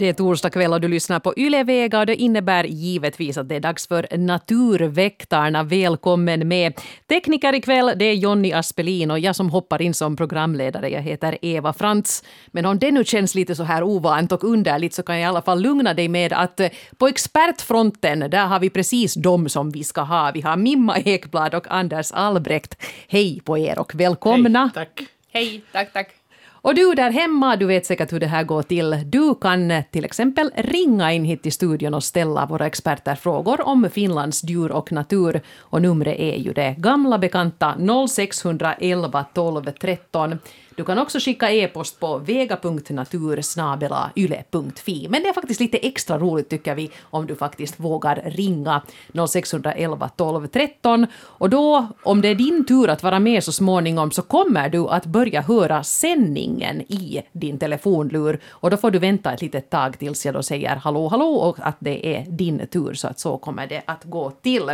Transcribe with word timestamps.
Det 0.00 0.08
är 0.08 0.12
torsdag 0.12 0.50
kväll 0.50 0.72
och 0.72 0.80
du 0.80 0.88
lyssnar 0.88 1.20
på 1.20 1.34
Yle 1.36 1.64
Vega 1.64 1.98
och 1.98 2.06
det 2.06 2.16
innebär 2.16 2.64
givetvis 2.64 3.38
att 3.38 3.48
det 3.48 3.56
är 3.56 3.60
dags 3.60 3.88
för 3.88 4.16
Naturväktarna. 4.16 5.62
Välkommen 5.62 6.48
med! 6.48 6.80
Tekniker 7.08 7.54
ikväll 7.54 7.92
det 7.96 8.04
är 8.04 8.14
Jonny 8.14 8.52
Aspelin 8.52 9.10
och 9.10 9.18
jag 9.18 9.36
som 9.36 9.50
hoppar 9.50 9.82
in 9.82 9.94
som 9.94 10.16
programledare. 10.16 10.88
Jag 10.88 11.02
heter 11.02 11.38
Eva 11.42 11.72
Frantz. 11.72 12.24
Men 12.46 12.66
om 12.66 12.78
det 12.78 12.90
nu 12.90 13.04
känns 13.04 13.34
lite 13.34 13.54
så 13.54 13.62
här 13.62 13.82
ovant 13.82 14.32
och 14.32 14.44
underligt 14.44 14.94
så 14.94 15.02
kan 15.02 15.14
jag 15.18 15.22
i 15.22 15.28
alla 15.28 15.42
fall 15.42 15.62
lugna 15.62 15.94
dig 15.94 16.08
med 16.08 16.32
att 16.32 16.60
eh, 16.60 16.68
på 16.98 17.08
expertfronten 17.08 18.30
där 18.30 18.46
har 18.46 18.60
vi 18.60 18.70
precis 18.70 19.14
dem 19.14 19.48
som 19.48 19.70
vi 19.70 19.84
ska 19.84 20.00
ha. 20.00 20.30
Vi 20.34 20.40
har 20.40 20.56
Mimma 20.56 20.98
Ekblad 20.98 21.54
och 21.54 21.66
Anders 21.70 22.12
Albrecht. 22.12 22.82
Hej 23.08 23.40
på 23.44 23.58
er 23.58 23.78
och 23.78 23.94
välkomna! 23.94 24.60
Hej, 24.60 24.70
tack! 24.74 25.02
Hej, 25.32 25.64
tack, 25.72 25.92
tack. 25.92 26.19
Och 26.62 26.74
du 26.74 26.94
där 26.94 27.10
hemma, 27.10 27.56
du 27.56 27.66
vet 27.66 27.86
säkert 27.86 28.12
hur 28.12 28.20
det 28.20 28.26
här 28.26 28.44
går 28.44 28.62
till. 28.62 28.96
Du 29.06 29.34
kan 29.34 29.72
till 29.90 30.04
exempel 30.04 30.50
ringa 30.56 31.12
in 31.12 31.24
hit 31.24 31.42
till 31.42 31.52
studion 31.52 31.94
och 31.94 32.04
ställa 32.04 32.46
våra 32.46 32.66
experter 32.66 33.14
frågor 33.14 33.68
om 33.68 33.90
Finlands 33.90 34.44
djur 34.44 34.72
och 34.72 34.92
natur. 34.92 35.40
Och 35.58 35.82
numret 35.82 36.18
är 36.18 36.36
ju 36.36 36.52
det 36.52 36.74
gamla 36.78 37.18
bekanta 37.18 37.74
0611 38.08 39.24
12 39.34 39.64
13. 39.80 40.38
Du 40.80 40.84
kan 40.84 40.98
också 40.98 41.18
skicka 41.18 41.50
e-post 41.50 42.00
på 42.00 42.18
vega.natursnabelayle.fi. 42.18 45.06
Men 45.10 45.22
det 45.22 45.28
är 45.28 45.32
faktiskt 45.32 45.60
lite 45.60 45.78
extra 45.78 46.18
roligt 46.18 46.48
tycker 46.48 46.74
vi 46.74 46.90
om 47.02 47.26
du 47.26 47.36
faktiskt 47.36 47.80
vågar 47.80 48.22
ringa 48.24 48.82
0611 49.30 50.08
12 50.08 50.46
13. 50.46 51.06
Och 51.16 51.50
då, 51.50 51.86
om 52.02 52.20
det 52.20 52.28
är 52.28 52.34
din 52.34 52.64
tur 52.64 52.88
att 52.88 53.02
vara 53.02 53.18
med 53.18 53.44
så 53.44 53.52
småningom, 53.52 54.10
så 54.10 54.22
kommer 54.22 54.68
du 54.68 54.88
att 54.88 55.06
börja 55.06 55.40
höra 55.40 55.82
sändningen 55.82 56.80
i 56.80 57.22
din 57.32 57.58
telefonlur. 57.58 58.40
Och 58.50 58.70
då 58.70 58.76
får 58.76 58.90
du 58.90 58.98
vänta 58.98 59.32
ett 59.32 59.42
litet 59.42 59.70
tag 59.70 59.98
tills 59.98 60.26
jag 60.26 60.34
då 60.34 60.42
säger 60.42 60.76
hallå, 60.76 61.08
hallå 61.08 61.34
och 61.34 61.56
att 61.60 61.76
det 61.78 62.16
är 62.16 62.24
din 62.28 62.66
tur, 62.66 62.94
så 62.94 63.08
att 63.08 63.18
så 63.18 63.38
kommer 63.38 63.66
det 63.66 63.82
att 63.86 64.04
gå 64.04 64.30
till. 64.30 64.70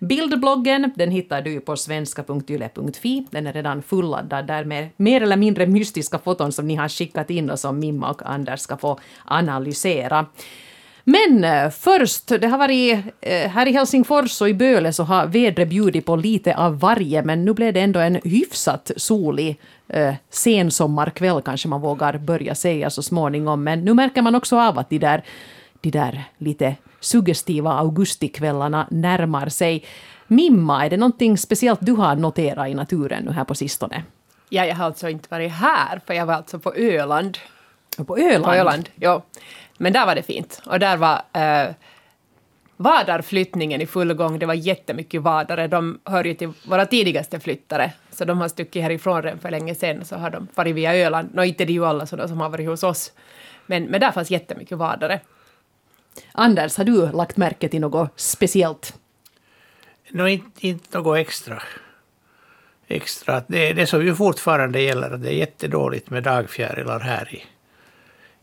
Bildbloggen, 0.00 0.92
den 0.96 1.10
hittar 1.10 1.42
du 1.42 1.60
på 1.60 1.76
svenska.yle.fi. 1.76 3.26
Den 3.30 3.46
är 3.46 3.52
redan 3.52 3.82
fulladdad 3.82 4.46
där 4.46 4.64
med 4.64 4.88
mer 4.96 5.22
eller 5.22 5.39
mindre 5.40 5.66
mystiska 5.66 6.18
foton 6.18 6.52
som 6.52 6.66
ni 6.66 6.74
har 6.74 6.88
skickat 6.88 7.30
in 7.30 7.50
och 7.50 7.58
som 7.58 7.78
Mimma 7.78 8.10
och 8.10 8.22
Anders 8.24 8.60
ska 8.60 8.76
få 8.76 8.98
analysera. 9.24 10.26
Men 11.04 11.44
eh, 11.44 11.70
först, 11.70 12.26
det 12.26 12.46
har 12.46 12.58
varit 12.58 12.98
eh, 13.20 13.50
här 13.50 13.68
i 13.68 13.72
Helsingfors 13.72 14.40
och 14.40 14.48
i 14.48 14.54
Böle 14.54 14.92
så 14.92 15.02
har 15.02 15.26
vädret 15.26 15.68
bjudit 15.68 16.06
på 16.06 16.16
lite 16.16 16.56
av 16.56 16.78
varje 16.78 17.22
men 17.22 17.44
nu 17.44 17.54
blev 17.54 17.74
det 17.74 17.80
ändå 17.80 18.00
en 18.00 18.20
hyfsat 18.24 18.90
solig 18.96 19.60
eh, 19.88 20.14
sensommarkväll 20.30 21.42
kanske 21.42 21.68
man 21.68 21.80
vågar 21.80 22.18
börja 22.18 22.54
säga 22.54 22.90
så 22.90 23.02
småningom. 23.02 23.64
Men 23.64 23.84
nu 23.84 23.94
märker 23.94 24.22
man 24.22 24.34
också 24.34 24.58
av 24.58 24.78
att 24.78 24.90
de 24.90 24.98
där, 24.98 25.24
de 25.80 25.90
där 25.90 26.24
lite 26.38 26.76
suggestiva 27.00 27.72
augustikvällarna 27.72 28.86
närmar 28.90 29.48
sig. 29.48 29.84
Mimma, 30.26 30.86
är 30.86 30.90
det 30.90 30.96
någonting 30.96 31.38
speciellt 31.38 31.80
du 31.82 31.92
har 31.92 32.16
noterat 32.16 32.68
i 32.68 32.74
naturen 32.74 33.24
nu 33.24 33.30
här 33.30 33.44
på 33.44 33.54
sistone? 33.54 34.02
Ja, 34.52 34.66
jag 34.66 34.74
har 34.74 34.84
alltså 34.84 35.08
inte 35.08 35.28
varit 35.30 35.52
här, 35.52 36.00
för 36.06 36.14
jag 36.14 36.26
var 36.26 36.34
alltså 36.34 36.58
på 36.58 36.74
Öland. 36.74 37.38
På 38.06 38.18
Öland? 38.18 38.44
På 38.44 38.52
Öland, 38.52 38.88
ja. 38.94 39.22
Men 39.78 39.92
där 39.92 40.06
var 40.06 40.14
det 40.14 40.22
fint. 40.22 40.62
Och 40.66 40.78
där 40.78 40.96
var 40.96 41.22
eh, 41.32 41.74
vadarflyttningen 42.76 43.80
i 43.80 43.86
full 43.86 44.14
gång. 44.14 44.38
Det 44.38 44.46
var 44.46 44.54
jättemycket 44.54 45.22
vadare. 45.22 45.68
De 45.68 46.00
hör 46.04 46.24
ju 46.24 46.34
till 46.34 46.52
våra 46.64 46.86
tidigaste 46.86 47.40
flyttare. 47.40 47.92
Så 48.10 48.24
de 48.24 48.40
har 48.40 48.48
stuckit 48.48 48.82
härifrån 48.82 49.22
redan 49.22 49.38
för 49.38 49.50
länge 49.50 49.74
sedan. 49.74 50.04
Så 50.04 50.16
har 50.16 50.30
de 50.30 50.46
farit 50.54 50.74
via 50.74 50.96
Öland. 50.96 51.30
Nå, 51.34 51.44
inte 51.44 51.64
det 51.64 51.72
är 51.72 51.74
ju 51.74 51.86
alla 51.86 52.06
sådana 52.06 52.28
som 52.28 52.40
har 52.40 52.48
varit 52.48 52.68
hos 52.68 52.82
oss. 52.82 53.12
Men, 53.66 53.84
men 53.84 54.00
där 54.00 54.12
fanns 54.12 54.30
jättemycket 54.30 54.78
vadare. 54.78 55.20
Anders, 56.32 56.76
har 56.76 56.84
du 56.84 57.12
lagt 57.12 57.36
märke 57.36 57.68
till 57.68 57.80
något 57.80 58.12
speciellt? 58.16 58.94
Nå, 60.10 60.28
inte, 60.28 60.66
inte 60.66 60.98
något 60.98 61.18
extra. 61.18 61.62
Extra. 62.90 63.42
Det, 63.46 63.72
det 63.72 63.86
som 63.86 64.06
ju 64.06 64.14
fortfarande 64.14 64.80
gäller 64.80 65.10
att 65.10 65.22
det 65.22 65.28
är 65.28 65.36
jättedåligt 65.36 66.10
med 66.10 66.22
dagfjärilar 66.22 67.00
här 67.00 67.34
i, 67.34 67.44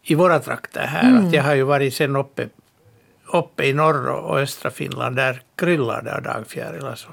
i 0.01 0.15
våra 0.15 0.39
trakter 0.39 0.87
här. 0.87 1.09
Mm. 1.09 1.27
Att 1.27 1.33
jag 1.33 1.43
har 1.43 1.55
ju 1.55 1.63
varit 1.63 1.93
sen 1.93 2.15
uppe, 2.15 2.49
uppe 3.33 3.65
i 3.65 3.73
norra 3.73 4.15
och 4.15 4.39
östra 4.39 4.71
Finland, 4.71 5.15
där 5.15 5.41
kryllar 5.55 6.01
det 6.01 6.15
av 6.15 6.21
dagfjärilar. 6.21 6.95
Så 6.95 7.09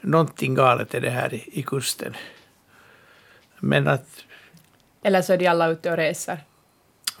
någonting 0.00 0.54
galet 0.54 0.94
är 0.94 1.00
det 1.00 1.10
här 1.10 1.34
i, 1.34 1.48
i 1.52 1.62
kusten. 1.62 2.16
Men 3.58 3.88
att, 3.88 4.24
Eller 5.02 5.22
så 5.22 5.32
är 5.32 5.36
de 5.36 5.46
alla 5.46 5.68
ute 5.68 5.90
och 5.90 5.96
reser. 5.96 6.40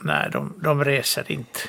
nej, 0.00 0.28
de, 0.32 0.54
de 0.62 0.84
reser 0.84 1.32
inte. 1.32 1.60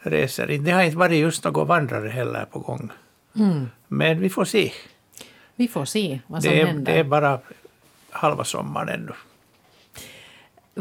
Reser 0.00 0.50
inte. 0.50 0.70
Det 0.70 0.70
har 0.70 0.82
inte 0.82 0.96
varit 0.96 1.18
just 1.18 1.44
några 1.44 1.64
vandrare 1.64 2.08
heller 2.08 2.44
på 2.44 2.58
gång. 2.58 2.90
Mm. 3.36 3.70
Men 3.88 4.20
vi 4.20 4.30
får 4.30 4.44
se. 4.44 4.72
Vi 5.58 5.68
får 5.68 5.84
se 5.84 6.20
vad 6.26 6.42
som 6.42 6.50
Det 6.52 6.60
är, 6.60 6.66
händer. 6.66 6.92
det 6.92 6.98
är 6.98 7.04
bara 7.04 7.40
halva 8.10 8.44
sommaren 8.44 8.88
ännu. 8.88 9.12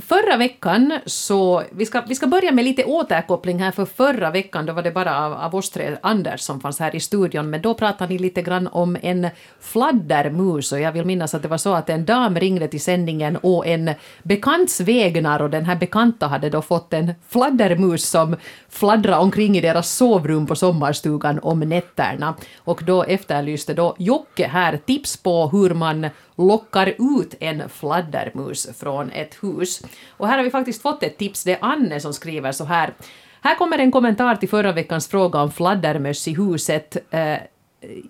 Förra 0.01 0.37
veckan 0.37 0.99
så, 1.05 1.63
vi 1.71 1.85
ska, 1.85 2.01
vi 2.01 2.15
ska 2.15 2.27
börja 2.27 2.51
med 2.51 2.65
lite 2.65 2.83
återkoppling 2.83 3.59
här, 3.59 3.71
för 3.71 3.85
förra 3.85 4.31
veckan 4.31 4.65
då 4.65 4.73
var 4.73 4.81
det 4.81 4.91
bara 4.91 5.25
av, 5.25 5.33
av 5.33 5.55
oss 5.55 5.69
tre, 5.69 5.97
Anders 6.01 6.41
som 6.41 6.59
fanns 6.59 6.79
här 6.79 6.95
i 6.95 6.99
studion, 6.99 7.49
men 7.49 7.61
då 7.61 7.73
pratade 7.73 8.13
ni 8.13 8.19
lite 8.19 8.41
grann 8.41 8.67
om 8.67 8.97
en 9.01 9.27
fladdermus 9.59 10.71
och 10.71 10.79
jag 10.79 10.91
vill 10.91 11.05
minnas 11.05 11.35
att 11.35 11.41
det 11.41 11.47
var 11.47 11.57
så 11.57 11.73
att 11.73 11.89
en 11.89 12.05
dam 12.05 12.39
ringde 12.39 12.67
till 12.67 12.81
sändningen 12.81 13.37
och 13.37 13.67
en 13.67 13.91
bekants 14.23 14.79
vägnar 14.79 15.41
och 15.41 15.49
den 15.49 15.65
här 15.65 15.75
bekanta 15.75 16.27
hade 16.27 16.49
då 16.49 16.61
fått 16.61 16.93
en 16.93 17.13
fladdermus 17.29 18.09
som 18.09 18.35
fladdrade 18.69 19.17
omkring 19.17 19.57
i 19.57 19.61
deras 19.61 19.89
sovrum 19.89 20.47
på 20.47 20.55
sommarstugan 20.55 21.39
om 21.39 21.59
nätterna. 21.59 22.35
Och 22.57 22.81
då 22.85 23.03
efterlyste 23.03 23.73
då 23.73 23.95
Jocke 23.99 24.47
här 24.47 24.79
tips 24.85 25.17
på 25.17 25.47
hur 25.47 25.73
man 25.73 26.09
lockar 26.37 26.93
ut 27.19 27.35
en 27.39 27.69
fladdermus 27.69 28.77
från 28.79 29.11
ett 29.11 29.43
hus. 29.43 29.81
Och 30.09 30.27
här 30.27 30.37
har 30.37 30.43
vi 30.43 30.49
faktiskt 30.49 30.81
fått 30.81 31.03
ett 31.03 31.17
tips, 31.17 31.43
det 31.43 31.51
är 31.51 31.57
Anne 31.61 31.99
som 31.99 32.13
skriver 32.13 32.51
så 32.51 32.63
här. 32.63 32.93
Här 33.41 33.55
kommer 33.55 33.77
en 33.79 33.91
kommentar 33.91 34.35
till 34.35 34.49
förra 34.49 34.71
veckans 34.71 35.07
fråga 35.07 35.41
om 35.41 35.51
fladdermöss 35.51 36.27
i 36.27 36.33
huset. 36.33 36.97
Eh, 37.13 37.37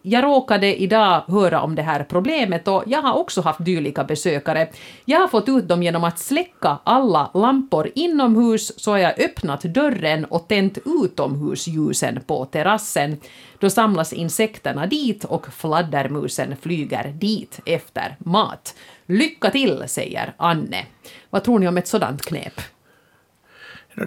jag 0.02 0.24
råkade 0.24 0.82
idag 0.82 1.24
höra 1.28 1.62
om 1.62 1.76
det 1.76 1.82
här 1.82 2.04
problemet 2.04 2.68
och 2.68 2.84
jag 2.88 3.02
har 3.02 3.14
också 3.14 3.42
haft 3.42 3.66
dylika 3.66 4.04
besökare. 4.04 4.70
Jag 5.06 5.20
har 5.20 5.28
fått 5.28 5.50
ut 5.50 5.68
dem 5.68 5.84
genom 5.84 6.04
att 6.04 6.20
släcka 6.20 6.78
alla 6.84 7.32
lampor 7.34 7.92
inomhus 7.96 8.80
så 8.80 8.92
har 8.92 8.98
jag 8.98 9.20
öppnat 9.20 9.62
dörren 9.62 10.26
och 10.26 10.48
tänt 10.48 10.78
utomhusljusen 11.04 12.20
på 12.28 12.46
terrassen. 12.46 13.18
Då 13.60 13.70
samlas 13.70 14.14
insekterna 14.14 14.88
dit 14.88 15.24
och 15.24 15.48
fladdermusen 15.54 16.56
flyger 16.62 17.08
dit 17.08 17.60
efter 17.66 18.16
mat. 18.20 18.76
Lycka 19.06 19.50
till, 19.50 19.84
säger 19.88 20.34
Anne. 20.38 20.86
Vad 21.30 21.44
tror 21.44 21.60
ni 21.60 21.68
om 21.68 21.78
ett 21.78 21.88
sådant 21.88 22.22
knep? 22.26 22.62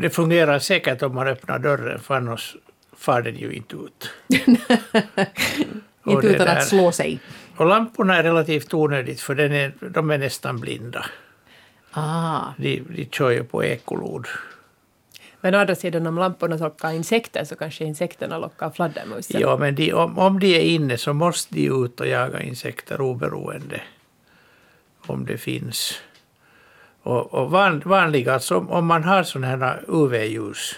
Det 0.01 0.11
fungerar 0.11 0.59
säkert 0.59 1.03
om 1.03 1.15
man 1.15 1.29
öppnar 1.29 1.59
dörren, 1.59 1.99
för 1.99 2.15
annars 2.15 2.57
far 3.01 3.23
den 3.23 3.37
ju 3.37 3.53
inte 3.53 3.77
ut. 3.77 4.11
Inte 6.07 6.27
utan 6.27 6.47
där- 6.47 6.57
att 6.57 6.69
slå 6.69 6.93
sig. 6.93 7.21
Och 7.57 7.67
lamporna 7.67 8.17
är 8.17 8.23
relativt 8.23 8.75
onödigt, 8.75 9.21
för 9.21 9.35
den 9.35 9.53
är, 9.53 9.73
de 9.81 10.11
är 10.11 10.19
nästan 10.19 10.61
blinda. 10.61 11.07
Ah, 11.93 12.41
De, 12.59 12.83
de 12.97 13.05
kör 13.05 13.31
ju 13.31 13.45
på 13.45 13.65
ekolod. 13.65 14.27
Men 15.41 15.55
å 15.55 15.59
andra 15.59 15.75
sidan, 15.75 16.07
om 16.07 16.17
lamporna 16.19 16.57
lockar 16.57 16.91
insekter 16.93 17.45
så 17.45 17.57
kanske 17.57 17.85
insekterna 17.85 18.39
lockar 18.39 18.71
fladdermusen. 18.71 19.41
Ja, 19.41 19.57
men 19.57 19.75
de, 19.75 19.93
om, 19.93 20.19
om 20.19 20.39
de 20.39 20.57
är 20.57 20.61
inne 20.61 20.97
så 20.99 21.13
måste 21.13 21.55
de 21.55 21.85
ut 21.85 22.01
och 22.01 22.07
jaga 22.07 22.41
insekter 22.43 23.01
oberoende 23.01 23.81
om 25.07 25.25
det 25.27 25.39
finns. 25.39 26.01
Och, 27.03 27.35
och 27.35 27.51
van, 27.51 27.83
vanliga, 27.85 28.35
alltså 28.35 28.57
om, 28.57 28.71
om 28.71 28.87
man 28.87 29.05
har 29.05 29.23
sådana 29.23 29.47
här 29.67 29.85
UV-ljus, 29.89 30.75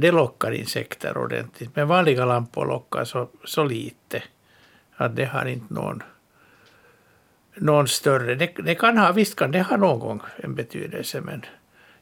det 0.00 0.12
lockar 0.12 0.50
insekter 0.50 1.18
ordentligt. 1.18 1.76
Men 1.76 1.88
vanliga 1.88 2.24
lampor 2.24 2.66
lockar 2.66 3.04
så, 3.04 3.28
så 3.44 3.64
lite 3.64 4.22
att 4.96 5.16
det 5.16 5.24
har 5.24 5.46
inte 5.46 5.74
någon, 5.74 6.02
någon 7.54 7.88
större... 7.88 8.34
Det, 8.34 8.52
det 8.64 8.74
kan 8.74 8.98
ha, 8.98 9.12
visst 9.12 9.36
kan 9.36 9.50
det 9.50 9.62
ha 9.62 9.76
någon 9.76 9.98
gång 9.98 10.20
en 10.36 10.54
betydelse, 10.54 11.20
men 11.20 11.44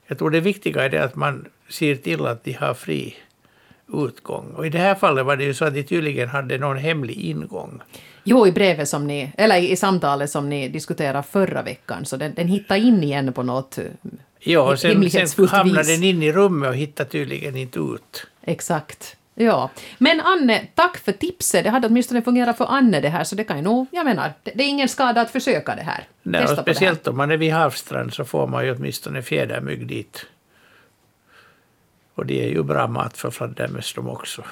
jag 0.07 0.19
tror 0.19 0.31
det 0.31 0.41
viktiga 0.41 0.85
är 0.85 0.89
det 0.89 1.05
att 1.05 1.15
man 1.15 1.47
ser 1.69 1.95
till 1.95 2.27
att 2.27 2.45
de 2.45 2.53
har 2.53 2.75
fri 2.75 3.17
utgång. 3.93 4.53
Och 4.55 4.67
i 4.67 4.71
det 4.71 4.79
här 4.79 4.95
fallet 4.95 5.27
var 5.27 5.37
det 5.37 5.45
ju 5.45 5.55
så 5.55 5.65
att 5.65 5.75
de 5.75 5.83
tydligen 5.83 6.29
hade 6.29 6.59
någon 6.59 6.77
hemlig 6.77 7.17
ingång. 7.17 7.81
Jo, 8.25 8.47
i 8.47 8.53
brevet 8.53 8.89
som 8.89 9.07
ni, 9.07 9.33
eller 9.39 9.57
i 9.57 9.77
samtalet 9.77 10.31
som 10.31 10.49
ni 10.49 10.69
diskuterade 10.69 11.23
förra 11.23 11.63
veckan, 11.63 12.05
så 12.05 12.17
den, 12.17 12.35
den 12.35 12.49
hittade 12.49 12.81
in 12.81 13.03
igen 13.03 13.33
på 13.33 13.43
något 13.43 13.79
Ja, 14.39 14.61
och 14.61 14.79
sen, 14.79 15.11
sen 15.11 15.49
hamnade 15.49 15.93
den 15.93 16.03
in 16.03 16.23
i 16.23 16.33
rummet 16.33 16.69
och 16.69 16.77
hittade 16.77 17.11
tydligen 17.11 17.57
inte 17.57 17.79
ut. 17.79 18.27
Exakt. 18.43 19.17
Ja. 19.35 19.71
Men 19.99 20.21
Anne, 20.21 20.67
tack 20.75 20.97
för 20.97 21.13
tipset. 21.13 21.65
Det 21.65 21.71
hade 21.71 21.87
åtminstone 21.87 22.23
fungerat 22.23 22.59
för 22.59 22.65
Anne 22.65 23.01
det 23.01 23.09
här, 23.09 23.25
så 23.25 23.35
det 23.37 23.45
kan 23.45 23.57
ju 23.57 23.63
nog, 23.63 23.87
jag 23.91 24.05
menar, 24.05 24.33
det, 24.43 24.53
det 24.55 24.65
är 24.65 24.69
ingen 24.69 24.89
skada 24.89 25.21
att 25.21 25.31
försöka 25.31 25.75
det 25.75 25.83
här. 25.83 26.05
Nej, 26.23 26.41
och 26.41 26.49
Testa 26.49 26.63
det 26.63 26.71
här. 26.71 26.75
speciellt 26.75 27.07
om 27.09 27.17
man 27.17 27.31
är 27.31 27.37
vid 27.37 27.53
havsstrand 27.53 28.15
så 28.15 28.25
får 28.25 28.47
man 28.47 28.65
ju 28.65 28.75
åtminstone 28.77 29.23
fjädermygg 29.23 29.87
dit. 29.87 30.27
Och 32.15 32.27
de 32.27 32.45
är 32.45 32.49
ju 32.49 32.63
bra 32.63 32.87
mat 32.89 33.17
för 33.17 33.31
fladdermöss 33.31 33.95
de 33.95 34.09
också. 34.09 34.45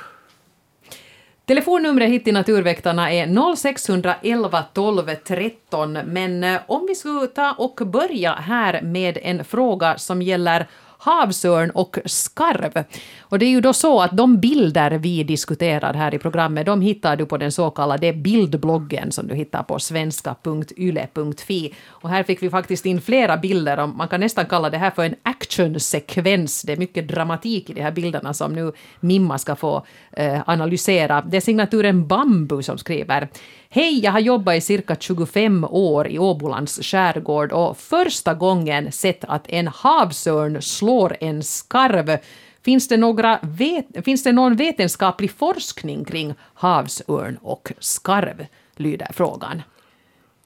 Telefonnumret 1.46 2.10
hit 2.10 2.24
till 2.24 2.34
Naturväktarna 2.34 3.12
är 3.12 3.56
0611 3.56 4.62
12 4.72 5.02
13, 5.24 5.92
men 5.92 6.44
eh, 6.44 6.60
om 6.66 6.86
vi 6.88 6.94
skulle 6.94 7.26
ta 7.26 7.52
och 7.52 7.80
börja 7.86 8.32
här 8.32 8.82
med 8.82 9.18
en 9.22 9.44
fråga 9.44 9.98
som 9.98 10.22
gäller 10.22 10.66
havsörn 11.04 11.70
och 11.70 11.98
skarv. 12.04 12.84
Och 13.20 13.38
det 13.38 13.46
är 13.46 13.50
ju 13.50 13.60
då 13.60 13.72
så 13.72 14.00
att 14.00 14.16
de 14.16 14.40
bilder 14.40 14.90
vi 14.90 15.24
diskuterar 15.24 15.94
här 15.94 16.14
i 16.14 16.18
programmet, 16.18 16.66
de 16.66 16.80
hittar 16.80 17.16
du 17.16 17.26
på 17.26 17.36
den 17.36 17.52
så 17.52 17.70
kallade 17.70 18.12
bildbloggen 18.12 19.12
som 19.12 19.28
du 19.28 19.34
hittar 19.34 19.62
på 19.62 19.78
svenska.yle.fi. 19.78 21.74
Och 21.86 22.10
här 22.10 22.22
fick 22.22 22.42
vi 22.42 22.50
faktiskt 22.50 22.86
in 22.86 23.00
flera 23.00 23.36
bilder, 23.36 23.80
och 23.80 23.88
man 23.88 24.08
kan 24.08 24.20
nästan 24.20 24.46
kalla 24.46 24.70
det 24.70 24.78
här 24.78 24.90
för 24.90 25.04
en 25.04 25.14
actionsekvens. 25.22 26.62
Det 26.62 26.72
är 26.72 26.76
mycket 26.76 27.08
dramatik 27.08 27.70
i 27.70 27.72
de 27.72 27.82
här 27.82 27.92
bilderna 27.92 28.34
som 28.34 28.52
nu 28.52 28.72
Mimma 29.00 29.38
ska 29.38 29.56
få 29.56 29.86
eh, 30.12 30.40
analysera. 30.46 31.22
Det 31.22 31.36
är 31.36 31.40
signaturen 31.40 32.06
Bambu 32.06 32.62
som 32.62 32.78
skriver 32.78 33.28
Hej, 33.76 34.00
jag 34.04 34.12
har 34.12 34.20
jobbat 34.20 34.54
i 34.54 34.60
cirka 34.60 34.96
25 35.00 35.64
år 35.64 36.08
i 36.08 36.18
Åbolands 36.18 36.80
skärgård 36.82 37.52
och 37.52 37.78
första 37.78 38.34
gången 38.34 38.92
sett 38.92 39.24
att 39.24 39.48
en 39.48 39.68
havsörn 39.68 40.62
slår 40.62 41.16
en 41.20 41.42
skarv. 41.42 42.18
Finns 42.64 42.88
det, 42.88 42.96
några 42.96 43.38
vet, 43.42 44.04
finns 44.04 44.22
det 44.22 44.32
någon 44.32 44.56
vetenskaplig 44.56 45.30
forskning 45.30 46.04
kring 46.04 46.34
havsörn 46.54 47.38
och 47.42 47.72
skarv? 47.78 48.46
lyder 48.76 49.08
frågan. 49.12 49.62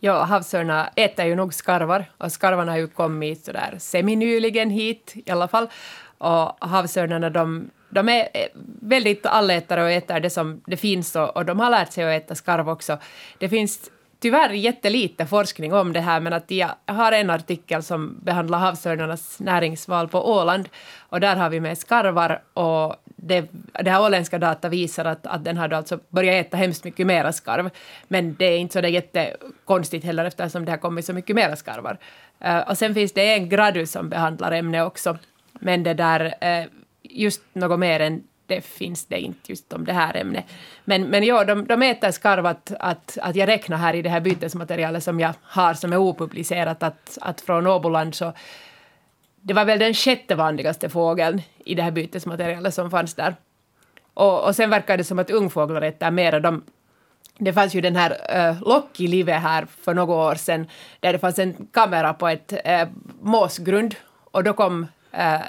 Ja, 0.00 0.24
havsörnar 0.24 0.90
äter 0.96 1.24
ju 1.24 1.34
nog 1.34 1.54
skarvar 1.54 2.04
och 2.18 2.32
skarvarna 2.32 2.72
har 2.72 2.78
ju 2.78 2.88
kommit 2.88 3.44
sådär 3.44 3.74
seminyligen 3.78 4.70
hit 4.70 5.12
i 5.26 5.30
alla 5.30 5.48
fall. 5.48 5.68
Och 6.18 6.68
havsörnarna 6.68 7.30
de 7.30 7.70
de 7.90 8.08
är 8.08 8.28
eh, 8.34 8.46
väldigt 8.82 9.26
allätare 9.26 9.82
och 9.82 9.90
äter 9.90 10.20
det 10.20 10.30
som 10.30 10.62
det 10.66 10.76
finns 10.76 11.16
och, 11.16 11.36
och, 11.36 11.44
de 11.44 11.60
har 11.60 11.70
lärt 11.70 11.92
sig 11.92 12.16
att 12.16 12.22
äta 12.22 12.34
skarv 12.34 12.68
också. 12.68 12.98
Det 13.38 13.48
finns 13.48 13.90
tyvärr 14.20 14.50
jättelite 14.50 15.26
forskning 15.26 15.72
om 15.72 15.92
det 15.92 16.00
här 16.00 16.20
men 16.20 16.32
att 16.32 16.50
jag 16.50 16.70
har 16.86 17.12
en 17.12 17.30
artikel 17.30 17.82
som 17.82 18.20
behandlar 18.22 18.58
havsörnarnas 18.58 19.40
näringsval 19.40 20.08
på 20.08 20.30
Åland 20.32 20.68
och 20.98 21.20
där 21.20 21.36
har 21.36 21.50
vi 21.50 21.60
med 21.60 21.78
skarvar 21.78 22.42
och 22.54 22.96
det, 23.28 23.50
det 23.84 23.90
här 23.90 24.02
åländska 24.02 24.38
data 24.38 24.68
visar 24.68 25.04
att, 25.04 25.26
att 25.26 25.44
den 25.44 25.56
har 25.56 25.72
alltså 25.72 25.98
börjat 26.08 26.46
äta 26.46 26.56
hemskt 26.56 26.84
mycket 26.84 27.06
mera 27.06 27.32
skarv. 27.32 27.70
Men 28.08 28.34
det 28.34 28.44
är 28.44 28.58
inte 28.58 28.72
så 28.72 28.80
det 28.80 28.88
jättekonstigt 28.88 30.04
heller 30.04 30.24
eftersom 30.24 30.64
det 30.64 30.70
har 30.70 30.78
kommit 30.78 31.04
så 31.04 31.12
mycket 31.12 31.36
mera 31.36 31.56
skarvar. 31.56 31.98
Uh, 32.44 32.58
och 32.58 32.78
sen 32.78 32.94
finns 32.94 33.12
det 33.12 33.34
en 33.34 33.48
gradus 33.48 33.92
som 33.92 34.08
behandlar 34.08 34.52
ämnet 34.52 34.86
också. 34.86 35.18
Men 35.52 35.82
det 35.82 35.94
där, 35.94 36.24
uh, 36.24 36.68
just 37.08 37.42
något 37.52 37.78
mer 37.78 38.00
än 38.00 38.22
det 38.46 38.60
finns 38.60 39.06
det 39.06 39.20
inte 39.20 39.40
just 39.52 39.72
om 39.72 39.84
det 39.84 39.92
här 39.92 40.16
ämnet. 40.16 40.44
Men, 40.84 41.02
men 41.02 41.22
ja, 41.22 41.44
de, 41.44 41.66
de 41.66 41.82
äter 41.82 42.10
skarv 42.10 42.46
att, 42.46 42.72
att, 42.80 43.18
att 43.22 43.36
jag 43.36 43.48
räknar 43.48 43.76
här 43.76 43.94
i 43.94 44.02
det 44.02 44.08
här 44.08 44.20
bytesmaterialet 44.20 45.04
som 45.04 45.20
jag 45.20 45.34
har 45.42 45.74
som 45.74 45.92
är 45.92 45.96
opublicerat 45.96 46.82
att, 46.82 47.18
att 47.20 47.40
från 47.40 47.66
Åboland 47.66 48.14
så 48.14 48.32
det 49.40 49.54
var 49.54 49.64
väl 49.64 49.78
den 49.78 49.94
sjätte 49.94 50.34
vanligaste 50.34 50.88
fågeln 50.88 51.42
i 51.64 51.74
det 51.74 51.82
här 51.82 51.90
bytesmaterialet 51.90 52.74
som 52.74 52.90
fanns 52.90 53.14
där. 53.14 53.36
Och, 54.14 54.44
och 54.44 54.56
sen 54.56 54.70
verkar 54.70 54.96
det 54.96 55.04
som 55.04 55.18
att 55.18 55.30
ungfåglar 55.30 55.82
äter 55.82 56.10
mera. 56.10 56.40
De, 56.40 56.64
det 57.38 57.52
fanns 57.52 57.74
ju 57.74 57.80
den 57.80 57.96
här 57.96 58.16
eh, 58.28 58.62
uh, 58.68 58.82
i 58.96 59.06
livet 59.06 59.42
här 59.42 59.66
för 59.80 59.94
några 59.94 60.14
år 60.14 60.34
sedan 60.34 60.66
där 61.00 61.12
det 61.12 61.18
fanns 61.18 61.38
en 61.38 61.66
kamera 61.72 62.14
på 62.14 62.28
ett 62.28 62.52
äh, 62.64 62.88
måsgrund 63.20 63.94
och 64.30 64.44
då 64.44 64.52
kom 64.52 64.86
äh, 65.12 65.40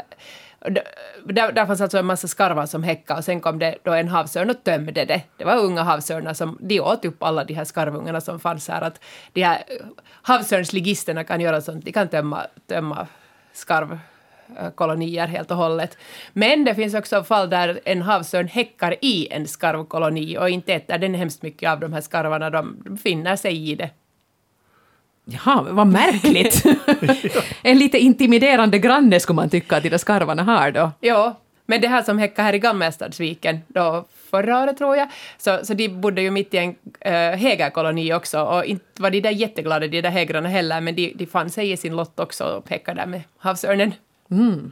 där, 0.60 1.52
där 1.52 1.66
fanns 1.66 1.82
alltså 1.82 1.98
en 1.98 2.06
massa 2.06 2.28
skarvar 2.28 2.66
som 2.66 2.84
häckade 2.84 3.18
och 3.18 3.24
sen 3.24 3.42
kom 3.42 3.60
det 3.60 3.76
då 3.84 3.94
en 3.94 4.08
havsörn 4.08 4.50
och 4.50 4.64
tömde 4.64 5.06
det. 5.06 5.22
Det 5.38 5.46
var 5.46 5.58
unga 5.58 5.84
havsörnar 5.84 6.34
som 6.34 6.58
de 6.62 6.80
åt 6.82 7.06
upp 7.06 7.24
alla 7.24 7.44
de 7.44 7.54
här 7.54 7.66
skarvungarna 7.66 8.22
som 8.22 8.40
fanns 8.40 8.68
här. 8.68 8.82
Att 8.82 9.02
de 9.34 9.44
här 9.44 9.64
eh, 9.68 9.86
havsörnsligisterna 10.22 11.24
kan 11.24 11.42
göra 11.42 11.62
sånt, 11.62 11.86
de 11.86 11.92
kan 11.92 12.08
tömma, 12.08 12.48
tömma 12.68 13.08
skarvkolonier 13.54 15.28
helt 15.28 15.52
och 15.52 15.58
hållet. 15.58 15.98
Men 16.34 16.66
det 16.66 16.76
finns 16.76 16.94
också 16.94 17.24
fall 17.24 17.50
där 17.50 17.80
en 17.86 18.02
havsörn 18.02 18.48
häckar 18.48 18.96
i 19.02 19.28
en 19.32 19.48
skarvkoloni 19.48 20.38
och 20.38 20.50
inte 20.50 20.74
äter 20.74 20.98
den 20.98 21.14
hemskt 21.14 21.42
mycket 21.42 21.70
av 21.70 21.80
de 21.80 21.94
här 21.94 22.02
skarvarna, 22.02 22.50
de 22.50 22.98
finner 23.04 23.36
sig 23.36 23.72
i 23.72 23.76
det. 23.76 23.90
Jaha, 25.32 25.66
vad 25.70 25.88
märkligt. 25.88 26.64
en 27.62 27.80
lite 27.80 27.98
intimiderande 27.98 28.80
granne 28.80 29.20
skulle 29.20 29.36
man 29.36 29.50
tycka 29.50 29.78
att 29.78 29.84
de 29.84 29.90
där 29.90 29.98
skarvarna 29.98 30.44
har 30.44 30.72
då. 30.72 30.92
Ja, 31.00 31.40
men 31.66 31.82
det 31.82 31.88
här 31.88 32.04
som 32.04 32.18
häckade 32.18 32.46
här 32.46 32.54
i 32.54 32.60
Gammelstadsviken 32.60 33.60
då 33.68 34.06
förra 34.30 34.64
året 34.64 34.78
tror 34.78 34.98
jag, 34.98 35.08
så, 35.38 35.60
så 35.64 35.74
de 35.74 35.90
bodde 35.90 36.22
ju 36.22 36.32
mitt 36.32 36.54
i 36.54 36.58
en 36.58 36.76
äh, 37.00 37.14
hägerkoloni 37.14 38.14
också 38.14 38.42
och 38.42 38.66
inte 38.66 39.02
var 39.02 39.10
de 39.10 39.22
där 39.22 39.32
jätteglada 39.32 39.88
de 39.88 40.02
där 40.02 40.10
hägrarna 40.10 40.50
heller 40.50 40.82
men 40.82 40.96
de, 40.96 41.14
de 41.16 41.26
fann 41.26 41.50
sig 41.50 41.72
i 41.72 41.78
sin 41.78 41.96
lott 41.96 42.20
också 42.20 42.44
och 42.44 42.70
häckade 42.70 43.02
där 43.02 43.08
med 43.08 43.22
havsörnen. 43.38 43.94
Mm. 44.32 44.72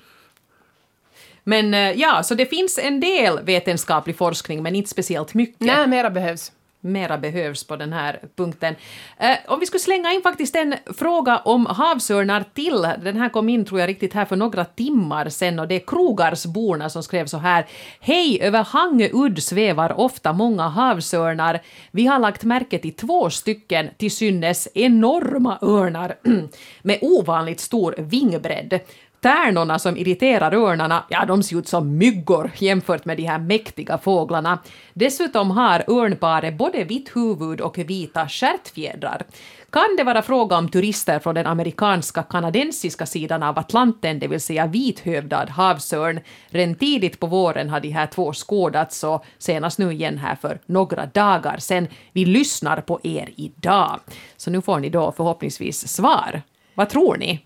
Men 1.43 1.73
äh, 1.73 1.91
ja, 1.91 2.23
så 2.23 2.35
det 2.35 2.45
finns 2.45 2.79
en 2.83 2.99
del 2.99 3.39
vetenskaplig 3.43 4.17
forskning 4.17 4.63
men 4.63 4.75
inte 4.75 4.89
speciellt 4.89 5.33
mycket. 5.33 5.59
Nej, 5.59 5.87
mera 5.87 6.09
behövs 6.09 6.51
mera 6.81 7.17
behövs 7.17 7.63
på 7.63 7.75
den 7.75 7.93
här 7.93 8.19
punkten. 8.35 8.75
Eh, 9.17 9.37
om 9.47 9.59
vi 9.59 9.65
skulle 9.65 9.79
slänga 9.79 10.11
in 10.11 10.21
faktiskt 10.21 10.55
en 10.55 10.75
fråga 10.97 11.37
om 11.37 11.65
havsörnar 11.65 12.43
till. 12.53 12.81
Den 13.03 13.17
här 13.17 13.29
kom 13.29 13.49
in 13.49 13.65
tror 13.65 13.79
jag 13.79 13.87
riktigt 13.87 14.13
här 14.13 14.25
för 14.25 14.35
några 14.35 14.65
timmar 14.65 15.29
sedan 15.29 15.59
och 15.59 15.67
det 15.67 15.75
är 15.75 15.87
Krogarsborna 15.87 16.89
som 16.89 17.03
skrev 17.03 17.25
så 17.25 17.37
här. 17.37 17.65
Hej, 17.99 18.41
över 18.41 18.63
Hangö 18.63 19.09
udd 19.13 19.43
svävar 19.43 19.99
ofta 19.99 20.33
många 20.33 20.67
havsörnar. 20.67 21.61
Vi 21.91 22.05
har 22.05 22.19
lagt 22.19 22.43
märke 22.43 22.79
till 22.79 22.95
två 22.95 23.29
stycken 23.29 23.89
till 23.97 24.11
synes 24.11 24.67
enorma 24.73 25.57
örnar 25.61 26.15
med 26.81 26.97
ovanligt 27.01 27.59
stor 27.59 27.95
vingbredd. 27.97 28.79
Tärnorna 29.21 29.79
som 29.79 29.97
irriterar 29.97 30.53
örnarna, 30.53 31.03
ja 31.09 31.25
de 31.25 31.43
ser 31.43 31.57
ut 31.57 31.67
som 31.67 31.97
myggor 31.97 32.51
jämfört 32.57 33.05
med 33.05 33.17
de 33.17 33.23
här 33.23 33.39
mäktiga 33.39 33.97
fåglarna. 33.97 34.59
Dessutom 34.93 35.51
har 35.51 35.83
örnparet 35.87 36.57
både 36.57 36.83
vitt 36.83 37.15
huvud 37.15 37.61
och 37.61 37.77
vita 37.77 38.27
stjärtfjädrar. 38.27 39.21
Kan 39.69 39.95
det 39.97 40.03
vara 40.03 40.21
fråga 40.21 40.57
om 40.57 40.69
turister 40.69 41.19
från 41.19 41.35
den 41.35 41.47
amerikanska 41.47 42.23
kanadensiska 42.23 43.05
sidan 43.05 43.43
av 43.43 43.59
Atlanten, 43.59 44.19
det 44.19 44.27
vill 44.27 44.41
säga 44.41 44.67
vithövdad 44.67 45.49
havsörn? 45.49 46.19
Redan 46.47 46.75
tidigt 46.75 47.19
på 47.19 47.27
våren 47.27 47.69
har 47.69 47.79
de 47.79 47.89
här 47.89 48.07
två 48.07 48.33
skådats 48.33 49.03
och 49.03 49.25
senast 49.37 49.79
nu 49.79 49.91
igen 49.91 50.17
här 50.17 50.35
för 50.35 50.59
några 50.65 51.05
dagar 51.05 51.57
sedan. 51.57 51.87
Vi 52.11 52.25
lyssnar 52.25 52.81
på 52.81 52.99
er 53.03 53.29
idag. 53.35 53.99
Så 54.37 54.51
nu 54.51 54.61
får 54.61 54.79
ni 54.79 54.89
då 54.89 55.11
förhoppningsvis 55.11 55.87
svar. 55.87 56.41
Vad 56.73 56.89
tror 56.89 57.17
ni? 57.17 57.39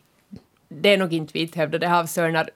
Det 0.71 0.89
är 0.89 0.97
nog 0.97 1.13
inte 1.13 1.33
vithövdade 1.33 1.87
havsörnar. 1.87 2.49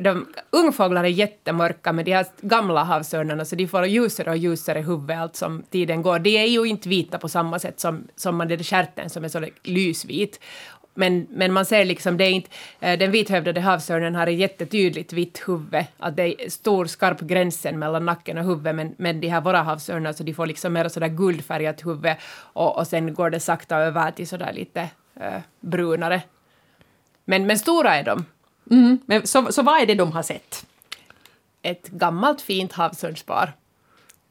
De, 0.00 0.26
ungfåglar 0.50 1.04
är 1.04 1.08
jättemörka, 1.08 1.92
men 1.92 2.04
de 2.04 2.12
här 2.12 2.26
gamla 2.40 2.84
havsörnarna 2.84 3.44
så 3.44 3.56
de 3.56 3.68
får 3.68 3.86
ljusare 3.86 4.30
och 4.30 4.36
ljusare 4.36 4.80
huvud 4.80 5.10
allt 5.10 5.36
som 5.36 5.62
tiden 5.70 6.02
går. 6.02 6.18
De 6.18 6.38
är 6.38 6.46
ju 6.46 6.64
inte 6.64 6.88
vita 6.88 7.18
på 7.18 7.28
samma 7.28 7.58
sätt 7.58 7.80
som, 7.80 8.08
som 8.16 8.36
man 8.36 8.50
är 8.50 8.58
stjärten 8.58 9.10
som 9.10 9.24
är 9.24 9.28
så 9.28 9.44
lysvit. 9.62 10.40
Men, 10.94 11.26
men 11.30 11.52
man 11.52 11.66
ser 11.66 11.84
liksom, 11.84 12.16
det 12.16 12.24
är 12.24 12.30
inte, 12.30 12.50
eh, 12.80 12.98
den 12.98 13.10
vithövdade 13.10 13.60
havsörnen 13.60 14.14
har 14.14 14.26
ett 14.26 14.38
jättetydligt 14.38 15.12
vitt 15.12 15.42
huvud, 15.46 15.84
att 15.98 16.16
det 16.16 16.44
är 16.44 16.50
stor 16.50 16.86
skarp 16.86 17.20
gränsen 17.20 17.78
mellan 17.78 18.06
nacken 18.06 18.38
och 18.38 18.44
huvudet, 18.44 18.74
men, 18.74 18.94
men 18.98 19.20
de 19.20 19.28
här 19.28 19.40
våra 19.40 19.62
havsörnar 19.62 20.12
så 20.12 20.22
de 20.22 20.34
får 20.34 20.46
liksom 20.46 20.72
mer 20.72 20.88
sådär 20.88 21.08
guldfärgat 21.08 21.86
huvud 21.86 22.14
och, 22.52 22.78
och 22.78 22.86
sen 22.86 23.14
går 23.14 23.30
det 23.30 23.40
sakta 23.40 23.76
över 23.76 24.10
till 24.10 24.28
sådär 24.28 24.52
lite 24.52 24.80
äh, 25.20 25.40
brunare 25.60 26.22
men, 27.28 27.46
men 27.46 27.58
stora 27.58 27.96
är 27.96 28.04
de. 28.04 28.24
Mm, 28.70 28.98
men 29.06 29.26
så, 29.26 29.52
så 29.52 29.62
vad 29.62 29.82
är 29.82 29.86
det 29.86 29.94
de 29.94 30.12
har 30.12 30.22
sett? 30.22 30.66
Ett 31.62 31.88
gammalt 31.88 32.40
fint 32.40 32.72
havsörnspar. 32.72 33.52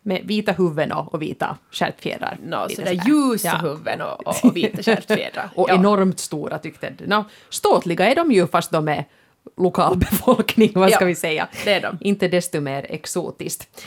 Med 0.01 0.21
vita 0.25 0.51
huvuden 0.51 0.91
och, 0.91 1.13
och 1.13 1.21
vita 1.21 1.57
stjärtfjädrar. 1.71 2.37
No, 2.43 2.69
sådär 2.75 3.01
ljusa 3.07 3.47
ja. 3.47 3.57
huvuden 3.57 4.01
och, 4.01 4.27
och, 4.27 4.45
och 4.45 4.57
vita 4.57 4.83
stjärtfjädrar. 4.83 5.49
och 5.55 5.69
ja. 5.69 5.75
enormt 5.75 6.19
stora 6.19 6.57
tyckte 6.57 6.93
du. 6.97 7.07
No, 7.07 7.25
ståtliga 7.49 8.11
är 8.11 8.15
de 8.15 8.31
ju 8.31 8.47
fast 8.47 8.71
de 8.71 8.87
är 8.87 9.05
lokalbefolkning, 9.57 10.71
vad 10.73 10.91
ska 10.91 11.03
ja, 11.03 11.07
vi 11.07 11.15
säga. 11.15 11.47
Det 11.65 11.73
är 11.73 11.81
de. 11.81 11.97
Inte 12.01 12.27
desto 12.27 12.61
mer 12.61 12.85
exotiskt. 12.89 13.81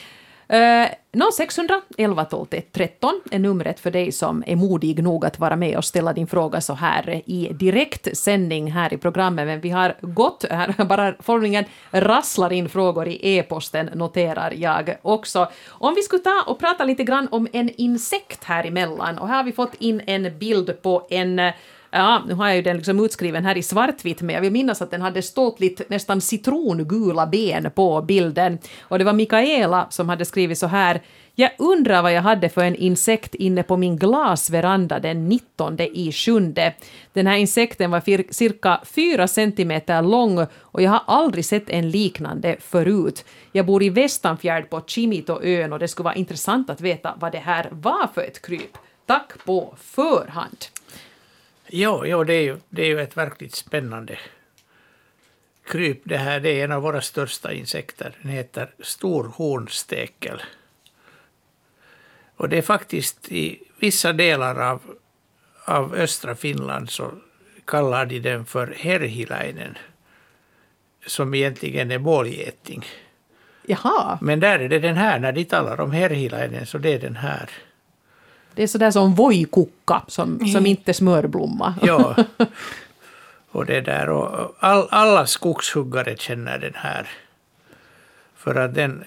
Uh, 0.52 0.88
0600 1.32 1.80
11 1.98 2.24
12 2.24 2.46
13 2.72 3.20
är 3.30 3.38
numret 3.38 3.80
för 3.80 3.90
dig 3.90 4.12
som 4.12 4.44
är 4.46 4.56
modig 4.56 5.02
nog 5.02 5.24
att 5.24 5.38
vara 5.38 5.56
med 5.56 5.76
och 5.76 5.84
ställa 5.84 6.12
din 6.12 6.26
fråga 6.26 6.60
så 6.60 6.74
här 6.74 7.22
i 7.26 7.52
direktsändning 7.52 8.72
här 8.72 8.94
i 8.94 8.96
programmet. 8.96 9.46
Men 9.46 9.60
vi 9.60 9.70
har 9.70 9.96
gått, 10.00 10.44
här 10.50 10.84
bara 10.88 11.14
formligen 11.18 11.64
rasslar 11.90 12.52
in 12.52 12.68
frågor 12.68 13.08
i 13.08 13.36
e-posten 13.36 13.90
noterar 13.94 14.52
jag 14.56 14.96
också. 15.02 15.48
Om 15.68 15.94
vi 15.94 16.02
skulle 16.02 16.22
ta 16.22 16.44
och 16.46 16.58
prata 16.58 16.84
lite 16.84 17.04
grann 17.04 17.28
om 17.30 17.48
en 17.52 17.70
insekt 17.76 18.44
här 18.44 18.66
emellan 18.66 19.18
och 19.18 19.28
här 19.28 19.36
har 19.36 19.44
vi 19.44 19.52
fått 19.52 19.74
in 19.74 20.02
en 20.06 20.38
bild 20.38 20.82
på 20.82 21.06
en 21.10 21.40
Ja, 21.92 22.22
nu 22.28 22.34
har 22.34 22.46
jag 22.46 22.56
ju 22.56 22.62
den 22.62 22.76
liksom 22.76 23.04
utskriven 23.04 23.44
här 23.44 23.58
i 23.58 23.62
svartvitt, 23.62 24.22
men 24.22 24.34
jag 24.34 24.42
vill 24.42 24.52
minnas 24.52 24.82
att 24.82 24.90
den 24.90 25.02
hade 25.02 25.22
ståtligt 25.22 25.90
nästan 25.90 26.20
citrongula 26.20 27.26
ben 27.26 27.70
på 27.74 28.02
bilden. 28.02 28.58
Och 28.80 28.98
det 28.98 29.04
var 29.04 29.12
Mikaela 29.12 29.86
som 29.90 30.08
hade 30.08 30.24
skrivit 30.24 30.58
så 30.58 30.66
här. 30.66 31.00
Jag 31.34 31.50
undrar 31.58 32.02
vad 32.02 32.12
jag 32.12 32.22
hade 32.22 32.48
för 32.48 32.64
en 32.64 32.76
insekt 32.76 33.34
inne 33.34 33.62
på 33.62 33.76
min 33.76 33.96
glasveranda 33.96 34.98
den 34.98 35.28
19 35.28 35.80
i 35.80 36.12
sjunde. 36.12 36.74
Den 37.12 37.26
här 37.26 37.36
insekten 37.36 37.90
var 37.90 38.32
cirka 38.32 38.80
4 38.84 39.28
centimeter 39.28 40.02
lång 40.02 40.46
och 40.60 40.82
jag 40.82 40.90
har 40.90 41.02
aldrig 41.06 41.44
sett 41.44 41.70
en 41.70 41.90
liknande 41.90 42.56
förut. 42.60 43.24
Jag 43.52 43.66
bor 43.66 43.82
i 43.82 43.90
Västanfjärd 43.90 44.70
på 44.70 44.80
Chimitoön 44.86 45.72
och 45.72 45.78
det 45.78 45.88
skulle 45.88 46.04
vara 46.04 46.14
intressant 46.14 46.70
att 46.70 46.80
veta 46.80 47.14
vad 47.16 47.32
det 47.32 47.38
här 47.38 47.68
var 47.70 48.08
för 48.14 48.22
ett 48.22 48.42
kryp. 48.42 48.78
Tack 49.06 49.44
på 49.44 49.74
förhand. 49.80 50.56
Jo, 51.72 52.06
jo 52.06 52.24
det, 52.24 52.34
är 52.34 52.42
ju, 52.42 52.56
det 52.68 52.82
är 52.82 52.86
ju 52.86 53.00
ett 53.00 53.16
verkligt 53.16 53.54
spännande 53.54 54.18
kryp. 55.64 56.00
Det 56.04 56.16
här 56.16 56.40
det 56.40 56.60
är 56.60 56.64
en 56.64 56.72
av 56.72 56.82
våra 56.82 57.00
största 57.00 57.52
insekter. 57.52 58.16
Den 58.22 58.32
heter 58.32 58.70
storhornstekel. 58.78 60.42
Och 62.36 62.48
det 62.48 62.58
är 62.58 62.62
faktiskt 62.62 63.32
i 63.32 63.62
vissa 63.78 64.12
delar 64.12 64.70
av, 64.70 64.80
av 65.64 65.94
östra 65.94 66.34
Finland 66.34 66.90
så 66.90 67.12
kallar 67.64 68.06
de 68.06 68.20
den 68.20 68.46
för 68.46 68.74
herhiläinen. 68.76 69.78
Som 71.06 71.34
egentligen 71.34 71.90
är 71.90 71.98
bålgeting. 71.98 72.84
Jaha, 73.62 74.18
Men 74.22 74.40
där 74.40 74.58
är 74.58 74.68
det 74.68 74.78
den 74.78 74.96
här, 74.96 75.18
när 75.18 75.32
de 75.32 75.44
talar 75.44 75.80
om 75.80 75.90
herhiläinen 75.90 76.66
så 76.66 76.78
det 76.78 76.94
är 76.94 76.98
den 76.98 77.16
här. 77.16 77.50
Det 78.54 78.62
är 78.62 78.66
sådär 78.66 78.90
som 78.90 79.14
vojkukka 79.14 80.02
som, 80.08 80.46
som 80.46 80.66
inte 80.66 80.94
smörblomma. 80.94 81.74
Ja. 81.82 82.16
Och 83.52 83.66
det 83.66 83.80
där, 83.80 84.08
och 84.08 84.54
all, 84.58 84.88
alla 84.90 85.26
skogshuggare 85.26 86.16
känner 86.16 86.58
den 86.58 86.74
här. 86.74 87.08
För 88.36 88.54
att 88.54 88.74
den, 88.74 89.04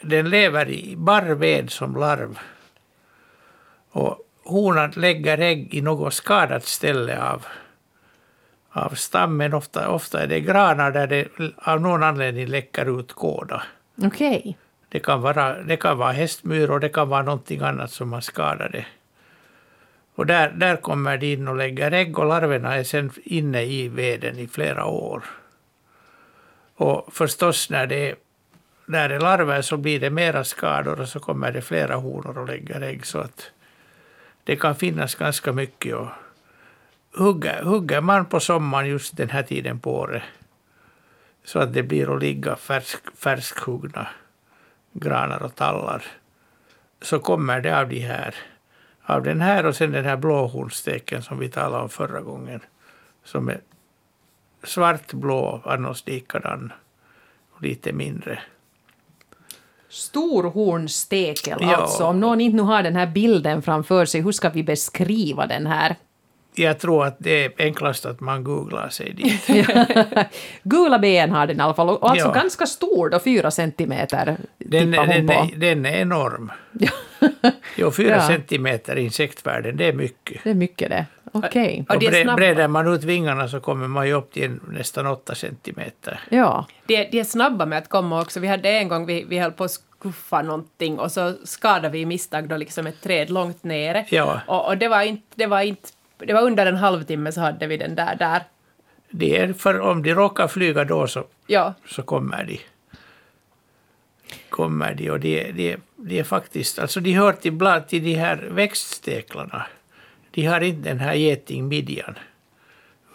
den 0.00 0.30
lever 0.30 0.68
i 0.68 0.94
barr 0.96 1.34
ved 1.34 1.70
som 1.70 1.96
larv. 1.96 2.38
Och 3.90 4.18
honan 4.44 4.90
lägger 4.96 5.38
ägg 5.38 5.74
i 5.74 5.80
något 5.80 6.14
skadat 6.14 6.64
ställe 6.64 7.22
av, 7.22 7.46
av 8.70 8.94
stammen. 8.94 9.54
Ofta, 9.54 9.88
ofta 9.88 10.22
är 10.22 10.26
det 10.26 10.40
granar 10.40 10.90
där 10.90 11.06
det 11.06 11.28
av 11.56 11.80
någon 11.80 12.02
anledning 12.02 12.46
läcker 12.46 13.00
ut 13.00 13.12
kåda. 13.12 13.62
Okej. 14.02 14.56
Det 14.96 15.00
kan 15.00 15.20
vara, 15.20 15.62
det 15.62 15.76
kan 15.76 15.98
vara 15.98 16.12
hästmyror, 16.12 16.78
det 16.80 16.88
kan 16.88 17.08
vara 17.08 17.22
någonting 17.22 17.60
annat 17.60 17.90
som 17.90 18.12
har 18.12 18.20
skadat 18.20 18.72
det. 18.72 18.86
Och 20.14 20.26
där, 20.26 20.50
där 20.50 20.76
kommer 20.76 21.18
de 21.18 21.32
in 21.32 21.48
och 21.48 21.56
lägger 21.56 21.90
ägg 21.92 22.18
och 22.18 22.26
larverna 22.26 22.74
är 22.74 22.84
sen 22.84 23.10
inne 23.24 23.62
i 23.62 23.88
veden 23.88 24.38
i 24.38 24.46
flera 24.48 24.84
år. 24.84 25.24
Och 26.76 27.08
förstås 27.12 27.70
när 27.70 27.86
det, 27.86 28.10
är- 28.10 28.16
när 28.86 29.08
det 29.08 29.14
är 29.14 29.20
larver 29.20 29.62
så 29.62 29.76
blir 29.76 30.00
det 30.00 30.10
mera 30.10 30.44
skador 30.44 31.00
och 31.00 31.08
så 31.08 31.20
kommer 31.20 31.52
det 31.52 31.62
flera 31.62 31.94
honor 31.96 32.38
och 32.38 32.46
lägger 32.48 32.80
ägg. 32.80 33.06
Så 33.06 33.18
att 33.18 33.50
det 34.44 34.56
kan 34.56 34.74
finnas 34.74 35.14
ganska 35.14 35.52
mycket. 35.52 35.94
Och 35.94 36.08
hugger, 37.14 37.62
hugger 37.62 38.00
man 38.00 38.24
på 38.26 38.40
sommaren 38.40 38.88
just 38.88 39.16
den 39.16 39.30
här 39.30 39.42
tiden 39.42 39.80
på 39.80 39.94
året 39.94 40.22
så 41.44 41.58
att 41.58 41.72
det 41.74 41.82
blir 41.82 42.14
att 42.14 42.22
ligga 42.22 42.56
färsk, 42.56 43.16
färskhuggna 43.18 44.08
granar 45.00 45.42
och 45.42 45.54
tallar 45.54 46.04
så 47.02 47.18
kommer 47.18 47.60
det 47.60 47.80
av 47.80 47.88
de 47.88 47.98
här. 48.00 48.34
Av 49.02 49.22
den 49.22 49.40
här 49.40 49.66
och 49.66 49.76
sen 49.76 49.92
den 49.92 50.04
här 50.04 50.16
blåhornsteken 50.16 51.22
som 51.22 51.38
vi 51.38 51.48
talade 51.48 51.82
om 51.82 51.88
förra 51.88 52.20
gången. 52.20 52.60
Som 53.24 53.48
är 53.48 53.60
svartblå, 54.64 55.62
annars 55.64 56.06
likadan 56.06 56.72
och 57.52 57.62
lite 57.62 57.92
mindre. 57.92 58.38
Storhornstekel 59.88 61.58
Ja. 61.60 61.76
alltså. 61.76 62.04
Om 62.04 62.20
någon 62.20 62.40
inte 62.40 62.56
nu 62.56 62.62
har 62.62 62.82
den 62.82 62.96
här 62.96 63.06
bilden 63.06 63.62
framför 63.62 64.04
sig, 64.04 64.20
hur 64.20 64.32
ska 64.32 64.48
vi 64.50 64.62
beskriva 64.62 65.46
den 65.46 65.66
här? 65.66 65.96
Jag 66.58 66.78
tror 66.78 67.06
att 67.06 67.16
det 67.18 67.44
är 67.44 67.52
enklast 67.58 68.06
att 68.06 68.20
man 68.20 68.44
googlar 68.44 68.88
sig 68.88 69.12
dit. 69.12 69.46
Gula 70.62 70.98
ben 70.98 71.30
har 71.30 71.46
den 71.46 71.56
i 71.56 71.60
alla 71.62 71.74
fall, 71.74 71.88
och 71.88 72.10
alltså 72.10 72.26
Ja. 72.26 72.32
ganska 72.32 72.66
stor 72.66 73.10
då, 73.10 73.18
fyra 73.18 73.50
centimeter 73.50 74.36
Den, 74.58 74.94
hon 74.94 75.08
den, 75.08 75.26
på. 75.26 75.32
är, 75.32 75.56
den 75.56 75.86
är 75.86 75.96
enorm. 76.00 76.52
Jo, 77.76 77.90
fyra 77.90 78.10
Ja. 78.16 78.26
centimeter 78.28 78.96
i 78.96 79.04
insektvärlden, 79.04 79.76
det 79.76 79.84
är 79.88 79.92
mycket. 79.92 80.44
Det 80.44 80.50
är 80.50 80.54
mycket 80.54 80.88
det. 80.90 81.06
Okej. 81.32 81.84
Och 81.88 81.94
Och 81.94 82.00
de 82.00 82.06
är 82.06 82.24
bre, 82.24 82.34
breder 82.34 82.68
man 82.68 82.94
ut 82.94 83.04
vingarna 83.04 83.48
så 83.48 83.60
kommer 83.60 83.88
man 83.88 84.06
ju 84.06 84.12
upp 84.12 84.32
till 84.32 84.58
nästan 84.70 85.06
åtta 85.06 85.34
centimeter. 85.34 86.20
Ja. 86.28 86.66
De, 86.86 87.04
de 87.10 87.20
är 87.20 87.24
snabba 87.24 87.66
med 87.66 87.78
att 87.78 87.88
komma 87.88 88.20
också. 88.22 88.40
Vi 88.40 88.46
hade 88.48 88.68
en 88.70 88.88
gång, 88.88 89.06
vi, 89.06 89.24
vi 89.28 89.38
höll 89.38 89.52
på 89.52 89.64
att 89.64 89.70
skuffa 89.70 90.42
någonting 90.42 90.98
och 90.98 91.12
så 91.12 91.32
skadade 91.44 91.88
vi 91.88 91.98
i 92.00 92.06
misstag 92.06 92.48
då 92.48 92.56
liksom 92.56 92.86
ett 92.86 93.02
träd 93.02 93.30
långt 93.30 93.64
nere. 93.64 94.06
Ja. 94.08 94.40
Och, 94.46 94.66
och 94.66 94.78
det 94.78 94.88
var 94.88 95.02
inte, 95.02 95.22
det 95.34 95.46
var 95.46 95.60
inte, 95.60 95.88
det 96.18 96.32
var 96.32 96.42
under 96.42 96.66
en 96.66 96.76
halvtimme 96.76 97.32
så 97.32 97.40
hade 97.40 97.66
vi 97.66 97.76
den 97.76 97.94
där 97.94 98.16
där. 98.16 98.42
Det 99.10 99.36
är 99.36 99.52
för 99.52 99.80
om 99.80 100.02
de 100.02 100.14
råkar 100.14 100.48
flyga 100.48 100.84
då 100.84 101.06
så 101.06 101.24
Ja, 101.46 101.74
så 101.86 102.02
kommer 102.02 102.44
de. 102.44 102.60
Kommer 104.50 104.94
de 104.94 105.10
och 105.10 105.20
de, 105.20 105.52
de, 105.52 105.76
de 105.96 106.18
är 106.18 106.24
faktiskt, 106.24 106.78
alltså 106.78 107.00
de 107.00 107.12
hör 107.12 107.32
till, 107.32 107.52
bland, 107.52 107.88
till 107.88 108.04
de 108.04 108.14
här 108.14 108.36
växtsteklarna. 108.36 109.66
De 110.30 110.46
har 110.46 110.60
inte 110.60 110.88
den 110.88 110.98
här 110.98 111.14
getingmidjan. 111.14 112.18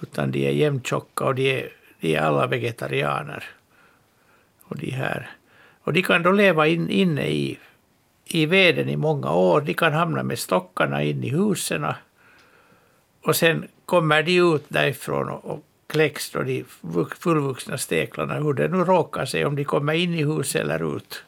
Utan 0.02 0.32
de 0.32 0.48
är 0.48 0.52
jämntjocka 0.52 1.26
och 1.26 1.36
de 1.36 1.60
är, 1.60 1.70
de 2.00 2.16
är 2.16 2.22
alla 2.22 2.48
vegetarianer. 2.48 3.44
Och 4.64 4.78
de 4.78 4.92
här. 4.92 5.30
Och 5.84 5.94
de 5.94 6.02
kan 6.02 6.24
då 6.24 6.32
leva 6.32 6.68
in, 6.68 6.90
inne 6.90 7.28
i, 7.28 7.58
i 8.26 8.46
veden 8.46 8.90
i 8.90 8.96
många 8.96 9.32
år. 9.32 9.62
De 9.62 9.74
kan 9.74 9.94
hamna 9.94 10.24
med 10.24 10.40
stockarna 10.40 11.04
in 11.04 11.24
i 11.24 11.30
husen. 11.30 11.86
Och 13.22 13.36
sen 13.36 13.68
kommer 13.86 14.24
de 14.24 14.38
ut 14.40 14.66
därifrån 14.68 15.30
och, 15.30 15.46
och 15.46 15.64
kläcks 15.88 16.32
då 16.32 16.44
de 16.44 16.66
vux- 16.82 17.20
fullvuxna 17.20 17.78
steklarna, 17.78 18.34
hur 18.34 18.54
det 18.54 18.68
nu 18.68 18.78
råkar 18.78 19.26
sig, 19.26 19.46
om 19.46 19.56
de 19.56 19.64
kommer 19.64 19.94
in 19.94 20.14
i 20.14 20.24
huset 20.24 20.62
eller 20.62 20.96
ut. 20.98 21.24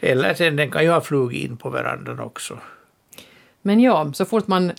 Eller 0.00 0.34
sen 0.34 0.56
den 0.56 0.70
kan 0.70 0.82
ju 0.84 0.90
ha 0.90 1.00
flugit 1.00 1.50
in 1.50 1.56
på 1.56 1.70
verandan 1.70 2.20
också. 2.20 2.58
Men 3.62 3.80
ja, 3.80 4.12
så 4.12 4.24
fort 4.24 4.46
man 4.46 4.72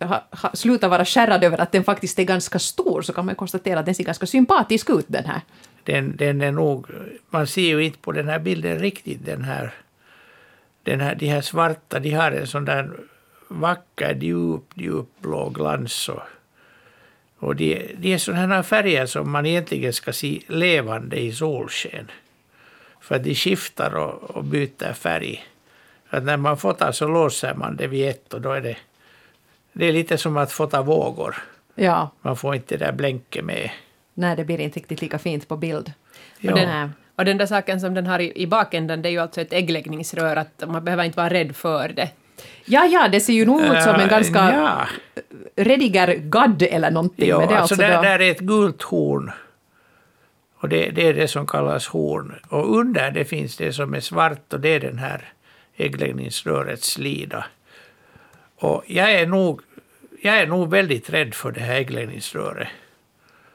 ha, 0.00 0.24
ha, 0.30 0.50
slutar 0.54 0.88
vara 0.88 1.04
skärrad 1.04 1.44
över 1.44 1.60
att 1.60 1.72
den 1.72 1.84
faktiskt 1.84 2.18
är 2.18 2.24
ganska 2.24 2.58
stor 2.58 3.02
så 3.02 3.12
kan 3.12 3.26
man 3.26 3.34
konstatera 3.34 3.80
att 3.80 3.86
den 3.86 3.94
ser 3.94 4.04
ganska 4.04 4.26
sympatisk 4.26 4.90
ut 4.90 5.06
den 5.08 5.24
här. 5.24 5.40
Den, 5.84 6.16
den 6.16 6.40
är 6.40 6.52
nog, 6.52 6.86
man 7.30 7.46
ser 7.46 7.62
ju 7.62 7.84
inte 7.84 7.98
på 7.98 8.12
den 8.12 8.28
här 8.28 8.38
bilden 8.38 8.78
riktigt 8.78 9.26
den 9.26 9.44
här, 9.44 9.74
den 10.82 11.00
här, 11.00 11.14
de 11.14 11.26
här 11.26 11.40
svarta, 11.40 11.98
de 11.98 12.10
har 12.10 12.32
en 12.32 12.46
sån 12.46 12.64
där 12.64 12.90
vacker 13.50 14.14
djup, 14.14 14.64
djup 14.74 15.06
blå 15.18 15.48
glans 15.48 16.08
och, 16.08 16.22
och 17.38 17.56
de, 17.56 17.94
de 17.98 18.14
är 18.14 18.18
sådana 18.18 18.54
här 18.54 18.62
färger 18.62 19.06
som 19.06 19.30
man 19.30 19.46
egentligen 19.46 19.92
ska 19.92 20.12
se 20.12 20.40
levande 20.46 21.16
i 21.20 21.32
solsken. 21.32 22.10
För 23.00 23.18
de 23.18 23.34
skiftar 23.34 23.94
och, 23.96 24.30
och 24.36 24.44
byter 24.44 24.92
färg. 24.92 25.44
Att 26.08 26.24
när 26.24 26.36
man 26.36 26.56
fotar 26.56 26.92
så 26.92 27.08
låser 27.08 27.54
man 27.54 27.76
det 27.76 27.86
vid 27.86 28.08
ett 28.08 28.34
och 28.34 28.40
då 28.40 28.52
är 28.52 28.60
det, 28.60 28.76
det 29.72 29.86
är 29.86 29.92
lite 29.92 30.18
som 30.18 30.36
att 30.36 30.52
fota 30.52 30.82
vågor. 30.82 31.36
Ja, 31.74 32.10
Man 32.22 32.36
får 32.36 32.54
inte 32.54 32.76
det 32.76 32.84
där 32.84 32.92
blänket 32.92 33.44
med. 33.44 33.70
nej 34.14 34.36
det 34.36 34.44
blir 34.44 34.60
inte 34.60 34.78
riktigt 34.78 35.02
lika 35.02 35.18
fint 35.18 35.48
på 35.48 35.56
bild. 35.56 35.92
Ja. 36.38 36.52
och, 36.52 36.58
den, 36.58 36.92
och 37.16 37.24
den 37.24 37.38
där 37.38 37.46
saken 37.46 37.80
som 37.80 37.94
den 37.94 38.06
har 38.06 38.18
i, 38.18 38.42
i 38.42 38.46
bakänden 38.46 39.02
det 39.02 39.08
är 39.08 39.10
ju 39.10 39.18
alltså 39.18 39.40
ett 39.40 39.52
äggläggningsrör, 39.52 40.36
att 40.36 40.62
man 40.66 40.84
behöver 40.84 41.04
inte 41.04 41.16
vara 41.16 41.30
rädd 41.30 41.56
för 41.56 41.88
det. 41.88 42.10
Ja, 42.64 42.86
ja, 42.86 43.08
det 43.08 43.20
ser 43.20 43.32
ju 43.32 43.46
nog 43.46 43.60
ut 43.60 43.82
som 43.82 43.94
en 43.94 44.00
Äh, 44.00 44.08
ganska 44.08 44.38
ja. 44.38 44.86
rediger 45.56 46.14
gadd 46.14 46.62
eller 46.62 46.90
någonting. 46.90 47.28
Ja, 47.28 47.38
men 47.38 47.48
det 47.48 47.54
är 47.54 47.58
alltså 47.58 47.74
alltså 47.74 47.86
där, 47.86 47.96
då, 47.96 48.02
där 48.02 48.20
är 48.20 48.30
ett 48.30 48.40
gult 48.40 48.82
horn. 48.82 49.30
Och 50.54 50.68
det, 50.68 50.90
det 50.90 51.08
är 51.08 51.14
det 51.14 51.28
som 51.28 51.46
kallas 51.46 51.86
horn. 51.86 52.34
Och 52.48 52.78
under 52.78 53.10
det 53.10 53.24
finns 53.24 53.56
det 53.56 53.72
som 53.72 53.94
är 53.94 54.00
svart 54.00 54.52
och 54.52 54.60
det 54.60 54.68
är 54.68 54.80
den 54.80 54.98
här 54.98 55.32
äggläggningsrörets 55.76 56.90
slida. 56.90 57.44
Och 58.56 58.84
jag 58.86 59.12
är 59.12 59.26
nog, 59.26 59.60
jag 60.22 60.38
är 60.38 60.46
nog 60.46 60.70
väldigt 60.70 61.10
rädd 61.10 61.34
för 61.34 61.52
det 61.52 61.60
här 61.60 61.74
äggläggningsröret 61.74 62.68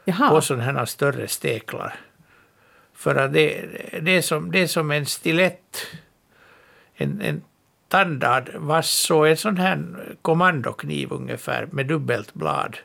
Jaha, 0.06 0.30
på 0.30 0.42
sådana 0.42 0.64
här 0.64 0.86
större 0.86 1.28
steklar. 1.28 1.96
För 2.94 3.16
att 3.16 3.34
det, 3.34 3.66
det, 4.02 4.12
är 4.12 4.22
som, 4.22 4.52
det 4.52 4.60
är 4.60 4.68
som 4.68 4.92
en 4.92 5.06
stilett, 5.06 5.88
en, 6.96 7.22
en 7.22 7.42
tandad 7.88 8.50
vass 8.56 9.12
och 9.12 9.28
en 9.30 9.38
sån 9.38 9.58
här 9.58 9.84
kommandokniv 10.22 11.12
ungefär 11.12 11.68
med 11.72 11.86
dubbelt 11.88 12.34
blad. 12.34 12.78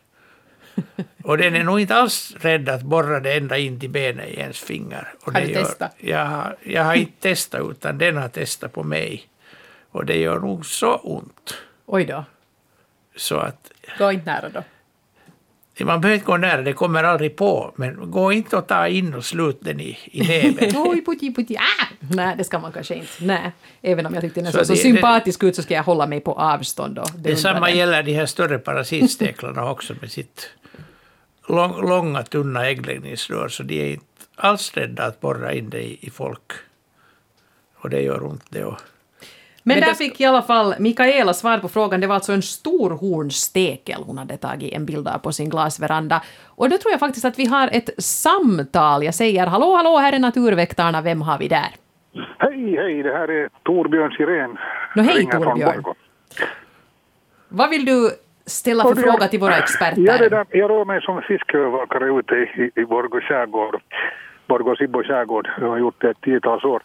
Och 1.25 1.39
den 1.39 1.55
är 1.57 1.65
nog 1.65 1.81
inte 1.81 1.95
alls 1.95 2.35
rädd 2.41 2.69
att 2.69 2.83
borra 2.83 3.21
det 3.21 3.33
ända 3.33 3.59
in 3.59 3.81
till 3.81 3.91
benet 3.91 4.29
i 4.29 4.35
ens 4.41 4.59
finger. 4.61 5.09
Och 5.25 5.33
Har 5.33 5.41
du 5.41 5.47
gör- 5.47 5.63
testat? 5.65 5.95
Jag, 5.99 6.55
jag 6.63 6.85
har 6.85 6.95
inte 6.95 7.21
testat 7.21 7.61
utan 7.71 7.99
den 7.99 8.17
har 8.17 8.29
testat 8.29 8.73
på 8.73 8.83
mig. 8.83 9.29
Och 9.91 10.05
det 10.07 10.17
gör 10.19 10.39
nog 10.39 10.67
så 10.67 10.95
ont. 10.97 11.55
oj 11.87 12.05
då. 12.05 12.25
Så 13.17 13.37
att 13.37 13.73
Gå 13.99 14.13
inte 14.13 14.27
nära 14.33 14.49
då. 14.49 14.63
Man 15.79 16.01
behöver 16.01 16.15
inte 16.15 16.27
gå 16.27 16.37
nära, 16.37 16.63
det 16.63 16.73
kommer 16.73 17.05
aldrig 17.05 17.37
på. 17.37 17.73
Men 17.77 18.11
gå 18.11 18.33
inte 18.33 18.57
och 18.57 18.67
ta 18.67 18.89
in 18.89 19.15
och 19.15 19.25
slut 19.25 19.59
den 19.61 19.81
i, 19.81 19.99
i 20.05 20.21
näven. 20.23 20.71
Oj, 20.77 21.05
putti, 21.05 21.35
putti, 21.35 21.57
ah! 21.57 21.87
Nej, 21.99 22.35
det 22.39 22.45
ska 22.45 22.59
man 22.59 22.73
kanske 22.73 22.95
inte. 22.95 23.09
Nej. 23.21 23.53
Även 23.83 24.07
om 24.07 24.15
jag 24.15 24.23
tyckte 24.23 24.41
den 24.41 24.53
Så 24.53 24.59
såg 24.59 24.67
så 24.67 24.73
det- 24.73 24.79
sympatisk 24.79 25.45
ut 25.45 25.57
så 25.57 25.63
ska 25.63 25.75
jag 25.75 25.83
hålla 25.83 26.07
mig 26.07 26.21
på 26.21 26.33
avstånd. 26.33 26.99
Och 26.99 27.09
Det 27.17 27.37
samma 27.37 27.57
undrar 27.57 27.69
gäller 27.69 28.03
de 28.03 28.13
här 28.15 28.27
större 28.27 28.59
parasitsteklarna 28.59 29.71
också 29.71 29.95
med 30.01 30.11
sitt 30.11 30.49
lång, 31.49 31.89
långa 31.89 32.23
tunna 32.23 32.67
äggläggningsrör. 32.67 33.49
Så 33.49 33.63
de 33.63 33.81
är 33.81 33.93
inte 33.93 34.05
alls 34.37 34.75
rädda 34.75 35.05
att 35.05 35.21
borra 35.21 35.53
in 35.53 35.71
det 35.71 35.83
i, 35.83 35.99
i 36.01 36.11
folk. 36.11 36.53
Och 37.75 37.91
det 37.91 38.01
gör 38.01 38.25
ont 38.25 38.45
det. 38.49 38.65
Och, 38.65 38.81
Men, 39.63 39.79
Men 39.79 39.89
där 39.89 39.95
fick 39.95 40.21
i 40.21 40.25
alla 40.25 40.43
fall 40.43 40.75
Mikaela 40.79 41.35
svar 41.35 41.59
på 41.59 41.69
frågan. 41.69 42.01
Det 42.01 42.07
var 42.07 42.15
alltså 42.15 42.33
en 42.33 42.43
stor 42.43 42.91
hornstekel 42.91 44.03
hon 44.07 44.19
hade 44.19 44.37
tagit 44.37 44.73
en 44.73 44.87
bild 44.87 45.09
av 45.09 45.19
på 45.19 45.33
sin 45.33 45.51
glasveranda. 45.51 46.23
Och 46.47 46.71
då 46.71 46.79
tror 46.79 46.91
jag 46.91 47.01
faktiskt 47.01 47.25
att 47.25 47.39
vi 47.39 47.47
har 47.47 47.69
ett 47.73 47.91
samtal. 48.05 49.05
Jag 49.05 49.15
säger 49.15 49.47
hallå, 49.47 49.77
hallå, 49.77 49.99
här 49.99 50.13
är 50.13 50.19
Naturväktarna. 50.19 51.03
Vem 51.03 51.23
har 51.23 51.39
vi 51.39 51.49
där? 51.49 51.71
Hej, 52.39 52.77
hej, 52.77 53.03
det 53.03 53.13
här 53.13 53.31
är 53.31 53.49
Torbjörn 53.63 54.11
Sirén. 54.11 54.59
Nå, 54.97 55.03
hej, 55.03 55.27
Torbjörn. 55.27 55.85
Vad 57.49 57.71
vill 57.71 57.85
du 57.85 58.11
ställa 58.47 58.85
för 58.85 58.95
fråga 58.95 59.29
till 59.29 59.41
våra 59.41 59.57
experter? 59.57 60.03
Ja, 60.03 60.19
det 60.19 60.29
där, 60.29 60.47
jag 60.51 60.71
rör 60.71 60.85
mig 60.85 61.01
som 61.03 61.23
fiskövervakare 61.23 62.19
ute 62.19 62.35
i, 62.35 62.63
i, 62.63 62.81
i 62.81 62.85
Borgå 62.85 63.21
skärgård. 63.21 63.81
Borgå 64.51 64.77
Sibbo 64.77 65.03
skärgård. 65.03 65.49
Jag 65.61 65.69
har 65.69 65.79
gjort 65.79 66.01
det 66.01 66.11
ett 66.11 66.21
tiotals 66.21 66.65
år. 66.65 66.83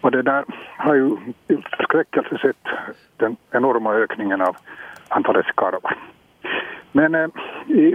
Och 0.00 0.10
det 0.10 0.22
där 0.22 0.44
har 0.76 0.94
ju 0.94 1.16
till 1.46 1.64
förskräckelse 1.76 2.38
sett 2.38 2.64
den 3.16 3.36
enorma 3.50 3.94
ökningen 3.94 4.40
av 4.40 4.56
antalet 5.08 5.46
skarvar. 5.46 5.96
Men 6.92 7.14
eh, 7.14 7.28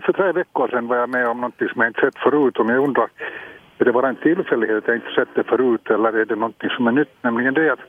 för 0.06 0.14
tre 0.14 0.32
veckor 0.32 0.68
sedan 0.68 0.88
var 0.88 0.98
jag 0.98 1.10
med 1.10 1.28
om 1.28 1.42
något 1.42 1.58
som 1.58 1.82
jag 1.82 1.88
inte 1.88 2.02
sett 2.02 2.18
förut. 2.18 2.58
Och 2.60 2.70
jag 2.70 2.84
undrar, 2.84 3.08
är 3.78 3.86
det 3.86 3.92
bara 3.92 4.10
en 4.10 4.16
tillfällighet 4.16 4.78
att 4.78 4.88
jag 4.88 4.96
inte 4.96 5.16
sett 5.16 5.36
det 5.36 5.44
förut 5.44 5.90
eller 5.90 6.14
är 6.14 6.26
det 6.26 6.36
något 6.36 6.64
som 6.76 6.88
är 6.88 6.92
nytt? 6.92 7.16
Nämligen 7.22 7.54
det 7.54 7.70
att 7.70 7.80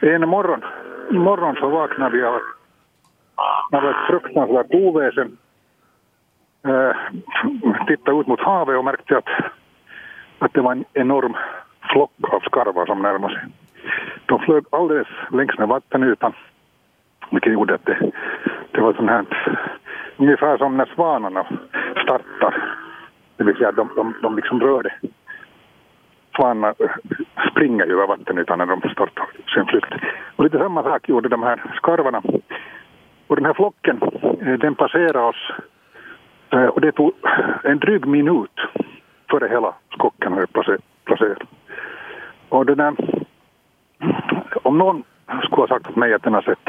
en 0.00 0.28
morgon, 0.28 0.64
morgon 1.10 1.54
så 1.54 1.68
vaknade 1.68 2.16
vi 2.16 2.22
av 2.22 3.84
ett 3.90 4.06
fruktansvärt 4.08 4.74
oväsen. 4.74 5.36
Eh, 6.66 6.96
tittade 7.86 8.20
ut 8.20 8.26
mot 8.26 8.40
havet 8.40 8.78
och 8.78 8.84
märkte 8.84 9.18
att, 9.18 9.28
att 10.44 10.54
det 10.54 10.60
var 10.60 10.72
en 10.72 10.84
enorm 10.94 11.36
flock 11.92 12.10
av 12.32 12.40
skarvar 12.40 12.86
som 12.86 13.02
närmade 13.02 13.34
sig. 13.34 13.44
De 14.26 14.38
flög 14.38 14.64
alldeles 14.70 15.08
längs 15.30 15.58
med 15.58 15.68
vattenytan, 15.68 16.32
vilket 17.30 17.52
gjorde 17.52 17.74
att 17.74 17.86
det, 17.86 18.12
det 18.70 18.80
var 18.80 18.92
sånt 18.92 19.10
här, 19.10 19.24
ungefär 20.16 20.58
som 20.58 20.76
när 20.76 20.86
svanarna 20.94 21.46
startar. 22.02 22.76
Det 23.36 23.44
vill 23.44 23.56
säga 23.56 23.72
de, 23.72 23.90
de, 23.96 24.14
de 24.22 24.36
liksom 24.36 24.60
rörde. 24.60 24.94
Svanarna 26.36 26.74
eh, 26.78 26.90
springer 27.50 27.86
ju 27.86 27.92
över 27.92 28.06
vattenytan 28.06 28.58
när 28.58 28.66
de 28.66 28.80
startar 28.80 29.26
sin 29.54 29.66
flykt. 29.66 29.94
Och 30.36 30.44
lite 30.44 30.58
samma 30.58 30.82
sak 30.82 31.08
gjorde 31.08 31.28
de 31.28 31.42
här 31.42 31.62
skarvarna. 31.74 32.22
Och 33.26 33.36
den 33.36 33.44
här 33.44 33.54
flocken, 33.54 34.00
eh, 34.40 34.58
den 34.58 34.74
passerade 34.74 35.18
oss 35.18 35.52
eh, 36.50 36.66
och 36.66 36.80
det 36.80 36.92
tog 36.92 37.12
en 37.64 37.78
dryg 37.78 38.06
minut 38.06 38.60
före 39.34 39.48
hela 39.48 39.74
skocken 39.90 40.32
har 40.32 40.40
jag 40.40 40.66
placerat. 41.04 41.42
Och 42.48 42.66
det 42.66 42.74
där, 42.74 42.94
om 44.62 44.78
någon 44.78 45.02
skulle 45.42 45.62
ha 45.62 45.68
sagt 45.68 45.90
åt 45.90 45.96
mig 45.96 46.14
att 46.14 46.22
den 46.22 46.34
har 46.34 46.42
sett 46.42 46.68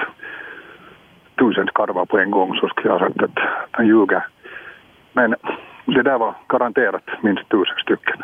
tusen 1.39 1.67
skarvar 1.67 2.05
på 2.05 2.19
en 2.19 2.31
gång 2.31 2.55
så 2.55 2.67
skulle 2.67 2.87
jag 2.87 2.99
ha 2.99 3.07
sagt 3.07 3.23
att 3.23 3.39
han 3.71 3.87
ljuger. 3.87 4.23
Men 5.13 5.35
det 5.85 6.03
där 6.03 6.17
var 6.17 6.35
garanterat 6.47 7.03
minst 7.21 7.49
tusen 7.49 7.77
stycken. 7.77 8.23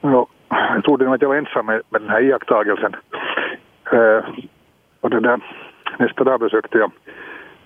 Och 0.00 0.30
jag 0.48 0.84
trodde 0.84 1.04
nog 1.04 1.14
att 1.14 1.22
jag 1.22 1.28
var 1.28 1.36
ensam 1.36 1.66
med, 1.66 1.82
med 1.90 2.00
den 2.00 2.10
här 2.10 2.22
iakttagelsen. 2.22 2.96
Eh, 3.92 4.24
och 5.00 5.10
det 5.10 5.20
där, 5.20 5.40
nästa 5.98 6.24
dag 6.24 6.40
besökte 6.40 6.78
jag 6.78 6.90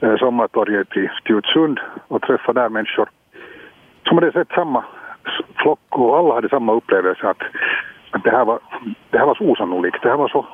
eh, 0.01 0.17
sommartorget 0.17 0.97
i 0.97 1.09
Stjutsund 1.09 1.81
och 2.09 2.23
träffade 2.23 2.61
där 2.61 2.69
människor 2.69 3.09
som 4.09 4.19
hade 4.19 4.33
sett 4.33 4.49
samma 4.49 4.85
flock 5.57 5.81
och 5.89 6.19
alla 6.19 6.35
hade 6.35 6.49
samma 6.49 6.73
upplevelse 6.73 7.29
att, 7.29 7.43
att 8.11 8.25
det, 8.25 8.31
här 8.31 8.45
var, 8.45 8.59
det 9.11 9.19
här 9.19 9.27
var 9.27 9.35
så 9.35 9.45
osannolikt, 9.45 10.03
det 10.03 10.09
här 10.09 10.17
var 10.17 10.29
så, 10.29 10.47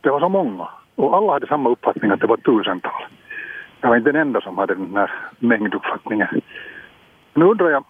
det 0.00 0.10
var 0.10 0.20
så 0.20 0.28
många. 0.28 0.68
Och 0.94 1.16
alla 1.16 1.32
hade 1.32 1.46
samma 1.46 1.70
uppfattning 1.70 2.10
att 2.10 2.20
det 2.20 2.26
var 2.26 2.36
tusental. 2.36 3.02
Jag 3.80 3.88
var 3.88 3.96
inte 3.96 4.12
den 4.12 4.20
enda 4.20 4.40
som 4.40 4.58
hade 4.58 4.74
den 4.74 4.96
här 4.96 5.10
mängduppfattningen. 5.38 6.28
Nu 7.34 7.44
undrar 7.44 7.70
jag, 7.70 7.84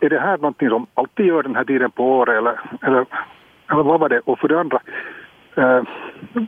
är- 0.00 0.08
det 0.10 0.18
här 0.20 0.36
någonting 0.38 0.68
som 0.68 0.86
alltid 0.94 1.26
gör 1.26 1.42
den 1.42 1.56
här 1.56 1.64
tiden 1.64 1.90
på 1.90 2.04
året 2.04 2.38
eller, 2.38 2.60
eller, 2.82 3.06
eller 3.70 3.82
vad 3.82 4.00
var 4.00 4.08
det? 4.08 4.20
Och 4.20 4.38
för 4.38 4.48
det 4.48 4.60
andra, 4.60 4.78
eh, 5.56 5.82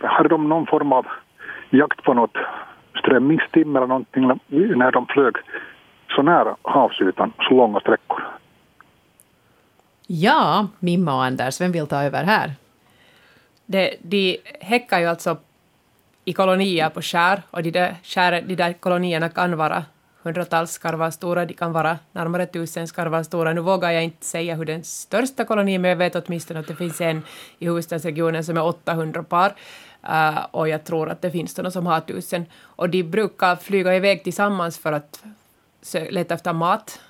hade 0.03 0.29
de 0.29 0.49
någon 0.49 0.67
form 0.67 0.93
av 0.93 1.07
jakt 1.71 2.03
på 2.03 2.15
något 2.15 2.37
strömmingstim 2.99 3.77
eller 3.77 3.87
någonting 3.87 4.27
när 4.49 4.93
de 4.93 5.07
flög 5.07 5.37
så 6.11 6.23
nära 6.23 6.57
havsytan, 6.63 7.33
så 7.39 7.55
långa 7.55 7.81
sträckor? 7.81 8.23
Ja, 10.07 10.67
Mimma 10.79 11.15
och 11.15 11.25
Anders, 11.25 11.61
vem 11.61 11.73
vill 11.73 11.87
ta 11.87 12.03
över 12.03 12.25
här? 12.25 12.53
Det, 13.67 13.97
de 14.03 14.39
häckar 14.61 15.01
ju 15.01 15.07
alltså 15.07 15.37
i 16.25 16.33
kolonier 16.33 16.89
på 16.91 17.03
skär 17.03 17.43
och 17.51 17.63
de 17.63 17.71
där, 17.71 17.97
skär, 18.03 18.43
de 18.43 18.55
där 18.55 18.73
kolonierna 18.73 19.29
kan 19.29 19.57
vara 19.57 19.85
hundratals 20.23 20.71
skarvar 20.71 21.11
stora, 21.11 21.45
de 21.45 21.55
kan 21.55 21.73
vara 21.73 21.99
närmare 22.13 22.47
tusen 22.47 22.89
skarvar 22.89 23.23
stora. 23.23 23.53
Nu 23.53 23.61
vågar 23.61 23.91
jag 23.91 24.05
inte 24.05 24.27
säga 24.27 24.55
hur 24.55 24.65
den 24.65 24.85
största 24.85 25.45
kolonin, 25.45 25.81
men 25.83 25.89
jag 25.89 25.97
vet 25.97 26.17
åtminstone 26.17 26.61
att 26.61 26.67
det 26.67 26.77
finns 26.77 27.01
en 27.01 27.23
i 27.59 27.67
huvudstadsregionen 27.67 28.45
som 28.45 28.57
är 28.57 28.65
800 28.65 29.23
par. 29.23 29.55
Uh, 30.09 30.47
och 30.51 30.69
jag 30.69 30.85
tror 30.85 31.11
att 31.11 31.23
det 31.23 31.31
finns 31.31 31.55
sådana 31.55 31.71
som 31.71 31.87
har 31.87 32.01
tusen. 32.01 32.47
Och 32.63 32.91
de 32.91 33.03
brukar 33.03 33.57
flyga 33.57 33.97
iväg 33.97 34.25
tillsammans 34.25 34.79
för 34.79 34.93
att 34.93 35.25
letar 35.83 36.11
leta 36.11 36.35
efter 36.35 36.53
mat. 36.53 37.01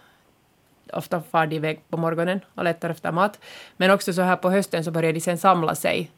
Ofta 0.92 1.22
far 1.22 1.46
de 1.46 1.56
iväg 1.56 1.80
på 1.88 1.96
morgonen 1.96 2.40
och 2.54 2.64
letar 2.64 2.90
efter 2.90 3.12
mat. 3.12 3.38
Men 3.76 3.90
också 3.90 4.12
så 4.12 4.22
här 4.22 4.36
på 4.36 4.50
hösten 4.50 4.84
så 4.84 4.90
börjar 4.90 5.12
de 5.12 5.20
sen 5.20 5.38
samla 5.38 5.74
sig 5.74 6.10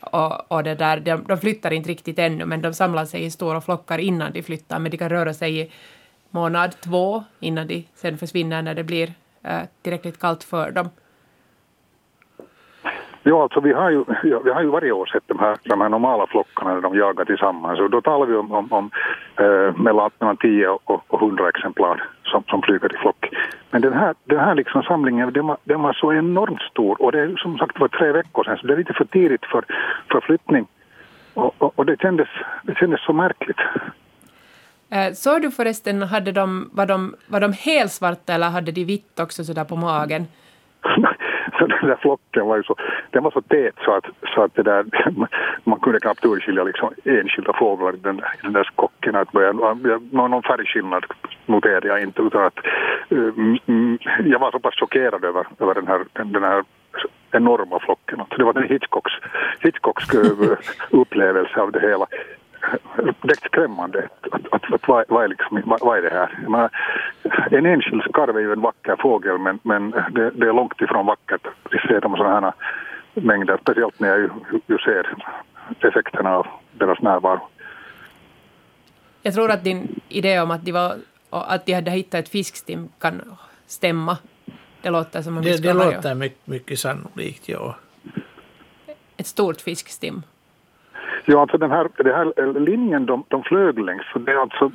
och, 0.00 0.52
och 0.52 0.62
det 0.62 0.74
där, 0.74 1.00
de, 1.00 1.24
de 1.28 1.38
flyttar 1.38 1.72
inte 1.72 1.88
riktigt 1.88 2.18
ännu, 2.18 2.44
men 2.44 2.62
de 2.62 2.74
samlar 2.74 3.04
sig 3.04 3.24
i 3.24 3.30
stora 3.30 3.60
flockar 3.60 3.98
innan 3.98 4.32
de 4.32 4.42
flyttar. 4.42 4.78
Men 4.78 4.90
de 4.90 4.96
kan 4.96 5.08
röra 5.08 5.34
sig 5.34 5.60
i 5.60 5.70
månad, 6.30 6.76
två, 6.80 7.24
innan 7.40 7.66
de 7.66 7.88
sen 7.94 8.18
försvinner 8.18 8.62
när 8.62 8.74
det 8.74 8.84
blir 8.84 9.14
eh, 9.42 9.60
tillräckligt 9.82 10.20
kallt 10.20 10.44
för 10.44 10.70
dem. 10.70 10.90
Ja, 13.28 13.42
alltså 13.42 13.60
vi 13.60 13.72
har 13.72 13.90
ju, 13.90 14.04
vi 14.44 14.50
har 14.50 14.62
ju 14.62 14.68
varje 14.68 14.92
år 14.92 15.06
sett 15.06 15.22
de 15.26 15.38
här, 15.38 15.56
de 15.62 15.80
här 15.80 15.88
normala 15.88 16.26
flockarna 16.26 16.74
när 16.74 16.80
de 16.80 16.98
jagar 16.98 17.24
tillsammans. 17.24 17.80
Och 17.80 17.90
då 17.90 18.00
talar 18.00 18.26
vi 18.26 18.36
om, 18.36 18.52
om, 18.52 18.72
om 18.72 18.90
eh, 19.36 19.76
mellan, 19.76 20.10
mellan 20.18 20.36
10 20.36 20.68
och, 20.68 21.04
och 21.08 21.22
100 21.22 21.48
exemplar 21.48 22.08
som, 22.24 22.44
som 22.48 22.62
flyger 22.62 22.94
i 22.94 22.98
flock. 22.98 23.28
Men 23.70 23.82
den 23.82 23.92
här, 23.92 24.14
den 24.24 24.38
här 24.38 24.54
liksom 24.54 24.82
samlingen 24.82 25.32
den 25.32 25.46
var, 25.46 25.56
den 25.64 25.82
var 25.82 25.92
så 25.92 26.12
enormt 26.12 26.62
stor 26.62 27.02
och 27.02 27.12
det 27.12 27.20
är 27.20 27.36
som 27.36 27.58
sagt 27.58 27.80
var 27.80 27.88
tre 27.88 28.12
veckor 28.12 28.44
sedan 28.44 28.58
så 28.58 28.66
det 28.66 28.72
är 28.72 28.76
lite 28.76 28.92
för 28.92 29.04
tidigt 29.04 29.46
för, 29.46 29.64
för 30.10 30.20
flyttning. 30.20 30.66
Och, 31.34 31.54
och, 31.58 31.72
och 31.78 31.86
det, 31.86 32.00
kändes, 32.00 32.28
det 32.62 32.74
kändes 32.74 33.04
så 33.04 33.12
märkligt. 33.12 33.60
Eh, 34.90 35.12
såg 35.12 35.42
du 35.42 35.50
förresten, 35.50 36.02
hade 36.02 36.32
de, 36.32 36.70
var, 36.72 36.86
de, 36.86 37.14
var 37.26 37.40
de 37.40 37.52
helsvarta 37.52 38.32
eller 38.32 38.50
hade 38.50 38.72
de 38.72 38.84
vitt 38.84 39.20
också 39.20 39.44
sådär 39.44 39.64
på 39.64 39.76
magen? 39.76 40.26
Så 41.58 41.66
den 41.66 41.88
där 41.88 41.96
flocken 41.96 42.46
var 42.46 42.56
ju 42.56 42.62
så, 42.62 42.76
den 43.10 43.22
var 43.22 43.30
så 43.30 43.40
tät 43.40 43.74
så 43.84 43.92
att, 43.92 44.04
så 44.34 44.42
att 44.42 44.54
det 44.54 44.62
där, 44.62 44.84
man 45.64 45.80
kunde 45.80 46.00
knappt 46.00 46.24
urskilja 46.24 46.64
liksom 46.64 46.92
enskilda 47.04 47.52
fåglar 47.52 47.94
i 47.94 47.96
den, 47.96 48.18
i 48.18 48.42
den 48.42 48.52
där 48.52 48.64
skocken. 48.64 49.16
Att 49.16 49.32
börja, 49.32 49.52
någon, 49.52 50.30
någon 50.30 50.42
färgskillnad 50.42 51.04
noterade 51.46 51.88
jag 51.88 52.02
inte 52.02 52.22
utan 52.22 52.44
att 52.44 52.58
mm, 53.66 53.98
jag 54.24 54.38
var 54.38 54.50
så 54.50 54.58
pass 54.58 54.74
chockerad 54.74 55.24
över, 55.24 55.46
över 55.58 55.74
den, 55.74 55.86
här, 55.86 56.04
den, 56.12 56.42
här 56.42 56.64
enorma 57.30 57.80
flocken. 57.80 58.20
Alltså 58.20 58.36
det 58.36 58.44
var 58.44 58.54
en 58.54 58.68
Hitchcocks, 58.68 59.12
Hitchcocks 59.60 60.14
upplevelse 60.90 61.60
av 61.60 61.72
det 61.72 61.80
hela. 61.80 62.06
Direkt 63.22 63.44
skrämmande. 63.44 64.08
Att, 64.30 64.52
att, 64.52 64.72
att, 64.72 64.88
vad, 64.88 65.04
vad, 65.08 65.24
är 65.24 65.28
liksom, 65.28 65.62
vad, 65.64 65.80
vad 65.80 65.98
är 65.98 66.02
det 66.02 66.10
här? 66.10 66.38
Jag 66.42 66.50
menar, 66.50 66.70
en 67.50 67.66
enskild 67.66 68.02
skarv 68.02 68.36
är 68.36 68.40
ju 68.40 68.52
en 68.52 68.60
vacker 68.60 68.96
fågel 69.00 69.38
men, 69.38 69.58
men 69.62 69.90
det, 69.90 70.30
det 70.30 70.48
är 70.48 70.52
långt 70.52 70.80
ifrån 70.80 71.06
vackert 71.06 71.46
att 71.46 71.80
se 71.88 72.00
dem 72.00 72.16
sådana 72.16 72.40
här 72.40 72.52
mängder. 73.14 73.58
Speciellt 73.62 74.00
när 74.00 74.08
jag 74.08 74.18
ju, 74.18 74.28
ju 74.66 74.78
ser 74.78 75.14
effekterna 75.88 76.36
av 76.36 76.46
deras 76.72 77.00
närvaro. 77.00 77.48
Jag 79.22 79.34
tror 79.34 79.50
att 79.50 79.64
din 79.64 80.00
idé 80.08 80.40
om 80.40 80.50
att 80.50 80.64
de, 80.64 80.72
var, 80.72 80.96
att 81.30 81.66
de 81.66 81.72
hade 81.72 81.90
hittat 81.90 82.20
ett 82.20 82.28
fiskstim 82.28 82.88
kan 82.98 83.36
stämma. 83.66 84.18
Det 84.82 84.90
låter 84.90 85.22
som 85.22 85.36
om 85.36 85.42
vi 85.42 85.56
Det, 85.56 85.62
det 85.62 85.72
låter 85.72 86.14
mycket, 86.14 86.46
mycket 86.46 86.78
sannolikt, 86.78 87.48
ja. 87.48 87.76
ett 89.16 89.26
stort 89.26 89.60
fiskstim. 89.60 90.22
Alltså, 91.26 91.36
ja, 91.36 91.40
alltså 91.40 91.58
den 91.58 91.70
här, 91.70 91.88
den 91.96 92.14
här 92.14 92.32
eh, 92.36 92.62
linjen 92.62 93.06
de, 93.06 93.24
de 93.28 93.42
flög 93.42 93.78
längs, 93.78 94.04
det 94.14 94.32
är 94.32 94.36
alltså 94.36 94.72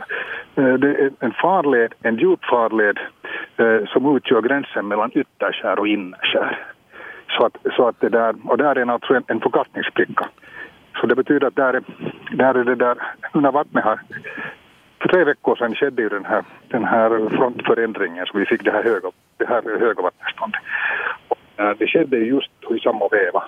eh, 0.55 0.73
det 0.73 0.87
är 0.87 1.11
en 1.19 1.31
farled, 1.31 1.93
en 2.03 2.17
djup 2.17 2.45
farled 2.45 2.99
eh, 3.57 3.85
som 3.87 4.15
utgör 4.15 4.41
gränsen 4.41 4.87
mellan 4.87 5.11
ytterskär 5.13 5.79
och 5.79 5.87
innerskär. 5.87 6.59
Så 7.29 7.45
att, 7.45 7.57
så 7.75 7.87
att 7.87 7.99
det 7.99 8.09
där, 8.09 8.35
och 8.45 8.57
där 8.57 8.75
är 8.75 8.91
alltså 8.91 9.13
en, 9.13 9.23
en 9.27 9.39
förkastningsspricka. 9.39 10.29
Så 11.01 11.07
det 11.07 11.15
betyder 11.15 11.47
att 11.47 11.55
där 11.55 11.73
är, 11.73 11.83
där 12.31 12.55
är 12.55 12.63
det 12.63 12.75
där, 12.75 12.97
när 13.33 13.51
vattnet 13.51 13.83
har 13.83 13.99
för 15.01 15.09
tre 15.09 15.23
veckor 15.23 15.55
sedan 15.55 15.75
skedde 15.75 16.01
ju 16.01 16.09
den 16.09 16.25
här, 16.25 16.43
den 16.67 16.83
här 16.83 17.29
frontförändringen 17.29 18.25
så 18.25 18.37
vi 18.37 18.45
fick 18.45 18.63
det 18.63 18.71
här 18.71 18.83
höga, 18.83 19.11
det 19.37 19.47
här 19.47 19.79
höga 19.79 20.01
vattenståndet. 20.01 20.61
Eh, 21.57 21.71
det 21.77 21.87
skedde 21.87 22.17
just 22.17 22.51
i 22.69 22.79
samma 22.79 23.07
veva 23.07 23.43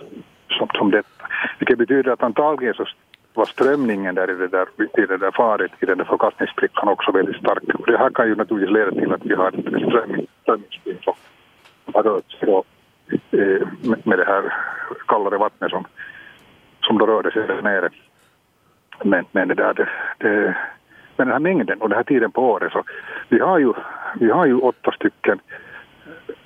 som, 0.57 0.67
som 0.73 0.91
detta. 0.91 1.25
Vilket 1.59 1.77
betyder 1.77 2.11
att 2.11 2.23
antagligen 2.23 2.73
så 2.73 2.85
var 3.33 3.45
strömningen 3.45 4.15
där 4.15 4.31
i 4.31 4.35
det 4.35 4.47
där, 4.47 4.67
i 4.77 5.05
det 5.05 5.17
där 5.17 5.31
faret, 5.31 5.71
i 5.79 5.85
den 5.85 5.97
där 5.97 6.05
förkastningssprickan 6.05 6.87
också 6.87 7.11
väldigt 7.11 7.35
stark. 7.35 7.63
Och 7.79 7.85
det 7.85 7.97
här 7.97 8.09
kan 8.09 8.27
ju 8.27 8.35
naturligtvis 8.35 8.73
leda 8.73 8.91
till 8.91 9.13
att 9.13 9.25
vi 9.25 9.35
har 9.35 9.47
en 9.47 9.89
strömning, 9.89 10.27
strömningsspricka 10.41 11.13
som 11.83 11.93
har 11.93 12.03
rört 12.03 12.31
sig 12.31 12.47
då, 12.47 12.63
eh, 13.31 13.67
med 14.03 14.19
det 14.19 14.25
här 14.25 14.53
kallare 15.07 15.37
vattnet 15.37 15.71
som, 15.71 15.85
som 16.81 16.97
då 16.97 17.05
rörde 17.05 17.31
sig 17.31 17.47
där 17.47 17.61
nere. 17.61 17.89
Men, 19.03 19.25
men 19.31 19.47
det 19.47 19.55
där, 19.55 19.73
det, 19.73 19.89
det 20.17 20.55
men 21.17 21.27
den 21.27 21.33
här 21.33 21.39
mängden 21.39 21.81
och 21.81 21.89
den 21.89 21.95
här 21.95 22.03
tiden 22.03 22.31
på 22.31 22.41
året 22.41 22.71
så 22.71 22.83
vi 23.29 23.39
har 23.39 23.59
ju, 23.59 23.73
vi 24.19 24.29
har 24.29 24.45
ju 24.45 24.57
åtta 24.57 24.91
stycken 24.91 25.39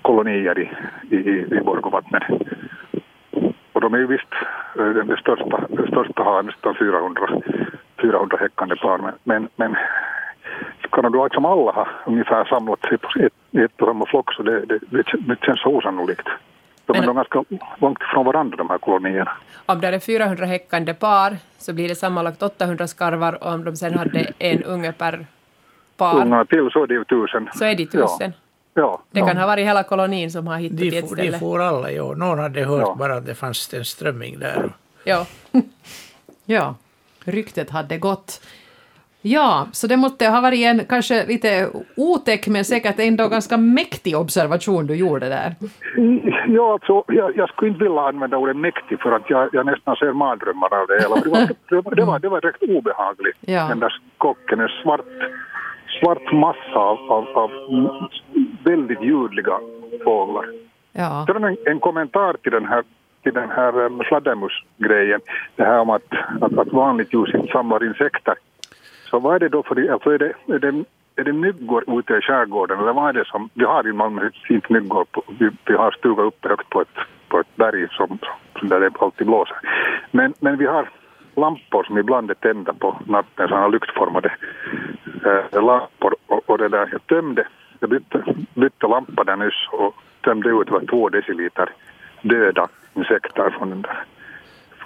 kolonier 0.01 0.59
i, 0.59 0.69
i, 1.15 1.45
i 1.57 1.61
Borgovattnet. 1.65 2.23
Och 3.77 3.81
de 3.81 3.93
är 3.93 3.97
ju 3.97 4.07
visst, 4.07 4.33
det 4.73 5.17
största, 5.19 5.67
det 5.69 5.87
största 5.87 6.23
har 6.23 6.43
nästan 6.43 6.75
400, 6.75 7.41
400 8.01 8.37
häckande 8.41 8.75
par 8.75 8.97
men, 8.97 9.13
men, 9.23 9.49
men 9.55 9.75
kan 10.91 11.11
då 11.11 11.23
liksom 11.23 11.45
alla 11.45 11.71
ha 11.71 11.87
ungefär 12.05 12.45
samlat 12.45 12.81
sig 12.81 12.97
på 12.97 13.07
ett, 13.19 13.33
ett 13.63 13.81
och 13.81 13.87
samma 13.87 14.05
flock 14.05 14.33
så 14.33 14.43
det, 14.43 14.65
det, 14.65 15.03
det 15.17 15.37
känns 15.41 15.61
så 15.61 15.69
osannolikt. 15.69 16.27
De 16.85 16.97
är 16.97 17.13
ganska 17.13 17.43
långt 17.77 18.01
ifrån 18.01 18.25
varandra 18.25 18.57
de 18.57 18.69
här 18.69 18.77
kolonierna. 18.77 19.31
Om 19.65 19.81
det 19.81 19.87
är 19.87 19.99
400 19.99 20.45
häckande 20.45 20.93
par 20.93 21.37
så 21.57 21.73
blir 21.73 21.87
det 21.87 21.95
sammanlagt 21.95 22.43
800 22.43 22.87
skarvar 22.87 23.43
och 23.43 23.53
om 23.53 23.63
de 23.63 23.75
sen 23.75 23.97
hade 23.97 24.33
en 24.39 24.63
unge 24.63 24.91
per 24.91 25.25
par 25.97 26.21
Unga 26.21 26.45
till 26.45 26.69
så 26.71 26.83
är 26.83 26.87
det 26.87 26.93
ju 26.93 27.03
tusen. 27.03 27.49
så 27.53 27.65
är 27.65 27.75
det 27.75 27.85
tusen. 27.85 28.33
Ja. 28.41 28.46
Ja. 28.77 29.01
Det 29.11 29.19
kan 29.19 29.37
ha 29.37 29.47
varit 29.47 29.65
hela 29.65 29.83
kolonin 29.83 30.31
som 30.31 30.47
har 30.47 30.57
hittat 30.57 30.77
De, 30.77 30.89
till 30.89 30.99
ett 30.99 31.09
for, 31.09 31.15
de 31.15 31.21
ställe. 31.21 31.39
for 31.39 31.59
alla, 31.61 31.91
ja. 31.91 32.13
Någon 32.13 32.39
hade 32.39 32.63
hört 32.65 32.81
Ja. 32.81 32.95
bara 32.99 33.15
att 33.15 33.25
det 33.25 33.35
fanns 33.35 33.73
en 33.73 33.85
strömming 33.85 34.39
där. 34.39 34.69
Ja. 35.03 35.25
Ja, 36.49 36.75
ryktet 37.25 37.69
hade 37.69 37.97
gått. 37.97 38.41
Ja, 39.21 39.67
så 39.71 39.87
det 39.87 39.97
måste 39.97 40.27
ha 40.27 40.41
varit 40.41 40.65
en 40.65 40.85
kanske 40.89 41.25
lite 41.25 41.69
otäck 41.95 42.47
men 42.47 42.65
säkert 42.65 42.99
ändå 42.99 43.27
ganska 43.27 43.57
mäktig 43.57 44.17
observation 44.17 44.87
du 44.87 44.95
gjorde 44.95 45.29
där. 45.29 45.55
Ja, 46.47 46.73
alltså, 46.73 47.03
jag, 47.07 47.37
jag 47.37 47.49
skulle 47.49 47.71
inte 47.71 47.83
vilja 47.83 48.01
använda 48.01 48.37
ordet 48.37 48.55
mäktig 48.57 48.99
för 49.01 49.11
att 49.11 49.29
jag, 49.29 49.49
jag 49.53 49.65
nästan 49.65 49.95
ser 49.95 50.13
mardrömmar 50.13 50.73
av 50.81 50.87
det 50.87 51.01
hela. 51.01 51.15
Det 51.15 51.29
var, 51.29 51.47
det 51.69 51.75
var, 51.81 51.95
det 51.95 52.03
var, 52.05 52.19
det 52.19 52.29
var 52.29 52.41
rätt 52.41 52.61
obehagligt. 52.77 53.37
Ja. 53.41 53.67
Den 53.67 53.79
där 53.79 53.93
skocken, 54.15 54.59
en 54.59 54.69
svart, 54.83 55.01
svart 55.99 56.31
massa 56.31 56.79
av, 56.79 57.11
av, 57.11 57.27
av 57.33 57.51
väldigt 58.63 59.01
ljudliga 59.01 59.59
fåglar. 60.03 60.45
Ja, 60.91 61.25
Sedan 61.27 61.43
en, 61.43 61.57
en 61.65 61.79
kommentar 61.79 62.33
till 62.33 62.51
den 62.51 62.65
här 62.65 62.83
till 63.23 63.33
den 63.33 63.49
här 63.49 64.03
fladdermusgrejen, 64.03 65.21
det 65.55 65.63
här 65.63 65.79
om 65.79 65.89
att, 65.89 66.13
att, 66.41 66.57
att 66.57 66.73
vanligt 66.73 67.13
ljus 67.13 67.35
inte 67.35 67.51
samlar 67.51 67.83
insekter. 67.83 68.35
Så 69.09 69.19
vad 69.19 69.35
är 69.35 69.39
det 69.39 69.49
då 69.49 69.63
för, 69.63 69.91
alltså 69.91 70.09
är 70.09 70.17
det, 70.17 70.33
är 70.47 70.59
det, 70.59 70.83
är 71.15 71.23
det 71.23 71.33
myggor 71.33 71.99
ute 71.99 72.13
i 72.13 72.21
skärgården 72.21 72.79
eller 72.79 72.93
vad 72.93 73.09
är 73.09 73.13
det 73.13 73.25
som, 73.25 73.49
vi 73.53 73.65
har 73.65 73.87
i 73.87 73.93
Malmö 73.93 74.29
fint 74.47 74.69
myggor, 74.69 75.05
vi, 75.39 75.49
vi 75.65 75.73
har 75.73 75.91
stuga 75.91 76.23
uppe 76.23 76.49
högt 76.49 76.69
på 76.69 76.81
ett, 76.81 76.97
på 77.27 77.39
ett 77.39 77.55
berg 77.55 77.87
som, 77.91 78.19
som 78.59 78.69
där 78.69 78.79
det 78.79 78.91
alltid 78.99 79.27
blåser. 79.27 79.57
Men, 80.11 80.33
men 80.39 80.57
vi 80.57 80.65
har 80.65 80.89
lampor 81.37 81.83
som 81.83 81.97
ibland 81.97 82.31
är 82.31 82.35
tända 82.35 82.73
på 82.73 82.99
natten, 83.05 83.47
sådana 83.47 83.67
lyktformade 83.67 84.31
eh, 85.25 85.63
lampor 85.63 86.15
och, 86.27 86.49
och 86.49 86.57
det 86.57 86.69
där, 86.69 86.89
jag 86.91 87.07
tömde, 87.07 87.47
jag 87.79 87.89
bytte, 87.89 88.23
bytte 88.53 88.87
lampa 88.87 89.23
där 89.23 89.35
nyss 89.35 89.67
och 89.71 89.95
tömde 90.23 90.49
ut 90.49 90.69
var 90.69 90.81
två 90.89 91.09
deciliter 91.09 91.69
döda 92.21 92.67
insekter 92.93 93.49
från 93.49 93.69
den 93.69 93.81
där 93.81 94.03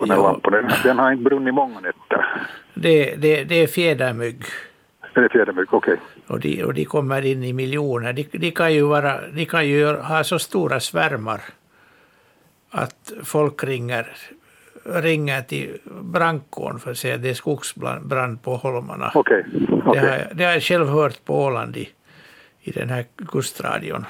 från 0.02 0.10
den 0.10 0.18
lampan. 0.18 0.54
Den, 0.54 0.70
den 0.84 1.00
har 1.00 1.12
inte 1.12 1.24
brunnit 1.24 1.54
många 1.54 1.80
nätter. 1.80 2.26
Det, 2.74 3.16
det, 3.16 3.44
det 3.44 3.56
är 3.56 3.68
fjädermygg. 3.68 4.44
Är 5.14 5.22
det 5.22 5.30
fjädermygg? 5.30 5.74
Okej. 5.74 5.98
Och 6.28 6.40
de, 6.40 6.64
och 6.64 6.74
de 6.74 6.86
kommer 6.86 7.26
in 7.26 7.44
i 7.44 7.54
miljoner. 7.54 8.14
De, 8.14 8.24
de 8.32 8.52
kan 8.52 8.74
ju, 8.74 8.82
vara, 8.82 9.22
de 9.32 9.46
kan 9.46 9.68
ju 9.68 9.96
ha 9.96 10.24
så 10.24 10.40
stora 10.40 10.80
svärmar 10.80 11.42
att 12.72 13.12
folk 13.24 13.64
ringer, 13.64 14.08
ringer 14.86 15.42
till 15.42 15.78
brandkåren 16.02 16.80
för 16.80 16.92
att 16.92 16.98
säga 16.98 17.16
att 17.16 17.24
det 17.24 17.30
är 17.30 17.34
skogsbrand 17.34 18.42
på 18.44 18.56
holmarna. 18.56 19.12
Okej. 19.16 19.46
Det, 19.54 19.74
okej. 19.86 20.02
har, 20.02 20.08
jag- 20.08 20.28
det 20.38 20.44
har 20.44 20.52
jag 20.52 20.64
själv 20.64 20.88
hört 20.88 21.26
på 21.26 21.44
Åland 21.44 21.78
i, 21.78 21.90
i 22.62 22.72
den 22.72 22.90
här 22.90 23.06
kustradion. 23.28 24.06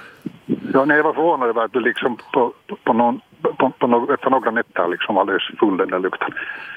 Ja, 0.74 0.86
nej, 0.86 0.98
jag 0.98 1.04
var 1.04 1.14
förvånad 1.14 1.50
över 1.50 1.62
att 1.66 1.74
du 1.74 1.80
liksom 1.80 2.18
på, 2.34 2.54
på, 2.84 2.94
någon, 2.94 3.22
på, 3.42 3.72
på 3.80 3.88
några, 3.88 4.14
efter 4.14 4.30
några 4.30 4.52
nätter 4.52 4.88
liksom 4.88 5.18
alldeles 5.18 5.44
full 5.60 5.78
den 5.78 5.90
där 5.90 6.00
lukten. 6.00 6.30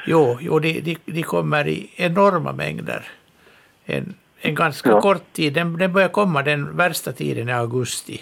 Jo, 0.07 0.39
jo 0.41 0.59
de, 0.59 0.81
de, 0.81 0.97
de 1.05 1.23
kommer 1.23 1.69
i 1.69 1.91
enorma 1.97 2.53
mängder. 2.53 3.03
En, 3.85 4.15
en 4.41 4.55
ganska 4.55 4.91
Ja. 4.91 5.01
kort 5.01 5.33
tid. 5.33 5.55
Den, 5.55 5.77
den 5.79 5.93
börjar 5.93 6.09
komma 6.09 6.43
den 6.43 6.77
värsta 6.77 7.13
tiden 7.13 7.49
i 7.49 7.53
augusti. 7.53 8.21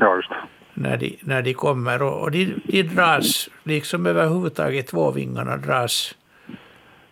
Ja, 0.00 0.16
just 0.16 0.28
det. 0.30 0.36
När 0.76 0.96
de, 0.96 1.18
när 1.20 1.42
de 1.42 1.54
kommer. 1.54 2.02
Och, 2.02 2.20
och 2.22 2.30
de, 2.30 2.54
de 2.64 2.82
dras, 2.82 3.48
liksom 3.64 4.06
överhuvudtaget 4.06 4.86
tvåvingarna 4.86 5.56
dras 5.56 6.14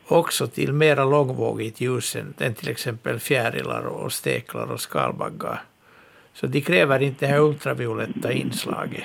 också 0.09 0.47
till 0.47 0.73
mera 0.73 1.05
långvågigt 1.05 1.81
ljus 1.81 2.17
än, 2.17 2.35
än 2.39 2.55
till 2.55 2.69
exempel 2.69 3.19
fjärilar 3.19 3.87
och 3.87 4.13
steklar 4.13 4.73
och 4.73 4.81
skalbaggar. 4.81 5.63
Så 6.33 6.47
de 6.47 6.61
kräver 6.61 7.03
inte 7.03 7.27
det 7.27 7.33
här 7.33 7.41
ultravioletta 7.41 8.33
inslaget. 8.33 9.05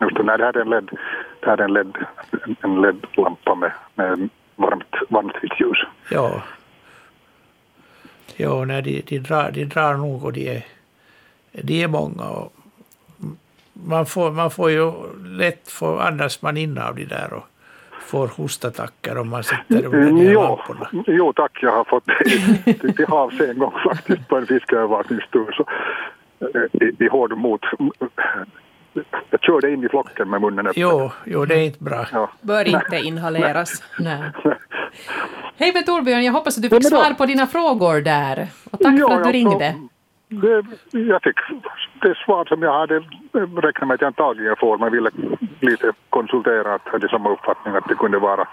Just 0.00 0.16
det, 0.16 0.22
nej, 0.22 0.38
det 0.38 0.44
här 0.44 0.56
är 0.56 0.60
en 0.60 0.70
LED, 0.70 0.90
det 1.40 1.46
här 1.50 1.58
är 1.58 1.64
en 1.64 1.72
LED, 1.72 1.96
en- 2.60 2.80
LED-lampa 2.80 3.54
med, 3.54 3.72
med 3.94 4.28
varmt, 4.56 4.94
varmt 5.08 5.32
vitt 5.42 5.60
ljus. 5.60 5.78
Ja. 6.10 6.42
Ja, 8.36 8.64
när 8.64 8.82
de, 8.82 9.02
de, 9.06 9.18
drar, 9.18 9.50
de 9.50 9.64
drar 9.64 9.94
nog 9.94 10.24
och 10.24 10.32
de 10.32 10.48
är, 10.48 10.64
de 11.52 11.82
är 11.82 11.88
många. 11.88 12.24
Och 12.24 12.52
man, 13.84 14.06
får, 14.06 14.30
man 14.30 14.50
får 14.50 14.70
ju 14.70 14.92
lätt 15.24 15.68
få 15.68 15.98
andas 15.98 16.42
man 16.42 16.56
in 16.56 16.78
av 16.78 16.94
de 16.94 17.04
där 17.04 17.32
och 17.32 17.44
får 18.00 18.28
hostattacker 18.28 19.18
om 19.18 19.28
man 19.30 19.44
sitter 19.44 19.84
under 19.86 20.00
de 20.06 20.16
här 20.26 20.32
Jo, 20.32 20.42
lamporna. 20.42 20.88
jo, 21.06 21.32
tack. 21.32 21.58
Jag 21.62 21.72
har 21.72 21.84
fått 21.84 22.04
det 22.82 22.92
till, 22.92 23.06
havs 23.08 23.40
en 23.40 23.58
gång 23.58 23.72
faktiskt 23.84 24.28
på 24.28 24.36
en 24.36 24.46
fiskeövervakningstur. 24.46 25.52
Så, 25.52 25.64
eh, 26.46 26.88
i, 26.88 27.04
I 27.04 27.08
hård 27.08 27.38
mot... 27.38 27.60
Jag 29.30 29.40
körde 29.42 29.70
in 29.72 29.84
i 29.84 29.88
flocken 29.88 30.30
med 30.30 30.40
munnen 30.40 30.66
öppen. 30.66 30.82
Jo, 30.82 31.10
jo, 31.24 31.44
det 31.44 31.54
är 31.54 31.64
inte 31.64 31.84
bra. 31.84 32.06
Ja. 32.12 32.30
Bör 32.40 32.64
inte 32.68 32.96
inhaleras. 32.96 33.82
nej. 33.98 34.22
Hej 35.56 35.72
med 35.72 35.86
Torbjörn, 35.86 36.24
jag 36.24 36.32
hoppas 36.32 36.56
att 36.56 36.62
du 36.62 36.68
Ja, 36.68 36.76
fick 36.76 36.88
svar 36.88 37.14
på 37.14 37.26
dina 37.26 37.46
frågor 37.46 38.00
där. 38.00 38.48
Och 38.70 38.78
tack 38.80 38.98
för 38.98 39.14
att 39.14 39.24
du 39.24 39.32
ringde. 39.32 39.74
Det, 40.42 40.64
jag 40.98 41.22
fick 41.22 41.36
det 42.02 42.14
svar 42.24 42.44
som 42.44 42.62
jag 42.62 42.78
hade 42.78 42.94
räknat 43.66 43.88
med 43.88 43.94
att 43.94 44.00
jag 44.00 44.06
antagligen 44.08 44.56
får, 44.56 44.78
men 44.78 44.92
ville 44.92 45.10
lite 45.60 45.92
konsultera 46.10 46.74
att 46.74 46.82
jag 46.84 46.92
hade 46.92 47.08
samma 47.08 47.30
uppfattning 47.30 47.74
att 47.76 47.88
det 47.88 47.94
kunde 47.94 48.18
vara, 48.18 48.48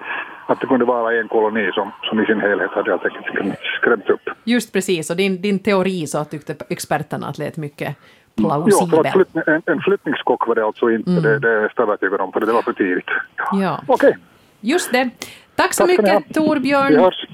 att 0.46 0.60
det 0.62 0.68
kunde 0.68 0.86
vara 0.86 1.20
en 1.20 1.28
koloni 1.28 1.72
som, 1.74 1.92
som 2.04 2.20
i 2.20 2.26
sin 2.26 2.40
helhet 2.40 2.72
hade 2.72 2.92
helt 2.92 3.06
enkelt 3.06 3.26
skrämt- 3.26 3.56
skrämts 3.82 4.10
upp. 4.10 4.30
Just 4.44 4.74
precis, 4.74 5.10
och 5.10 5.18
din, 5.18 5.42
din 5.42 5.60
teori 5.60 6.08
så 6.08 6.26
tyckte 6.26 6.56
experterna 6.70 7.28
att 7.28 7.38
lät 7.38 7.58
mycket 7.58 7.96
Jo, 8.36 8.50
för 8.50 8.50
plausibel. 8.50 9.00
att 9.00 9.14
flytt, 9.14 9.48
en, 9.48 9.62
en 9.66 9.80
flyttningsskock 9.82 10.48
var 10.48 10.56
det 10.56 10.66
alltså 10.66 10.90
inte, 10.92 11.12
det, 11.12 11.40
det 11.40 11.50
är 11.50 11.62
jag 11.62 11.80
övertygad 11.80 12.22
om, 12.22 12.32
för 12.32 12.40
det 12.40 12.54
var 12.54 12.62
för 12.62 12.74
tidigt. 12.74 13.10
Ja. 13.52 13.82
Okej, 13.88 14.18
Just 14.62 14.92
det. 14.92 15.10
Tack 15.56 15.74
så 15.74 15.88
Tack 15.88 15.98
mycket. 15.98 16.34
Torbjörn. 16.34 16.88
vi 16.88 16.98
hörs. 16.98 17.28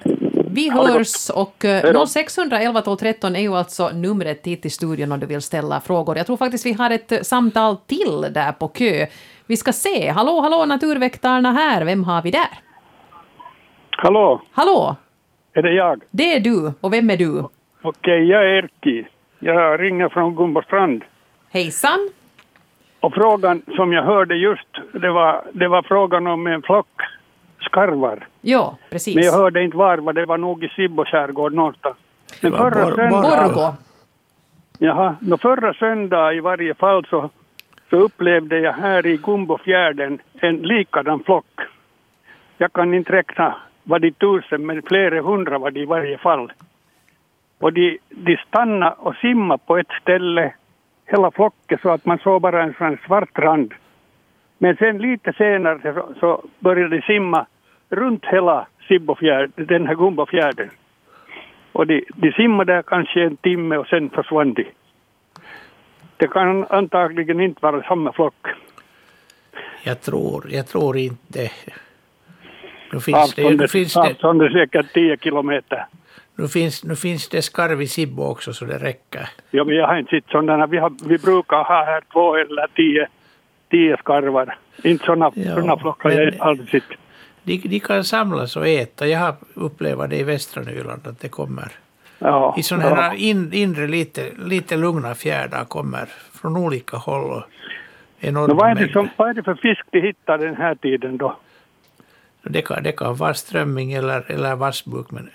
Vi 0.53 0.69
hörs 0.69 1.29
och 1.29 1.65
eh, 1.65 1.83
Hej 1.83 1.93
då. 1.93 2.05
0611 2.05 2.81
12 2.81 2.97
13 2.97 3.35
är 3.35 3.39
ju 3.39 3.55
alltså 3.55 3.89
numret 3.89 4.47
hit 4.47 4.61
till 4.61 4.71
studion 4.71 5.11
om 5.11 5.19
du 5.19 5.27
vill 5.27 5.41
ställa 5.41 5.81
frågor. 5.81 6.17
Jag 6.17 6.25
tror 6.25 6.37
faktiskt 6.37 6.65
vi 6.65 6.73
har 6.73 6.91
ett 6.91 7.11
eh, 7.11 7.19
samtal 7.19 7.77
till 7.77 8.21
där 8.33 8.51
på 8.51 8.67
kö. 8.67 9.05
Vi 9.47 9.57
ska 9.57 9.73
se. 9.73 10.09
Hallå, 10.09 10.41
hallå, 10.41 10.65
naturväktarna 10.65 11.51
här. 11.51 11.85
Vem 11.85 12.03
har 12.03 12.21
vi 12.21 12.31
där? 12.31 12.49
Hallå, 13.91 14.41
Hallå, 14.51 14.95
är 15.53 15.61
det 15.61 15.73
jag? 15.73 16.01
det 16.11 16.33
är 16.33 16.39
du. 16.39 16.73
Och 16.81 16.93
vem 16.93 17.09
är 17.09 17.17
du? 17.17 17.43
Okej, 17.81 18.23
jag 18.23 18.43
är 18.43 18.63
Erkki. 18.63 19.07
Jag 19.39 19.81
ringer 19.81 20.09
från 20.09 20.35
Gumbostrand. 20.35 21.03
Hejsan. 21.51 22.09
Och 22.99 23.13
frågan 23.13 23.61
som 23.75 23.93
jag 23.93 24.03
hörde 24.03 24.35
just, 24.35 24.67
det 24.93 25.11
var, 25.11 25.43
det 25.53 25.67
var 25.67 25.81
frågan 25.81 26.27
om 26.27 26.47
en 26.47 26.61
flock 26.61 26.87
skarvar. 27.61 28.27
Ja, 28.41 28.77
precis. 28.89 29.15
Men 29.15 29.23
jag 29.23 29.33
hörde 29.33 29.63
inte 29.63 29.77
var, 29.77 29.97
var 29.97 30.13
det 30.13 30.25
var 30.25 30.37
nog 30.37 30.63
i 30.63 30.67
Sibbo 30.69 31.05
skärgård 31.05 31.53
någonstans. 31.53 31.95
Men 32.41 32.51
förra 32.51 32.85
Bor- 32.85 32.95
söndagen, 32.95 33.47
Borgå. 33.53 33.73
jaha, 34.77 35.15
nå 35.19 35.37
förra 35.37 35.73
söndag 35.73 36.33
i 36.33 36.39
varje 36.39 36.73
fall 36.73 37.05
så, 37.05 37.29
så 37.89 37.95
upplevde 37.95 38.59
jag 38.59 38.73
här 38.73 39.05
i 39.05 39.17
Gumbofjärden 39.17 40.19
en 40.39 40.55
likadan 40.57 41.23
flock. 41.23 41.59
Jag 42.57 42.73
kan 42.73 42.93
inte 42.93 43.11
räkna 43.11 43.55
vad 43.83 44.01
de 44.01 44.11
tusen, 44.11 44.65
men 44.65 44.81
flera 44.81 45.21
hundra 45.21 45.57
var 45.57 45.71
det 45.71 45.79
i 45.79 45.85
varje 45.85 46.17
fall. 46.17 46.51
Och 47.59 47.73
de, 47.73 47.97
de 48.09 48.37
stannade 48.47 48.95
och 48.99 49.15
simmade 49.15 49.63
på 49.65 49.77
ett 49.77 49.91
ställe, 50.01 50.53
hela 51.05 51.31
flocken, 51.31 51.77
så 51.81 51.89
att 51.89 52.05
man 52.05 52.17
såg 52.17 52.41
bara 52.41 52.63
en 52.63 52.73
sån 52.77 52.97
svart 53.05 53.39
rand. 53.39 53.73
Men 54.61 54.75
sen 54.75 54.97
lite 54.97 55.33
senare 55.33 55.93
så, 55.93 56.13
så 56.19 56.43
började 56.59 56.95
de 56.95 57.01
simma 57.01 57.45
runt 57.89 58.25
hela 58.25 58.67
Sibbofjärden, 58.87 59.65
den 59.67 59.87
här 59.87 59.95
Gumbofjärden. 59.95 60.69
Och 61.71 61.87
de, 61.87 62.03
de 62.15 62.31
simmade 62.31 62.73
där 62.73 62.81
kanske 62.81 63.23
en 63.23 63.37
timme 63.37 63.77
och 63.77 63.87
sen 63.87 64.09
försvann 64.09 64.53
de. 64.53 64.65
Det 66.17 66.27
kan 66.27 66.65
antagligen 66.69 67.39
inte 67.39 67.59
vara 67.61 67.83
samma 67.83 68.11
flock. 68.13 68.47
Jag 69.83 70.01
tror, 70.01 70.45
jag 70.49 70.67
tror 70.67 70.97
inte. 70.97 71.51
Nu 72.91 72.99
finns, 72.99 73.35
det, 73.35 73.41
nu, 73.41 73.47
Avståndet, 73.47 73.71
finns 73.71 73.93
det, 73.93 73.99
avståndet 73.99 74.55
är 74.55 74.59
säkert 74.59 74.93
10 74.93 75.17
kilometer. 75.17 75.85
nu, 76.35 76.47
finns, 76.47 76.83
nu 76.83 76.95
finns 76.95 77.29
det 77.29 77.41
skarv 77.41 77.81
i 77.81 77.87
Sibbo 77.87 78.23
också 78.23 78.53
så 78.53 78.65
det 78.65 78.77
räcker. 78.77 79.29
Ja, 79.51 79.63
men 79.63 79.75
jag 79.75 79.87
har 79.87 79.97
inte 79.97 80.09
sett 80.09 80.29
sådana. 80.31 80.67
Vi, 80.67 80.77
har, 80.77 80.91
vi 81.09 81.17
brukar 81.17 81.57
ha 81.57 81.85
här 81.85 82.01
två 82.13 82.35
eller 82.35 82.67
tio, 82.75 83.07
tio 83.69 83.97
skarvar. 83.97 84.57
Inte 84.83 85.05
sådana, 85.05 85.31
Ja, 85.35 85.55
sådana 85.55 85.77
flockar 85.77 86.09
jag 86.09 86.33
aldrig 86.39 86.69
sett. 86.69 86.83
De, 87.43 87.57
de 87.57 87.79
kan 87.79 88.03
samlas 88.03 88.55
och 88.57 88.67
äta. 88.67 89.07
Jag 89.07 89.19
har 89.19 89.35
upplevt 89.53 90.09
det 90.09 90.15
i 90.17 90.23
västra 90.23 90.63
Nyland 90.63 91.07
att 91.07 91.19
det 91.19 91.29
kommer 91.29 91.71
Ja, 92.19 92.55
i 92.57 92.63
sådana 92.63 92.95
här 92.95 93.11
ja. 93.11 93.13
in, 93.15 93.53
inre 93.53 93.87
lite, 93.87 94.31
lite 94.37 94.77
lugna 94.77 95.15
fjärdar 95.15 95.65
kommer 95.65 96.05
från 96.41 96.57
olika 96.57 96.97
håll. 96.97 97.31
Och 97.31 97.43
enorma 98.19 98.53
vad, 98.53 98.69
är 98.71 98.75
det 98.75 98.91
som, 98.91 99.09
vad 99.17 99.29
är 99.29 99.33
det 99.33 99.43
för 99.43 99.55
fisk 99.55 99.81
de 99.91 100.01
hittar 100.01 100.37
den 100.37 100.55
här 100.55 100.75
tiden 100.75 101.17
då? 101.17 101.35
det, 102.43 102.61
kan, 102.61 102.83
det 102.83 102.91
kan 102.91 103.15
vara 103.15 103.33
strömming 103.33 103.93
eller, 103.93 104.31
eller 104.31 104.55
vassbuk. 104.55 105.11
Men 105.11 105.29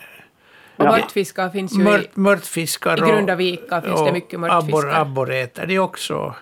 Och 0.77 0.85
Ja. 0.85 0.91
mörtfiskar 0.91 1.51
finns 1.51 1.79
ju 1.79 1.81
i, 1.81 1.85
mört, 1.85 2.17
mörtfiskar 2.17 2.97
i 2.97 3.11
Grundavika 3.11 3.83
finns 3.83 4.05
det 4.05 4.13
mycket 4.13 4.41
mörtfiskar. 4.41 5.01
Abbor, 5.01 5.33
äter 5.33 5.67
de 5.67 5.79
också. 5.79 6.35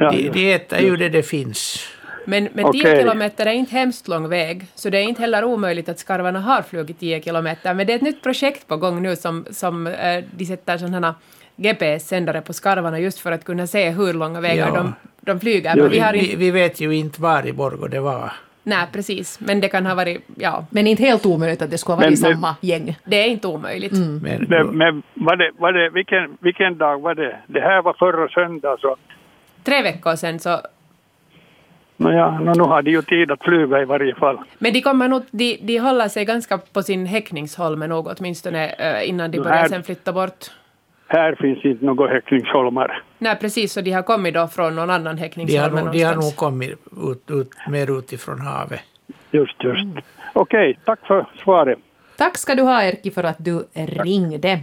Ja, 0.00 0.10
de, 0.10 0.28
de 0.30 0.52
äter 0.54 0.78
ju 0.80 0.96
det 0.96 1.08
det 1.08 1.22
finns. 1.22 1.86
Men, 2.26 2.48
men 2.52 2.64
Okej. 2.64 2.80
10 2.82 2.96
kilometer 3.00 3.46
är 3.46 3.50
inte 3.52 3.74
hemskt 3.76 4.08
lång 4.08 4.28
väg, 4.28 4.62
så 4.74 4.90
det 4.90 4.98
är 4.98 5.02
inte 5.02 5.20
heller 5.20 5.44
omöjligt 5.44 5.88
att 5.88 5.98
skarvarna 5.98 6.40
har 6.40 6.62
flugit 6.62 7.00
10 7.00 7.22
kilometer. 7.22 7.74
Men 7.74 7.86
det 7.86 7.92
är 7.92 7.96
ett 7.96 8.02
nytt 8.02 8.22
projekt 8.22 8.68
på 8.68 8.76
gång 8.76 9.02
nu 9.02 9.16
som, 9.16 9.46
som 9.50 9.86
eh, 9.86 10.24
de 10.36 10.44
sätter 10.44 10.78
sådana 10.78 11.14
GPS-sändare 11.56 12.40
på 12.40 12.52
skarvarna 12.52 12.98
just 12.98 13.18
för 13.20 13.32
att 13.32 13.44
kunna 13.44 13.66
se 13.66 13.90
hur 13.90 14.12
långa 14.12 14.40
vägar 14.40 14.68
Ja. 14.68 14.74
de, 14.74 14.94
de 15.20 15.40
flyger. 15.40 15.74
Jo, 15.76 15.82
Men 15.82 15.90
vi 15.92 15.98
har 15.98 16.12
Vi, 16.12 16.18
inte, 16.18 16.36
vi 16.36 16.50
vet 16.50 16.80
ju 16.80 16.94
inte 16.96 17.22
var 17.22 17.46
i 17.46 17.52
Borgå 17.52 17.88
det 17.88 18.00
var. 18.00 18.32
nej, 18.62 18.86
precis. 18.92 19.40
Men 19.40 19.60
det 19.60 19.68
kan 19.68 19.86
ha 19.86 19.94
varit, 19.94 20.22
ja, 20.34 20.66
Men 20.70 20.86
inte 20.86 21.02
helt 21.02 21.26
omöjligt 21.26 21.62
att 21.62 21.70
det 21.70 21.78
skulle 21.78 21.94
ha 21.96 22.02
varit 22.02 22.20
Men- 22.20 22.30
men- 22.30 22.36
samma 22.40 22.56
gäng. 22.60 22.96
det 23.04 23.16
är 23.16 23.28
inte 23.28 23.48
omöjligt. 23.48 23.92
Men, 23.92 24.46
Men, 24.48 24.66
men 24.66 25.02
var 25.14 25.36
det, 25.36 25.50
var 25.58 25.72
det, 25.72 25.90
vilken, 25.90 26.36
vilken 26.40 26.78
dag 26.78 27.00
var 27.00 27.14
det? 27.14 27.36
Det 27.46 27.60
här 27.60 27.82
var 27.82 27.92
förra 27.98 28.28
söndag 28.28 28.76
så 28.80 28.96
Tre 29.64 29.82
veckor 29.82 30.16
sedan 30.16 30.38
så 30.38 30.60
Nåja, 32.00 32.30
no, 32.30 32.52
nu 32.54 32.62
har 32.62 32.82
de 32.82 32.90
ju 32.90 33.02
tid 33.02 33.30
att 33.30 33.42
flyga 33.42 33.82
i 33.82 33.84
varje 33.84 34.14
fall. 34.14 34.38
Men 34.58 34.72
de, 34.72 34.80
kommer 34.80 35.08
nog, 35.08 35.22
de, 35.30 35.58
de 35.62 35.78
håller 35.78 36.08
sig 36.08 36.24
ganska 36.24 36.58
på 36.58 36.82
sin 36.82 37.06
häckningsholme 37.06 37.86
nog 37.86 38.06
åtminstone 38.06 38.68
eh, 38.68 39.08
innan 39.08 39.30
de 39.30 39.38
Det 39.38 39.44
börjar 39.44 39.68
sen 39.68 39.82
flytta 39.82 40.12
bort. 40.12 40.50
Här 41.06 41.34
finns 41.34 41.64
inte 41.64 41.84
några 41.84 42.12
häckningsholmar. 42.12 43.02
Nej, 43.18 43.36
precis, 43.36 43.72
så 43.72 43.80
de 43.80 43.90
har 43.90 44.02
kommit 44.02 44.34
då 44.34 44.48
från 44.48 44.76
någon 44.76 44.90
annan 44.90 45.04
de, 45.04 45.10
har 45.10 45.18
häckningsholme 45.18 45.90
de 45.92 46.02
har 46.02 46.14
nog 46.14 46.36
kommit 46.36 46.70
ut, 47.10 47.30
ut, 47.30 47.50
mer 47.68 47.98
utifrån 47.98 48.40
havet. 48.40 48.80
Just, 49.30 49.64
just. 49.64 49.86
Okej, 50.32 50.78
tack 50.84 51.06
för 51.06 51.26
svaret. 51.42 51.78
Tack 52.16 52.38
ska 52.38 52.54
du 52.54 52.62
ha 52.62 52.82
Erki 52.82 53.10
för 53.10 53.24
att 53.24 53.36
du 53.38 53.64
ringde. 53.74 54.60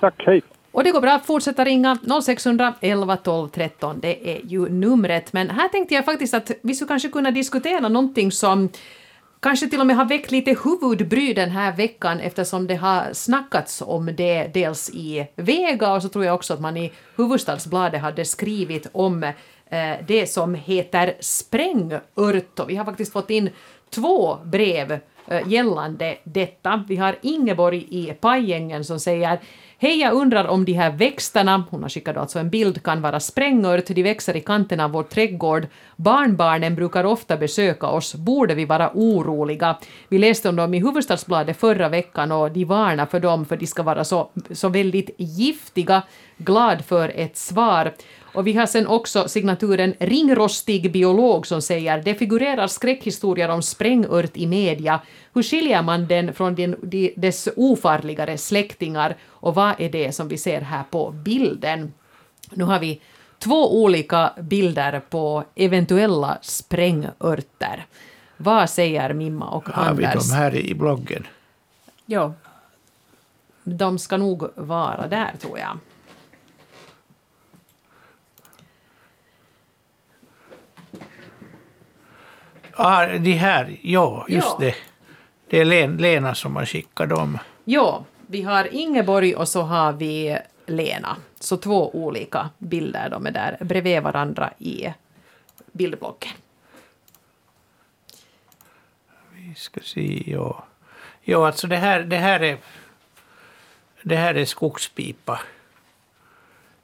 Tack, 0.00 0.14
hej. 0.26 0.42
Och 0.72 0.84
det 0.84 0.90
går 0.90 1.00
bra 1.00 1.12
att 1.12 1.26
fortsätta 1.26 1.64
ringa 1.64 1.98
0600 2.24 2.74
11 2.80 3.16
12 3.16 3.48
13, 3.48 4.00
det 4.00 4.30
är 4.30 4.40
ju 4.44 4.68
numret. 4.68 5.32
Men 5.32 5.50
här 5.50 5.68
tänkte 5.68 5.94
jag 5.94 6.04
faktiskt 6.04 6.34
att 6.34 6.50
vi 6.62 6.74
skulle 6.74 6.88
kanske 6.88 7.08
kunna 7.08 7.30
diskutera 7.30 7.88
någonting 7.88 8.32
som 8.32 8.68
kanske 9.40 9.68
till 9.68 9.80
och 9.80 9.86
med 9.86 9.96
har 9.96 10.04
väckt 10.04 10.30
lite 10.30 10.56
huvudbry 10.64 11.34
den 11.34 11.50
här 11.50 11.76
veckan 11.76 12.20
eftersom 12.20 12.66
det 12.66 12.74
har 12.74 13.12
snackats 13.12 13.82
om 13.86 14.06
det 14.16 14.50
dels 14.54 14.90
i 14.90 15.26
Vega 15.36 15.92
och 15.92 16.02
så 16.02 16.08
tror 16.08 16.24
jag 16.24 16.34
också 16.34 16.54
att 16.54 16.60
man 16.60 16.76
i 16.76 16.92
Hufvudstadsbladet 17.16 18.00
hade 18.00 18.24
skrivit 18.24 18.86
om 18.92 19.22
eh, 19.22 19.32
det 20.08 20.26
som 20.26 20.54
heter 20.54 21.14
sprängört. 21.20 22.58
Och 22.58 22.70
vi 22.70 22.76
har 22.76 22.84
faktiskt 22.84 23.12
fått 23.12 23.30
in 23.30 23.50
två 23.90 24.36
brev 24.44 24.98
eh, 25.26 25.48
gällande 25.48 26.16
detta. 26.24 26.84
Vi 26.88 26.96
har 26.96 27.16
Ingeborg 27.22 27.86
i 27.90 28.12
Pajängen 28.12 28.84
som 28.84 29.00
säger 29.00 29.40
Hej, 29.82 30.00
jag 30.00 30.14
undrar 30.14 30.44
om 30.44 30.64
de 30.64 30.72
här 30.72 30.90
växterna, 30.90 31.64
hon 31.70 31.82
har 31.82 31.88
skickat 31.88 32.16
alltså 32.16 32.38
en 32.38 32.50
bild, 32.50 32.82
kan 32.82 33.02
vara 33.02 33.20
sprängört. 33.20 33.86
De 33.86 34.02
växer 34.02 34.36
i 34.36 34.40
kanten 34.40 34.80
av 34.80 34.90
vår 34.90 35.02
trädgård. 35.02 35.66
Barnbarnen 35.96 36.74
brukar 36.74 37.04
ofta 37.04 37.36
besöka 37.36 37.86
oss. 37.86 38.14
Borde 38.14 38.54
vi 38.54 38.64
vara 38.64 38.90
oroliga? 38.94 39.78
Vi 40.08 40.18
läste 40.18 40.48
om 40.48 40.56
dem 40.56 40.74
i 40.74 40.80
Hufvudstadsbladet 40.80 41.56
förra 41.56 41.88
veckan 41.88 42.32
och 42.32 42.50
de 42.50 42.64
varnar 42.64 43.06
för 43.06 43.20
dem 43.20 43.46
för 43.46 43.56
de 43.56 43.66
ska 43.66 43.82
vara 43.82 44.04
så, 44.04 44.30
så 44.50 44.68
väldigt 44.68 45.10
giftiga. 45.18 46.02
Glad 46.36 46.84
för 46.84 47.12
ett 47.14 47.36
svar. 47.36 47.92
Och 48.32 48.46
vi 48.46 48.52
har 48.52 48.66
sen 48.66 48.86
också 48.86 49.28
signaturen 49.28 49.94
Ringrostig 49.98 50.92
biolog 50.92 51.46
som 51.46 51.62
säger 51.62 52.02
det 52.02 52.14
figurerar 52.14 52.66
skräckhistorier 52.66 53.48
om 53.48 53.62
sprängört 53.62 54.36
i 54.36 54.46
media. 54.46 55.00
Hur 55.34 55.42
skiljer 55.42 55.82
man 55.82 56.06
den 56.06 56.34
från 56.34 56.54
den, 56.54 56.76
de, 56.82 57.12
dess 57.16 57.48
ofarligare 57.56 58.38
släktingar 58.38 59.16
och 59.28 59.54
vad 59.54 59.74
är 59.78 59.88
det 59.88 60.12
som 60.12 60.28
vi 60.28 60.38
ser 60.38 60.60
här 60.60 60.82
på 60.90 61.10
bilden? 61.10 61.92
Nu 62.50 62.64
har 62.64 62.78
vi 62.78 63.00
två 63.38 63.82
olika 63.82 64.32
bilder 64.40 65.00
på 65.10 65.44
eventuella 65.54 66.38
sprängörter. 66.42 67.86
Vad 68.36 68.70
säger 68.70 69.12
Mimma 69.12 69.48
och 69.48 69.68
Har 69.68 69.94
vi 69.94 70.04
Anders? 70.04 70.28
dem 70.28 70.36
här 70.38 70.56
i 70.56 70.74
bloggen? 70.74 71.26
Ja. 72.06 72.32
De 73.64 73.98
ska 73.98 74.16
nog 74.16 74.48
vara 74.54 75.08
där 75.08 75.32
tror 75.40 75.58
jag. 75.58 75.78
Ah, 82.84 83.06
de 83.06 83.32
här, 83.32 83.76
ja, 83.82 84.26
just 84.28 84.46
Ja. 84.46 84.56
det. 84.60 84.74
Det 85.48 85.60
är 85.60 85.64
Len, 85.64 85.96
Lena 85.96 86.34
som 86.34 86.56
har 86.56 86.64
skickat 86.66 87.08
dem. 87.08 87.38
Ja, 87.64 88.04
vi 88.26 88.42
har 88.42 88.74
Ingeborg 88.74 89.34
och 89.36 89.48
så 89.48 89.62
har 89.62 89.92
vi 89.92 90.38
Lena. 90.66 91.16
Så 91.40 91.56
två 91.56 91.90
olika 91.96 92.50
bilder, 92.58 93.10
de 93.10 93.26
är 93.26 93.30
där 93.30 93.56
bredvid 93.60 94.02
varandra 94.02 94.50
i 94.58 94.86
bildblocken. 95.72 96.32
Vi 99.34 99.54
ska 99.54 99.80
se, 99.80 100.22
ja. 100.26 100.64
Ja, 101.22 101.46
alltså 101.46 101.66
det 101.66 101.76
här, 101.76 102.00
det 102.00 102.16
här 102.16 102.40
är... 102.40 102.58
Det 104.02 104.16
här 104.16 104.34
är 104.34 104.44
skogspipa. 104.44 105.40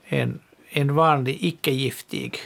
En, 0.04 0.40
en 0.70 0.94
vanlig 0.94 1.38
icke-giftig 1.40 2.38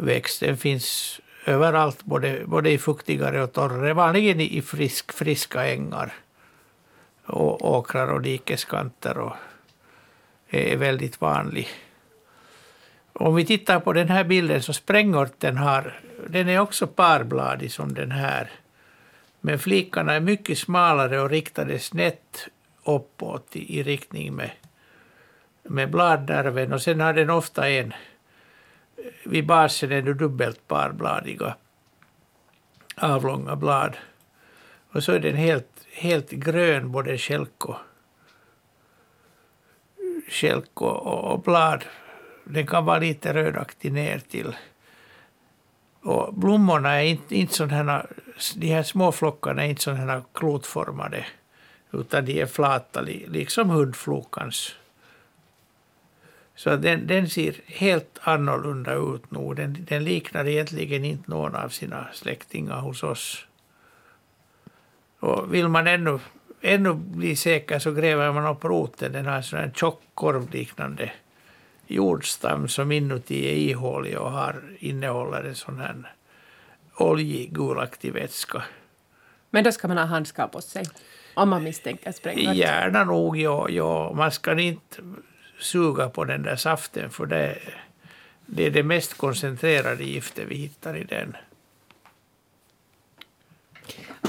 växt. 0.00 0.40
Den 0.40 0.56
finns 0.56 1.20
överallt, 1.46 2.04
både, 2.04 2.42
både 2.46 2.70
i 2.70 2.78
fuktigare 2.78 3.42
och 3.42 3.52
torrare. 3.52 3.94
Vanligen 3.94 4.40
i 4.40 4.62
frisk, 4.62 5.12
friska 5.12 5.66
ängar. 5.66 6.12
Och 7.26 7.70
åkrar 7.70 8.12
och 8.12 8.22
dikeskanter 8.22 9.18
och 9.18 9.36
är 10.48 10.76
väldigt 10.76 11.20
vanlig. 11.20 11.68
Om 13.12 13.34
vi 13.34 13.44
tittar 13.44 13.80
på 13.80 13.92
den 13.92 14.08
här 14.08 14.24
bilden 14.24 14.62
så 14.62 14.72
sprängörten 14.72 15.56
har, 15.56 16.00
den 16.28 16.48
är 16.48 16.58
också 16.58 16.86
parbladig 16.86 17.72
som 17.72 17.94
den 17.94 18.10
här. 18.10 18.50
Men 19.40 19.58
flikarna 19.58 20.12
är 20.12 20.20
mycket 20.20 20.58
smalare 20.58 21.20
och 21.20 21.30
riktade 21.30 21.78
snett 21.78 22.48
uppåt 22.84 23.56
i, 23.56 23.78
i 23.78 23.82
riktning 23.82 24.34
med, 24.34 24.50
med 25.62 25.90
bladnerven. 25.90 26.72
Och 26.72 26.82
sen 26.82 27.00
har 27.00 27.12
den 27.12 27.30
ofta 27.30 27.68
en, 27.68 27.94
vid 29.24 29.46
basen 29.46 29.92
är 29.92 30.02
det 30.02 30.14
dubbelt 30.14 30.68
parbladiga 30.68 31.54
avlånga 33.00 33.56
blad. 33.56 33.96
Och 34.92 35.04
så 35.04 35.12
är 35.12 35.20
den 35.20 35.36
helt, 35.36 35.86
helt 35.92 36.30
grön, 36.30 36.92
både 36.92 37.18
skälk 37.18 37.64
och, 37.64 37.76
skälk 40.28 40.80
och, 40.80 41.32
och, 41.32 41.42
blad. 41.42 41.84
Den 42.44 42.66
kan 42.66 42.84
vara 42.84 42.98
lite 42.98 43.34
rödaktig 43.34 43.92
ner 43.92 44.18
till. 44.18 44.56
Och 46.02 46.34
blommorna 46.34 47.02
är 47.02 47.04
inte, 47.04 47.36
inte 47.36 47.54
sådana 47.54 48.06
de 48.56 48.66
här 48.66 48.82
små 48.82 49.12
flockarna 49.12 49.64
är 49.64 49.68
inte 49.68 49.82
sådana 49.82 50.22
klotformade, 50.34 51.26
utan 51.92 52.24
de 52.24 52.40
är 52.40 52.46
flata, 52.46 53.00
liksom 53.00 53.70
hundflokans. 53.70 54.76
Så 56.60 56.76
den, 56.76 57.06
den 57.06 57.28
ser 57.28 57.54
helt 57.66 58.18
annorlunda 58.22 58.94
ut 58.94 59.30
nu. 59.30 59.54
Den, 59.54 59.86
den 59.88 60.04
liknar 60.04 60.48
egentligen 60.48 61.04
inte 61.04 61.30
någon 61.30 61.54
av 61.54 61.68
sina 61.68 62.08
släktingar 62.12 62.80
hos 62.80 63.02
oss. 63.02 63.46
Och 65.20 65.54
vill 65.54 65.68
man 65.68 65.86
ännu, 65.86 66.18
ännu 66.60 66.94
bli 66.94 67.36
säker 67.36 67.78
så 67.78 67.92
gräver 67.92 68.32
man 68.32 68.46
upp 68.46 68.64
roten. 68.64 69.12
Den 69.12 69.26
har 69.26 69.36
en 69.36 69.42
sån 69.42 69.58
här 69.58 69.70
tjock 69.74 70.02
korvliknande 70.14 71.12
jordstam 71.86 72.68
som 72.68 72.92
inuti 72.92 73.48
är 73.48 73.70
ihålig 73.70 74.18
och 74.18 74.30
har, 74.30 74.62
innehåller 74.78 75.44
en 75.44 75.54
sån 75.54 75.78
här 75.78 76.12
oljig 76.96 77.52
gulaktig 77.52 78.12
vätska. 78.12 78.62
Men 79.50 79.64
då 79.64 79.72
ska 79.72 79.88
man 79.88 79.98
ha 79.98 80.04
handskar 80.04 80.46
på 80.46 80.60
sig. 80.60 80.84
Om 81.34 81.48
man 81.48 81.62
misstänker 81.62 82.12
sprängört. 82.12 82.56
Gärna 82.56 83.04
nog, 83.04 83.36
ja, 83.36 83.68
ja. 83.68 84.12
Man 84.12 84.30
ska 84.30 84.60
inte 84.60 85.02
suga 85.60 86.08
på 86.08 86.24
den 86.24 86.42
där 86.42 86.56
saften 86.56 87.10
för 87.10 87.26
det, 87.26 87.58
det 88.46 88.66
är 88.66 88.70
det 88.70 88.82
mest 88.82 89.14
koncentrerade 89.14 90.04
giftet 90.04 90.44
vi 90.48 90.54
hittar 90.56 90.96
i 90.96 91.04
den. 91.04 91.36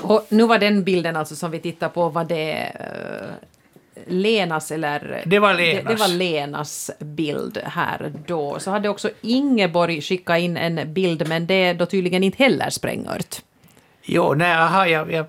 Och 0.02 0.26
nu 0.30 0.44
var 0.48 0.58
den 0.60 0.84
bilden 0.84 1.15
alltså 1.15 1.36
som 1.36 1.52
vi 1.52 1.60
tittar 1.60 1.89
på, 1.89 2.10
var 2.10 2.24
det 2.26 2.52
eh, 2.80 3.48
Lenas 4.08 4.72
eller... 4.72 5.24
Det 5.26 5.39
var 5.39 5.54
Det, 5.54 5.58
det 5.74 5.74
Lenas. 5.84 6.00
var 6.00 6.08
Lenas 6.08 6.91
bild 7.00 7.58
här 7.63 8.13
då. 8.28 8.60
Så 8.60 8.72
hade 8.72 8.89
också 8.89 9.10
Ingeborg 9.22 10.02
skickat 10.02 10.39
in 10.39 10.58
en 10.58 10.94
bild, 10.94 11.28
men 11.28 11.48
det 11.48 11.54
är 11.54 11.74
då 11.74 11.86
tydligen 11.86 12.24
inte 12.24 12.44
heller 12.44 12.70
sprängört. 12.70 13.41
Jo, 14.04 14.34
nej, 14.34 14.54
aha, 14.56 14.88
jag, 14.88 15.12
jag, 15.12 15.26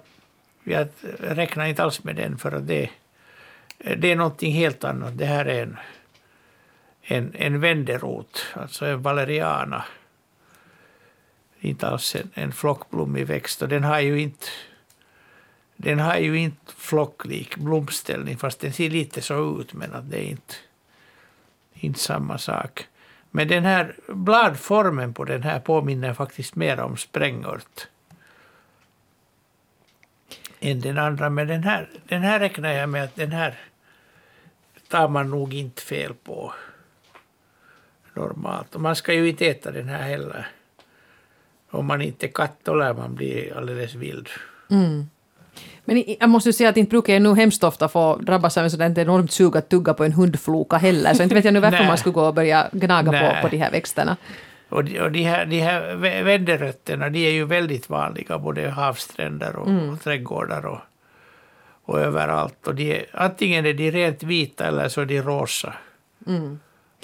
jag 0.65 0.89
räknar 1.21 1.67
inte 1.67 1.83
alls 1.83 2.05
med 2.05 2.17
den 2.17 2.39
för 2.39 2.53
att 2.53 2.67
det, 2.67 2.89
det 3.83 4.13
är 4.13 4.17
någonting 4.17 4.53
helt 4.53 4.85
annat. 4.85 5.19
Det 5.19 5.27
här 5.27 5.45
är 5.45 5.63
en, 5.63 5.77
en, 7.03 7.35
en 7.35 7.61
vänderot, 7.61 8.47
alltså 8.55 8.87
en 8.87 9.03
valeriana. 9.03 9.85
Inte 11.61 11.89
alls 11.89 12.17
en, 12.17 12.31
en 12.35 12.53
flockblommig 12.53 13.27
växt 13.27 13.63
och 13.63 13.69
den 13.69 13.85
har 13.85 14.01
ju 14.01 14.21
inte 14.21 14.47
den 15.77 15.99
har 15.99 16.17
ju 16.17 16.39
inte 16.39 16.73
flocklik 16.77 17.57
blomställning 17.57 18.37
fast 18.37 18.61
den 18.61 18.73
ser 18.73 18.91
lite 18.91 19.23
så 19.23 19.61
ut 19.61 19.73
men 19.73 19.95
att 19.95 20.11
det 20.11 20.19
är 20.19 20.31
inte, 20.31 20.55
inte 21.75 22.01
samma 22.01 22.39
sak. 22.39 22.87
Men 23.31 23.49
den 23.49 23.65
här 23.65 23.97
bladformen 24.09 25.15
på 25.15 25.25
den 25.25 25.43
här 25.43 25.61
påminner 25.61 26.15
faktiskt 26.15 26.55
mer 26.55 26.81
om 26.81 26.97
sprängört 26.97 27.89
än 30.61 30.81
den 30.81 30.99
andra. 30.99 31.31
Men 31.31 31.47
den 31.47 31.65
här, 31.65 31.89
den 32.09 32.23
här 32.23 32.41
räknar 32.41 32.73
jag 32.73 32.89
med 32.89 33.05
att 33.05 33.17
den 33.17 33.33
här 33.33 33.59
tar 34.93 35.09
man 35.09 35.31
nog 35.31 35.55
inte 35.55 35.83
fel 35.83 36.15
på 36.25 36.53
normalt. 38.15 38.75
Och 38.75 38.81
man 38.81 38.97
ska 38.97 39.13
ju 39.13 39.29
inte 39.29 39.47
äta 39.47 39.71
den 39.71 39.89
här 39.89 40.03
heller. 40.03 40.47
Om 41.71 41.87
man 41.87 42.03
inte 42.03 42.27
är 42.27 42.31
katt 42.31 42.57
då 42.63 42.75
lär 42.75 42.95
man 42.95 43.15
bli 43.15 43.53
alldeles 43.57 43.95
vild. 43.95 44.29
Men 45.85 45.97
i- 45.97 46.17
jag 46.21 46.29
måste 46.31 46.49
ju 46.49 46.53
säga 46.53 46.69
att 46.71 46.77
inte 46.77 46.91
brukar 46.91 47.13
jag 47.13 47.23
nu 47.23 47.35
hemskt 47.35 47.65
ofta 47.65 47.89
få 47.89 48.17
drabbas 48.17 48.59
av 48.59 48.65
en 48.65 48.71
sådant 48.71 48.99
enormt 48.99 49.33
sug 49.33 49.57
att 49.57 49.69
tugga 49.69 49.95
på 49.95 50.05
en 50.05 50.13
hundfloka 50.13 50.77
heller, 50.77 51.15
så 51.15 51.23
inte 51.23 51.35
vet 51.35 51.45
jag 51.45 51.55
nu 51.55 51.61
varför 51.61 51.77
man 51.87 51.99
skulle 51.99 52.13
gå 52.13 52.25
och 52.27 52.35
börja 52.35 52.69
gnaga 52.73 53.11
på, 53.11 53.43
på 53.43 53.49
de 53.49 53.57
här 53.57 53.71
växterna. 53.71 54.17
Och 54.69 54.85
de, 54.85 55.01
och 55.01 55.13
de 55.13 55.23
här, 55.23 55.47
de 55.47 55.61
här 55.61 55.81
vä- 55.97 56.23
vänderötterna 56.25 57.09
de 57.11 57.27
är 57.27 57.31
ju 57.31 57.45
väldigt 57.45 57.89
vanliga 57.91 58.39
både 58.39 58.71
havsstränder 58.71 59.57
och, 59.57 59.69
och 59.93 60.01
trädgårdar 60.03 60.67
och, 60.67 60.79
och 61.85 62.01
överallt. 62.01 62.67
Och 62.67 62.75
de 62.75 63.07
antingen 63.13 63.67
är 63.67 63.75
de 63.75 63.91
rent 63.91 64.23
vita 64.23 64.67
eller 64.67 64.89
så 64.89 65.01
är 65.01 65.07
de 65.07 65.23
rosa. 65.23 65.75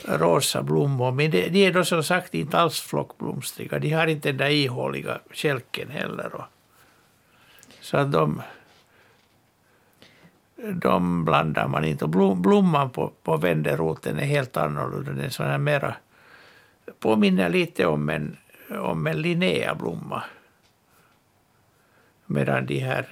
Rosa 0.05 0.63
blommor. 0.63 1.13
Men 1.13 1.31
de, 1.31 1.49
de 1.49 1.67
är 1.67 1.73
då 1.73 1.85
som 1.85 2.03
sagt 2.03 2.35
inte 2.35 2.59
alls 2.59 2.81
flockblomstriga. 2.81 3.79
De 3.79 3.91
har 3.91 4.07
inte 4.07 4.29
den 4.29 4.37
där 4.37 4.51
ihåliga 4.51 5.19
kälken 5.33 5.91
heller. 5.91 6.35
Och, 6.35 6.45
så 7.81 7.97
att 7.97 8.13
de, 8.13 8.43
de 10.73 11.25
blandar 11.25 11.69
man 11.69 11.85
inte. 11.85 12.05
Och 12.05 12.11
blom, 12.11 12.43
blomman 12.43 12.91
på, 12.91 13.13
på 13.23 13.37
vänderoten 13.37 14.19
är 14.19 14.25
helt 14.25 14.57
annorlunda. 14.57 15.13
Den 15.13 15.25
är 15.25 15.29
sån 15.29 15.47
här 15.47 15.59
mera 15.59 15.95
påminner 16.99 17.49
lite 17.49 17.87
om 17.87 18.09
en, 18.09 18.37
om 18.71 19.07
en 19.07 19.23
Linnea-blomma. 19.23 20.23
Medan 22.27 22.67
de 22.67 22.79
här 22.79 23.07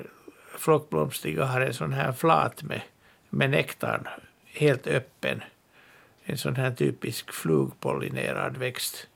flockblomstriga 0.59 1.45
har 1.45 1.61
en 1.61 1.75
sån 1.75 1.93
här 1.93 2.13
flat 2.13 2.63
med, 2.63 2.81
med 3.31 3.51
nektarn 3.51 4.09
helt 4.53 4.87
öppen. 4.87 5.43
En 6.25 6.39
sån 6.39 6.57
här 6.57 6.71
typisk 6.71 7.33
flugpollinerad 7.33 8.57
växt. 8.57 9.07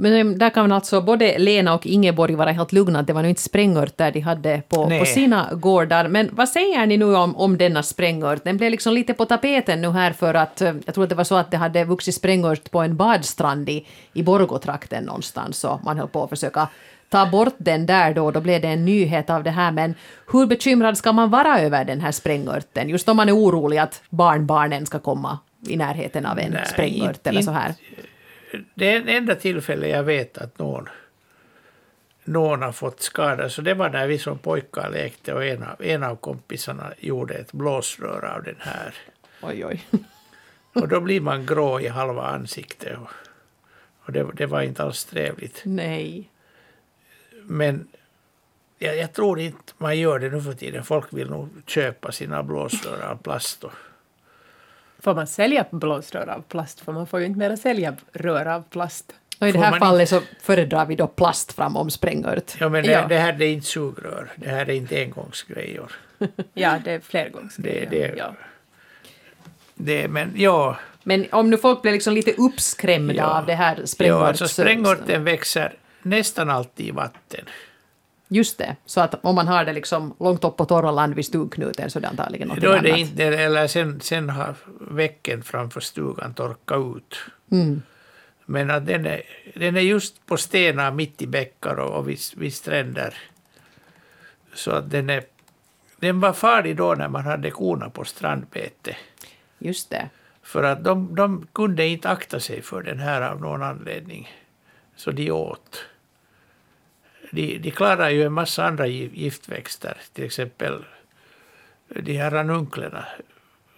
Men 0.00 0.12
äm, 0.12 0.38
där 0.38 0.50
kan 0.50 0.72
alltså 0.72 1.00
både 1.00 1.38
Lena 1.38 1.74
och 1.74 1.86
Ingeborg 1.86 2.34
vara 2.34 2.52
helt 2.52 2.72
lugna 2.72 2.98
att 2.98 3.06
det 3.06 3.12
var 3.12 3.22
nog 3.22 3.28
inte 3.28 3.42
sprängörter 3.42 4.12
de 4.12 4.20
hade 4.20 4.62
på, 4.68 4.88
Nej. 4.88 5.00
på 5.00 5.06
sina 5.06 5.54
gårdar. 5.54 6.08
Men 6.08 6.30
vad 6.32 6.48
säger 6.48 6.86
ni 6.86 6.96
nu 6.96 7.16
om, 7.16 7.36
om 7.36 7.58
denna 7.58 7.82
sprängört? 7.82 8.44
Den 8.44 8.56
blev 8.56 8.70
liksom 8.70 8.94
lite 8.94 9.14
på 9.14 9.24
tapeten 9.24 9.80
nu 9.80 9.90
här 9.90 10.12
för 10.12 10.34
att 10.34 10.60
eh, 10.60 10.74
jag 10.86 10.94
tror 10.94 11.04
att 11.04 11.10
det 11.10 11.16
var 11.16 11.24
så 11.24 11.34
att 11.34 11.50
det 11.50 11.56
hade 11.56 11.84
vuxit 11.84 12.14
sprängört 12.14 12.70
på 12.70 12.80
en 12.80 12.96
badstrand 12.96 13.68
i, 13.68 13.86
i 14.12 14.22
Borgotrakten 14.22 15.04
någonstans 15.04 15.58
så 15.58 15.80
man 15.84 15.98
höll 15.98 16.08
på 16.08 16.24
att 16.24 16.30
försöka 16.30 16.68
ta 17.08 17.26
bort 17.26 17.54
den 17.58 17.86
där 17.86 18.14
då, 18.14 18.30
då 18.30 18.40
blev 18.40 18.60
det 18.60 18.68
en 18.68 18.84
nyhet 18.84 19.30
av 19.30 19.42
det 19.44 19.50
här. 19.50 19.72
Men 19.72 19.94
hur 20.32 20.46
bekymrad 20.46 20.98
ska 20.98 21.12
man 21.12 21.30
vara 21.30 21.60
över 21.60 21.84
den 21.84 22.00
här 22.00 22.12
sprängörten? 22.12 22.88
Just 22.88 23.08
om 23.08 23.16
man 23.16 23.28
är 23.28 23.36
orolig 23.36 23.78
att 23.78 24.02
barnbarnen 24.10 24.86
ska 24.86 24.98
komma 24.98 25.38
i 25.66 25.76
närheten 25.76 26.26
av 26.26 26.38
en 26.38 26.52
Nej, 26.52 26.66
sprängört 26.66 27.16
inte- 27.16 27.30
eller 27.30 27.42
så 27.42 27.50
här. 27.50 27.74
Det 28.74 28.92
är 28.94 29.00
det 29.00 29.16
enda 29.16 29.34
tillfälle 29.34 29.88
jag 29.88 30.02
vet 30.02 30.38
att 30.38 30.58
någon, 30.58 30.88
någon 32.24 32.62
har 32.62 32.72
fått 32.72 33.00
skada. 33.00 33.48
Så 33.50 33.62
det 33.62 33.74
var 33.74 33.90
när 33.90 34.06
vi 34.06 34.18
som 34.18 34.38
pojkar 34.38 34.90
lekte 34.90 35.34
och 35.34 35.44
en 35.44 35.62
av, 35.62 35.82
en 35.82 36.02
av 36.02 36.16
kompisarna 36.16 36.92
gjorde 36.98 37.34
ett 37.34 37.52
blåsrör 37.52 38.34
av 38.36 38.42
den 38.42 38.56
här. 38.58 38.94
Oj, 39.42 39.64
oj. 39.66 39.86
Och 40.72 40.88
då 40.88 41.00
blir 41.00 41.20
man 41.20 41.46
grå 41.46 41.80
i 41.80 41.88
halva 41.88 42.22
ansiktet. 42.22 42.96
Och, 42.98 43.08
och 44.06 44.12
det, 44.12 44.26
det 44.34 44.46
var 44.46 44.62
inte 44.62 44.82
alls 44.82 45.04
trevligt. 45.04 45.62
Nej. 45.64 46.30
Men 47.48 47.88
jag, 48.78 48.96
jag 48.96 49.12
tror 49.12 49.40
inte 49.40 49.72
man 49.78 49.98
gör 49.98 50.18
det 50.18 50.28
nu 50.30 50.40
för 50.42 50.52
tiden. 50.52 50.84
Folk 50.84 51.06
vill 51.12 51.30
nog 51.30 51.48
köpa 51.66 52.12
sina 52.12 52.42
blåsrör 52.42 53.02
av 53.10 53.16
plast. 53.16 53.64
Och, 53.64 53.72
Får 55.00 55.14
man 55.14 55.26
sälja 55.26 55.66
blåsrör 55.70 56.28
av 56.28 56.42
plast? 56.42 56.80
För 56.80 56.92
man 56.92 57.06
får 57.06 57.20
ju 57.20 57.26
inte 57.26 57.38
mera 57.38 57.56
sälja 57.56 57.96
rör 58.12 58.46
av 58.46 58.62
plast. 58.70 59.12
Och 59.40 59.48
I 59.48 59.52
det 59.52 59.58
här 59.58 59.78
fallet 59.78 60.08
så 60.08 60.20
föredrar 60.40 60.86
vi 60.86 60.94
då 60.96 61.06
plast 61.06 61.52
framom 61.52 61.90
sprängört. 61.90 62.54
ja, 62.60 62.68
men 62.68 62.82
det, 62.84 62.90
Ja. 62.92 63.06
det 63.08 63.18
här 63.18 63.32
det 63.32 63.44
är 63.44 63.52
inte 63.52 63.66
sugrör. 63.66 64.30
Det 64.36 64.48
här 64.48 64.70
är 64.70 64.74
inte 64.74 64.96
engångsgrejor. 65.02 65.92
Ja, 66.54 66.78
det 66.84 66.92
är 66.92 67.00
flergångsgrejer. 67.00 67.90
Det- 67.90 67.98
det- 68.08 68.14
Ja. 68.18 68.34
Det, 69.74 70.08
men 70.08 70.32
ja, 70.36 70.76
Men 71.02 71.26
om 71.32 71.50
nu 71.50 71.56
folk 71.58 71.82
blir 71.82 71.92
liksom 71.92 72.14
lite 72.14 72.32
uppskrämda 72.32 73.14
Ja. 73.14 73.38
av 73.38 73.46
det 73.46 73.54
här 73.54 73.76
ja 73.80 73.86
sprängört... 73.86 74.22
alltså 74.22 74.48
sprängörten 74.48 75.24
växer 75.24 75.72
nästan 76.08 76.50
alltid 76.50 76.86
i 76.86 76.90
vatten. 76.90 77.44
Just 78.28 78.58
det, 78.58 78.76
så 78.86 79.00
att 79.00 79.24
om 79.24 79.34
man 79.34 79.48
har 79.48 79.64
det 79.64 79.72
liksom 79.72 80.14
långt 80.20 80.44
upp 80.44 80.56
på 80.56 80.64
torra 80.64 80.90
land 80.90 81.14
vid 81.14 81.26
stugknuten 81.26 81.90
så 81.90 81.98
är 81.98 82.00
det 82.00 82.08
antagligen 82.08 82.48
något 82.48 82.60
Då 82.60 82.70
är 82.70 82.82
det 82.82 82.88
annat. 82.88 82.98
inte, 82.98 83.24
eller 83.24 83.66
sen, 83.66 84.00
sen 84.00 84.30
har 84.30 84.54
väcken 84.80 85.42
framför 85.42 85.80
stugan 85.80 86.34
torkat 86.34 86.96
ut. 86.96 87.16
Mm. 87.50 87.82
Men 88.44 88.70
att 88.70 88.86
den, 88.86 89.06
är, 89.06 89.22
den 89.54 89.76
är 89.76 89.80
just 89.80 90.26
på 90.26 90.36
stenar 90.36 90.90
mitt 90.90 91.22
i 91.22 91.26
bäckar 91.26 91.78
och, 91.78 91.98
och 91.98 92.08
vid, 92.08 92.18
vid 92.36 92.54
stränder. 92.54 93.14
Så 94.54 94.70
att 94.70 94.90
den, 94.90 95.10
är, 95.10 95.24
den 95.96 96.20
var 96.20 96.32
farlig 96.32 96.76
då 96.76 96.94
när 96.94 97.08
man 97.08 97.24
hade 97.24 97.50
korna 97.50 97.90
på 97.90 98.04
strandbete. 98.04 98.96
Just 99.58 99.90
det. 99.90 100.08
För 100.42 100.62
att 100.62 100.84
de, 100.84 101.14
de 101.14 101.46
kunde 101.52 101.86
inte 101.86 102.08
akta 102.08 102.40
sig 102.40 102.62
för 102.62 102.82
den 102.82 102.98
här 102.98 103.22
av 103.22 103.40
någon 103.40 103.62
anledning. 103.62 104.28
Så 104.96 105.10
de 105.10 105.30
åt. 105.30 105.84
De, 107.30 107.58
de 107.58 107.70
klarar 107.70 108.08
ju 108.08 108.22
en 108.24 108.32
massa 108.32 108.64
andra 108.64 108.86
gi- 108.86 109.10
giftväxter. 109.14 109.96
Till 110.12 110.24
exempel 110.24 110.84
de 111.88 112.16
här 112.16 112.30
ranunklerna 112.30 113.04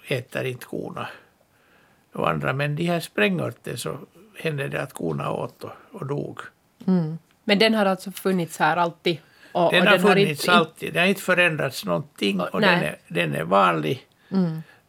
äter 0.08 0.44
inte 0.44 0.66
korna. 0.66 1.08
Och 2.12 2.30
andra, 2.30 2.52
men 2.52 2.76
de 2.76 2.84
här 2.84 3.00
sprängörten 3.00 3.78
så 3.78 3.98
hände 4.38 4.68
det 4.68 4.82
att 4.82 4.92
korna 4.92 5.30
åt 5.32 5.64
och, 5.64 5.70
och 5.92 6.06
dog. 6.06 6.40
Men 7.44 7.58
den 7.58 7.74
har 7.74 7.86
alltså 7.86 8.10
funnits 8.10 8.58
här 8.58 8.76
alltid? 8.76 9.18
Och, 9.52 9.72
Den 9.72 9.82
och 9.82 9.88
har 9.88 9.98
funnits 9.98 10.44
inte, 10.44 10.52
alltid. 10.52 10.92
Den 10.92 11.00
har 11.02 11.08
inte 11.08 11.20
förändrats 11.22 11.84
någonting. 11.84 12.40
Och- 12.40 12.54
Och 12.54 12.60
den 12.60 12.82
är, 12.84 12.96
den 13.08 13.34
är 13.34 13.42
vanlig. 13.44 14.06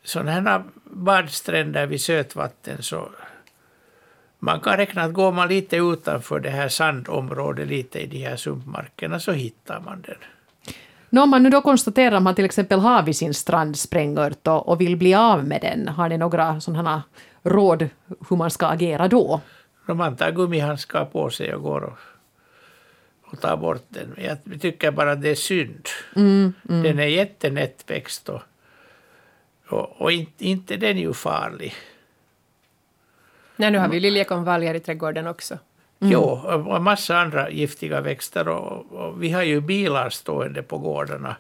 Sådana 0.04 0.32
här 0.32 0.64
badstränder 0.84 1.86
vid 1.88 2.02
sötvatten 2.02 2.84
så 2.84 3.10
man 4.44 4.60
kan 4.60 4.78
räkna 4.78 5.02
att 5.02 5.14
går 5.14 5.32
man 5.32 5.48
lite 5.48 5.78
utanför 5.78 6.40
det 6.40 6.50
här 6.50 6.70
sandområdet, 6.70 7.68
lite 7.68 8.00
i 8.00 8.08
de 8.08 8.18
här 8.18 8.36
sumpmarkerna, 8.36 9.20
så 9.20 9.32
hittar 9.32 9.80
man 9.80 10.02
den. 10.02 11.22
Om 11.22 11.30
man 11.30 11.44
nu 11.44 11.50
då 11.50 11.62
konstaterar 11.62 12.16
att 12.16 12.24
man 12.24 12.36
till 12.36 12.46
exempel 12.46 12.80
har 12.80 13.04
vid 13.04 13.16
sin 13.16 13.34
strand 13.34 13.78
sprängört 13.78 14.48
och, 14.48 14.70
och 14.70 14.82
vill 14.82 14.98
bli 14.98 15.14
av 15.14 15.46
med 15.48 15.62
den, 15.62 15.88
har 15.88 16.10
ni 16.10 16.18
några 16.18 16.62
sådana 16.62 17.04
råd 17.44 17.90
hur 18.30 18.38
man 18.38 18.52
ska 18.52 18.68
agera 18.68 19.08
då? 19.08 19.42
Om 19.88 19.98
man 19.98 20.16
tar 20.16 20.32
gummihandskar 20.32 21.06
på 21.06 21.30
sig 21.30 21.56
och 21.56 21.64
går 21.64 21.82
och, 21.84 22.00
och 23.32 23.42
tar 23.42 23.58
bort 23.58 23.86
den. 23.90 24.16
Jag 24.18 24.62
tycker 24.62 24.92
bara 24.92 25.12
att 25.12 25.22
det 25.22 25.30
är 25.30 25.36
synd. 25.36 25.88
Mm, 26.16 26.54
mm. 26.70 26.84
Den 26.84 27.00
är 27.00 27.06
jättenättväxt 27.06 28.30
och, 28.30 28.42
och, 29.68 30.02
och 30.02 30.12
inte, 30.12 30.46
inte 30.46 30.78
den 30.78 30.98
är 30.98 31.02
ju 31.02 31.14
farlig. 31.14 31.74
Nej, 33.62 33.72
nu 33.72 33.78
har 33.78 33.88
vi 33.88 34.00
liljekonvaljer 34.00 34.74
i 34.74 34.80
trädgården 34.80 35.28
också. 35.28 35.58
Mm. 36.02 36.14
Jo, 36.14 36.22
och 36.22 36.76
en 36.76 36.84
massa 36.84 37.18
andra 37.18 37.50
giftiga 37.50 38.02
växter. 38.02 38.48
Och, 38.48 38.92
och, 38.92 39.24
vi 39.24 39.32
har 39.32 39.44
ju 39.44 39.62
bilar 39.62 40.10
stående 40.10 40.64
på 40.64 40.78
gårdarna. 40.78 41.36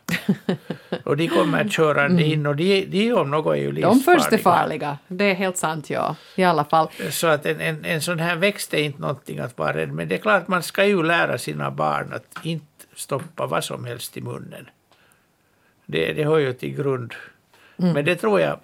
och 1.04 1.18
de 1.18 1.28
kommer 1.28 1.70
körande 1.70 2.24
in 2.24 2.46
och 2.46 2.56
de, 2.56 2.86
de 2.86 3.14
om 3.14 3.32
något 3.32 3.56
är 3.56 3.60
ju 3.60 3.72
livsfarliga. 3.72 3.90
De 3.90 4.00
först 4.00 4.34
är 4.34 4.38
farliga, 4.38 4.98
det 5.08 5.26
är 5.26 5.34
helt 5.34 5.58
sant, 5.58 5.90
ja. 5.90 6.16
I 6.36 6.44
alla 6.44 6.66
fall. 6.66 6.88
Så 7.10 7.28
att 7.28 7.46
en, 7.46 7.62
en, 7.62 7.86
en 7.86 8.02
sån 8.02 8.20
här 8.20 8.36
växt 8.36 8.74
är 8.74 8.84
inte 8.84 9.02
någonting 9.02 9.40
att 9.40 9.58
vara 9.58 9.74
rädd 9.74 9.92
Men 9.92 10.08
det 10.08 10.16
är 10.16 10.20
klart, 10.20 10.48
man 10.48 10.64
ska 10.64 10.86
ju 10.86 11.04
lära 11.04 11.38
sina 11.38 11.72
barn 11.72 12.14
att 12.14 12.46
inte 12.46 12.66
stoppa 12.96 13.46
vad 13.46 13.64
som 13.64 13.86
helst 13.86 14.18
i 14.18 14.22
munnen. 14.22 14.70
Det, 15.86 16.14
det 16.14 16.24
hör 16.24 16.38
ju 16.38 16.54
till 16.54 16.76
grund. 16.76 17.14
Mm. 17.78 17.94
Men 17.94 18.06
det 18.06 18.16
tror 18.16 18.40
jag 18.40 18.60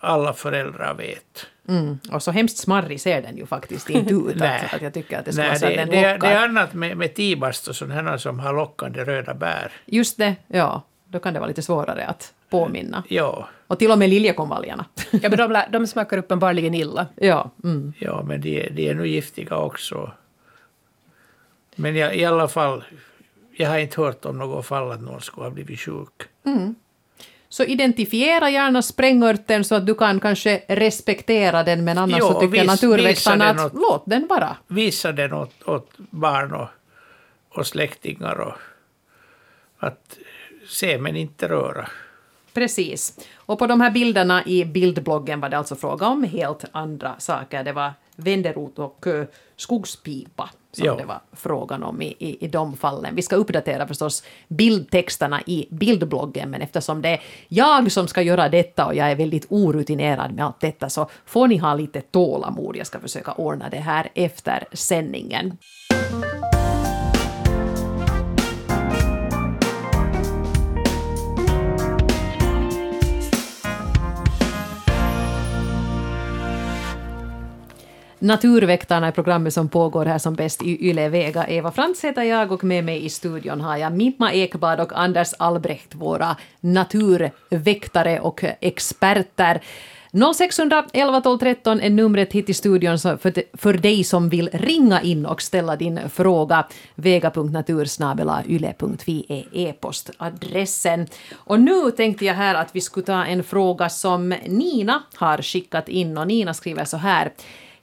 alla 0.00 0.32
föräldrar 0.32 0.94
vet. 0.94 1.46
Mm. 1.68 1.98
Och 2.12 2.22
så 2.22 2.30
hemskt 2.30 2.58
smarrig 2.58 3.00
ser 3.00 3.22
den 3.22 3.36
ju 3.36 3.46
faktiskt 3.46 3.90
inte 3.90 4.14
ut. 4.14 4.42
att, 4.42 4.74
att 4.74 4.82
jag 4.82 4.94
tycker 4.94 5.18
att 5.18 5.24
det 5.24 5.32
ska 5.32 5.42
Nej, 5.42 5.48
vara 5.50 5.58
så 5.58 5.66
det, 5.66 5.70
att 5.70 5.76
den 5.76 5.88
det, 5.90 6.12
lockar. 6.14 6.28
det 6.28 6.34
är 6.34 6.44
annat 6.44 6.74
med, 6.74 6.96
med 6.96 7.14
tibast 7.14 7.68
och 7.68 7.76
sådana 7.76 8.18
som 8.18 8.38
har 8.38 8.52
lockande 8.54 9.04
röda 9.04 9.34
bär. 9.34 9.72
Just 9.86 10.18
det, 10.18 10.36
ja. 10.46 10.82
Då 11.10 11.18
kan 11.18 11.34
det 11.34 11.40
vara 11.40 11.48
lite 11.48 11.62
svårare 11.62 12.06
att 12.06 12.34
påminna. 12.50 13.04
Ja, 13.08 13.48
Och 13.66 13.78
till 13.78 13.90
och 13.90 13.98
med 13.98 14.10
liljekonvaljerna. 14.10 14.84
Ja, 15.10 15.28
men 15.28 15.38
de, 15.38 15.62
de 15.72 15.86
smakar 15.86 16.18
uppenbarligen 16.18 16.74
illa. 16.74 17.06
ja. 17.16 17.50
Mm. 17.64 17.92
ja 17.98 18.22
men 18.22 18.40
de, 18.40 18.68
de 18.70 18.88
är 18.90 18.94
nog 18.94 19.06
giftiga 19.06 19.56
också. 19.56 20.12
Men 21.76 21.96
jag, 21.96 22.16
i 22.16 22.24
alla 22.24 22.48
fall, 22.48 22.84
jag 23.56 23.70
har 23.70 23.78
inte 23.78 24.00
hört 24.00 24.24
om 24.24 24.38
något 24.38 24.66
fall 24.66 24.92
att 24.92 25.00
någon 25.02 25.20
skulle 25.20 25.46
ha 25.46 25.50
blivit 25.50 25.80
sjuk. 25.80 26.22
Så 27.48 27.64
identifiera 27.64 28.50
gärna 28.50 28.82
sprängörten 28.82 29.64
så 29.64 29.74
att 29.74 29.86
du 29.86 29.94
kan 29.94 30.20
kanske 30.20 30.62
respektera 30.68 31.62
den, 31.62 31.84
men 31.84 31.98
annars 31.98 32.18
Jo, 32.20 32.26
så 32.26 32.40
tycker 32.40 32.58
vis- 32.60 32.66
naturväktarna 32.66 33.48
att 33.50 33.56
den 33.56 33.70
låt 33.80 34.02
den 34.06 34.26
vara. 34.26 34.56
Visa 34.66 35.12
den 35.12 35.32
åt, 35.32 35.62
åt 35.68 35.90
barn 35.96 36.52
och, 36.54 36.68
och 37.48 37.66
släktingar 37.66 38.40
och 38.40 38.54
att 39.78 40.18
se 40.68 40.98
men 40.98 41.16
inte 41.16 41.48
röra. 41.48 41.88
Precis. 42.52 43.18
Och 43.36 43.58
på 43.58 43.66
de 43.66 43.80
här 43.80 43.90
bilderna 43.90 44.44
i 44.46 44.64
bildbloggen 44.64 45.40
var 45.40 45.48
det 45.48 45.58
alltså 45.58 45.76
fråga 45.76 46.06
om 46.06 46.24
helt 46.24 46.64
andra 46.72 47.14
saker. 47.18 47.64
Det 47.64 47.72
var 47.72 47.92
vänderot 48.16 48.78
och 48.78 49.06
eh, 49.06 49.24
skogspipa 49.56 50.50
som 50.72 50.86
Ja. 50.86 50.94
det 50.94 51.04
var 51.04 51.20
frågan 51.32 51.82
om 51.82 52.02
i, 52.02 52.16
i, 52.18 52.44
i 52.44 52.48
de 52.48 52.76
fallen. 52.76 53.14
Vi 53.14 53.22
ska 53.22 53.36
uppdatera 53.36 53.86
förstås 53.86 54.22
bildtexterna 54.48 55.42
i 55.46 55.68
bildbloggen, 55.70 56.50
men 56.50 56.60
eftersom 56.62 57.02
det 57.02 57.08
är 57.08 57.20
jag 57.48 57.92
som 57.92 58.08
ska 58.08 58.22
göra 58.22 58.48
detta 58.48 58.86
och 58.86 58.94
jag 58.94 59.10
är 59.10 59.16
väldigt 59.16 59.46
orutinerad 59.48 60.34
med 60.34 60.44
allt 60.44 60.60
detta 60.60 60.90
så 60.90 61.08
får 61.26 61.48
ni 61.48 61.56
ha 61.56 61.74
lite 61.74 62.00
tålamod. 62.00 62.76
Jag 62.76 62.86
ska 62.86 63.00
försöka 63.00 63.32
ordna 63.32 63.68
det 63.68 63.80
här 63.80 64.08
efter 64.14 64.68
sändningen. 64.72 65.58
Naturväktarna 78.20 79.06
är 79.06 79.12
programmet 79.12 79.54
som 79.54 79.68
pågår 79.68 80.04
här 80.04 80.18
som 80.18 80.34
bäst 80.34 80.62
i 80.62 80.88
Yle 80.88 81.08
Vega. 81.08 81.46
Eva 81.46 81.72
Frantz 81.72 82.04
heter 82.04 82.22
jag 82.22 82.52
och 82.52 82.64
med 82.64 82.84
mig 82.84 83.04
i 83.04 83.08
studion 83.08 83.60
har 83.60 83.76
jag 83.76 83.92
Mimma 83.92 84.32
Ekblad 84.32 84.80
och 84.80 84.98
Anders 84.98 85.34
Albrecht, 85.38 85.94
våra 85.94 86.36
naturväktare 86.60 88.20
och 88.20 88.44
experter. 88.60 89.60
0611 90.34 91.20
12 91.20 91.38
13 91.38 91.80
är 91.80 91.90
numret 91.90 92.32
hit 92.32 92.46
till 92.46 92.54
studion 92.54 92.98
för, 92.98 93.56
för 93.56 93.72
dig 93.72 94.04
som 94.04 94.28
vill 94.28 94.50
ringa 94.52 95.02
in 95.02 95.26
och 95.26 95.42
ställa 95.42 95.76
din 95.76 96.00
fråga. 96.08 96.66
vega.natursnabelayle.fi 96.94 99.26
är 99.28 99.44
e-postadressen. 99.52 101.06
Och 101.34 101.60
nu 101.60 101.90
tänkte 101.90 102.24
jag 102.24 102.34
här 102.34 102.54
att 102.54 102.68
vi 102.72 102.80
skulle 102.80 103.06
ta 103.06 103.24
en 103.24 103.44
fråga 103.44 103.88
som 103.88 104.28
Nina 104.46 105.02
har 105.14 105.42
skickat 105.42 105.88
in 105.88 106.18
och 106.18 106.26
Nina 106.26 106.54
skriver 106.54 106.84
så 106.84 106.96
här. 106.96 107.32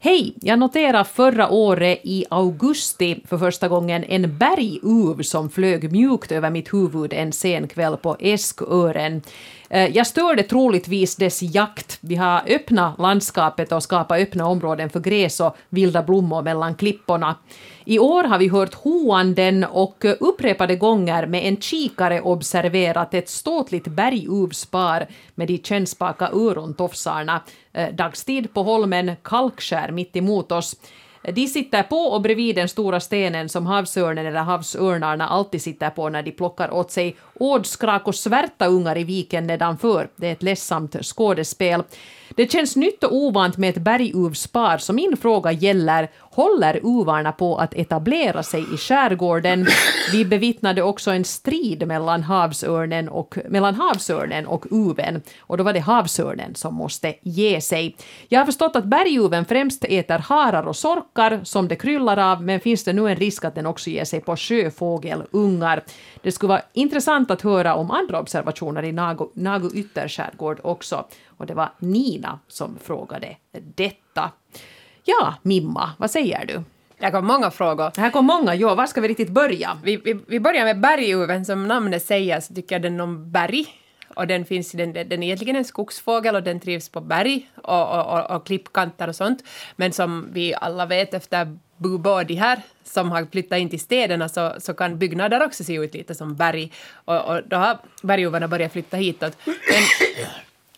Hej! 0.05 0.33
Jag 0.41 0.59
noterade 0.59 1.09
förra 1.09 1.49
året 1.49 1.99
i 2.03 2.25
augusti 2.29 3.23
för 3.27 3.37
första 3.37 3.67
gången 3.67 4.03
en 4.03 4.37
berguv 4.37 5.21
som 5.21 5.49
flög 5.49 5.91
mjukt 5.91 6.31
över 6.31 6.49
mitt 6.49 6.73
huvud 6.73 7.13
en 7.13 7.31
sen 7.31 7.67
kväll 7.67 7.97
på 7.97 8.17
Eskören. 8.19 9.21
Eh, 9.69 9.97
jag 9.97 10.07
störde 10.07 10.43
troligtvis 10.43 11.15
dess 11.15 11.41
jakt. 11.41 11.97
Vi 12.01 12.15
har 12.15 12.41
öppnat 12.47 12.99
landskapet 12.99 13.71
och 13.71 13.83
skapat 13.83 14.19
öppna 14.19 14.47
områden 14.47 14.89
för 14.89 14.99
gräs 14.99 15.39
och 15.39 15.57
vilda 15.69 16.03
blommor 16.03 16.41
mellan 16.41 16.75
klipporna. 16.75 17.35
I 17.85 17.99
år 17.99 18.23
har 18.23 18.37
vi 18.37 18.47
hört 18.47 18.73
hoanden 18.73 19.63
och 19.63 20.05
upprepade 20.19 20.75
gånger 20.75 21.27
med 21.27 21.45
en 21.45 21.57
kikare 21.57 22.21
observerat 22.21 23.13
ett 23.13 23.29
ståtligt 23.29 23.87
berguvspar 23.87 25.07
med 25.35 25.47
de 25.47 25.57
kännspaka 25.57 26.29
örontofsarna 26.33 27.41
eh, 27.73 27.89
dagstid 27.95 28.53
på 28.53 28.63
holmen 28.63 29.11
Kalkskär 29.23 29.91
mitt 29.91 30.15
emot 30.15 30.51
oss. 30.51 30.75
De 31.33 31.47
sitter 31.47 31.83
på 31.83 31.97
och 31.97 32.21
bredvid 32.21 32.55
den 32.55 32.69
stora 32.69 32.99
stenen 32.99 33.49
som 33.49 33.65
havsörnen 33.65 34.25
eller 34.25 34.39
havsörnarna 34.39 35.27
alltid 35.27 35.61
sitter 35.61 35.89
på 35.89 36.09
när 36.09 36.23
de 36.23 36.31
plockar 36.31 36.73
åt 36.73 36.91
sig 36.91 37.15
ådskrak 37.33 38.07
och 38.07 38.15
svärta 38.15 38.65
ungar 38.67 38.97
i 38.97 39.03
viken 39.03 39.47
nedanför. 39.47 40.09
Det 40.15 40.27
är 40.27 40.31
ett 40.31 40.43
ledsamt 40.43 41.05
skådespel. 41.05 41.83
Det 42.29 42.51
känns 42.51 42.75
nytt 42.75 43.03
och 43.03 43.15
ovant 43.15 43.57
med 43.57 43.69
ett 43.69 43.83
berguvspar, 43.83 44.77
så 44.77 44.93
min 44.93 45.17
fråga 45.17 45.51
gäller 45.51 46.09
Håller 46.35 46.79
uvarna 46.83 47.31
på 47.31 47.57
att 47.57 47.73
etablera 47.73 48.43
sig 48.43 48.65
i 48.73 48.77
skärgården? 48.77 49.67
Vi 50.11 50.25
bevittnade 50.25 50.81
också 50.81 51.11
en 51.11 51.23
strid 51.23 51.87
mellan 51.87 52.23
havsörnen 52.23 53.09
och, 53.09 53.37
mellan 53.49 53.75
havsörnen 53.75 54.47
och 54.47 54.65
uven 54.71 55.21
och 55.39 55.57
då 55.57 55.63
var 55.63 55.73
det 55.73 55.79
havsörnen 55.79 56.55
som 56.55 56.73
måste 56.73 57.15
ge 57.21 57.61
sig. 57.61 57.95
Jag 58.27 58.39
har 58.39 58.45
förstått 58.45 58.75
att 58.75 58.85
berguven 58.85 59.45
främst 59.45 59.83
äter 59.83 60.17
harar 60.19 60.67
och 60.67 60.75
sorkar 60.75 61.39
som 61.43 61.67
det 61.67 61.75
kryllar 61.75 62.17
av, 62.17 62.43
men 62.43 62.59
finns 62.59 62.83
det 62.83 62.93
nu 62.93 63.09
en 63.09 63.15
risk 63.15 63.45
att 63.45 63.55
den 63.55 63.65
också 63.65 63.89
ger 63.89 64.05
sig 64.05 64.21
på 64.21 64.35
sjöfågelungar? 64.35 65.83
Det 66.25 66.31
skulle 66.31 66.47
vara 66.47 66.61
intressant 66.73 67.31
att 67.31 67.41
höra 67.41 67.75
om 67.75 67.91
andra 67.91 68.19
observationer 68.19 68.83
i 68.83 68.91
Nago, 68.91 69.31
Nago 69.33 69.69
ytterskärgård 69.73 70.59
också. 70.63 71.05
Och 71.27 71.45
det 71.45 71.53
var 71.53 71.69
Nina 71.79 72.39
som 72.47 72.77
frågade 72.83 73.37
detta. 73.75 74.31
Ja, 75.03 75.35
Mimma, 75.41 75.89
vad 75.97 76.11
säger 76.11 76.45
du? 76.45 76.63
Det 76.97 77.11
kom 77.11 77.25
många 77.25 77.51
frågor. 77.51 77.91
Här 77.97 78.09
kom 78.09 78.25
många, 78.25 78.55
ja, 78.55 78.75
var 78.75 78.85
ska 78.85 79.01
vi 79.01 79.07
riktigt 79.07 79.29
börja? 79.29 79.77
Vi, 79.83 79.97
vi, 79.97 80.19
vi 80.27 80.39
börjar 80.39 80.65
med 80.65 80.79
berguven. 80.79 81.45
Som 81.45 81.67
namnet 81.67 82.05
säger 82.05 82.39
så 82.39 82.53
tycker 82.53 82.75
jag 82.75 82.81
den 82.81 83.01
om 83.01 83.31
berg. 83.31 83.65
Och 84.15 84.27
den, 84.27 84.45
finns, 84.45 84.71
den, 84.71 84.93
den 84.93 85.23
är 85.23 85.23
egentligen 85.23 85.55
en 85.55 85.65
skogsfågel 85.65 86.35
och 86.35 86.43
den 86.43 86.59
trivs 86.59 86.89
på 86.89 87.01
berg 87.01 87.49
och, 87.63 87.91
och, 87.91 88.19
och, 88.19 88.35
och 88.35 88.45
klippkanter 88.45 89.07
och 89.07 89.15
sånt. 89.15 89.43
Men 89.75 89.91
som 89.91 90.29
vi 90.31 90.53
alla 90.55 90.85
vet 90.85 91.13
efter 91.13 91.57
Bubodi 91.77 92.35
här 92.35 92.61
som 92.83 93.11
har 93.11 93.25
flyttat 93.31 93.59
in 93.59 93.69
till 93.69 93.79
städerna 93.79 94.29
så, 94.29 94.53
så 94.59 94.73
kan 94.73 94.97
byggnader 94.97 95.45
också 95.45 95.63
se 95.63 95.73
ut 95.73 95.93
lite 95.93 96.15
som 96.15 96.35
berg. 96.35 96.71
Och, 97.05 97.27
och 97.27 97.41
då 97.47 97.55
har 97.55 97.77
berguvarna 98.03 98.47
börjat 98.47 98.71
flytta 98.71 98.97
hitåt. 98.97 99.37
Men, 99.45 99.83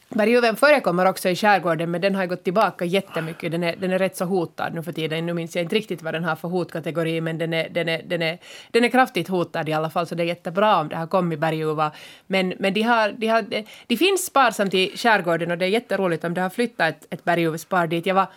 Berguven 0.10 0.56
förekommer 0.56 1.06
också 1.06 1.30
i 1.30 1.36
skärgården 1.36 1.92
men 1.92 2.02
den 2.02 2.16
har 2.16 2.26
gått 2.26 2.44
tillbaka 2.44 2.86
jättemycket. 2.86 3.52
Den 3.52 3.64
är, 3.64 3.76
den 3.76 3.92
är 3.92 4.00
rätt 4.00 4.18
så 4.18 4.26
hotad 4.26 4.74
nu 4.74 4.84
för 4.84 4.92
tiden. 4.92 5.26
Nu 5.26 5.34
minns 5.34 5.56
jag 5.56 5.64
inte 5.64 5.76
riktigt 5.76 6.02
vad 6.02 6.14
den 6.14 6.24
har 6.24 6.36
för 6.36 6.48
hotkategori 6.48 7.22
men 7.22 7.38
den 7.38 7.54
är, 7.54 7.70
den 7.70 7.90
är, 7.90 8.02
den 8.04 8.22
är, 8.22 8.38
den 8.72 8.84
är 8.84 8.90
kraftigt 8.90 9.28
hotad 9.28 9.70
i 9.70 9.74
alla 9.74 9.90
fall 9.90 10.08
så 10.08 10.16
det 10.16 10.24
är 10.24 10.28
jättebra 10.28 10.80
om 10.80 10.90
det 10.90 10.96
har 10.96 11.08
kommit 11.08 11.40
berguvar. 11.40 11.92
Men, 12.28 12.54
men 12.60 12.74
de, 12.74 12.82
har, 12.82 13.12
de, 13.12 13.28
har, 13.28 13.42
de, 13.42 13.66
de 13.88 13.98
finns 13.98 14.26
sparsamt 14.26 14.74
i 14.74 14.98
skärgården 14.98 15.52
och 15.52 15.58
det 15.58 15.66
är 15.66 15.70
jätteroligt 15.70 16.24
om 16.24 16.34
det 16.34 16.42
har 16.42 16.50
flyttat 16.50 16.90
ett, 16.90 17.08
ett 17.10 17.24
berguvspar 17.24 17.88
dit. 17.88 18.06
Jag 18.06 18.16
var, 18.16 18.28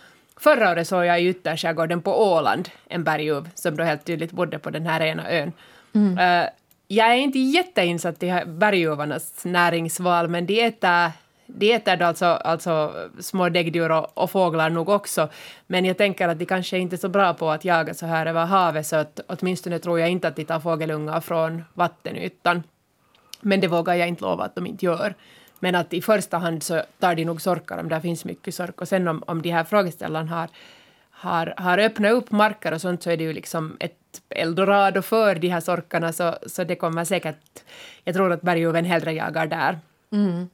förra 0.41 0.71
året 0.71 0.87
såg 0.87 1.05
jag 1.05 1.21
i 1.21 1.27
ytterskärgården 1.27 2.01
på 2.01 2.31
Åland 2.33 2.69
en 2.89 3.03
berguv 3.03 3.49
som 3.55 3.77
då 3.77 3.83
helt 3.83 4.05
tydligt 4.05 4.31
bodde 4.31 4.59
på 4.59 4.69
den 4.69 4.85
här 4.85 5.01
ena 5.01 5.31
ön. 5.31 5.51
Uh, 5.95 6.49
jag 6.87 7.07
är 7.07 7.15
inte 7.15 7.39
jätteinsatt 7.39 8.23
i 8.23 8.43
berguvarnas 8.45 9.45
näringsval 9.45 10.27
men 10.27 10.45
de 10.45 10.61
äter 10.61 11.11
de 11.53 11.73
äter 11.73 11.97
då 11.97 12.05
alltså, 12.05 12.25
alltså 12.25 12.93
små 13.19 13.49
däggdjur 13.49 13.91
och, 13.91 14.17
och, 14.17 14.31
fåglar 14.31 14.69
nog 14.69 14.89
också. 14.89 15.29
Men 15.67 15.85
jag 15.85 15.97
tänker 15.97 16.27
att 16.27 16.39
de 16.39 16.45
kanske 16.45 16.77
inte 16.77 16.95
är 16.95 16.97
så 16.97 17.09
bra 17.09 17.33
på 17.33 17.51
att 17.51 17.65
jaga 17.65 17.93
så 17.93 18.05
här 18.05 18.25
över 18.25 18.45
havet 18.45 18.87
så 18.87 18.95
att 18.95 19.19
åtminstone 19.27 19.79
tror 19.79 19.99
jag 19.99 20.09
inte 20.09 20.27
att 20.27 20.35
de 20.35 20.45
tar 20.45 20.59
fågelungar 20.59 21.21
från 21.21 21.63
vattenytan. 21.73 22.63
Men 23.41 23.59
det 23.59 23.67
vågar 23.67 23.95
jag 23.95 24.07
inte 24.07 24.23
lova 24.23 24.43
att 24.43 24.55
de 24.55 24.67
inte 24.67 24.85
gör. 24.85 25.13
Men 25.63 25.75
att 25.75 25.93
i 25.93 26.01
första 26.01 26.37
hand 26.37 26.63
så 26.63 26.81
tar 26.99 27.15
de 27.15 27.25
nog 27.25 27.41
sorkar 27.41 27.77
om 27.77 27.89
det 27.89 28.01
finns 28.01 28.25
mycket 28.25 28.55
sork. 28.55 28.81
Och 28.81 28.87
sen 28.87 29.07
om, 29.07 29.23
om 29.27 29.41
de 29.41 29.49
här 29.49 29.63
frågeställarna 29.63 30.31
har, 30.31 30.49
har, 31.11 31.53
har 31.57 31.77
öppnat 31.77 32.11
upp 32.11 32.31
marker 32.31 32.73
och 32.73 32.81
sånt 32.81 33.03
så 33.03 33.09
är 33.09 33.17
det 33.17 33.23
ju 33.23 33.33
liksom 33.33 33.77
ett 33.79 34.21
eldorado 34.29 35.01
för 35.01 35.35
de 35.35 35.47
här 35.47 35.59
sorkarna 35.59 36.13
så, 36.13 36.35
så 36.45 36.63
det 36.63 36.75
kommer 36.75 37.05
säkert... 37.05 37.63
Jag 38.03 38.15
tror 38.15 38.31
att 38.31 38.41
berguven 38.41 38.85
hellre 38.85 39.13
jagar 39.13 39.47
där. 39.47 39.79
Mm. 40.11 40.49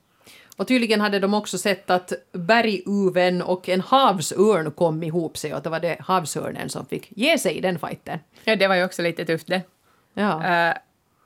Och 0.58 0.68
tydligen 0.68 1.02
hade 1.02 1.20
de 1.20 1.34
också 1.34 1.58
sett 1.58 1.90
att 1.90 2.14
berguven 2.32 3.42
och 3.42 3.70
en 3.70 3.82
havsörn 3.82 4.72
kom 4.72 5.04
ihop 5.04 5.38
sig 5.38 5.54
och 5.54 5.62
det 5.62 5.70
var 5.70 5.80
det 5.80 5.98
havsörnen 6.00 6.70
som 6.70 6.86
fick 6.86 7.08
ge 7.10 7.38
sig 7.38 7.58
i 7.58 7.62
den 7.62 7.80
fighten. 7.80 8.20
Ja, 8.44 8.56
det 8.56 8.68
var 8.68 8.76
ju 8.76 8.84
också 8.84 9.02
lite 9.02 9.26
tufft 9.26 9.48
det. 9.48 9.62
Ja. 10.14 10.70
Uh, 10.70 10.78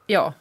ja. 0.08 0.34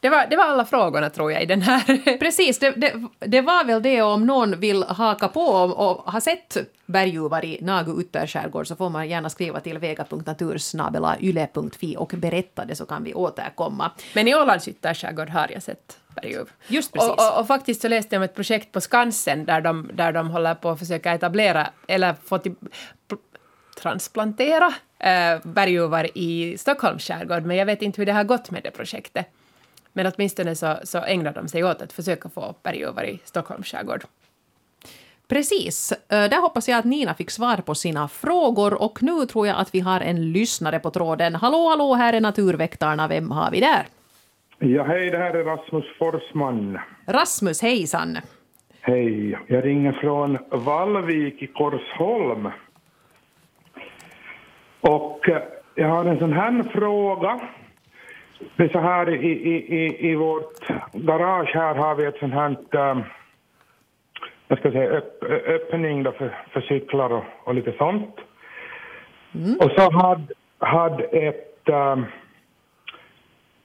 Det 0.00 0.08
var, 0.08 0.26
det 0.30 0.36
var 0.36 0.44
alla 0.44 0.64
frågorna 0.64 1.10
tror 1.10 1.32
jag 1.32 1.42
i 1.42 1.46
den 1.46 1.62
här. 1.62 2.18
Precis, 2.18 2.58
det, 2.58 2.70
det, 2.70 2.94
det, 3.18 3.40
var 3.40 3.64
väl 3.64 3.82
det 3.82 4.02
om 4.02 4.26
någon 4.26 4.60
vill 4.60 4.82
haka 4.82 5.28
på 5.28 5.40
och, 5.40 5.90
och 5.90 6.12
har 6.12 6.20
sett 6.20 6.56
berguvar 6.86 7.44
i 7.44 7.58
Nagu 7.62 8.00
ytterskärgård 8.00 8.66
så 8.66 8.76
får 8.76 8.90
man 8.90 9.08
gärna 9.08 9.30
skriva 9.30 9.60
till 9.60 9.78
vega.natursnabelayle.fi 9.78 11.96
och 11.98 12.12
berätta 12.16 12.64
det 12.64 12.76
så 12.76 12.86
kan 12.86 13.04
vi 13.04 13.14
återkomma. 13.14 13.90
Men 14.14 14.28
i 14.28 14.34
Ålands 14.34 14.68
ytterskärgård 14.68 15.28
har 15.28 15.48
jag 15.52 15.62
sett 15.62 15.98
berguv. 16.14 16.50
Just 16.68 16.92
precis. 16.92 17.10
Och, 17.10 17.32
och, 17.32 17.38
och, 17.40 17.46
faktiskt 17.46 17.82
så 17.82 17.88
läste 17.88 18.14
jag 18.14 18.20
om 18.20 18.24
ett 18.24 18.34
projekt 18.34 18.72
på 18.72 18.80
Skansen 18.80 19.44
där 19.44 19.60
de, 19.60 19.90
där 19.94 20.12
de 20.12 20.30
håller 20.30 20.54
på 20.54 20.70
att 20.70 20.78
försöka 20.78 21.14
etablera 21.14 21.70
eller 21.88 22.14
få 22.24 22.38
till, 22.38 22.54
transplantera 23.82 24.74
äh, 24.98 25.38
berguvar 25.42 26.18
i 26.18 26.58
Stockholms 26.58 27.04
skärgård 27.04 27.42
men 27.42 27.56
jag 27.56 27.66
vet 27.66 27.82
inte 27.82 28.00
hur 28.00 28.06
det 28.06 28.12
har 28.12 28.24
gått 28.24 28.50
med 28.50 28.62
det 28.62 28.70
projektet. 28.70 29.26
Men 29.96 30.12
åtminstone 30.16 30.54
så, 30.54 30.76
så 30.82 30.98
ägnar 30.98 31.32
de 31.32 31.48
sig 31.48 31.64
åt 31.64 31.82
att 31.82 31.92
försöka 31.92 32.28
få 32.28 32.54
berguvar 32.62 33.04
i 33.04 33.20
Stockholms 33.24 33.66
skärgård. 33.66 34.04
Precis. 35.28 35.92
Där 36.08 36.40
hoppas 36.40 36.68
jag 36.68 36.78
att 36.78 36.84
Nina 36.84 37.14
fick 37.14 37.30
svar 37.30 37.56
på 37.56 37.74
sina 37.74 38.08
frågor 38.08 38.82
och 38.82 39.02
nu 39.02 39.26
tror 39.26 39.46
jag 39.46 39.56
att 39.56 39.74
vi 39.74 39.80
har 39.80 40.00
en 40.00 40.32
lyssnare 40.32 40.78
på 40.78 40.90
tråden. 40.90 41.34
Hallå, 41.34 41.68
hallå, 41.68 41.94
här 41.94 42.12
är 42.12 42.20
Naturväktarna. 42.20 43.08
Vem 43.08 43.30
har 43.30 43.50
vi 43.50 43.60
där? 43.60 43.86
Ja, 44.58 44.84
hej, 44.84 45.10
det 45.10 45.18
här 45.18 45.34
är 45.34 45.44
Rasmus 45.44 45.84
Forsman. 45.98 46.78
Rasmus, 47.06 47.62
hejsan. 47.62 48.18
Hej, 48.80 49.38
jag 49.46 49.64
ringer 49.64 49.92
från 49.92 50.38
Vallvik 50.50 51.42
i 51.42 51.46
Korsholm. 51.46 52.48
Och 54.80 55.20
jag 55.74 55.88
har 55.88 56.04
en 56.04 56.18
sån 56.18 56.32
här 56.32 56.62
fråga 56.72 57.40
det 58.56 58.64
är 58.64 58.68
så 58.68 58.78
här 58.78 59.08
i, 59.08 59.26
i, 59.26 59.76
i, 59.76 60.10
i 60.10 60.14
vårt 60.14 60.66
garage 60.92 61.54
här 61.54 61.74
har 61.74 61.94
vi 61.94 62.04
ett 62.04 62.18
sånt 62.18 62.34
här 62.34 62.56
um, 62.90 63.02
jag 64.48 64.58
ska 64.58 64.70
säga, 64.70 64.90
öpp, 64.90 65.22
öppning 65.46 66.02
då 66.02 66.12
för, 66.12 66.36
för 66.52 66.60
cyklar 66.60 67.12
och, 67.12 67.24
och 67.44 67.54
lite 67.54 67.72
sånt. 67.72 68.14
Mm. 69.34 69.56
Och 69.60 69.70
så 69.70 69.90
hade, 69.90 70.34
hade 70.58 71.04
ett 71.04 71.68
um, 71.68 72.06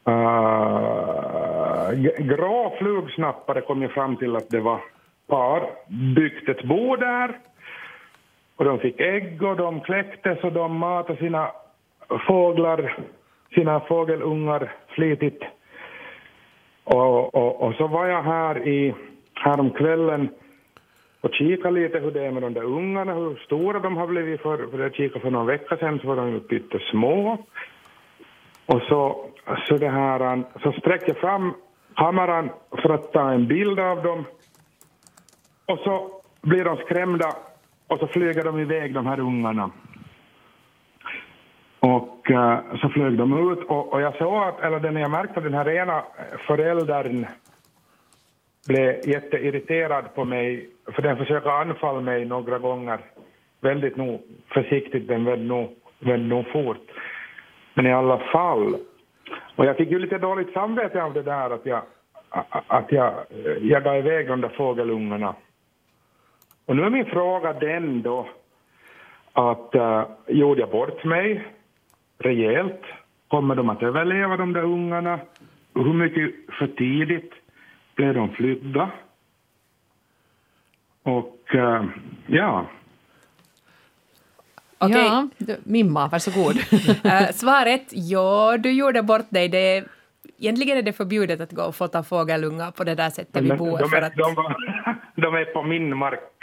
uh, 0.07 1.91
grå 2.19 2.75
flugsnappare 2.79 3.61
kom 3.61 3.81
jag 3.81 3.91
fram 3.91 4.15
till 4.15 4.35
att 4.35 4.49
det 4.49 4.59
var 4.59 4.79
par 5.27 5.69
byggt 6.15 6.49
ett 6.49 6.63
bo 6.63 6.95
där. 6.95 7.39
Och 8.55 8.65
de 8.65 8.79
fick 8.79 8.99
ägg 8.99 9.43
och 9.43 9.57
de 9.57 9.79
kläcktes 9.79 10.43
och 10.43 10.53
de 10.53 10.77
matade 10.77 11.19
sina 11.19 11.51
fåglar 12.27 12.97
sina 13.53 13.79
fågelungar 13.79 14.71
flitigt. 14.87 15.43
Och, 16.83 17.35
och, 17.35 17.61
och, 17.61 17.73
så 17.75 17.87
var 17.87 18.05
jag 18.07 18.23
här 18.23 18.67
i, 18.67 18.95
häromkvällen 19.33 20.29
och 21.21 21.33
kikade 21.33 21.79
lite 21.79 21.99
hur 21.99 22.11
det 22.11 22.25
är 22.25 22.31
med 22.31 22.43
de 22.43 22.53
där 22.53 22.63
ungarna, 22.63 23.13
hur 23.13 23.35
stora 23.35 23.79
de 23.79 23.97
har 23.97 24.07
blivit. 24.07 24.41
För, 24.41 24.67
för 24.67 24.79
jag 24.79 24.93
kikade 24.95 25.19
för 25.19 25.31
någon 25.31 25.45
vecka 25.45 25.77
sedan 25.77 25.99
så 25.99 26.07
var 26.07 26.15
de 26.15 26.31
ju 26.31 26.39
pyttesmå. 26.39 27.37
Och 28.65 28.81
så, 28.81 29.29
så, 29.67 29.77
det 29.77 29.89
här, 29.89 30.33
um, 30.33 30.45
så 30.63 30.71
sträckte 30.71 31.07
jag 31.07 31.17
fram 31.17 31.53
kameran 31.95 32.49
för 32.81 32.89
att 32.89 33.13
ta 33.13 33.31
en 33.31 33.47
bild 33.47 33.79
av 33.79 34.03
dem. 34.03 34.25
Och 35.65 35.79
så 35.79 36.21
blir 36.41 36.63
de 36.63 36.77
skrämda 36.77 37.31
och 37.87 37.99
så 37.99 38.07
flyger 38.07 38.43
de 38.43 38.59
iväg, 38.59 38.93
de 38.93 39.05
här 39.05 39.19
ungarna. 39.19 39.71
Och 41.81 42.31
eh, 42.31 42.59
så 42.81 42.89
flög 42.89 43.17
de 43.17 43.51
ut 43.51 43.59
och, 43.69 43.93
och 43.93 44.01
jag 44.01 44.17
såg 44.17 44.43
att, 44.43 44.59
eller 44.59 44.91
när 44.91 45.01
jag 45.01 45.11
märkte 45.11 45.37
att 45.37 45.43
den 45.43 45.53
här 45.53 45.69
ena 45.69 46.03
föräldern 46.47 47.25
blev 48.67 49.09
jätteirriterad 49.09 50.15
på 50.15 50.25
mig, 50.25 50.69
för 50.95 51.01
den 51.01 51.17
försöker 51.17 51.49
anfalla 51.49 52.01
mig 52.01 52.25
några 52.25 52.59
gånger. 52.59 52.99
Väldigt 53.61 53.95
nog 53.95 54.21
försiktigt, 54.47 55.07
den 55.07 55.25
vände 55.25 55.45
nog, 55.45 55.75
vände 55.99 56.35
nog 56.35 56.47
fort. 56.51 56.87
Men 57.73 57.87
i 57.87 57.93
alla 57.93 58.17
fall. 58.17 58.75
Och 59.55 59.65
jag 59.65 59.77
fick 59.77 59.91
ju 59.91 59.99
lite 59.99 60.17
dåligt 60.17 60.53
samvete 60.53 61.03
av 61.03 61.13
det 61.13 61.23
där 61.23 61.49
att 61.49 61.65
jag, 61.65 61.81
att 62.67 62.91
jag 62.91 63.13
eh, 63.13 63.65
jagade 63.65 63.97
iväg 63.97 64.27
de 64.27 64.41
där 64.41 64.49
fågelungarna. 64.49 65.35
Och 66.65 66.75
nu 66.75 66.83
är 66.83 66.89
min 66.89 67.05
fråga 67.05 67.53
den 67.53 68.01
då 68.01 68.27
att 69.33 69.75
uh, 69.75 70.03
gjorde 70.27 70.61
jag 70.61 70.69
bort 70.69 71.03
mig 71.03 71.45
rejält? 72.21 72.81
Kommer 73.27 73.55
de 73.55 73.69
att 73.69 73.83
överleva, 73.83 74.37
de 74.37 74.53
där 74.53 74.63
ungarna? 74.63 75.19
Hur 75.73 75.93
mycket 75.93 76.55
för 76.59 76.67
tidigt 76.67 77.31
blev 77.95 78.13
de 78.13 78.29
flydda? 78.29 78.91
Och 81.03 81.39
uh, 81.55 81.83
ja... 82.27 82.65
Okej, 84.77 85.27
ja, 85.37 85.55
Mimma, 85.63 86.07
varsågod. 86.07 86.55
uh, 86.55 87.31
svaret, 87.33 87.87
ja, 87.91 88.57
du 88.57 88.71
gjorde 88.71 89.03
bort 89.03 89.29
dig. 89.29 89.49
Det, 89.49 89.83
egentligen 90.37 90.77
är 90.77 90.81
det 90.81 90.93
förbjudet 90.93 91.41
att 91.41 91.51
gå 91.51 91.63
och 91.63 91.75
fota 91.75 92.03
fågelungar 92.03 92.71
på 92.71 92.83
det 92.83 92.95
där 92.95 93.09
sättet 93.09 93.43
vi 93.43 93.53
bor. 93.53 93.79
De, 93.79 93.93
är, 93.93 94.01
att... 94.01 94.15
de, 94.15 94.35
de 95.21 95.35
är 95.35 95.45
på 95.45 95.63
min 95.63 95.97
mark. 95.97 96.40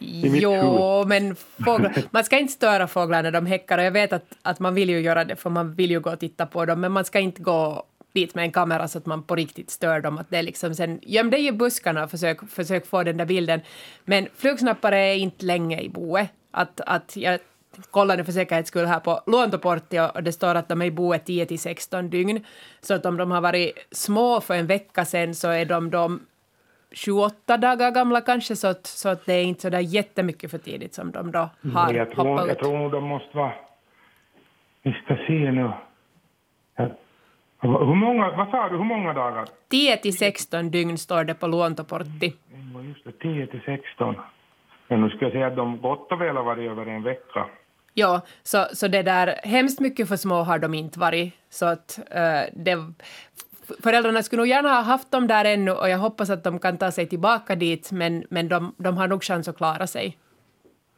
Jo, 0.00 1.04
men 1.06 1.36
fåglar, 1.36 2.02
man 2.10 2.24
ska 2.24 2.38
inte 2.38 2.52
störa 2.52 2.86
fåglar 2.86 3.22
när 3.22 3.30
de 3.30 3.46
häckar 3.46 3.78
och 3.78 3.84
jag 3.84 3.92
vet 3.92 4.12
att, 4.12 4.24
att 4.42 4.58
man 4.58 4.74
vill 4.74 4.90
ju 4.90 5.00
göra 5.00 5.24
det 5.24 5.36
för 5.36 5.50
man 5.50 5.74
vill 5.74 5.90
ju 5.90 6.00
gå 6.00 6.10
och 6.10 6.20
titta 6.20 6.46
på 6.46 6.64
dem 6.64 6.80
men 6.80 6.92
man 6.92 7.04
ska 7.04 7.18
inte 7.18 7.42
gå 7.42 7.84
dit 8.12 8.34
med 8.34 8.44
en 8.44 8.52
kamera 8.52 8.88
så 8.88 8.98
att 8.98 9.06
man 9.06 9.22
på 9.22 9.36
riktigt 9.36 9.70
stör 9.70 10.00
dem. 10.00 10.18
Att 10.18 10.30
det 10.30 10.36
är 10.36 10.42
liksom 10.42 10.74
sen, 10.74 10.98
göm 11.02 11.30
dig 11.30 11.46
i 11.46 11.52
buskarna 11.52 12.04
och 12.04 12.10
försök, 12.10 12.50
försök 12.50 12.86
få 12.86 13.02
den 13.02 13.16
där 13.16 13.24
bilden. 13.24 13.60
Men 14.04 14.28
flugsnappare 14.34 14.98
är 14.98 15.14
inte 15.14 15.46
länge 15.46 15.80
i 15.80 15.88
boet. 15.88 16.30
Att, 16.50 16.80
att 16.86 17.16
jag 17.16 17.40
kollade 17.90 18.24
för 18.24 18.32
säkerhets 18.32 18.68
skull 18.68 18.86
här 18.86 19.00
på 19.00 19.22
Luontoportti 19.26 19.98
och 20.14 20.22
det 20.22 20.32
står 20.32 20.54
att 20.54 20.68
de 20.68 20.82
är 20.82 20.86
i 20.86 20.90
boet 20.90 21.26
10 21.26 21.46
till 21.46 21.58
16 21.58 22.10
dygn. 22.10 22.44
Så 22.80 22.94
att 22.94 23.06
om 23.06 23.16
de 23.16 23.30
har 23.30 23.40
varit 23.40 23.72
små 23.92 24.40
för 24.40 24.54
en 24.54 24.66
vecka 24.66 25.04
sedan 25.04 25.34
så 25.34 25.48
är 25.48 25.64
de, 25.64 25.90
de 25.90 26.20
28 26.92 27.56
dagar 27.56 27.90
gamla 27.90 28.20
kanske, 28.20 28.56
så 28.56 28.68
att, 28.68 28.86
så 28.86 29.08
att 29.08 29.26
det 29.26 29.32
är 29.32 29.44
inte 29.44 29.60
så 29.60 29.70
där 29.70 29.80
jättemycket 29.80 30.50
för 30.50 30.58
tidigt 30.58 30.94
som 30.94 31.10
de 31.10 31.30
då 31.30 31.50
har 31.74 31.92
jag 31.92 32.10
tror, 32.10 32.24
hoppat 32.24 32.44
ut. 32.44 32.48
Jag 32.48 32.58
tror 32.58 32.78
nog 32.78 32.92
de 32.92 33.04
måste 33.04 33.36
vara... 33.36 33.52
Vi 34.82 34.92
ska 34.92 35.16
se 35.16 35.52
nu. 35.52 35.70
Hur 37.62 37.94
många, 37.94 38.30
vad 38.36 38.50
sa 38.50 38.68
du, 38.68 38.76
hur 38.76 38.84
många 38.84 39.12
dagar? 39.12 39.48
10 39.68 39.96
till 39.96 40.18
16 40.18 40.70
dygn 40.70 40.98
står 40.98 41.24
det 41.24 41.34
på 41.34 41.46
Luontoportti. 41.46 42.34
Just 42.88 43.04
det, 43.04 43.12
10 43.12 43.46
till 43.46 43.60
16. 43.64 44.14
Men 44.88 45.00
nu 45.00 45.10
ska 45.10 45.24
jag 45.24 45.32
säga 45.32 45.46
att 45.46 45.56
de 45.56 45.80
gott 45.80 46.12
och 46.12 46.20
väl 46.20 46.36
har 46.36 46.44
varit 46.44 46.70
över 46.70 46.86
en 46.86 47.02
vecka. 47.02 47.46
Ja, 47.94 48.20
så, 48.42 48.64
så 48.72 48.88
det 48.88 49.02
där, 49.02 49.34
hemskt 49.44 49.80
mycket 49.80 50.08
för 50.08 50.16
små 50.16 50.42
har 50.42 50.58
de 50.58 50.74
inte 50.74 50.98
varit. 50.98 51.34
Så 51.50 51.66
att 51.66 51.98
uh, 51.98 52.62
det, 52.64 52.76
föräldrarna 53.82 54.22
skulle 54.22 54.40
nog 54.40 54.48
gärna 54.48 54.68
ha 54.68 54.82
haft 54.82 55.12
dem 55.12 55.26
där 55.26 55.44
ännu 55.44 55.70
och 55.70 55.88
jag 55.88 55.98
hoppas 55.98 56.30
att 56.30 56.44
de 56.44 56.58
kan 56.58 56.78
ta 56.78 56.90
sig 56.90 57.06
tillbaka 57.08 57.54
dit 57.54 57.92
men, 57.92 58.24
men 58.30 58.48
de, 58.48 58.72
de 58.76 58.96
har 58.96 59.08
nog 59.08 59.22
chans 59.24 59.48
att 59.48 59.56
klara 59.56 59.86
sig. 59.86 60.16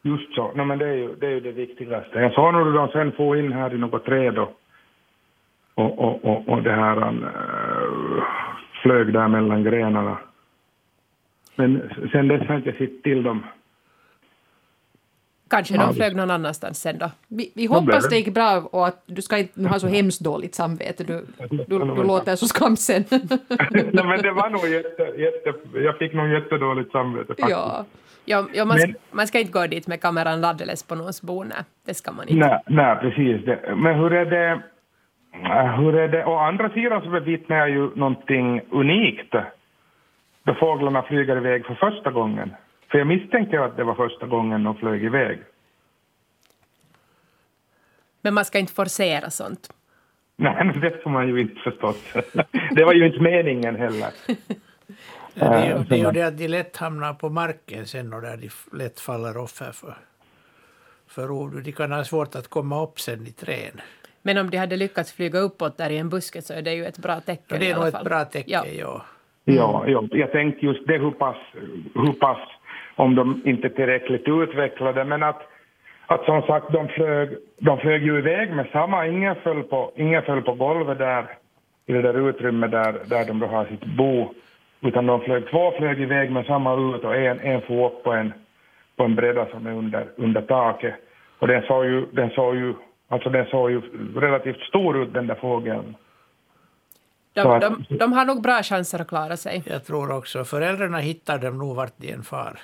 Just 0.01 0.35
så, 0.35 0.51
no, 0.55 0.63
men 0.65 0.79
det 0.79 0.85
är, 0.85 0.93
ju, 0.93 1.15
det 1.15 1.25
är 1.25 1.31
ju 1.31 1.39
det 1.39 1.51
viktigaste. 1.51 2.19
Jag 2.19 2.33
sa 2.33 2.51
nog 2.51 2.73
de 2.73 2.87
sen 2.87 3.11
få 3.11 3.35
in 3.35 3.51
här 3.51 3.73
i 3.73 3.77
något 3.77 4.05
träd 4.05 4.37
och, 4.37 4.59
och, 5.75 5.99
och, 5.99 6.25
och, 6.25 6.49
och 6.49 6.63
det 6.63 6.71
här 6.71 6.97
äh, 6.97 8.23
flög 8.81 9.13
där 9.13 9.27
mellan 9.27 9.63
grenarna. 9.63 10.17
Men 11.55 11.89
sen 12.11 12.27
dess 12.27 12.41
har 12.41 12.53
jag 12.53 12.59
inte 12.59 12.77
sett 12.77 13.03
till 13.03 13.23
dem. 13.23 13.43
Kanske 15.55 15.77
de 15.77 15.93
flög 15.93 16.15
någon 16.15 16.31
annanstans 16.31 16.81
sen 16.81 16.97
då. 16.97 17.09
Vi, 17.27 17.51
vi 17.55 17.65
hoppas 17.65 18.09
det 18.09 18.15
gick 18.15 18.33
bra 18.33 18.69
och 18.71 18.87
att 18.87 19.03
du 19.05 19.21
ska 19.21 19.37
inte 19.37 19.67
ha 19.67 19.79
så 19.79 19.87
hemskt 19.87 20.21
dåligt 20.21 20.55
samvete. 20.55 21.03
Du, 21.03 21.25
du, 21.49 21.65
du 21.67 22.03
låter 22.03 22.35
så 22.35 22.47
skamsen. 22.47 23.03
Nej, 23.69 24.05
men 24.05 24.21
det 24.21 24.31
var 24.31 24.49
nog 24.49 24.67
jätte, 24.67 25.03
jätte... 25.03 25.53
Jag 25.79 25.97
fick 25.97 26.13
nog 26.13 26.29
jättedåligt 26.29 26.91
samvete 26.91 27.27
faktiskt. 27.27 27.49
ja. 27.49 27.85
Ja, 28.25 28.45
ja, 28.53 28.65
man, 28.65 28.77
Men- 28.77 28.95
man 29.11 29.27
ska 29.27 29.39
inte 29.39 29.51
gå 29.51 29.67
dit 29.67 29.87
med 29.87 30.01
kameran 30.01 30.43
alldeles 30.43 30.83
på 30.87 30.95
någons 30.95 31.21
bo, 31.21 31.43
nej. 31.43 31.57
Det 31.85 31.93
ska 31.93 32.11
man 32.11 32.27
inte. 32.27 32.47
Nej, 32.47 32.59
nej, 32.67 32.95
precis. 33.01 33.45
Det. 33.45 33.75
Men 33.75 33.95
hur 33.99 34.13
är 34.13 34.25
det... 34.25 34.61
Hur 35.77 35.95
är 35.95 36.07
det? 36.07 36.25
Å 36.25 36.37
andra 36.37 36.69
sidan 36.69 37.01
så 37.01 37.09
bevittnar 37.09 37.57
jag 37.57 37.69
ju 37.69 37.95
någonting 37.95 38.61
unikt 38.71 39.33
då 40.43 40.53
fåglarna 40.53 41.01
flyger 41.03 41.37
iväg 41.37 41.65
för 41.65 41.75
första 41.75 42.11
gången. 42.11 42.53
För 42.93 42.97
jag 42.99 43.07
misstänker 43.07 43.59
att 43.59 43.77
det 43.77 43.83
var 43.83 43.95
första 43.95 44.25
gången 44.27 44.63
de 44.63 44.75
flög 44.77 45.03
iväg. 45.03 45.39
Men 48.21 48.33
man 48.33 48.45
ska 48.45 48.59
inte 48.59 48.73
forcera 48.73 49.29
sånt. 49.29 49.73
Nej, 50.35 50.65
men 50.65 50.79
det 50.79 51.03
får 51.03 51.09
man 51.09 51.27
ju 51.27 51.41
inte 51.41 51.55
förstås. 51.61 52.13
Det 52.75 52.85
var 52.85 52.93
ju 52.93 53.05
inte 53.07 53.19
meningen 53.19 53.75
heller. 53.75 54.09
Det 55.35 55.45
är, 55.45 55.67
ju- 55.77 55.83
det 55.83 55.95
är 55.95 55.99
ju 55.99 56.05
Eh, 56.05 56.11
det 56.13 56.21
att 56.21 56.37
de 56.37 56.47
lätt 56.47 56.77
hamnar 56.77 57.13
på 57.13 57.29
marken 57.29 57.85
sen 57.85 58.13
och 58.13 58.21
där 58.21 58.37
de 58.37 58.49
lätt 58.77 58.99
faller 58.99 59.37
offer 59.37 59.71
för, 59.71 59.95
för 61.07 61.27
rovdjur. 61.27 61.61
De 61.61 61.71
kan 61.71 61.91
ha 61.91 62.03
svårt 62.03 62.35
att 62.35 62.47
komma 62.47 62.83
upp 62.83 62.99
sen 62.99 63.27
i 63.27 63.31
trän. 63.31 63.81
Men 64.21 64.37
om 64.37 64.49
de 64.49 64.57
hade 64.57 64.77
lyckats 64.77 65.13
flyga 65.13 65.39
uppåt 65.39 65.77
där 65.77 65.89
i 65.89 65.97
en 65.97 66.09
buske 66.09 66.41
så 66.41 66.53
är 66.53 66.61
det 66.61 66.73
ju 66.73 66.85
ett 66.85 66.97
bra 66.97 67.19
tecken 67.19 67.45
Och 67.55 67.59
det 67.59 67.69
är 67.71 67.75
nog 67.75 67.87
ett 67.87 68.03
bra 68.03 68.25
tecken, 68.25 68.51
Ja. 68.53 68.65
ja. 68.67 69.05
Ja, 69.45 69.83
ja, 69.87 70.07
jag 70.11 70.31
tänkte 70.31 70.65
just 70.65 70.87
det 70.87 70.97
hur 70.97 71.11
pass, 71.11 71.37
hur 71.95 72.13
pass 72.13 72.39
om 72.95 73.15
de 73.15 73.41
inte 73.45 73.67
är 73.67 73.69
tillräckligt 73.69 74.27
utvecklade, 74.27 75.03
men 75.03 75.23
att, 75.23 75.41
att 76.07 76.25
som 76.25 76.41
sagt 76.41 76.71
de 76.71 76.87
flög, 76.87 77.29
de 77.59 77.77
flög 77.79 78.03
ju 78.03 78.17
iväg 78.17 78.51
med 78.55 78.67
samma, 78.71 79.07
ingen 79.07 79.35
föll 79.35 79.63
på, 79.63 79.91
ingen 79.95 80.23
föll 80.23 80.41
på 80.41 80.53
golvet 80.53 80.97
där 80.97 81.25
i 81.85 81.93
det 81.93 82.01
där 82.01 82.29
utrymmet 82.29 82.71
där, 82.71 82.95
där 83.05 83.25
de 83.25 83.39
då 83.39 83.47
har 83.47 83.65
sitt 83.65 83.85
bo, 83.85 84.33
utan 84.81 85.05
de 85.05 85.21
flög, 85.21 85.49
två 85.49 85.71
flög 85.77 85.99
iväg 86.01 86.31
med 86.31 86.45
samma 86.45 86.95
ut 86.95 87.03
och 87.03 87.15
en, 87.15 87.39
en 87.39 87.61
får 87.61 87.85
upp 87.87 88.03
på 88.03 88.11
en, 88.13 88.33
på 88.95 89.03
en 89.03 89.15
bräda 89.15 89.45
som 89.51 89.67
är 89.67 89.71
under, 89.71 90.07
under 90.17 90.41
taket. 90.41 90.95
Och 91.39 91.47
den 91.47 91.61
såg 91.61 91.85
ju, 91.85 92.05
den 92.11 92.29
såg 92.29 92.55
ju, 92.55 92.73
alltså 93.07 93.29
den 93.29 93.45
såg 93.45 93.71
ju 93.71 93.81
relativt 94.15 94.59
stor 94.59 95.01
ut 95.03 95.13
den 95.13 95.27
där 95.27 95.35
fågeln. 95.35 95.95
De, 97.33 97.41
att- 97.51 97.61
de, 97.61 97.97
de 97.97 98.13
har 98.13 98.25
nog 98.25 98.41
bra 98.41 98.63
chanser 98.63 99.01
att 99.01 99.07
klara 99.07 99.37
sig. 99.37 99.63
Jag 99.65 99.85
tror 99.85 100.17
också. 100.17 100.43
Föräldrarna 100.43 100.97
hittar 100.97 101.37
dem 101.39 101.57
nog 101.57 101.75
vart 101.75 101.93
de 101.97 102.11
än 102.11 102.23
far. 102.23 102.59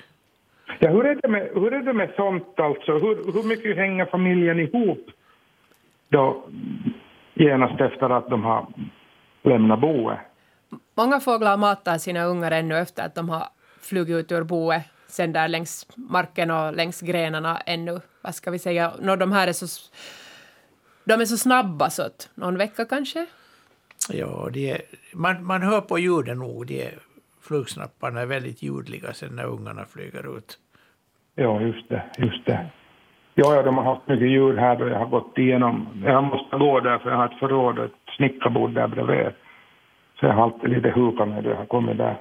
Ja, 0.79 0.89
hur 0.89 1.05
är 1.05 1.15
det 1.21 1.27
med, 1.27 1.49
hur 1.53 1.73
är 1.73 1.81
det 1.81 1.93
med 1.93 2.13
sånt 2.15 2.59
alltså? 2.59 2.91
Hur, 2.93 3.33
hur 3.33 3.47
mycket 3.47 3.77
hänger 3.77 4.05
familjen 4.05 4.59
ihop 4.59 5.09
då 6.09 6.43
genast 7.33 7.81
efter 7.81 8.09
att 8.09 8.29
de 8.29 8.43
har 8.43 8.67
lämnat 9.43 9.81
boet? 9.81 10.19
Många 10.95 11.19
fåglar 11.19 11.57
matar 11.57 11.97
sina 11.97 12.23
ungar 12.23 12.51
ännu 12.51 12.77
efter 12.77 13.05
att 13.05 13.15
de 13.15 13.29
har 13.29 13.43
flugit 13.81 14.15
ut 14.15 14.31
ur 14.31 14.43
boet 14.43 14.83
sen 15.07 15.33
där 15.33 15.47
längs 15.47 15.87
marken 15.95 16.51
och 16.51 16.73
längs 16.73 17.01
grenarna 17.01 17.57
ännu, 17.65 17.99
vad 18.21 18.35
ska 18.35 18.51
vi 18.51 18.59
säga, 18.59 18.93
no, 19.01 19.15
de 19.15 19.31
här 19.31 19.47
är 19.47 19.53
så, 19.53 19.65
de 21.03 21.21
är 21.21 21.25
så 21.25 21.37
snabba 21.37 21.89
så 21.89 22.03
att 22.03 22.29
någon 22.35 22.57
vecka 22.57 22.85
kanske. 22.85 23.25
Ja, 24.09 24.49
de 24.53 24.71
är, 24.71 24.81
man, 25.13 25.45
man 25.45 25.61
hör 25.61 25.81
på 25.81 25.99
ljuden 25.99 26.39
nog. 26.39 26.67
De 26.67 26.81
är, 26.81 26.93
flugsnapparna 27.49 28.21
är 28.21 28.25
väldigt 28.25 28.63
ljudliga 28.63 29.13
sen 29.13 29.35
när 29.35 29.45
ungarna 29.45 29.85
flyger 29.85 30.37
ut. 30.37 30.49
Ja, 31.35 31.61
just 31.61 31.89
det, 31.89 32.01
just 32.17 32.45
det. 32.45 32.59
Ja, 33.35 33.55
ja, 33.55 33.61
de 33.61 33.77
har 33.77 33.83
haft 33.83 34.07
mycket 34.07 34.29
djur 34.29 34.57
här 34.57 34.75
då 34.75 34.87
jag 34.87 34.99
har 34.99 35.05
gått 35.05 35.37
igenom. 35.37 36.03
Jag 36.05 36.23
måste 36.23 36.57
gå 36.57 36.79
där 36.79 36.97
för 36.97 37.09
jag 37.09 37.17
har 37.17 37.25
ett 37.25 37.39
förråd 37.39 37.79
och 37.79 37.85
ett 37.85 38.15
snickarbord 38.17 38.71
där 38.73 38.87
bredvid. 38.87 39.33
Så 40.19 40.25
jag 40.25 40.33
har 40.33 40.43
alltid 40.43 40.69
lite 40.69 40.89
hukat 40.89 41.27
mig 41.27 41.43
då 41.43 41.49
jag 41.49 41.57
har 41.57 41.65
kommit 41.65 41.97
där. 41.97 42.15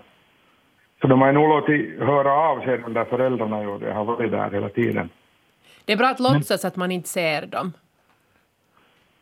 Så 1.00 1.06
de 1.06 1.20
har 1.20 1.32
nog 1.32 1.48
låtit 1.48 2.00
höra 2.00 2.32
av 2.32 2.60
sig, 2.60 2.78
de 2.78 2.92
där 2.94 3.04
föräldrarna, 3.04 3.62
ju. 3.62 3.78
Jag 3.86 3.94
har 3.94 4.04
varit 4.04 4.30
där 4.30 4.50
hela 4.50 4.68
tiden. 4.68 5.08
Det 5.84 5.92
är 5.92 5.96
bra 5.96 6.08
att 6.08 6.20
låtsas 6.20 6.64
att 6.64 6.76
man 6.76 6.92
inte 6.92 7.08
ser 7.08 7.46
dem. 7.46 7.72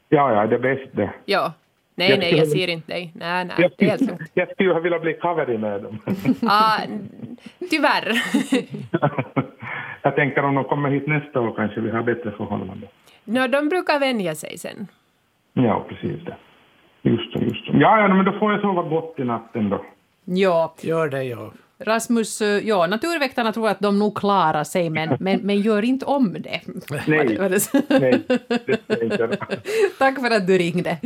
Ja, 0.09 0.33
ja, 0.33 0.47
det 0.47 0.55
är 0.55 0.59
bäst 0.59 0.91
det. 0.93 1.11
Ja. 1.25 1.53
Nej, 1.99 2.11
Jag 2.11 2.19
nej, 2.19 2.37
jag 2.39 2.49
ser 2.49 2.69
inte 2.69 2.93
dig. 2.93 3.13
Nej, 3.15 3.45
nej, 3.45 3.55
Jag 3.59 3.71
det 3.79 3.85
är 3.85 3.89
helt 3.91 4.01
lugnt. 4.01 4.31
jag 4.35 4.51
skulle 4.53 4.81
vilja 4.81 4.99
bli 4.99 5.13
kaveri 5.13 5.59
med 5.59 5.83
dem. 5.83 5.99
Ah, 6.49 6.79
tyvärr. 7.71 8.13
jag 10.03 10.17
tänker 10.17 10.43
om 10.45 10.55
de 10.55 10.65
kommer 10.65 10.91
hit 10.91 11.07
nästa 11.07 11.41
år 11.41 11.55
kanske 11.57 11.81
vi 11.81 11.91
har 11.91 12.03
bättre 12.03 12.31
förhållanden. 12.31 12.89
no, 13.25 13.47
de 13.49 13.69
brukar 13.69 14.01
vänja 14.01 14.35
sig 14.35 14.59
sen. 14.59 14.87
Ja, 15.53 15.85
precis 15.89 16.25
det. 16.25 16.37
Just 17.03 17.33
det, 17.35 17.41
just 17.45 17.67
det. 17.67 17.79
Ja, 17.79 18.01
ja, 18.01 18.09
men 18.15 18.25
då 18.25 18.33
får 18.33 18.53
jag 18.53 18.61
sova 18.61 18.83
gott 18.83 19.15
i 19.19 19.25
natten 19.25 19.69
då. 19.71 19.85
Ja, 20.25 20.75
Gör 20.81 21.09
det, 21.09 21.23
ja. 21.25 21.53
Rasmus, 21.79 22.43
eh, 22.43 22.69
ja, 22.69 22.87
naturväktarna 22.87 23.53
tror 23.53 23.69
att 23.69 23.81
de 23.81 23.99
nog 23.99 24.19
klarar 24.19 24.65
sig, 24.65 24.91
men, 24.91 25.17
men, 25.21 25.41
men 25.41 25.61
gör 25.61 25.85
inte 25.85 26.05
om 26.05 26.33
det. 26.33 26.61
Nej. 27.07 27.39
Nej, 27.89 28.23
det 28.87 29.03
inte. 29.03 29.39
Tack 29.99 30.21
för 30.21 30.31
att 30.31 30.47
du 30.47 30.59
ringde. 30.59 30.99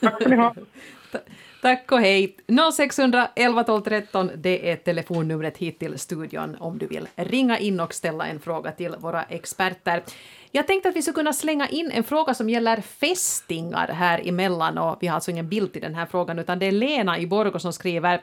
Tack 0.00 0.20
ska 0.20 0.28
ni 0.28 0.36
ha. 0.36 0.54
Tack 1.62 1.92
och 1.92 2.00
hej. 2.00 2.36
0611 2.76 3.64
12 3.64 3.82
13, 3.82 4.30
det 4.36 4.70
är 4.70 4.76
telefonnumret 4.76 5.58
hit 5.58 5.78
till 5.78 5.98
studion 5.98 6.56
om 6.60 6.78
du 6.78 6.86
vill 6.86 7.08
ringa 7.16 7.58
in 7.58 7.80
och 7.80 7.94
ställa 7.94 8.26
en 8.26 8.40
fråga 8.40 8.72
till 8.72 8.94
våra 8.98 9.22
experter. 9.22 10.02
Jag 10.50 10.66
tänkte 10.66 10.88
att 10.88 10.96
vi 10.96 11.02
skulle 11.02 11.14
kunna 11.14 11.32
slänga 11.32 11.68
in 11.68 11.90
en 11.90 12.04
fråga 12.04 12.34
som 12.34 12.50
gäller 12.50 12.80
fästingar 12.80 13.88
här 13.88 14.28
emellan 14.28 14.78
och 14.78 14.96
vi 15.00 15.06
har 15.06 15.14
alltså 15.14 15.30
ingen 15.30 15.48
bild 15.48 15.72
till 15.72 15.82
den 15.82 15.94
här 15.94 16.06
frågan 16.06 16.38
utan 16.38 16.58
det 16.58 16.66
är 16.66 16.72
Lena 16.72 17.18
i 17.18 17.26
Borgå 17.26 17.58
som 17.58 17.72
skriver 17.72 18.20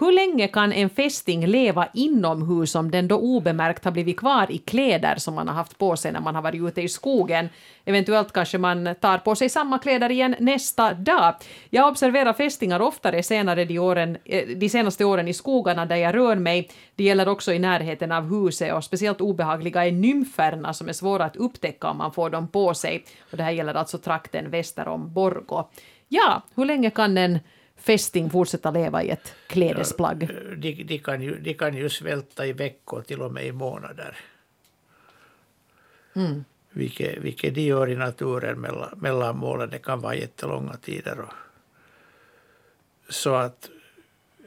hur 0.00 0.12
länge 0.12 0.48
kan 0.48 0.72
en 0.72 0.90
fästing 0.90 1.46
leva 1.46 1.88
inomhus 1.94 2.74
om 2.74 2.90
den 2.90 3.08
då 3.08 3.16
obemärkt 3.16 3.84
har 3.84 3.92
blivit 3.92 4.16
kvar 4.16 4.46
i 4.50 4.58
kläder 4.58 5.16
som 5.16 5.34
man 5.34 5.48
har 5.48 5.54
haft 5.54 5.78
på 5.78 5.96
sig 5.96 6.12
när 6.12 6.20
man 6.20 6.34
har 6.34 6.42
varit 6.42 6.62
ute 6.62 6.82
i 6.82 6.88
skogen? 6.88 7.48
Eventuellt 7.84 8.32
kanske 8.32 8.58
man 8.58 8.94
tar 9.00 9.18
på 9.18 9.34
sig 9.34 9.48
samma 9.48 9.78
kläder 9.78 10.10
igen 10.10 10.36
nästa 10.38 10.94
dag. 10.94 11.34
Jag 11.70 11.88
observerar 11.88 12.32
fästingar 12.32 12.80
oftare 12.80 13.22
senare 13.22 13.64
de, 13.64 13.78
åren, 13.78 14.18
eh, 14.24 14.48
de 14.48 14.68
senaste 14.68 15.04
åren 15.04 15.28
i 15.28 15.34
skogarna 15.34 15.86
där 15.86 15.96
jag 15.96 16.14
rör 16.14 16.36
mig. 16.36 16.70
Det 16.94 17.04
gäller 17.04 17.28
också 17.28 17.52
i 17.52 17.58
närheten 17.58 18.12
av 18.12 18.24
huset 18.24 18.74
och 18.74 18.84
speciellt 18.84 19.20
obehagliga 19.20 19.86
är 19.86 19.92
nymferna 19.92 20.74
som 20.74 20.88
är 20.88 20.92
svåra 20.92 21.24
att 21.24 21.36
upptäcka 21.36 21.90
om 21.90 21.98
man 21.98 22.12
får 22.12 22.30
dem 22.30 22.48
på 22.48 22.74
sig. 22.74 23.04
Och 23.30 23.36
det 23.36 23.42
här 23.42 23.50
gäller 23.50 23.74
alltså 23.74 23.98
trakten 23.98 24.50
väster 24.50 24.88
om 24.88 25.12
Borgå. 25.12 25.70
Ja, 26.08 26.42
hur 26.54 26.64
länge 26.64 26.90
kan 26.90 27.18
en 27.18 27.38
fästing 27.78 28.30
fortsätta 28.30 28.70
leva 28.70 29.02
i 29.02 29.10
ett 29.10 29.34
klädesplagg? 29.46 30.28
De, 30.56 30.72
de, 30.72 30.98
kan 30.98 31.22
ju, 31.22 31.38
de 31.40 31.54
kan 31.54 31.76
ju 31.76 31.88
svälta 31.88 32.46
i 32.46 32.52
veckor, 32.52 33.02
till 33.02 33.22
och 33.22 33.32
med 33.32 33.46
i 33.46 33.52
månader. 33.52 34.16
Mm. 36.16 36.44
Vilket, 36.70 37.18
vilket 37.18 37.54
de 37.54 37.60
gör 37.60 37.90
i 37.90 37.96
naturen 37.96 38.60
mellan, 38.60 38.98
mellan 38.98 39.36
målen. 39.36 39.70
Det 39.70 39.78
kan 39.78 40.00
vara 40.00 40.14
jättelånga 40.14 40.76
tider. 40.76 41.20
Och, 41.20 41.32
så 43.08 43.34
att 43.34 43.70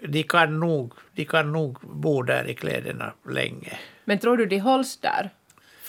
de 0.08 0.24
kan, 0.24 0.60
nog, 0.60 0.94
de 1.12 1.26
kan 1.26 1.52
nog 1.52 1.78
bo 1.82 2.22
där 2.22 2.48
i 2.48 2.56
kläderna 2.56 3.14
länge. 3.30 3.80
Men 4.06 4.20
tror 4.20 4.38
du 4.38 4.46
de 4.46 4.60
hålls 4.60 4.98
där? 4.98 5.30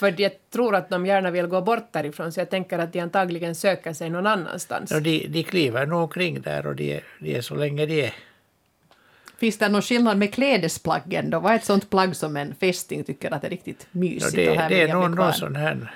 För 0.03 0.21
jag 0.21 0.31
tror 0.53 0.75
att 0.75 0.89
de 0.89 1.05
gärna 1.05 1.31
vill 1.31 1.45
gå 1.47 1.61
bort 1.61 1.87
därifrån, 1.91 2.31
så 2.31 2.39
jag 2.39 2.49
tänker 2.49 2.79
att 2.79 2.93
de 2.93 2.99
antagligen 2.99 3.55
söker 3.55 3.93
sig 3.93 4.09
någon 4.09 4.27
annanstans. 4.27 4.91
Och 4.91 5.01
de, 5.01 5.27
de 5.27 5.43
kliver 5.43 5.85
nog 5.85 6.01
omkring 6.01 6.41
där 6.41 6.67
och 6.67 6.75
de, 6.75 6.93
är- 6.95 7.03
de 7.19 7.35
är 7.35 7.41
så 7.41 7.55
länge 7.55 7.85
de 7.85 8.01
är. 8.05 8.13
Finns 9.37 9.57
det 9.57 9.69
någon 9.69 9.81
skillnad 9.81 10.17
med 10.17 10.33
klädesplaggen 10.33 11.29
då? 11.29 11.39
Vad 11.39 11.51
är 11.51 11.55
ett 11.55 11.65
sånt 11.65 11.89
plagg 11.89 12.15
som 12.15 12.37
en 12.37 12.55
fästing 12.55 13.03
tycker 13.03 13.33
att 13.33 13.43
är 13.43 13.49
riktigt 13.49 13.87
Ja, 13.91 13.99
mysigt? 13.99 14.35
det, 14.35 14.49
och 14.49 14.55
här 14.55 14.69
det 14.69 14.81
är 14.81 14.87
någon, 14.93 15.11
någon 15.11 15.33
sån 15.33 15.55
här 15.55 15.91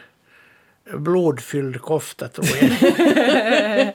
blodfylld 0.94 1.82
kofta 1.82 2.28
tror 2.28 2.48
jag. 2.62 3.94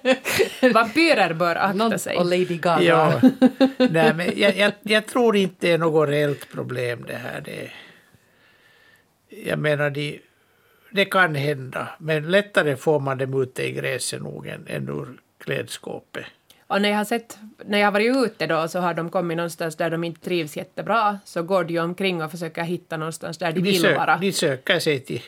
Vampyrer 0.73 1.35
bör 1.35 1.57
akta 1.57 1.73
Någon, 1.73 1.99
sig. 1.99 2.17
och 2.17 2.25
Lady 2.25 2.45
Gaga. 2.59 2.83
ja. 2.83 3.21
Nej, 3.91 4.15
men 4.15 4.31
jag, 4.37 4.57
jag, 4.57 4.73
jag 4.83 5.07
tror 5.07 5.37
inte 5.37 5.67
det 5.67 5.73
är 5.73 5.79
något 5.79 6.09
reellt 6.09 6.49
problem 6.53 7.05
det 7.09 7.17
här. 7.17 7.41
Det, 7.45 7.71
jag 9.45 9.59
menar, 9.59 9.91
de, 9.91 10.21
det 10.91 11.05
kan 11.05 11.35
hända, 11.35 11.89
men 11.99 12.31
lättare 12.31 12.77
får 12.77 13.01
man 13.01 13.19
dem 13.19 13.43
ute 13.43 13.63
i 13.69 13.73
gräset 13.73 14.23
nog 14.23 14.47
än, 14.47 14.67
än 14.69 14.89
ur 14.89 15.09
klädskåpet. 15.39 16.25
Och 16.67 16.83
när 16.83 16.89
jag 16.89 16.97
har 16.97 17.05
sett, 17.05 17.39
när 17.67 17.79
jag 17.79 17.87
har 17.87 17.93
varit 17.93 18.17
ute 18.17 18.47
då 18.47 18.69
så 18.69 18.79
har 18.79 18.95
de 18.95 19.11
kommit 19.11 19.37
någonstans 19.37 19.77
där 19.77 19.91
de 19.91 20.05
inte 20.05 20.21
trivs 20.21 20.57
jättebra, 20.57 21.19
så 21.25 21.43
går 21.43 21.65
de 21.65 21.79
omkring 21.79 22.23
och 22.23 22.31
försöker 22.31 22.63
hitta 22.63 22.97
någonstans 22.97 23.39
där 23.39 23.53
de 23.53 23.61
De, 23.61 23.71
vill 23.71 23.95
vara. 23.95 24.17
de 24.17 24.33
söker 24.33 24.79
sig 24.79 25.01
till, 25.01 25.23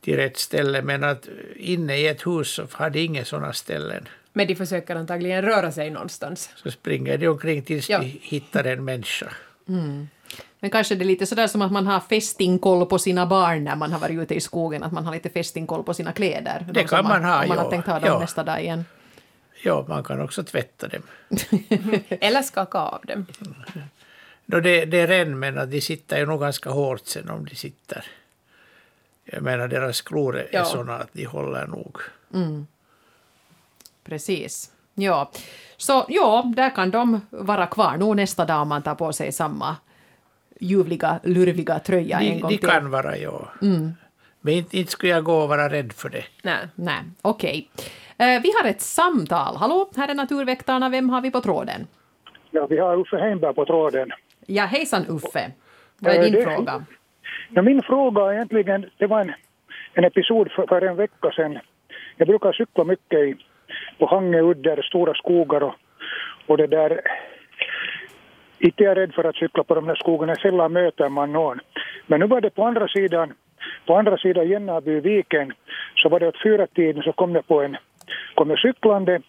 till 0.00 0.16
rätt 0.16 0.36
ställe, 0.36 0.82
men 0.82 1.04
att 1.04 1.28
inne 1.56 1.96
i 1.96 2.06
ett 2.06 2.26
hus 2.26 2.48
så 2.50 2.66
har 2.72 2.90
de 2.90 3.00
inga 3.00 3.24
sådana 3.24 3.52
ställen. 3.52 4.08
Men 4.32 4.46
de 4.46 4.54
försöker 4.54 4.96
antagligen 4.96 5.42
röra 5.42 5.72
sig 5.72 5.90
någonstans. 5.90 6.50
Så 6.56 6.70
springer 6.70 7.18
de 7.18 7.28
omkring 7.28 7.62
tills 7.62 7.90
Ja. 7.90 7.98
de 7.98 8.06
hittar 8.22 8.64
en 8.64 8.84
människa. 8.84 9.32
Men 10.60 10.70
kanske 10.70 10.94
det 10.94 11.04
är 11.04 11.06
lite 11.06 11.26
sådär 11.26 11.46
som 11.46 11.62
att 11.62 11.72
man 11.72 11.86
har 11.86 12.00
fästingkoll 12.00 12.86
på 12.86 12.98
sina 12.98 13.26
barn 13.26 13.64
när 13.64 13.76
man 13.76 13.92
har 13.92 13.98
varit 13.98 14.18
ute 14.18 14.34
i 14.34 14.40
skogen, 14.40 14.82
att 14.82 14.92
man 14.92 15.04
har 15.06 15.12
lite 15.14 15.30
fästingkoll 15.30 15.82
på 15.84 15.94
sina 15.94 16.12
kläder. 16.12 16.64
Det 16.66 16.72
De 16.72 16.80
kan 16.80 16.98
som 16.98 17.08
man 17.08 17.24
ha, 17.24 17.42
Om 17.42 17.48
man 17.48 17.58
har 17.58 17.64
ja. 17.64 17.70
tänkt 17.70 17.86
ha 17.86 17.94
dem 18.00 18.08
Ja. 18.08 18.18
nästa 18.18 18.42
dag 18.44 18.62
igen. 18.62 18.84
Ja, 19.64 19.84
man 19.88 20.04
kan 20.04 20.20
också 20.20 20.44
tvätta 20.44 20.88
dem. 20.88 21.02
Eller 22.08 22.42
skaka 22.42 22.78
av 22.78 23.00
dem. 23.06 23.26
Då 24.46 24.60
det, 24.60 24.84
det 24.84 24.98
är 25.00 25.06
ren, 25.06 25.38
men 25.38 25.58
att 25.58 25.70
de 25.70 25.80
sitter 25.80 26.18
ju 26.18 26.26
nog 26.26 26.40
ganska 26.40 26.70
hårt 26.70 27.06
sen 27.06 27.30
om 27.30 27.44
de 27.46 27.54
sitter. 27.56 28.04
Jag 29.24 29.42
menar, 29.42 29.68
deras 29.68 30.00
klor 30.00 30.36
är 30.38 30.48
Ja. 30.52 30.64
sådana 30.64 30.94
att 30.98 31.08
de 31.12 31.24
håller 31.24 31.66
nog. 31.66 31.98
Precis. 34.04 34.70
Ja. 34.94 35.30
Så 35.76 36.04
ja, 36.08 36.52
där 36.56 36.70
kan 36.74 36.90
de 36.90 37.20
vara 37.30 37.66
kvar 37.66 37.96
nog 37.96 38.16
nästa 38.16 38.44
dag 38.44 38.62
om 38.62 38.68
man 38.68 38.82
tar 38.82 38.94
på 38.94 39.12
sig 39.12 39.32
samma 39.32 39.76
ljuvliga, 40.60 41.20
lurviga 41.24 41.78
tröja 41.78 42.18
en 42.20 42.24
De, 42.34 42.40
gång 42.40 42.50
de 42.50 42.58
till. 42.58 42.68
kan 42.68 42.90
vara, 42.90 43.16
ja. 43.16 43.48
Men 44.40 44.54
inte, 44.54 44.78
inte 44.78 44.90
skulle 44.92 45.12
jag 45.12 45.24
gå 45.24 45.34
och 45.42 45.48
vara 45.48 45.68
rädd 45.68 45.92
för 45.92 46.08
det. 46.08 46.24
Nej. 46.42 46.56
Nej, 46.74 46.98
okej. 47.22 47.68
Eh, 48.18 48.42
vi 48.42 48.52
har 48.62 48.70
ett 48.70 48.80
samtal. 48.80 49.56
Hallå, 49.56 49.90
här 49.96 50.08
är 50.08 50.14
Naturväktarna. 50.14 50.88
Vem 50.88 51.10
har 51.10 51.20
vi 51.20 51.30
på 51.30 51.40
tråden? 51.40 51.86
Ja, 52.50 52.66
vi 52.66 52.78
har 52.78 52.96
Uffe 53.00 53.16
Heimberg 53.16 53.54
på 53.54 53.64
tråden. 53.64 54.10
Ja, 54.46 54.64
hejsan 54.64 55.06
Uffe. 55.08 55.50
Vad 55.98 56.12
är 56.14 56.18
Eh, 56.18 56.24
din 56.24 56.32
det- 56.32 56.42
fråga? 56.42 56.84
Ja, 57.50 57.62
min 57.62 57.82
fråga 57.82 58.34
egentligen, 58.34 58.86
det 58.98 59.06
var 59.06 59.20
en, 59.20 59.32
en 59.94 60.04
episod 60.04 60.50
för, 60.50 60.66
för 60.66 60.82
en 60.82 60.96
vecka 60.96 61.30
sedan. 61.36 61.58
Jag 62.16 62.28
brukar 62.28 62.52
cykla 62.52 62.84
mycket 62.84 63.18
i, 63.18 63.36
på 63.98 64.06
Hangeudder, 64.06 64.82
stora 64.82 65.14
skogar 65.14 65.62
och, 65.62 65.74
och 66.46 66.56
det 66.56 66.66
där. 66.66 67.00
Inte 68.58 68.82
är 68.82 68.86
jag 68.86 68.96
rädd 68.96 69.14
för 69.14 69.24
att 69.24 69.36
cykla 69.36 69.64
på 69.64 69.74
de 69.74 69.86
där 69.86 69.94
skogarna, 69.94 70.34
sällan 70.34 70.72
möter 70.72 71.08
man 71.08 71.32
någon. 71.32 71.60
Men 72.06 72.20
nu 72.20 72.26
var 72.26 72.40
det 72.40 72.50
på 72.50 72.64
andra 72.64 72.88
sidan, 72.88 73.32
på 73.86 73.96
andra 73.96 74.16
sidan 74.16 74.48
Jennabyviken, 74.48 75.52
så 75.96 76.08
var 76.08 76.20
det 76.20 76.28
åt 76.28 76.42
fyra 76.42 76.66
tiden 76.66 77.02
så 77.02 77.12
kom 77.12 77.34
jag 77.34 77.46
på 77.46 77.62
en, 77.62 77.76
kom 78.34 78.50
jag 78.50 78.58
cyklande. 78.58 79.20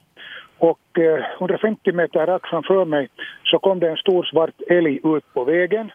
Och 0.58 1.00
eh, 1.00 1.26
150 1.38 1.92
meter 1.92 2.26
rakt 2.26 2.50
framför 2.50 2.86
mig 2.86 3.10
så 3.44 3.60
kom 3.60 3.80
det 3.80 3.90
en 3.90 3.98
stor 3.98 4.24
svart 4.24 4.62
älg 4.70 5.00
ut 5.04 5.34
på 5.34 5.44
vägen. 5.44 5.92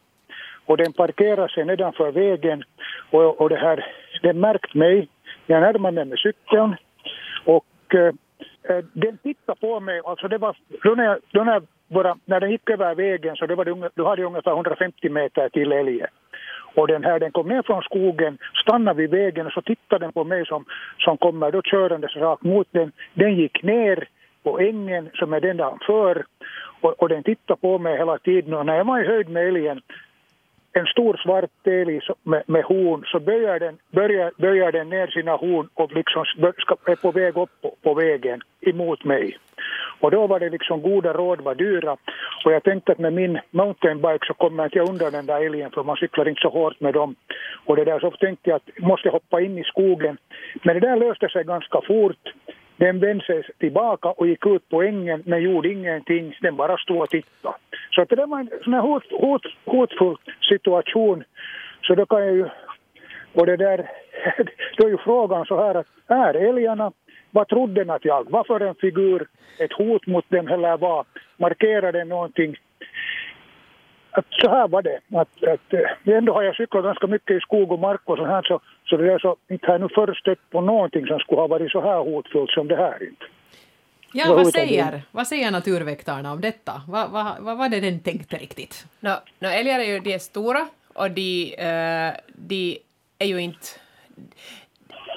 Och 0.66 0.76
den 0.76 0.93
parkerar 0.93 1.49
sig 1.49 1.64
nedanför 1.64 2.12
vägen. 2.12 2.64
Och, 3.11 3.41
och 3.41 3.49
det 3.49 3.57
här, 3.57 3.87
den 4.22 4.41
märkte 4.41 4.78
mig. 4.78 5.09
Jag 5.47 5.61
närmade 5.61 5.95
mig 5.95 6.05
med 6.05 6.18
cykeln. 6.18 6.76
Och 7.45 7.95
eh, 7.95 8.14
eh, 8.68 8.85
den 8.93 9.18
tittade 9.18 9.61
på 9.61 9.80
mig, 9.80 10.01
alltså 10.05 10.28
det 10.28 10.39
var, 10.39 10.57
då 10.83 10.95
när, 10.95 11.05
jag, 11.05 11.18
då 11.30 11.45
när, 11.45 11.53
jag 11.53 11.66
bara, 11.93 12.16
när 12.24 12.40
den 12.40 12.51
gick 12.51 12.70
över 12.70 12.95
vägen 12.95 13.36
så 13.36 13.47
det 13.47 13.55
var 13.55 13.64
det, 13.64 13.90
då 13.95 14.09
hade 14.09 14.24
ungefär 14.24 14.53
150 14.53 15.09
meter 15.09 15.49
till 15.49 15.72
älgen. 15.72 16.09
Och 16.74 16.88
den 16.88 17.05
här 17.05 17.18
den 17.18 17.32
kom 17.32 17.49
ner 17.49 17.62
från 17.62 17.82
skogen, 17.82 18.38
stannade 18.62 18.97
vid 18.97 19.11
vägen 19.11 19.47
och 19.47 19.53
så 19.53 19.62
tittade 19.62 20.05
den 20.05 20.12
på 20.12 20.24
mig 20.24 20.47
som, 20.47 20.64
som 20.99 21.16
kommer 21.16 21.51
då 21.51 21.62
körandes 21.62 22.16
rakt 22.16 22.43
mot 22.43 22.68
den. 22.70 22.93
Den 23.14 23.34
gick 23.34 23.62
ner 23.62 24.09
på 24.43 24.61
ängen 24.61 25.11
som 25.14 25.32
är 25.32 25.40
den 25.40 25.57
där 25.57 25.86
för 25.86 26.24
och, 26.80 27.03
och 27.03 27.09
den 27.09 27.22
tittade 27.22 27.61
på 27.61 27.78
mig 27.78 27.97
hela 27.97 28.18
tiden 28.18 28.55
och 28.55 28.66
när 28.66 28.76
jag 28.76 28.84
var 28.84 29.01
i 29.01 29.07
höjd 29.07 29.28
med 29.28 29.49
älgen 29.49 29.80
en 30.72 30.86
stor 30.86 31.16
svart 31.24 31.66
älg 31.66 32.01
med, 32.22 32.43
med 32.47 32.64
horn 32.64 33.05
så 33.07 33.20
böjer 33.20 33.61
den, 33.61 33.78
börjar, 33.90 34.32
börjar 34.36 34.72
den 34.72 34.88
ner 34.88 35.07
sina 35.07 35.36
horn 35.36 35.68
och 35.74 35.93
liksom 35.93 36.24
ska, 36.59 36.76
är 36.86 36.97
på 36.97 37.11
väg 37.11 37.36
upp 37.36 37.51
på, 37.62 37.74
på 37.82 37.95
vägen 37.95 38.40
emot 38.61 39.05
mig. 39.05 39.38
Och 40.01 40.11
då 40.11 40.27
var 40.27 40.41
det 40.41 40.51
liksom 40.51 40.83
goda 40.83 41.12
råd 41.12 41.41
var 41.41 41.55
dyra 41.55 41.97
och 42.45 42.53
jag 42.53 42.62
tänkte 42.62 42.93
att 42.93 42.99
med 42.99 43.12
min 43.12 43.41
mountainbike 43.51 44.27
så 44.27 44.35
kommer 44.35 44.62
jag 44.62 44.66
inte 44.66 44.93
undan 44.93 45.12
den 45.12 45.27
där 45.27 45.47
älgen 45.47 45.70
för 45.70 45.85
man 45.85 45.97
cyklar 45.97 46.29
inte 46.29 46.41
så 46.41 46.49
hårt 46.49 46.81
med 46.81 46.95
dem. 46.95 47.14
Och 47.66 47.77
det 47.77 47.85
där 47.85 48.01
så 48.01 48.11
tänkte 48.11 48.51
jag 48.51 48.57
att 48.57 48.79
måste 48.79 49.09
jag 49.09 49.12
hoppa 49.12 49.41
in 49.41 49.59
i 49.59 49.64
skogen. 49.64 50.16
Men 50.62 50.75
det 50.75 50.81
där 50.81 50.97
löste 50.97 51.29
sig 51.29 51.45
ganska 51.45 51.81
fort. 51.87 52.33
Den 52.77 53.01
vände 53.01 53.25
sig 53.25 53.43
tillbaka 53.59 54.09
och 54.09 54.27
gick 54.27 54.47
ut 54.47 54.68
på 54.68 54.83
ängen 54.83 55.23
men 55.27 55.43
gjorde 55.43 55.68
ingenting. 55.68 56.37
Den 56.41 56.57
bara 56.57 56.77
stod 56.77 57.03
och 57.03 57.11
tittade. 57.11 57.55
Så 57.91 58.03
att 58.03 58.09
det 58.09 58.16
där 58.16 58.27
var 58.27 58.41
en 58.41 58.51
sån 58.64 58.73
här 58.73 58.81
hot, 58.81 59.05
hot, 59.11 59.43
hotfull 59.64 60.16
situation. 60.49 61.25
Så 61.83 61.95
då 61.95 62.07
kan 62.07 62.27
jag 62.27 62.35
ju... 62.35 62.49
Och 63.35 63.47
det 63.47 63.57
där... 63.57 63.91
Då 64.77 64.87
är 64.87 64.91
ju 64.91 64.99
frågan 64.99 65.47
så 65.47 65.57
här 65.57 65.75
att 65.75 65.87
är 66.07 66.35
älgarna... 66.35 66.93
Vad 67.35 67.49
trodde 67.49 67.80
den 67.80 67.91
att 67.91 68.05
jag 68.05 68.30
var 68.30 68.45
för 68.45 68.61
en 68.61 68.74
figur? 68.74 69.26
Ett 69.59 69.72
hot 69.72 70.07
mot 70.07 70.30
dem 70.30 70.49
eller 70.49 70.76
vad? 70.76 71.07
Markerade 71.37 71.99
den 71.99 72.09
någonting? 72.09 72.57
Att 74.11 74.26
så 74.30 74.49
här 74.51 74.68
var 74.68 74.83
det. 74.83 75.01
Att, 75.12 75.45
att, 75.45 75.72
eh, 75.72 76.16
ändå 76.16 76.33
har 76.33 76.43
jag 76.43 76.57
cyklat 76.57 76.85
ganska 76.85 77.07
mycket 77.07 77.37
i 77.37 77.41
skog 77.41 77.72
och 77.72 77.78
mark 77.78 78.01
och 78.05 78.16
så 78.16 78.26
här 78.26 78.43
så, 78.43 78.61
så 78.85 78.97
det 78.97 79.12
är 79.12 79.18
så 79.18 79.37
inte 79.49 79.66
har 79.66 79.74
jag 79.74 79.80
nu 79.80 79.89
först 79.95 80.20
stött 80.20 80.51
på 80.51 80.61
någonting 80.61 81.07
som 81.07 81.18
skulle 81.18 81.41
ha 81.41 81.47
varit 81.47 81.70
så 81.70 81.80
här 81.80 81.99
hotfullt 81.99 82.51
som 82.51 82.68
det 82.68 82.76
här 82.76 83.03
inte. 83.03 83.24
Ja, 84.14 84.35
Vad 84.35 84.47
säger, 84.47 85.03
vad 85.11 85.26
säger 85.26 85.51
naturväktarna 85.51 86.33
om 86.33 86.41
detta? 86.41 86.83
Vad, 86.89 87.11
vad, 87.11 87.26
vad 87.41 87.59
var 87.59 87.68
det 87.68 87.80
den 87.80 88.01
tänkte 88.01 88.37
riktigt? 88.37 88.87
No, 89.01 89.11
no, 89.39 89.49
älgar 89.49 89.80
är 89.80 89.85
ju 89.85 90.01
de 90.01 90.14
är 90.14 90.18
stora 90.18 90.68
och 90.95 91.11
de, 91.11 91.55
eh, 91.59 92.12
de 92.35 92.78
är 93.18 93.26
ju 93.26 93.39
inte... 93.39 93.66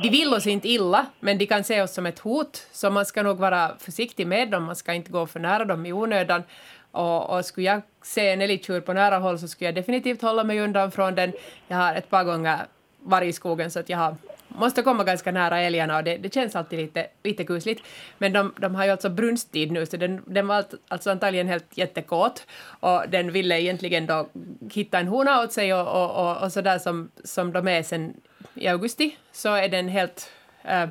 De 0.02 0.10
vill 0.10 0.34
oss 0.34 0.48
inte 0.48 0.68
illa, 0.68 1.06
men 1.20 1.38
de 1.38 1.46
kan 1.46 1.64
se 1.64 1.82
oss 1.82 1.94
som 1.94 2.06
ett 2.06 2.20
hot, 2.20 2.68
så 2.72 2.90
man 2.90 3.06
ska 3.06 3.24
nog 3.24 3.38
vara 3.38 3.72
försiktig 3.80 4.28
med 4.28 4.52
dem, 4.52 4.64
man 4.64 4.76
ska 4.76 4.94
inte 4.94 5.12
gå 5.12 5.28
för 5.28 5.40
nära 5.40 5.66
dem 5.66 5.86
i 5.86 5.94
onödan. 5.94 6.44
Och, 6.92 7.30
och 7.30 7.46
skulle 7.46 7.68
jag 7.68 7.82
se 8.04 8.30
en 8.30 8.42
älgtjur 8.42 8.82
på 8.82 8.94
nära 8.94 9.18
håll 9.18 9.40
så 9.40 9.48
skulle 9.48 9.68
jag 9.68 9.76
definitivt 9.76 10.22
hålla 10.22 10.44
mig 10.44 10.60
undan 10.60 10.92
från 10.92 11.16
den. 11.16 11.34
Jag 11.68 11.78
har 11.78 11.96
ett 11.96 12.10
par 12.10 12.24
gånger 12.24 12.60
varit 13.00 13.30
i 13.30 13.34
skogen 13.34 13.72
så 13.72 13.80
att 13.80 13.90
jag 13.90 13.98
har, 13.98 14.16
måste 14.48 14.82
komma 14.82 15.04
ganska 15.04 15.32
nära 15.32 15.60
älgarna 15.60 15.98
och 15.98 16.04
det, 16.04 16.18
det 16.18 16.34
känns 16.34 16.56
alltid 16.56 16.80
lite, 16.80 17.08
lite 17.24 17.44
kusligt. 17.44 17.84
Men 18.18 18.34
de, 18.34 18.54
de 18.60 18.76
har 18.76 18.86
ju 18.86 18.92
alltså 18.92 19.10
brunsttid 19.10 19.72
nu 19.72 19.86
så 19.86 19.98
den, 19.98 20.22
den 20.26 20.48
var 20.48 20.66
alltså 20.88 21.12
antagligen 21.12 21.48
helt 21.48 21.78
jättekåt 21.78 22.48
och 22.80 23.04
den 23.10 23.32
ville 23.32 23.62
egentligen 23.62 24.06
då 24.06 24.30
hitta 24.74 25.00
en 25.00 25.08
hona 25.08 25.42
åt 25.44 25.54
sig 25.54 25.74
och, 25.74 25.88
och, 25.88 26.26
och, 26.26 26.44
och 26.44 26.52
sådär 26.52 26.80
som, 26.80 27.12
som 27.24 27.54
de 27.54 27.68
är 27.68 27.84
sen 27.84 28.14
i 28.56 28.68
augusti 28.68 29.18
så 29.32 29.56
är 29.56 29.70
den 29.70 29.88
helt 29.88 30.32
Äh, 30.66 30.90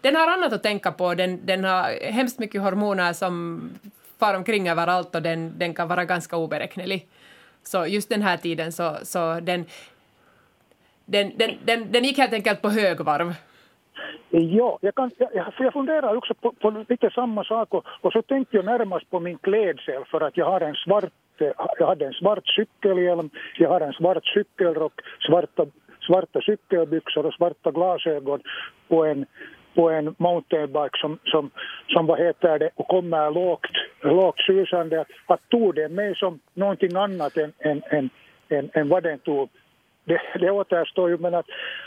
den 0.00 0.16
har 0.16 0.26
annat 0.26 0.52
att 0.52 0.62
tänka 0.62 0.92
på. 0.92 1.14
Den, 1.14 1.46
den 1.46 1.64
har 1.64 2.10
hemskt 2.12 2.38
mycket 2.38 2.62
hormoner 2.62 3.12
som 3.12 3.60
far 4.18 4.34
omkring 4.34 4.68
överallt 4.68 5.14
och 5.14 5.22
den, 5.22 5.58
den 5.58 5.74
kan 5.74 5.88
vara 5.88 6.04
ganska 6.04 6.36
oberäknelig. 6.36 7.06
Så 7.62 7.86
just 7.86 8.08
den 8.08 8.22
här 8.22 8.36
tiden 8.36 8.72
så, 8.72 8.96
så 9.02 9.40
den, 9.40 9.64
den, 11.04 11.32
den, 11.36 11.50
den, 11.64 11.92
den 11.92 12.04
gick 12.04 12.18
helt 12.18 12.32
enkelt 12.32 12.62
på 12.62 12.68
högvarv. 12.68 13.34
Ja, 14.30 14.78
jag, 14.80 14.94
kan, 14.94 15.10
jag, 15.18 15.30
jag, 15.58 15.72
funderar 15.72 16.16
också 16.16 16.34
på, 16.34 16.52
på 16.52 16.84
lite 16.88 17.10
samma 17.10 17.44
sak 17.44 17.74
och, 17.74 17.84
och 18.00 18.12
så 18.12 18.22
tänkte 18.22 18.56
jag 18.56 18.64
närmast 18.64 19.10
på 19.10 19.20
min 19.20 19.38
klädsel 19.38 20.04
för 20.04 20.20
att 20.20 20.36
jag 20.36 20.46
har 20.46 20.60
en 20.60 20.74
svart, 20.74 21.12
eh, 21.38 21.52
jag 21.78 21.86
hade 21.86 22.06
en 22.06 22.12
svart 22.12 22.46
cykelhjälm, 22.46 23.30
jag 23.58 23.68
har 23.68 23.80
en 23.80 23.92
svart 23.92 24.26
cykelrock, 24.26 24.92
svarta, 25.26 25.66
svarta 26.06 26.40
cykelbyxor 26.40 27.26
och 27.26 27.34
svarta 27.34 27.70
glasögon 27.70 28.40
på 28.88 29.04
en, 29.04 29.26
på 29.74 29.90
en 29.90 30.14
mountainbike 30.18 30.98
som, 31.00 31.18
som, 31.24 31.50
som 31.88 32.06
vad 32.06 32.18
heter 32.18 32.58
det, 32.58 32.70
och 32.74 32.88
kommer 32.88 33.30
lågt, 33.30 33.76
lågt 34.00 34.40
susande. 34.40 35.04
Att 35.26 35.48
tog 35.48 35.74
den 35.74 35.94
mig 35.94 36.14
som 36.16 36.40
någonting 36.54 36.96
annat 36.96 37.36
än, 37.36 37.52
än, 37.58 37.82
än, 37.90 38.10
än, 38.48 38.70
än 38.74 38.88
vad 38.88 39.02
den 39.02 39.18
tog. 39.18 39.48
Det, 40.04 40.20
det 40.40 40.50
återstår 40.50 41.10
ju 41.10 41.18
men 41.18 41.34
att, 41.34 41.46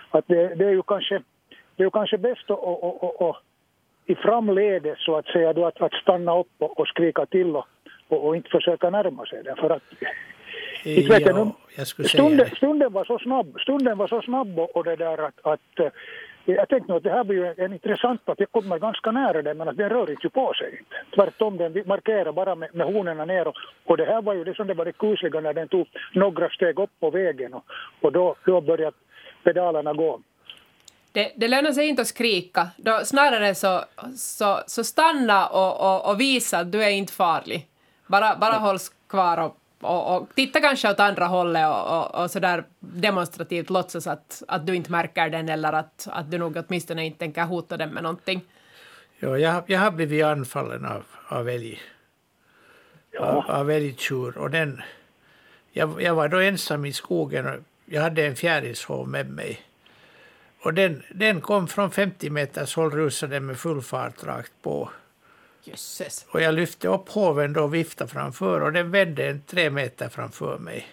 att 0.10 0.28
det, 0.28 0.56
det 0.56 0.66
är 0.66 0.72
ju 0.72 0.82
kanske 0.82 1.22
det 1.76 1.84
är 1.84 1.86
ju 1.86 1.92
kanske 1.92 2.18
bäst 2.18 2.52
att, 2.52 2.60
att, 2.60 3.04
att, 3.04 3.22
att, 3.22 3.36
i 4.06 4.16
framledet 4.16 4.98
så 4.98 5.16
att 5.16 5.26
säga 5.26 5.54
då 5.54 5.66
att, 5.66 5.82
att 5.82 5.94
stanna 5.94 6.40
upp 6.40 6.52
och, 6.58 6.80
och 6.80 6.88
skrika 6.88 7.26
till 7.26 7.56
och, 7.56 7.66
och, 8.08 8.28
och 8.28 8.36
inte 8.36 8.50
försöka 8.50 8.90
närma 8.90 9.26
sig 9.26 9.44
den 9.44 9.56
för 9.56 9.70
att 9.70 9.84
inte 10.84 11.10
vet 11.10 11.26
Ja, 11.26 11.56
jag 11.78 11.88
stunden, 11.88 12.50
stunden 12.56 12.94
var 12.94 13.06
så 13.06 13.20
snabb, 13.20 13.60
stunden 13.60 13.98
var 13.98 14.08
så 14.08 14.22
snabb 14.22 14.60
och, 14.60 14.76
och 14.76 14.84
det 14.84 14.96
där 14.96 15.18
att, 15.28 15.40
att 15.42 15.80
eh, 15.80 15.92
jag 16.46 16.70
tänkte 16.70 16.96
att 16.96 17.04
det 17.04 17.12
här 17.12 17.24
blir 17.24 17.38
ju 17.38 17.66
en 17.66 17.74
intressant 17.74 18.22
att 18.30 18.40
jag 18.40 18.52
kommer 18.52 18.80
ganska 18.80 19.12
nära 19.12 19.42
den 19.42 19.58
men 19.58 19.68
att 19.68 19.78
den 19.78 19.90
rör 19.90 20.12
inte 20.12 20.28
ju 20.28 20.30
på 20.30 20.54
sig 20.54 20.70
inte. 20.80 20.96
Tvärtom, 21.16 21.58
den 21.58 21.84
markerar 21.86 22.32
bara 22.32 22.56
med, 22.56 22.76
med 22.76 22.88
honorna 22.88 23.26
ner 23.26 23.48
och, 23.48 23.56
och 23.86 23.98
det 23.98 24.06
här 24.06 24.22
var 24.22 24.34
ju 24.34 24.44
det 24.44 24.56
som 24.56 24.68
det 24.68 24.74
var 24.74 24.86
det 24.86 24.92
kusliga 24.92 25.40
när 25.40 25.54
den 25.54 25.68
tog 25.68 25.88
några 26.14 26.50
steg 26.50 26.80
upp 26.80 26.92
på 27.00 27.10
vägen 27.10 27.54
och, 27.54 27.64
och 28.02 28.12
då, 28.12 28.36
då 28.46 28.62
började 28.62 28.98
pedalerna 29.44 29.94
gå. 29.94 30.20
Det, 31.12 31.32
det 31.36 31.48
lönar 31.48 31.72
sig 31.72 31.88
inte 31.88 32.02
att 32.02 32.08
skrika. 32.08 32.68
Då, 32.78 33.00
snarare 33.04 33.56
så, 33.56 33.82
så, 34.16 34.60
så 34.68 34.84
stanna 34.84 35.48
och, 35.48 35.82
och, 35.82 36.10
och 36.10 36.22
visa 36.22 36.58
att 36.58 36.72
du 36.72 36.84
är 36.84 36.90
inte 36.90 37.14
farlig. 37.14 37.68
Bara, 38.08 38.36
bara 38.36 38.54
håll 38.54 38.78
kvar 39.10 39.38
och, 39.38 39.58
och, 39.82 40.16
och 40.18 40.30
titta 40.36 40.62
kanske 40.62 40.92
åt 40.92 41.00
andra 41.00 41.26
hållet 41.26 41.68
och, 41.68 41.98
och, 42.16 42.24
och 42.24 42.32
sådär 42.32 42.64
demonstrativt 42.80 43.70
låtsas 43.70 44.08
att, 44.08 44.44
att 44.48 44.68
du 44.68 44.76
inte 44.76 44.92
märker 44.92 45.30
den 45.30 45.50
eller 45.50 45.74
att, 45.74 46.08
att 46.12 46.32
du 46.32 46.38
nog 46.38 46.58
åtminstone 46.68 47.06
inte 47.06 47.20
tänker 47.20 47.44
hota 47.44 47.78
den 47.78 47.90
med 47.90 48.04
någonting. 48.04 48.42
Ja, 49.20 49.38
jag, 49.38 49.52
har- 49.52 49.64
jag 49.68 49.80
har 49.80 49.92
blivit 49.92 50.26
anfallen 50.26 50.86
av, 50.86 51.04
av 51.28 51.50
älg. 51.50 51.82
Av, 53.20 53.44
av 53.52 53.72
älgtjur 53.72 54.38
och 54.38 54.50
den, 54.52 54.82
jag, 55.72 56.02
jag 56.02 56.16
var 56.16 56.28
då 56.28 56.38
ensam 56.40 56.86
i 56.86 56.94
skogen 56.94 57.46
och 57.48 57.56
jag 57.86 58.02
hade 58.02 58.26
en 58.28 58.36
fjärilshov 58.36 59.08
med 59.08 59.30
mig. 59.30 59.62
Och 60.62 60.74
den, 60.74 61.04
den 61.12 61.42
kom 61.42 61.68
från 61.68 61.92
50 61.92 62.30
meters 62.30 62.76
håll 62.76 62.92
rusade 62.92 63.40
med 63.40 63.58
full 63.58 63.82
fart 63.82 64.24
rakt 64.24 64.52
på. 64.62 64.90
Jösses. 65.70 66.26
Och 66.30 66.42
jag 66.42 66.54
lyfte 66.56 66.88
upp 66.88 67.10
hoven 67.10 67.54
då 67.54 67.64
och 67.64 67.74
viftade 67.74 68.10
framför 68.12 68.62
och 68.62 68.74
den 68.74 68.92
vände 68.92 69.28
en 69.30 69.42
tre 69.48 69.70
meter 69.70 70.10
framför 70.10 70.58
mig. 70.58 70.88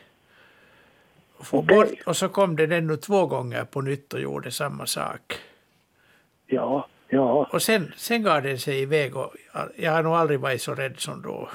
Och, 1.39 1.47
Okej. 1.55 1.77
bort, 1.77 1.89
och 2.07 2.16
så 2.16 2.29
kom 2.29 2.57
den 2.57 2.72
ännu 2.72 2.97
två 2.97 3.27
gånger 3.27 3.64
på 3.64 3.81
nytt 3.81 4.14
och 4.14 4.20
gjorde 4.20 4.51
samma 4.51 4.87
sak. 4.87 5.39
Ja, 6.47 6.89
ja. 7.09 7.49
Och 7.53 7.62
sen, 7.62 7.93
sen 7.97 8.22
gav 8.22 8.43
den 8.43 8.59
sig 8.59 8.81
iväg 8.81 9.16
och 9.16 9.35
jag 9.77 9.93
har 9.93 10.03
nog 10.03 10.14
aldrig 10.14 10.41
varit 10.41 10.62
så 10.62 10.74
rädd 10.74 10.95
som 11.01 11.22
då. 11.22 11.49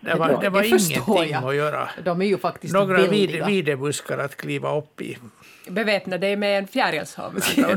Det 0.00 0.14
var, 0.14 0.40
det- 0.42 0.48
var 0.50 0.62
det 0.62 0.68
ingenting 0.68 1.30
jag. 1.30 1.44
att 1.44 1.54
göra. 1.54 1.88
De 2.04 2.22
är 2.22 2.26
ju 2.26 2.38
faktiskt 2.38 2.74
Några 2.74 3.06
vid, 3.06 3.46
videbuskar 3.46 4.18
att 4.18 4.36
kliva 4.36 4.76
upp 4.78 5.00
i. 5.00 5.18
Beväpna 5.70 6.18
dig 6.18 6.36
med 6.36 6.58
en 6.58 6.66
fjärilshov. 6.66 7.40
En 7.56 7.76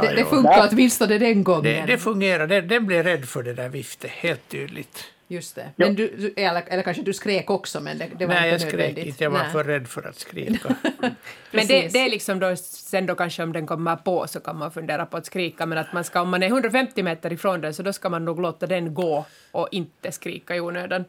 Det, 0.00 0.12
det 0.16 0.24
funkar 0.24 0.68
åtminstone 0.72 1.18
den 1.18 1.44
gången. 1.44 1.62
det, 1.62 1.84
det 1.86 1.98
fungerar. 1.98 2.46
Den, 2.46 2.68
den 2.68 2.86
blev 2.86 3.02
rädd 3.02 3.24
för 3.28 3.42
det 3.42 3.54
där 3.54 3.68
viftet, 3.68 4.10
helt 4.10 4.48
tydligt. 4.48 5.04
Just 5.28 5.54
det. 5.54 5.70
Men 5.76 5.94
du, 5.94 6.14
du, 6.16 6.42
eller, 6.42 6.62
eller 6.66 6.82
kanske 6.82 7.02
du 7.02 7.12
skrek 7.12 7.50
också, 7.50 7.80
men 7.80 7.98
det, 7.98 8.08
det 8.18 8.26
var 8.26 8.34
Nej, 8.34 8.48
jag 8.48 8.56
inte 8.56 8.66
skrek 8.66 8.72
nödvändigt. 8.78 9.06
inte. 9.06 9.24
Jag 9.24 9.30
var 9.30 9.38
Nej. 9.38 9.50
för 9.52 9.64
rädd 9.64 9.88
för 9.88 10.08
att 10.08 10.18
skrika. 10.18 10.68
Men 11.02 11.10
det, 11.50 11.50
Precis. 11.50 11.92
det 11.92 11.98
är 11.98 12.10
liksom 12.10 12.38
då, 12.38 12.56
sen 12.56 13.06
då 13.06 13.14
kanske 13.14 13.42
om 13.42 13.52
den 13.52 13.66
kommer 13.66 13.96
på 13.96 14.26
så 14.26 14.40
kan 14.40 14.56
man 14.58 14.70
fundera 14.70 15.06
på 15.06 15.16
att 15.16 15.26
skrika, 15.26 15.66
men 15.66 15.78
att 15.78 15.92
man 15.92 16.04
ska, 16.04 16.20
om 16.20 16.30
man 16.30 16.42
är 16.42 16.46
150 16.46 17.02
meter 17.02 17.32
ifrån 17.32 17.60
den 17.60 17.74
så 17.74 17.82
då 17.82 17.92
ska 17.92 18.08
man 18.08 18.24
nog 18.24 18.40
låta 18.40 18.66
den 18.66 18.94
gå 18.94 19.24
och 19.50 19.68
inte 19.70 20.12
skrika 20.12 20.56
i 20.56 20.60
onödan. 20.60 21.04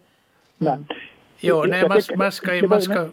Nej. 0.58 0.78
Jo, 1.40 1.64
nej, 1.64 1.80
Jag 1.80 1.90
man, 1.90 2.02
man 2.18 2.32
ska, 2.32 2.68
man 2.68 2.82
ska 2.82 3.08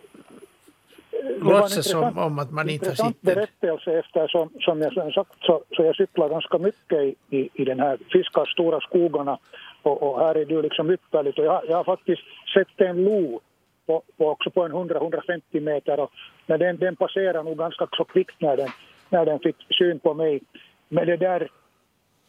låtsas 1.40 1.90
som 1.90 2.18
om 2.18 2.38
att 2.38 2.50
man 2.50 2.68
inte 2.68 2.96
sitter. 2.96 3.34
berättelse 3.34 3.98
eftersom, 3.98 4.50
som 4.60 4.80
jag 4.82 4.92
som 4.92 5.12
sagt, 5.12 5.32
så, 5.40 5.62
så 5.76 5.82
jag 5.82 5.96
cyklar 5.96 6.28
ganska 6.28 6.58
mycket 6.58 6.98
i, 6.98 7.14
i, 7.30 7.48
i 7.54 7.64
den 7.64 7.80
här 7.80 7.98
fiskar 8.12 8.44
stora 8.44 8.80
skogarna 8.80 9.38
och, 9.82 10.02
och 10.02 10.20
här 10.20 10.34
är 10.34 10.44
det 10.44 10.54
ju 10.54 10.62
liksom 10.62 10.90
ypperligt 10.90 11.38
och 11.38 11.44
jag, 11.44 11.62
jag 11.68 11.76
har 11.76 11.84
faktiskt 11.84 12.22
sett 12.54 12.80
en 12.80 13.04
lo 13.04 13.40
på, 13.86 14.02
på 14.16 14.28
också 14.28 14.50
på 14.50 14.64
en 14.64 14.72
100-150 14.72 15.60
meter 15.60 16.00
och 16.00 16.10
men 16.46 16.58
den, 16.58 16.76
den 16.76 16.96
passerar 16.96 17.42
nog 17.42 17.58
ganska 17.58 17.88
så 17.92 18.04
kvickt 18.04 18.40
när 18.40 18.56
den, 18.56 18.68
när 19.08 19.24
den 19.24 19.38
fick 19.38 19.56
syn 19.78 19.98
på 20.00 20.14
mig. 20.14 20.40
Men 20.88 21.06
det 21.06 21.16
där, 21.16 21.48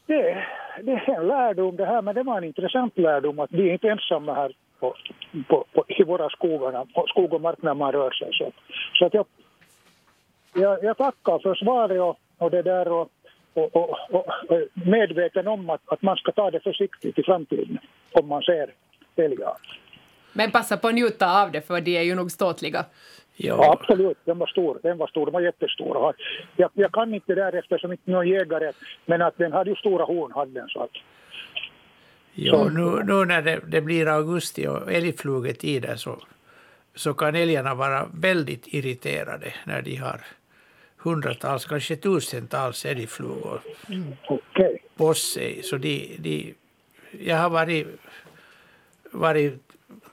det, 0.06 0.44
det 0.82 0.92
är 0.92 1.10
en 1.10 1.28
lärdom 1.28 1.76
det 1.76 1.86
här 1.86 2.02
men 2.02 2.16
det 2.16 2.24
var 2.24 2.38
en 2.38 2.44
intressant 2.44 2.98
lärdom 2.98 3.40
att 3.40 3.52
vi 3.52 3.70
är 3.70 3.74
inte 3.74 3.90
ensamma 3.90 4.34
här 4.34 4.54
på, 4.80 4.96
på, 5.48 5.66
på, 5.74 5.86
i 5.88 6.04
våra 6.04 6.30
skogarna, 6.30 6.86
på 6.96 7.06
skog 7.08 7.34
och 7.34 7.42
mark 7.42 7.62
när 7.62 7.74
man 7.74 7.92
rör 7.92 8.12
sig. 8.12 8.30
Så, 8.32 8.52
så 8.94 9.06
att 9.06 9.14
jag 9.14 9.26
jag, 10.54 10.84
jag 10.84 10.98
tackar 10.98 11.40
för 11.40 11.56
svaret 11.56 12.02
och, 12.02 12.20
och 12.38 12.52
det 12.52 12.62
där 12.62 12.88
och, 12.88 13.12
och, 13.54 13.76
och, 13.76 13.96
och 14.10 14.26
medveten 14.74 15.48
om 15.48 15.70
att, 15.70 15.82
att 15.86 16.02
man 16.02 16.16
ska 16.16 16.32
ta 16.32 16.52
det 16.52 16.60
försiktigt 16.60 17.20
i 17.20 17.24
framtiden 17.24 17.80
om 18.12 18.28
man 18.28 18.42
ser 18.42 18.74
älgar. 19.16 19.58
Men 20.34 20.52
passa 20.52 20.78
på 20.78 20.88
att 20.88 20.94
njuta 20.94 21.42
av 21.44 21.52
det, 21.52 21.62
för 21.62 21.82
de 21.82 21.98
är 21.98 22.02
ju 22.02 22.16
nog 22.16 22.32
ståtliga. 22.32 22.86
Ja, 23.36 23.56
Ja, 23.64 23.78
absolut, 23.82 24.18
den 24.26 24.40
var 24.40 24.48
stor. 24.48 24.80
Den 24.84 24.98
var 24.98 25.08
stor, 25.08 25.26
den 25.26 25.34
var 25.34 25.42
jättestor. 25.42 26.16
Jag, 26.56 26.72
jag 26.74 26.92
kan 26.92 27.14
inte 27.14 27.36
där 27.36 27.56
eftersom 27.56 27.92
inte 27.92 28.12
någon 28.12 28.28
jägare, 28.28 28.72
men 29.06 29.22
att 29.22 29.38
den 29.38 29.52
hade 29.52 29.70
ju 29.70 29.76
stora 29.76 30.06
horn 30.06 30.32
hade 30.32 30.52
den 30.52 30.68
så 30.68 30.84
att 30.84 30.92
jo, 32.46 32.70
nu, 32.70 33.04
nu 33.04 33.26
när 33.26 33.42
det, 33.42 33.60
det 33.68 33.82
blir 33.82 34.08
augusti 34.08 34.68
och 34.68 34.92
älgflugetider 34.92 35.96
så, 35.96 36.24
så 36.96 37.14
kan 37.14 37.36
älgarna 37.36 37.76
vara 37.76 38.10
väldigt 38.14 38.68
irriterade 38.68 39.54
när 39.66 39.82
de 39.82 39.96
har 39.96 40.22
hundratals, 40.98 41.66
kanske 41.66 41.96
tusentals 41.96 42.86
älgflugor 42.86 43.62
på 44.96 45.14
sig. 45.14 45.64
Så 45.64 45.78
de, 45.78 46.18
de, 46.20 46.54
jag 47.12 47.38
har 47.38 47.50
varit, 47.50 47.88
varit 49.12 49.70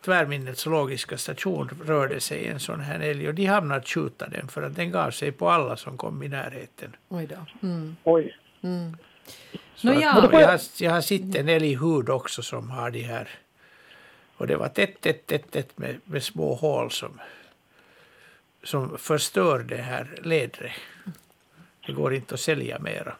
Tvärminnet 0.07 0.59
zoologiska 0.59 1.18
station 1.18 1.70
rörde 1.85 2.20
sig 2.20 2.47
en 2.47 2.61
sån 2.61 2.81
här 2.81 3.01
älg 3.01 3.29
och 3.29 3.35
de 3.35 3.47
hamnade 3.47 3.81
att 3.81 3.89
skjuta 3.89 4.29
den 4.29 4.49
för 4.49 4.62
att 4.62 4.77
den 4.77 4.91
gav 4.91 5.11
sig 5.11 5.33
på 5.33 5.51
alla 5.51 5.77
som 5.77 5.99
kom 5.99 6.22
i 6.22 6.29
närheten. 6.29 6.97
Oj 7.09 7.27
då. 7.27 7.68
Mm. 7.68 7.97
Oj. 8.05 8.37
Så 8.61 9.06
Att- 9.27 9.85
ja. 9.85 10.01
jag, 10.01 10.49
har, 10.49 10.61
jag 10.79 10.91
har 10.91 11.01
sett 11.01 11.35
en 11.35 11.49
älghud 11.49 12.09
också 12.09 12.43
som 12.43 12.70
har 12.70 12.91
de 12.91 13.03
här 13.03 13.29
och 14.37 14.47
det 14.47 14.57
var 14.57 14.68
tätt, 14.68 15.01
tätt, 15.01 15.27
tätt, 15.27 15.51
tätt 15.51 15.79
med, 15.79 15.97
med 16.05 16.22
små 16.22 16.55
hål 16.55 16.91
som, 16.91 17.20
som 18.64 18.99
förstör 18.99 19.59
det 19.59 19.77
här 19.77 20.07
ledret. 20.22 20.72
Det 21.87 21.93
går 21.93 22.14
inte 22.14 22.35
att 22.35 22.41
sälja 22.41 22.79
mera. 22.79 23.16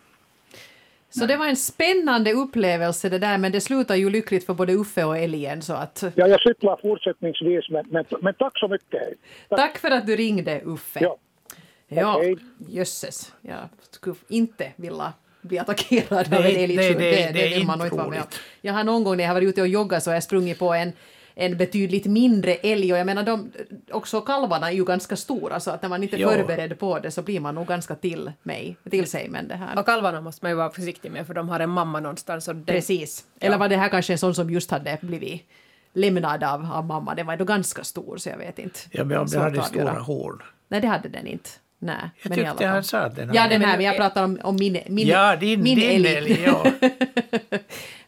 Så 1.11 1.27
det 1.27 1.37
var 1.37 1.47
en 1.47 1.57
spännande 1.57 2.33
upplevelse 2.33 3.09
det 3.09 3.19
där, 3.19 3.39
men 3.39 3.53
det 3.53 3.61
slutar 3.61 3.95
ju 3.95 4.11
lyckligt 4.11 4.47
för 4.47 4.55
både 4.55 4.73
Uffe 4.73 5.05
och 5.05 5.19
älgen. 5.19 5.63
Så 5.63 5.73
att, 5.73 6.05
Ja, 6.15 6.27
jag 6.29 6.41
cyklar 6.43 6.79
fortsättningsvis, 6.83 7.71
men, 7.71 7.87
men, 7.89 8.05
men 8.21 8.35
tack 8.35 8.59
så 8.59 8.69
mycket. 8.69 9.01
hej. 9.01 9.15
tack 9.49 9.79
för 9.79 9.91
att 9.91 10.07
du 10.07 10.17
ringde, 10.17 10.61
Uffe. 10.65 10.99
Ja. 11.03 11.17
Ja, 11.89 12.17
Okej. 12.17 12.37
jösses. 12.69 13.33
Jag 13.41 13.69
skulle 13.91 14.17
inte 14.29 14.73
vilja 14.77 15.13
bli 15.47 15.59
attackerad 15.59 16.19
av 16.35 16.41
en 16.41 16.43
nej, 16.43 16.67
det- 16.67 16.77
det, 16.77 16.95
det 17.33 17.47
är 17.47 17.59
vill 17.59 17.67
man 17.67 17.75
inte 17.75 17.79
nog 17.79 17.87
inte 17.87 17.97
vara 17.97 18.09
med 18.09 18.21
om. 18.21 18.27
Jag 18.61 18.73
har 18.75 18.85
någon 18.85 19.05
gång 19.05 19.17
när 19.17 19.25
jag 19.25 19.35
varit 19.35 19.49
ute 19.49 19.61
och 19.63 19.69
joggat 19.69 20.03
så 20.03 20.11
har 20.11 20.15
jag 20.15 20.23
sprungit 20.23 20.59
på 20.59 20.75
en, 20.75 20.93
en 21.35 21.57
betydligt 21.57 22.07
mindre 22.07 22.55
älg 22.55 22.93
och 22.93 22.99
jag 22.99 23.07
menar 23.07 23.23
de, 23.23 23.53
också 23.91 24.21
kalvarna 24.21 24.71
är 24.71 24.75
ju 24.75 24.85
ganska 24.85 25.17
stora 25.17 25.61
så 25.61 25.71
att 25.71 25.83
när 25.83 25.89
man 25.89 26.03
inte 26.03 26.17
är 26.17 26.21
Jo. 26.21 26.29
förberedd 26.29 26.79
på 26.79 26.99
det 26.99 27.11
så 27.11 27.23
blir 27.23 27.41
man 27.41 27.55
nog 27.55 27.67
ganska 27.67 27.95
till 27.95 28.33
mig, 28.43 28.77
till 28.91 29.07
sig 29.11 29.29
med 29.29 29.45
det 29.45 29.55
här. 29.55 29.79
Och 29.79 29.87
kalvarna 29.87 30.21
måste 30.21 30.45
man 30.45 30.51
ju 30.53 30.57
vara 30.57 30.71
försiktig 30.71 31.11
med, 31.11 31.27
för 31.27 31.35
de 31.35 31.49
har 31.49 31.61
en 31.61 31.71
mamma 31.71 32.01
någonstans. 32.01 32.49
Och 32.49 32.55
den, 32.55 32.65
Precis. 32.65 33.25
Eller 33.41 33.59
var 33.59 33.69
det 33.69 33.77
här 33.77 33.89
kanske 33.89 34.13
en 34.13 34.19
sån 34.19 34.35
som 34.35 34.51
just 34.51 34.71
hade 34.71 34.99
blivit 35.01 35.43
lämnad 35.93 36.45
av, 36.45 36.71
av 36.73 36.85
mamma? 36.85 37.15
Den 37.15 37.27
var 37.27 37.33
ändå 37.33 37.45
ganska 37.45 37.85
stor 37.85 38.17
så 38.17 38.29
jag 38.29 38.39
vet 38.39 38.59
inte. 38.59 38.79
Ja, 38.91 39.05
men 39.05 39.19
om 39.19 39.27
den 39.27 39.41
hade 39.43 39.63
stora 39.63 39.91
horn. 39.99 40.43
Nej, 40.69 40.81
det 40.81 40.87
hade 40.89 41.09
den 41.09 41.27
inte. 41.27 41.51
Nej, 41.79 41.95
Jag 42.23 42.31
men 42.31 42.39
tyckte 42.39 42.67
han 42.67 42.83
sa 42.85 43.09
den 43.09 43.31
Ja, 43.35 43.49
den 43.49 43.63
här, 43.63 43.77
Men- 43.77 43.87
jag 43.87 43.97
pratar 43.97 44.25
om, 44.25 44.39
om 44.43 44.57
min, 44.57 44.79
min, 44.89 45.07
Ja, 45.07 45.37
din, 45.37 45.63
min 45.63 45.79
din 45.79 45.91
älg. 46.07 46.17
älg. 46.17 46.45
Ja. 46.47 46.65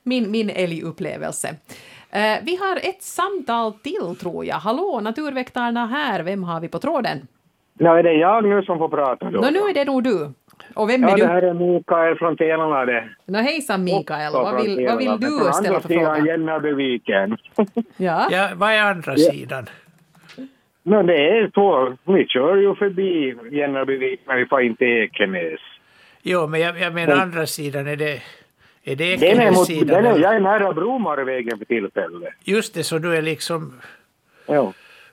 min, 0.03 0.31
min 0.31 0.51
älgupplevelse. 0.51 1.49
Eh, 2.11 2.37
vi 2.43 2.57
har 2.57 2.77
ett 2.77 3.03
samtal 3.03 3.73
till, 3.73 4.17
tror 4.21 4.45
jag. 4.45 4.57
Hallå, 4.57 5.01
Naturväktarna 5.03 5.87
här. 5.87 6.23
Vem 6.23 6.43
har 6.45 6.61
vi 6.61 6.69
på 6.69 6.79
tråden? 6.79 7.27
Ja, 7.79 7.99
är 7.99 8.03
det 8.03 8.13
jag 8.13 8.45
nu 8.45 8.63
som 8.63 8.79
får 8.79 8.89
prata 8.89 9.31
då? 9.31 9.41
Nå, 9.41 9.51
nu 9.51 9.59
är 9.59 9.75
det 9.75 9.85
nog 9.85 10.05
du. 10.05 10.33
Och 10.75 10.89
vem 10.91 11.03
ja, 11.03 11.09
är 11.09 11.17
det 11.17 11.23
du? 11.23 11.27
här 11.29 11.43
är 11.43 11.55
Mikael 11.55 12.19
från 12.19 12.37
Tenala 12.37 12.85
det. 12.87 13.09
Nå, 13.25 13.39
hejsan 13.39 13.85
Mikael. 13.85 14.29
Också 14.35 14.43
Vad 14.43 14.55
från 14.55 14.63
vill, 14.63 14.87
vad 14.87 14.99
vill 14.99 15.07
Tenala, 15.07 15.19
men 15.21 15.31
du 15.31 15.39
från 15.45 15.53
ställa 15.55 15.69
andra 15.69 15.81
för 15.81 15.89
sidan 15.89 16.15
fråga? 16.17 16.27
Hjälmarbyviken. 16.27 17.37
Ja. 17.97 18.29
ja, 18.31 18.49
vad 18.55 18.71
är 18.73 18.83
andra 18.83 19.17
sidan? 19.17 19.67
Men 20.89 21.07
det 21.07 21.29
är 21.39 21.51
så, 21.55 21.97
vi 22.13 22.27
kör 22.27 22.57
ju 22.57 22.75
förbi 22.75 23.35
Hjälmarbyvik 23.51 24.21
när 24.27 24.37
vi 24.37 24.47
får 24.47 24.63
in 24.63 24.77
till 24.77 24.87
Ekenäs. 24.89 25.61
Jo, 26.23 26.47
men 26.47 26.61
jag, 26.61 26.81
jag 26.81 26.95
menar 26.95 27.17
andra 27.17 27.47
sidan, 27.47 27.87
är 27.87 27.97
det, 27.97 28.23
är 28.85 28.97
det 28.97 29.05
Ekenässidan? 29.13 30.05
jag 30.05 30.35
är 30.37 30.41
nära 30.41 30.73
Bromarvägen 30.73 31.59
för 31.59 31.65
tillfället. 31.65 32.35
Just 32.45 32.75
det, 32.75 32.83
så 32.85 32.99
du 32.99 33.17
är 33.17 33.23
liksom, 33.23 33.75
Ja. 34.47 34.73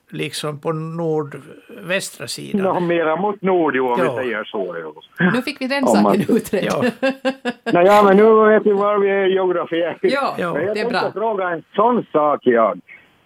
liksom 0.10 0.60
på 0.60 0.72
nordvästra 0.72 2.28
sidan? 2.28 2.62
Nå, 2.62 2.80
mera 2.80 3.16
mot 3.16 3.42
nord 3.42 3.76
ju, 3.76 3.82
om 3.82 3.96
Ja. 4.00 4.16
vi 4.18 4.24
säger 4.24 4.44
så. 4.44 4.76
Jo. 4.82 5.02
Nu 5.34 5.42
fick 5.42 5.62
vi 5.62 5.68
den 5.68 5.84
man- 5.84 5.96
saken 6.04 6.22
utredd. 6.36 6.64
Ja. 6.64 6.84
Nå, 7.74 7.82
ja, 7.82 8.04
men 8.04 8.18
nu 8.18 8.46
vet 8.50 8.66
vi 8.66 8.72
var 8.72 8.98
vi 9.00 9.10
är 9.10 9.26
geografiskt. 9.26 10.00
Ja, 10.02 10.36
Ja, 10.40 10.54
Men 10.54 10.66
jag 10.66 10.76
det 10.76 10.80
är 10.80 10.84
tänkte 10.84 11.12
bra. 11.14 11.22
fråga 11.22 11.50
en 11.50 11.64
sån 11.76 12.06
sak 12.12 12.40
jag. 12.44 12.82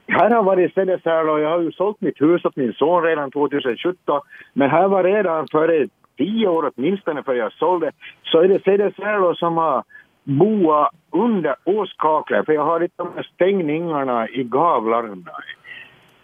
Här 0.09 0.29
har 0.29 0.43
varit 0.43 0.73
Cedersärla 0.73 1.31
och 1.31 1.39
jag 1.39 1.49
har 1.49 1.61
ju 1.61 1.71
sålt 1.71 2.01
mitt 2.01 2.21
hus 2.21 2.45
åt 2.45 2.55
min 2.55 2.73
son 2.73 3.03
redan 3.03 3.31
2017. 3.31 4.21
Men 4.53 4.69
här 4.69 4.87
var 4.87 5.03
redan 5.03 5.47
före 5.51 5.87
tio 6.17 6.47
år 6.47 6.71
åtminstone 6.75 7.23
för 7.23 7.33
jag 7.33 7.51
sålde. 7.51 7.91
Så 8.23 8.41
är 8.41 8.47
det 8.47 8.63
Cedersärla 8.63 9.35
som 9.35 9.57
har 9.57 9.83
boa 10.23 10.89
under 11.11 11.55
åskaklet. 11.63 12.45
För 12.45 12.53
jag 12.53 12.65
har 12.65 12.79
inte 12.83 12.95
de 12.97 13.11
här 13.15 13.29
stängningarna 13.33 14.29
i 14.29 14.43
gavlarna. 14.43 15.15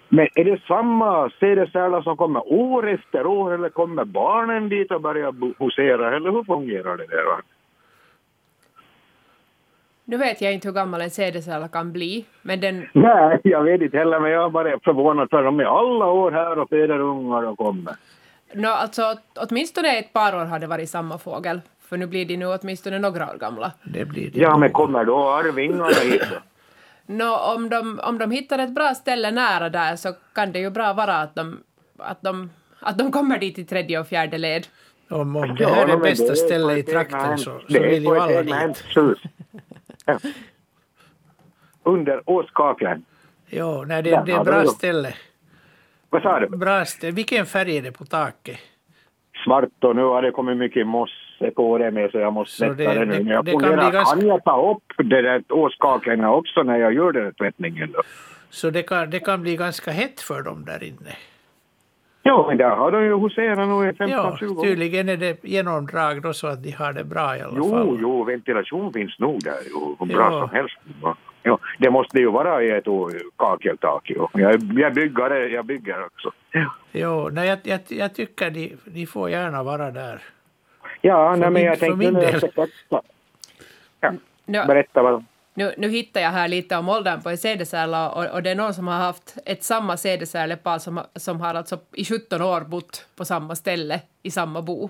Men 0.09 0.27
är 0.35 0.43
det 0.43 0.61
samma 0.67 1.29
sädesärla 1.39 2.03
som 2.03 2.17
kommer 2.17 2.53
år 2.53 2.87
efter 2.89 3.27
år 3.27 3.53
eller 3.53 3.69
kommer 3.69 4.05
barnen 4.05 4.69
dit 4.69 4.91
och 4.91 5.01
börjar 5.01 5.31
bo- 5.31 5.53
husera? 5.59 6.15
Eller 6.15 6.31
hur 6.31 6.43
fungerar 6.43 6.97
det 6.97 7.05
där? 7.07 7.25
va? 7.25 7.41
Nu 10.07 10.17
vet 10.17 10.41
jag 10.41 10.53
inte 10.53 10.67
hur 10.67 10.73
gammal 10.73 11.01
en 11.01 11.09
cd 11.09 11.41
kan 11.71 11.91
bli, 11.91 12.25
men 12.41 12.59
den, 12.59 12.87
Nej, 12.93 13.39
jag 13.43 13.63
vet 13.63 13.81
inte 13.81 13.97
heller, 13.97 14.19
men 14.19 14.31
jag 14.31 14.45
är 14.45 14.49
bara 14.49 14.79
förvånad 14.79 15.29
för 15.29 15.43
de 15.43 15.59
är 15.59 15.63
alla 15.63 16.05
år 16.05 16.31
här 16.31 16.59
och 16.59 16.69
föder 16.69 16.99
ungar 16.99 17.43
och 17.43 17.57
kommer. 17.57 17.95
no, 18.53 18.67
alltså, 18.67 19.15
åtminstone 19.35 19.97
ett 19.99 20.13
par 20.13 20.35
år 20.35 20.45
har 20.45 20.59
det 20.59 20.67
varit 20.67 20.89
samma 20.89 21.17
fågel, 21.17 21.61
för 21.89 21.97
nu 21.97 22.07
blir 22.07 22.25
de 22.25 22.37
nu 22.37 22.45
åtminstone 22.45 22.99
några 22.99 23.31
år 23.31 23.37
gamla. 23.37 23.71
Det 23.83 24.05
blir 24.05 24.31
det. 24.31 24.39
Ja, 24.39 24.57
men 24.57 24.71
kommer 24.71 25.05
då 25.05 25.29
arvingarna 25.29 25.87
hit? 25.87 26.21
då? 26.31 26.37
Nå, 27.05 27.37
om, 27.55 27.69
de, 27.69 27.99
om 28.03 28.17
de 28.17 28.31
hittar 28.31 28.59
ett 28.59 28.75
bra 28.75 28.93
ställe 28.93 29.31
nära 29.31 29.69
där 29.69 29.95
så 29.95 30.13
kan 30.33 30.51
det 30.51 30.59
ju 30.59 30.69
bra 30.69 30.93
vara 30.93 31.15
att 31.15 31.35
de, 31.35 31.57
att 31.97 32.21
de, 32.21 32.49
att 32.79 32.97
de 32.97 33.11
kommer 33.11 33.39
dit 33.39 33.59
i 33.59 33.65
tredje 33.65 33.99
och 33.99 34.07
fjärde 34.07 34.37
led. 34.37 34.67
Om, 35.09 35.35
om 35.35 35.55
det 35.55 35.65
här 35.65 35.87
är 35.87 35.97
bästa 35.97 36.35
stället 36.35 36.77
i 36.77 36.83
trakten 36.83 37.37
så, 37.37 37.61
så 37.67 37.79
vill 37.79 38.03
ju 38.03 38.19
alla 38.19 38.41
dit. 38.41 38.83
Ja. 40.05 40.19
Under 41.83 42.21
åskaklen. 42.29 43.05
Jo, 43.49 43.83
nej, 43.87 44.03
det, 44.03 44.09
det 44.25 44.31
är 44.31 44.43
bra 44.43 44.65
ställe. 44.65 45.13
Vad 46.09 46.21
sa 46.21 46.39
du? 46.39 46.47
Bra 46.49 46.85
ställe. 46.85 47.11
Vilken 47.13 47.45
färg 47.45 47.77
är 47.77 47.81
det 47.81 47.91
på 47.91 48.05
taket? 48.05 48.57
Svart 49.45 49.83
och 49.83 49.95
nu 49.95 50.01
har 50.01 50.21
det 50.21 50.31
kommit 50.31 50.57
mycket 50.57 50.87
mosse 50.87 51.51
på 51.55 51.77
det 51.77 51.91
med 51.91 52.11
så 52.11 52.17
jag 52.17 52.33
måste 52.33 52.55
Så 52.55 52.65
tvätta 52.75 52.93
det- 52.93 52.99
det, 52.99 53.05
nu. 53.05 53.11
det- 53.13 53.23
Men 53.23 53.27
jag 53.33 53.45
det 53.45 53.51
kan 53.51 53.59
funderar, 53.61 53.89
bli 53.89 53.97
ganska- 53.97 54.15
kan 54.15 54.27
jag 54.27 54.43
ta 54.43 54.71
upp 54.71 54.83
det 55.09 55.21
där 55.21 55.43
åskaklen 55.49 56.25
också 56.25 56.63
när 56.63 56.77
jag 56.77 56.93
gör 56.93 57.11
den 57.11 57.33
tvättningen 57.33 57.91
då? 57.91 58.01
Så 58.49 58.69
det 58.69 58.83
kan, 58.83 59.09
det 59.09 59.19
kan 59.19 59.41
bli 59.41 59.55
ganska 59.57 59.91
hett 59.91 60.21
för 60.21 60.41
dem 60.41 60.65
där 60.65 60.83
inne. 60.83 61.15
Jo, 62.27 62.45
men 62.47 62.57
där 62.57 62.69
har 62.69 62.91
de 62.91 63.03
ju 63.03 63.17
huserat 63.19 63.57
nu 63.57 63.89
i 63.89 64.11
Ja, 64.11 64.37
15-20 64.39 64.57
år. 64.57 64.63
tydligen 64.63 65.09
är 65.09 65.17
det 65.17 65.43
genomdrag 65.43 66.21
då 66.21 66.33
så 66.33 66.47
att 66.47 66.63
de 66.63 66.71
har 66.71 66.93
det 66.93 67.03
bra 67.03 67.37
i 67.37 67.41
alla 67.41 67.53
Jo, 67.57 67.69
fall. 67.69 67.97
jo, 68.01 68.23
ventilation 68.23 68.93
finns 68.93 69.19
nog 69.19 69.43
där. 69.43 69.53
Jo, 69.71 69.95
hur 69.99 70.05
bra 70.05 70.29
Ja. 70.31 70.39
som 70.39 70.49
helst. 70.49 70.75
Ja. 71.01 71.15
Jo, 71.43 71.57
det 71.79 71.89
måste 71.89 72.19
ju 72.19 72.31
vara 72.31 72.63
i 72.63 72.71
ett 72.71 72.85
kakeltak. 73.37 74.01
Jo. 74.05 74.29
Jag, 74.33 74.51
jag, 74.75 74.93
bygger, 74.93 75.29
det- 75.29 75.47
jag 75.47 75.65
bygger 75.65 76.05
också. 76.05 76.31
Jo, 76.91 77.29
nej, 77.31 77.47
jag, 77.47 77.59
jag, 77.63 77.79
jag 77.87 78.13
tycker 78.15 78.49
de, 78.49 78.73
de 78.85 79.05
får 79.05 79.29
gärna 79.29 79.63
vara 79.63 79.91
där. 79.91 80.21
Ja, 81.01 81.35
nej, 81.35 81.49
men 81.49 81.61
jag 81.63 81.77
för 81.79 81.85
tänkte 81.85 82.05
min 82.05 82.13
del. 82.13 82.41
Ja, 84.45 84.65
berätta 84.67 85.01
vad... 85.03 85.25
nu, 85.55 85.73
nu 85.77 85.89
hittar 85.89 86.21
jag 86.21 86.29
här 86.29 86.47
lite 86.47 86.77
om 86.77 86.89
åldern 86.89 87.21
på 87.21 87.29
en 87.29 87.37
sädesärla 87.37 88.09
och, 88.11 88.25
och 88.33 88.43
det 88.43 88.49
är 88.51 88.55
någon 88.55 88.73
som 88.73 88.87
har 88.87 88.95
haft 88.97 89.35
ett 89.45 89.63
samma 89.63 89.97
sädesärlepar 89.97 90.79
som, 90.79 90.97
har- 90.97 91.05
som 91.15 91.41
har 91.41 91.53
alltså 91.55 91.77
i 91.93 92.05
17 92.05 92.41
år 92.41 92.61
bott 92.61 93.05
på 93.17 93.25
samma 93.25 93.55
ställe 93.55 94.01
i 94.23 94.31
samma 94.31 94.61
bo. 94.61 94.89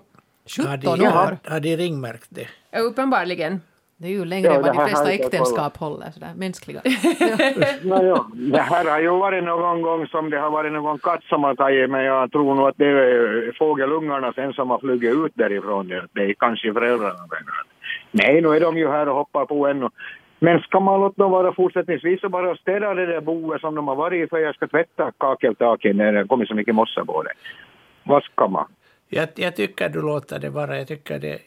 17 0.58 0.66
Har 0.72 0.78
de, 0.78 0.88
år. 0.88 1.06
har, 1.12 1.38
har 1.44 1.60
de 1.60 1.78
ringmärkt 1.78 2.28
det? 2.30 2.48
Ja, 2.72 2.80
uppenbarligen. 2.80 3.62
Det 3.98 4.08
är 4.08 4.12
ju 4.12 4.26
längre 4.26 4.48
Ja, 4.50 4.56
än 4.56 4.62
vad 4.62 4.76
de 4.76 4.86
flesta 4.88 5.12
äktenskap 5.12 5.78
håller, 5.78 6.12
sådär 6.12 6.34
mänskliga. 6.36 6.82
No, 7.84 8.04
ja. 8.06 8.26
Det 8.34 8.62
här 8.62 8.86
har 8.86 9.00
ju 9.00 9.10
varit 9.10 9.44
någon 9.44 9.82
gång 9.82 10.08
som 10.08 10.30
det 10.30 10.40
har 10.40 10.50
varit 10.50 10.72
någon 10.74 11.00
katt 11.00 11.24
som 11.24 11.44
har 11.44 11.56
tagit 11.56 11.90
men 11.90 12.04
jag 12.04 12.32
tror 12.32 12.56
nog 12.56 12.68
att 12.68 12.78
det 12.78 12.86
är 12.86 13.52
fågelungarna 13.60 14.34
sen 14.34 14.54
som 14.54 14.70
har 14.70 14.80
flugit 14.80 15.14
ut 15.16 15.32
därifrån. 15.36 15.88
Det 15.88 16.22
är 16.22 16.34
kanske 16.40 16.74
föräldrarna. 16.74 17.20
Nej, 18.12 18.42
nu 18.42 18.48
är 18.56 18.60
de 18.60 18.78
ju 18.78 18.88
här 18.90 19.10
och 19.10 19.16
hoppar 19.16 19.46
på 19.46 19.68
ännu. 19.68 19.90
Men 20.46 20.60
ska 20.60 20.80
man 20.80 21.00
låta 21.02 21.22
dem 21.24 21.32
vara 21.32 21.54
fortsättningsvis 21.54 22.24
och 22.24 22.32
bara 22.32 22.56
städa 22.56 22.94
det 22.94 23.06
där 23.06 23.22
boet 23.22 23.62
som 23.62 23.76
de 23.76 23.88
har 23.88 23.96
varit 23.96 24.26
i 24.26 24.30
för 24.30 24.38
jag 24.38 24.56
ska 24.56 24.68
tvätta 24.68 25.12
kakeltaket 25.18 25.96
när 25.96 26.12
det 26.14 26.28
kommer 26.28 26.46
så 26.46 26.56
mycket 26.56 26.76
mossa 26.76 27.06
på 27.06 27.24
det. 27.24 27.34
Vad 28.04 28.24
ska 28.24 28.48
man? 28.48 28.68
Jag, 29.10 29.30
jag 29.36 29.56
tycker 29.56 29.90
du 29.90 30.02
låter 30.02 30.40
det 30.40 30.50
vara. 30.50 30.78
Jag 30.78 30.88
tycker 30.88 31.20
det, 31.20 31.40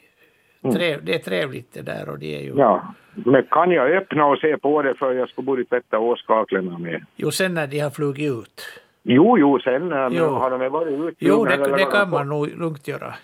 trev, 0.73 1.05
det 1.05 1.15
är 1.15 1.19
trevligt 1.19 1.73
det 1.75 1.83
där 1.83 2.09
och 2.09 2.19
det 2.19 2.37
är 2.37 2.41
ju... 2.41 2.51
Mm. 2.51 2.59
Ja, 2.59 2.95
men 3.15 3.43
kan 3.51 3.71
jag 3.71 3.91
öppna 3.91 4.27
och 4.27 4.39
se 4.39 4.59
på 4.59 4.83
det 4.83 4.95
för 4.95 5.13
jag 5.13 5.29
ska 5.29 5.43
borde 5.43 5.65
tvätta 5.65 5.99
åskaklarna 5.99 6.79
med? 6.79 7.05
Jo, 7.17 7.31
sen 7.31 7.55
när 7.55 7.67
de 7.67 7.79
har 7.81 7.91
flugit 7.91 8.33
ut. 8.33 8.61
Jo, 9.03 9.39
jo, 9.39 9.59
sen 9.59 9.83
Jo. 10.11 10.25
har 10.25 10.51
de 10.51 10.69
varit 10.69 11.01
ute. 11.01 11.17
Jo, 11.19 11.45
det, 11.45 11.57
det 11.57 11.85
kan 11.85 12.11
man 12.11 12.29
nog 12.29 12.49
lugnt 12.59 12.89
göra. 12.89 13.15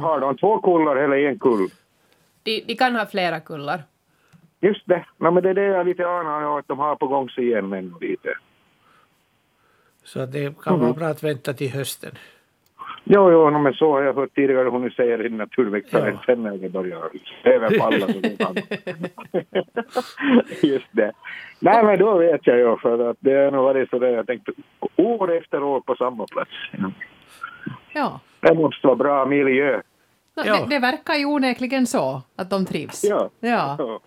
Har 0.00 0.20
de 0.20 0.36
två 0.36 0.58
kullar 0.60 0.96
eller 0.96 1.16
en 1.16 1.38
kull? 1.38 1.68
De, 2.42 2.64
de 2.66 2.74
kan 2.74 2.96
ha 2.96 3.06
flera 3.06 3.40
kullar. 3.40 3.82
Just 4.62 4.82
det. 4.86 5.04
No, 5.18 5.30
men 5.30 5.42
det 5.42 5.50
är 5.50 5.54
det 5.54 5.64
jag 5.64 5.86
lite 5.86 6.08
anar 6.08 6.58
att 6.58 6.68
de 6.68 6.78
har 6.78 6.96
på 6.96 7.06
gång 7.06 7.28
sig 7.30 7.44
igen 7.44 7.72
ännu 7.72 7.92
lite. 8.00 8.34
Så 10.04 10.26
det 10.26 10.62
kan 10.62 10.74
Mm. 10.74 10.86
vara 10.86 10.96
bra 10.98 11.06
att 11.06 11.22
vänta 11.24 11.52
till 11.52 11.70
hösten. 11.70 12.10
Jo, 13.04 13.30
jo, 13.32 13.50
no, 13.50 13.58
men 13.58 13.74
så 13.74 13.92
har 13.92 14.02
jag 14.02 14.14
hört 14.14 14.34
tidigare 14.34 14.68
hon 14.68 14.90
säger 14.90 15.26
i 15.26 15.28
naturväktaren 15.28 16.14
Ja. 16.14 16.22
sen 16.26 16.42
när 16.42 16.56
det 16.58 16.68
börjar 16.68 17.08
överfalla. 17.44 18.06
Just 20.62 20.86
det. 20.90 21.12
Nej, 21.60 21.84
men 21.84 21.98
då 21.98 22.18
vet 22.18 22.46
jag 22.46 22.58
ju 22.58 22.76
för 22.76 23.10
att 23.10 23.16
det 23.20 23.34
har 23.34 23.50
nog 23.50 23.64
varit 23.64 23.90
så 23.90 23.98
där 23.98 24.08
jag 24.08 24.26
tänkte 24.26 24.52
år 24.96 25.32
efter 25.36 25.62
år 25.62 25.80
på 25.80 25.94
samma 25.94 26.26
plats. 26.26 26.50
Ja. 27.92 28.20
Det 28.40 28.54
måste 28.54 28.86
vara 28.86 28.96
bra 28.96 29.26
miljö. 29.26 29.80
No, 30.36 30.42
Ja. 30.46 30.56
det, 30.60 30.66
det 30.66 30.78
verkar 30.78 31.14
ju 31.14 31.24
onekligen 31.24 31.86
så, 31.86 32.22
att 32.36 32.50
de 32.50 32.66
trivs. 32.66 33.04
Ja. 33.04 33.30
ja. 33.40 33.76
Ja. 33.78 34.00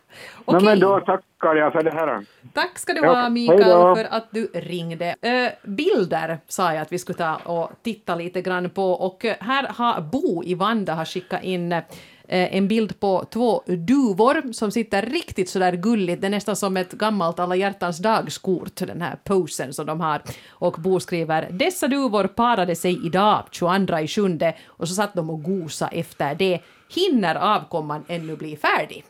Okej. 0.46 0.60
No, 0.62 0.66
men 0.66 0.80
då 0.80 1.00
tackar 1.00 1.56
jag 1.56 1.74
för 1.74 1.84
det 1.84 1.92
här. 1.92 2.26
Tack 2.54 2.80
ska 2.80 2.94
du 2.94 3.00
Ja, 3.02 3.14
ha, 3.14 3.30
Mikael, 3.30 3.96
för 3.96 4.08
att 4.10 4.28
du 4.32 4.46
ringde. 4.54 5.16
Eh, 5.22 5.52
bilder 5.70 6.40
sa 6.48 6.74
jag 6.74 6.82
att 6.82 6.92
vi 6.92 7.00
skulle 7.00 7.18
ta 7.18 7.36
och 7.36 7.72
titta 7.84 8.16
lite 8.16 8.42
grann 8.42 8.70
på 8.70 8.92
och 8.92 9.26
eh, 9.26 9.36
här 9.40 9.68
har 9.78 10.02
Bo 10.02 10.44
i 10.44 10.54
Vanda 10.56 10.94
har 10.94 11.06
skickat 11.06 11.44
in 11.44 11.72
eh, 11.72 11.84
Eh, 12.28 12.56
en 12.56 12.68
bild 12.68 13.00
på 13.00 13.26
två 13.30 13.64
duvor 13.66 14.54
som 14.54 14.72
sitter 14.72 15.02
riktigt 15.02 15.50
sådär 15.50 15.74
gulligt. 15.74 16.22
Det 16.22 16.28
är 16.28 16.32
nästan 16.32 16.56
som 16.56 16.78
ett 16.78 16.92
gammalt 16.92 17.40
alla 17.40 17.56
hjärtans 17.56 17.98
dagskort, 17.98 18.76
den 18.76 19.02
här 19.02 19.18
posen 19.24 19.74
som 19.74 19.86
de 19.86 20.02
har. 20.02 20.22
Och 20.50 20.74
Bo 20.74 21.00
skriver 21.00 21.48
“Dessa 21.52 21.88
duvor 21.88 22.28
parade 22.28 22.76
sig 22.76 23.06
idag, 23.06 23.44
22 23.52 24.00
i 24.00 24.08
sjunde, 24.08 24.56
och 24.66 24.88
så 24.88 24.96
satt 24.96 25.14
de 25.14 25.30
och 25.30 25.44
gosa 25.44 25.88
efter 25.88 26.36
det. 26.36 26.60
Hinner 26.90 27.36
avkomman 27.36 28.06
ännu 28.08 28.36
bli 28.36 28.58
färdig?” 28.58 29.06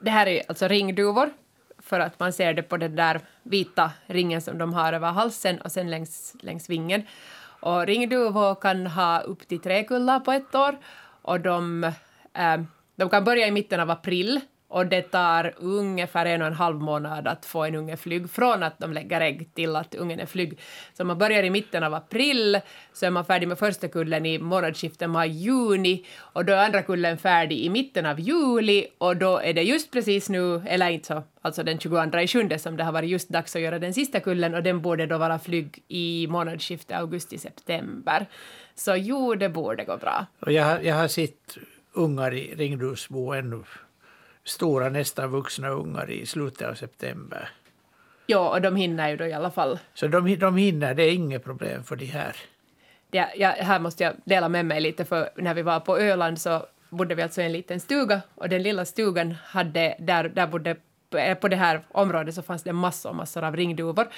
Det 0.00 0.10
här 0.10 0.26
är 0.26 0.42
alltså 0.48 0.68
ringduvor, 0.68 1.30
för 1.78 2.00
att 2.00 2.20
man 2.20 2.32
ser 2.32 2.54
det 2.54 2.62
på 2.62 2.76
den 2.76 2.96
där 2.96 3.20
vita 3.42 3.90
ringen 4.06 4.40
som 4.40 4.58
de 4.58 4.74
har 4.74 4.92
över 4.92 5.12
halsen 5.12 5.60
och 5.60 5.72
sen 5.72 5.90
längs, 5.90 6.36
längs 6.40 6.70
vingen. 6.70 7.02
Och 7.60 7.86
ringduvor 7.86 8.54
kan 8.54 8.86
ha 8.86 9.20
upp 9.20 9.48
till 9.48 9.60
tre 9.60 9.84
kullar 9.84 10.20
på 10.20 10.32
ett 10.32 10.54
år 10.54 10.78
och 11.26 11.40
de, 11.40 11.84
eh, 12.34 12.60
de 12.96 13.10
kan 13.10 13.24
börja 13.24 13.46
i 13.46 13.50
mitten 13.50 13.80
av 13.80 13.90
april 13.90 14.40
och 14.68 14.86
det 14.86 15.02
tar 15.02 15.54
ungefär 15.56 16.26
en 16.26 16.42
och 16.42 16.46
en 16.46 16.52
halv 16.52 16.76
månad 16.76 17.28
att 17.28 17.44
få 17.44 17.64
en 17.64 17.74
unge 17.74 17.96
flyg 17.96 18.30
från 18.30 18.62
att 18.62 18.78
de 18.78 18.92
lägger 18.92 19.20
ägg 19.20 19.54
till 19.54 19.76
att 19.76 19.94
ungen 19.94 20.20
är 20.20 20.26
flyg. 20.26 20.58
Så 20.94 21.02
om 21.02 21.06
man 21.06 21.18
börjar 21.18 21.42
i 21.42 21.50
mitten 21.50 21.82
av 21.82 21.94
april 21.94 22.60
så 22.92 23.06
är 23.06 23.10
man 23.10 23.24
färdig 23.24 23.48
med 23.48 23.58
första 23.58 23.88
kullen 23.88 24.26
i 24.26 24.38
månadsskiftet 24.38 25.10
maj-juni 25.10 26.06
och 26.18 26.44
då 26.44 26.52
är 26.52 26.64
andra 26.64 26.82
kullen 26.82 27.18
färdig 27.18 27.58
i 27.58 27.68
mitten 27.68 28.06
av 28.06 28.20
juli 28.20 28.86
och 28.98 29.16
då 29.16 29.38
är 29.38 29.54
det 29.54 29.62
just 29.62 29.92
precis 29.92 30.28
nu, 30.28 30.62
eller 30.66 30.90
inte 30.90 31.06
så, 31.06 31.22
alltså 31.42 31.62
den 31.62 31.78
22 31.78 32.18
i 32.18 32.28
sjunde 32.28 32.58
som 32.58 32.76
det 32.76 32.84
har 32.84 32.92
varit 32.92 33.10
just 33.10 33.28
dags 33.28 33.56
att 33.56 33.62
göra 33.62 33.78
den 33.78 33.94
sista 33.94 34.20
kullen 34.20 34.54
och 34.54 34.62
den 34.62 34.80
borde 34.82 35.06
då 35.06 35.18
vara 35.18 35.38
flyg 35.38 35.84
i 35.88 36.26
månadsskiftet 36.30 36.96
augusti-september. 36.96 38.26
Så 38.76 38.96
jo, 38.96 39.34
det 39.34 39.48
borde 39.48 39.84
gå 39.84 39.96
bra. 39.96 40.26
Och 40.40 40.52
jag, 40.52 40.64
har- 40.64 40.80
jag 40.80 40.94
har 40.94 41.08
sett 41.08 41.56
ungar 41.92 42.34
i 42.34 42.54
ringduvsbo 42.54 43.32
ännu 43.32 43.62
stora, 44.44 44.88
nästan 44.88 45.30
vuxna 45.30 45.68
ungar 45.68 46.10
i 46.10 46.26
slutet 46.26 46.68
av 46.68 46.74
september. 46.74 47.48
Ja, 48.26 48.48
och 48.50 48.60
de 48.62 48.76
hinner 48.76 49.08
ju 49.08 49.16
då 49.16 49.24
i 49.26 49.32
alla 49.32 49.50
fall 49.50 49.78
Så 49.94 50.06
de, 50.06 50.36
de 50.36 50.56
hinner, 50.56 50.94
det 50.94 51.02
är 51.02 51.12
inget 51.12 51.44
problem 51.44 51.84
för 51.84 51.96
de 51.96 52.04
här. 52.06 52.36
det, 53.10 53.28
jag, 53.36 53.48
här 53.50 53.78
måste 53.78 54.04
jag 54.04 54.12
dela 54.24 54.48
med 54.48 54.66
mig 54.66 54.80
lite, 54.80 55.04
för 55.04 55.30
när 55.36 55.54
vi 55.54 55.62
var 55.62 55.80
på 55.80 55.98
Öland 55.98 56.40
så 56.40 56.66
bodde 56.90 57.14
vi 57.14 57.22
alltså 57.22 57.42
i 57.42 57.44
en 57.44 57.52
liten 57.52 57.80
stuga 57.80 58.20
och 58.34 58.48
den 58.48 58.62
lilla 58.62 58.84
stugan 58.84 59.34
hade, 59.44 59.96
där, 59.98 60.28
där 60.28 60.46
bodde, 60.46 60.76
på 61.40 61.48
det 61.48 61.56
här 61.56 61.80
området 61.92 62.34
så 62.34 62.42
fanns 62.42 62.62
det 62.62 62.72
massor, 62.72 63.12
massor 63.12 63.44
av 63.44 63.56
ringduvor 63.56 64.08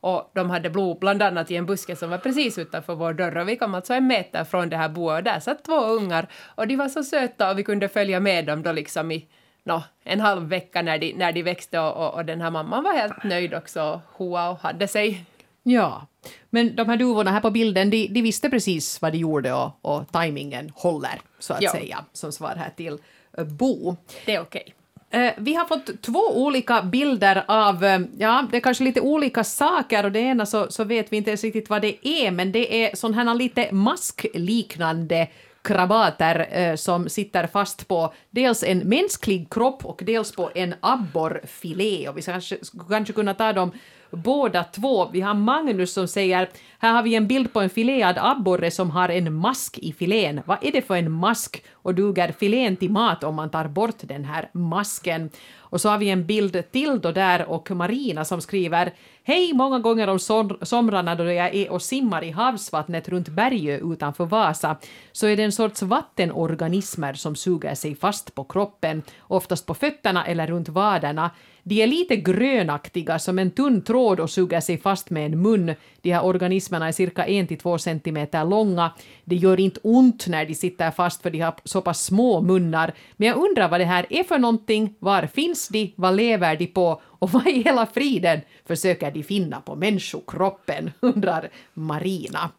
och 0.00 0.30
de 0.34 0.50
hade 0.50 0.70
blod 0.70 0.98
bland 0.98 1.22
annat 1.22 1.50
i 1.50 1.56
en 1.56 1.66
buske 1.66 1.96
som 1.96 2.10
var 2.10 2.18
precis 2.18 2.58
utanför 2.58 2.94
vår 2.94 3.12
dörr 3.12 3.36
och 3.36 3.48
vi 3.48 3.56
kom 3.56 3.74
alltså 3.74 3.94
en 3.94 4.06
meter 4.06 4.44
från 4.44 4.68
det 4.68 4.76
här 4.76 4.88
boet 4.88 5.16
och 5.18 5.24
där 5.24 5.40
satt 5.40 5.64
två 5.64 5.80
ungar 5.80 6.26
och 6.54 6.66
de 6.66 6.76
var 6.76 6.88
så 6.88 7.02
söta 7.04 7.50
och 7.50 7.58
vi 7.58 7.64
kunde 7.64 7.88
följa 7.88 8.20
med 8.20 8.46
dem 8.46 8.62
då 8.62 8.72
liksom 8.72 9.10
i 9.12 9.26
nå, 9.64 9.82
en 10.04 10.20
halv 10.20 10.48
vecka 10.48 10.82
när 10.82 10.98
de, 10.98 11.12
när 11.12 11.32
de 11.32 11.42
växte 11.42 11.80
och, 11.80 11.96
och, 12.06 12.14
och 12.14 12.24
den 12.24 12.40
här 12.40 12.50
mamman 12.50 12.84
var 12.84 12.92
helt 12.94 13.24
nöjd 13.24 13.54
också, 13.54 14.00
hoa 14.12 14.48
och 14.50 14.58
hade 14.58 14.88
sig 14.88 15.24
Ja, 15.62 16.06
men 16.50 16.76
de 16.76 16.88
här 16.88 16.96
duvorna 16.96 17.30
här 17.30 17.40
på 17.40 17.50
bilden, 17.50 17.90
de, 17.90 18.06
de 18.08 18.22
visste 18.22 18.50
precis 18.50 19.02
vad 19.02 19.12
de 19.12 19.18
gjorde 19.18 19.52
och, 19.52 19.70
och 19.82 20.12
tajmingen 20.12 20.72
håller, 20.74 21.20
så 21.38 21.54
att 21.54 21.62
Ja. 21.62 21.70
säga, 21.70 22.04
som 22.12 22.32
svar 22.32 22.54
här 22.56 22.70
till 22.76 22.98
eh, 23.38 23.44
Bo. 23.44 23.96
det 24.26 24.34
är 24.34 24.40
okej. 24.40 24.64
Eh, 24.66 24.72
Eh, 25.10 25.32
vi 25.36 25.54
har 25.54 25.64
fått 25.64 26.02
två 26.02 26.20
olika 26.34 26.82
bilder 26.82 27.44
av, 27.48 27.84
eh, 27.84 28.00
ja, 28.18 28.46
det 28.50 28.56
är 28.56 28.60
kanske 28.60 28.84
lite 28.84 29.00
olika 29.00 29.44
saker 29.44 30.04
och 30.04 30.12
det 30.12 30.20
ena 30.20 30.46
så, 30.46 30.70
så 30.70 30.84
vet 30.84 31.12
vi 31.12 31.16
inte 31.16 31.30
ens 31.30 31.44
riktigt 31.44 31.70
vad 31.70 31.82
det 31.82 32.08
är, 32.08 32.30
men 32.30 32.52
det 32.52 32.84
är 32.84 32.96
sådana 32.96 33.30
här 33.30 33.34
lite 33.34 33.72
maskliknande 33.72 35.28
krabater 35.62 36.48
eh, 36.50 36.74
som 36.76 37.08
sitter 37.08 37.46
fast 37.46 37.88
på 37.88 38.14
dels 38.30 38.62
en 38.62 38.78
mänsklig 38.78 39.46
kropp 39.50 39.84
och 39.84 40.02
dels 40.04 40.32
på 40.32 40.50
en 40.54 40.74
abborrfilé. 40.80 42.08
Och 42.08 42.18
vi 42.18 42.22
kanske, 42.22 42.64
skulle 42.64 42.84
kanske 42.88 43.12
kunna 43.12 43.34
ta 43.34 43.52
dem 43.52 43.72
båda 44.10 44.64
två. 44.64 45.08
Vi 45.12 45.20
har 45.20 45.34
Magnus 45.34 45.92
som 45.92 46.08
säger 46.08 46.48
Här 46.78 46.92
har 46.92 47.02
vi 47.02 47.14
en 47.14 47.26
bild 47.26 47.52
på 47.52 47.60
en 47.60 47.70
filead 47.70 48.18
abborre 48.18 48.70
som 48.70 48.90
har 48.90 49.08
en 49.08 49.34
mask 49.34 49.78
i 49.78 49.92
filén. 49.92 50.40
Vad 50.44 50.58
är 50.60 50.72
det 50.72 50.82
för 50.82 50.96
en 50.96 51.12
mask? 51.12 51.64
Och 51.72 51.94
duger 51.94 52.34
filén 52.38 52.76
till 52.76 52.90
mat 52.90 53.24
om 53.24 53.34
man 53.34 53.50
tar 53.50 53.68
bort 53.68 53.98
den 54.00 54.24
här 54.24 54.50
masken? 54.52 55.30
Och 55.70 55.80
så 55.80 55.88
har 55.88 55.98
vi 55.98 56.10
en 56.10 56.26
bild 56.26 56.72
till 56.72 57.00
då 57.00 57.12
där 57.12 57.46
och 57.46 57.70
Marina 57.70 58.24
som 58.24 58.40
skriver 58.40 58.92
Hej, 59.22 59.52
många 59.52 59.78
gånger 59.78 60.08
om 60.08 60.18
somrarna 60.62 61.14
då 61.14 61.24
jag 61.24 61.54
är 61.54 61.70
och 61.70 61.82
simmar 61.82 62.24
i 62.24 62.30
havsvattnet 62.30 63.08
runt 63.08 63.28
Bergö 63.28 63.92
utanför 63.92 64.24
Vasa 64.24 64.76
så 65.12 65.26
är 65.26 65.36
det 65.36 65.42
en 65.42 65.52
sorts 65.52 65.82
vattenorganismer 65.82 67.14
som 67.14 67.36
suger 67.36 67.74
sig 67.74 67.94
fast 67.94 68.34
på 68.34 68.44
kroppen, 68.44 69.02
oftast 69.20 69.66
på 69.66 69.74
fötterna 69.74 70.26
eller 70.26 70.46
runt 70.46 70.68
vaderna. 70.68 71.30
De 71.68 71.82
är 71.82 71.86
lite 71.86 72.16
grönaktiga 72.16 73.18
som 73.18 73.38
en 73.38 73.50
tunn 73.50 73.82
tråd 73.82 74.20
och 74.20 74.30
suger 74.30 74.60
sig 74.60 74.78
fast 74.78 75.10
med 75.10 75.26
en 75.26 75.42
mun. 75.42 75.74
De 76.02 76.12
här 76.12 76.24
organismerna 76.24 76.88
är 76.88 76.92
cirka 76.92 77.26
1-2 77.26 77.78
centimeter 77.78 78.44
långa. 78.44 78.92
Det 79.24 79.36
gör 79.36 79.60
inte 79.60 79.80
ont 79.82 80.26
när 80.26 80.46
de 80.46 80.54
sitter 80.54 80.90
fast 80.90 81.22
för 81.22 81.30
de 81.30 81.40
har 81.40 81.54
så 81.64 81.80
pass 81.80 82.04
små 82.04 82.40
munnar. 82.40 82.92
Men 83.16 83.28
jag 83.28 83.36
undrar 83.36 83.68
vad 83.68 83.80
det 83.80 83.84
här 83.84 84.06
är 84.10 84.24
för 84.24 84.38
någonting, 84.38 84.94
var 84.98 85.26
finns 85.26 85.68
de, 85.68 85.92
vad 85.96 86.16
lever 86.16 86.56
de 86.56 86.66
på 86.66 87.00
och 87.04 87.30
vad 87.30 87.46
i 87.46 87.62
hela 87.62 87.86
friden 87.86 88.40
försöker 88.66 89.10
de 89.10 89.22
finna 89.22 89.60
på 89.60 89.76
människokroppen, 89.76 90.90
undrar 91.00 91.48
Marina. 91.74 92.50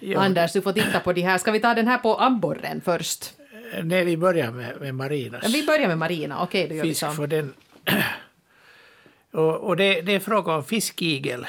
Ja, 0.00 0.20
Anders, 0.20 0.52
du 0.52 0.62
får 0.62 0.72
titta 0.72 1.00
på 1.00 1.12
de 1.12 1.22
här. 1.22 1.38
Ska 1.38 1.52
vi 1.52 1.60
ta 1.60 1.74
den 1.74 1.88
här 1.88 1.98
på 1.98 2.20
abborren 2.20 2.80
först? 2.84 3.32
Nej, 3.82 4.04
vi 4.04 4.16
börjar 4.16 4.50
med, 4.50 4.80
med 4.80 4.94
Marinas. 4.94 5.54
Vi 5.54 5.66
börjar 5.66 5.88
med 5.88 5.98
Marina. 5.98 6.42
Okej, 6.42 6.68
då 6.68 6.74
gör 6.74 6.82
vi 6.82 6.88
fisk 6.88 7.00
så. 7.00 7.12
för 7.12 7.26
den. 7.26 7.52
och 9.30 9.56
och 9.56 9.76
det, 9.76 10.00
det 10.00 10.14
är 10.14 10.20
fråga 10.20 10.52
om 10.52 10.64
fiskigel. 10.64 11.46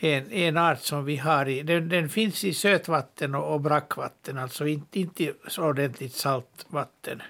En, 0.00 0.32
en 0.32 0.56
art 0.56 0.80
som 0.80 1.04
vi 1.04 1.16
har 1.16 1.48
i, 1.48 1.62
den, 1.62 1.88
den 1.88 2.08
finns 2.08 2.44
i 2.44 2.54
sötvatten 2.54 3.34
och, 3.34 3.54
och 3.54 3.60
brackvatten, 3.60 4.38
alltså 4.38 4.66
inte, 4.66 5.00
inte 5.00 5.32
så 5.48 5.64
ordentligt 5.64 6.14
saltvatten. 6.14 7.22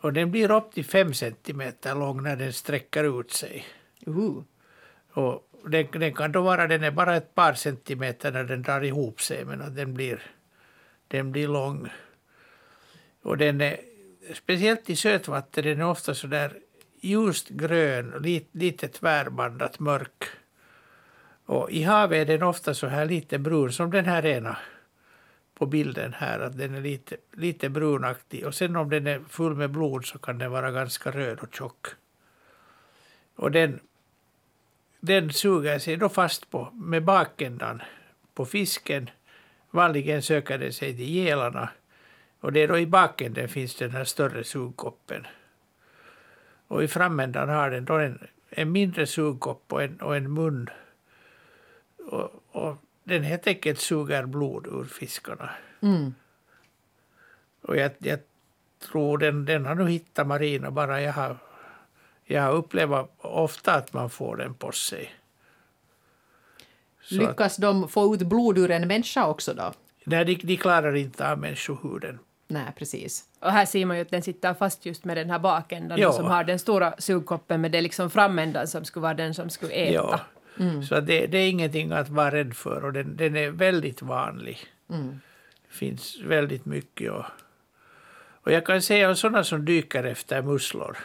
Och 0.00 0.12
den 0.12 0.30
blir 0.30 0.50
upp 0.50 0.72
till 0.72 0.84
fem 0.84 1.14
centimeter 1.14 1.94
lång 1.94 2.22
när 2.22 2.36
den 2.36 2.52
sträcker 2.52 3.20
ut 3.20 3.32
sig. 3.32 3.66
Uh. 4.08 4.42
Och 5.12 5.48
den, 5.66 5.86
den 5.92 6.14
kan 6.14 6.32
då 6.32 6.42
vara, 6.42 6.66
den 6.66 6.84
är 6.84 6.90
bara 6.90 7.16
ett 7.16 7.34
par 7.34 7.54
centimeter 7.54 8.32
när 8.32 8.44
den 8.44 8.62
drar 8.62 8.84
ihop 8.84 9.20
sig, 9.20 9.44
men 9.44 9.74
den 9.74 9.94
blir, 9.94 10.22
den 11.08 11.32
blir 11.32 11.48
lång. 11.48 11.88
Och 13.22 13.36
den 13.36 13.60
är, 13.60 13.80
speciellt 14.34 14.90
i 14.90 14.96
sötvatten, 14.96 15.64
den 15.64 15.80
är 15.80 15.90
ofta 15.90 16.14
så 16.14 16.26
där 16.26 16.52
ljust 17.00 17.48
grön, 17.48 18.14
lite, 18.22 18.58
lite 18.58 18.88
tvärbandat 18.88 19.78
mörk. 19.78 20.24
Och 21.44 21.70
i 21.70 21.82
havet 21.82 22.18
är 22.28 22.38
den 22.38 22.42
ofta 22.42 22.74
så 22.74 22.86
här 22.86 23.06
lite 23.06 23.38
brun, 23.38 23.72
som 23.72 23.90
den 23.90 24.04
här 24.04 24.26
ena 24.26 24.56
på 25.54 25.66
bilden 25.66 26.12
här, 26.12 26.40
att 26.40 26.58
den 26.58 26.74
är 26.74 26.80
lite, 26.80 27.16
lite 27.32 27.68
brunaktig. 27.68 28.46
Och 28.46 28.54
sen 28.54 28.76
om 28.76 28.90
den 28.90 29.06
är 29.06 29.20
full 29.28 29.54
med 29.54 29.70
blod 29.70 30.06
så 30.06 30.18
kan 30.18 30.38
den 30.38 30.50
vara 30.50 30.70
ganska 30.70 31.10
röd 31.10 31.38
och 31.38 31.54
tjock. 31.54 31.86
Och 33.36 33.50
den, 33.50 33.80
den 35.00 35.32
suger 35.32 35.78
sig 35.78 35.96
då 35.96 36.08
fast 36.08 36.50
på, 36.50 36.70
med 36.72 37.04
bakändan 37.04 37.82
på 38.34 38.44
fisken. 38.46 39.10
Vanligen 39.70 40.22
söker 40.22 40.58
den 40.58 40.72
sig 40.72 40.96
till 40.96 41.08
gelarna. 41.08 41.68
Och 42.40 42.52
det 42.52 42.60
är 42.60 42.68
då 42.68 42.78
i 42.78 42.86
bakänden 42.86 43.48
finns 43.48 43.74
den 43.74 43.90
här 43.90 44.04
större 44.04 44.44
sugkoppen. 44.44 45.26
Och 46.68 46.84
i 46.84 46.88
framändan 46.88 47.48
har 47.48 47.70
den 47.70 47.84
då 47.84 47.94
en, 47.94 48.28
en 48.50 48.72
mindre 48.72 49.06
sugkopp 49.06 49.72
och 49.72 49.82
en, 49.82 50.00
och 50.00 50.16
en 50.16 50.34
mun. 50.34 50.70
Och, 52.10 52.30
och 52.52 52.76
den 53.04 53.22
helt 53.22 53.46
enkelt 53.46 53.80
suger 53.80 54.26
blod 54.26 54.66
ur 54.66 54.84
fiskarna. 54.84 55.50
Mm. 55.82 56.14
Och 57.62 57.76
jag, 57.76 57.92
jag 57.98 58.18
tror 58.78 59.18
den, 59.18 59.44
den 59.44 59.66
har 59.66 59.74
nu 59.74 59.86
hittat 59.88 60.26
Marina 60.26 60.70
bara. 60.70 61.02
Jag 61.02 61.12
har, 61.12 61.36
jag 62.24 62.42
har 62.42 62.52
upplevt 62.52 63.10
ofta 63.18 63.74
att 63.74 63.92
man 63.92 64.10
får 64.10 64.36
den 64.36 64.54
på 64.54 64.72
sig. 64.72 65.14
Så 67.00 67.22
att, 67.22 67.28
Lyckas 67.28 67.56
de 67.56 67.88
få 67.88 68.14
ut 68.14 68.22
blod 68.22 68.58
ur 68.58 68.70
en 68.70 68.88
människa 68.88 69.26
också 69.26 69.54
då? 69.54 69.72
nej, 70.04 70.24
de, 70.24 70.34
de 70.34 70.56
klarar 70.56 70.96
inte 70.96 71.30
av 71.30 71.38
människohuden. 71.38 72.18
Nej, 72.50 72.72
precis. 72.76 73.24
Och 73.40 73.50
här 73.52 73.66
ser 73.66 73.86
man 73.86 73.96
ju 73.96 74.02
att 74.02 74.10
den 74.10 74.22
sitter 74.22 74.54
fast 74.54 74.86
just 74.86 75.04
med 75.04 75.16
den 75.16 75.30
här 75.30 75.38
bakändan 75.38 75.98
Ja. 75.98 76.12
som 76.12 76.24
har 76.24 76.44
den 76.44 76.58
stora 76.58 76.94
sugkoppen 76.98 77.60
men 77.60 77.70
det 77.72 77.78
är 77.78 77.82
liksom 77.82 78.10
framändan 78.10 78.66
som 78.68 78.84
skulle 78.84 79.02
vara 79.02 79.14
den 79.14 79.34
som 79.34 79.50
skulle 79.50 79.72
äta. 79.72 79.92
Ja. 79.92 80.20
Så 80.88 80.94
att 80.94 81.06
det, 81.06 81.26
det 81.26 81.38
är 81.38 81.48
ingenting 81.50 81.92
att 81.92 82.08
vara 82.08 82.30
rädd 82.30 82.54
för 82.56 82.84
och 82.84 82.92
den, 82.92 83.16
den 83.16 83.36
är 83.36 83.50
väldigt 83.50 84.02
vanlig. 84.02 84.58
Det 85.68 85.74
finns 85.74 86.20
väldigt 86.24 86.64
mycket. 86.64 87.12
Och, 87.12 87.24
och 88.42 88.52
jag 88.52 88.66
kan 88.66 88.82
säga 88.82 89.08
om 89.08 89.16
sådana 89.16 89.44
som 89.44 89.64
dyker 89.64 90.04
efter 90.04 90.42
musslor 90.42 90.96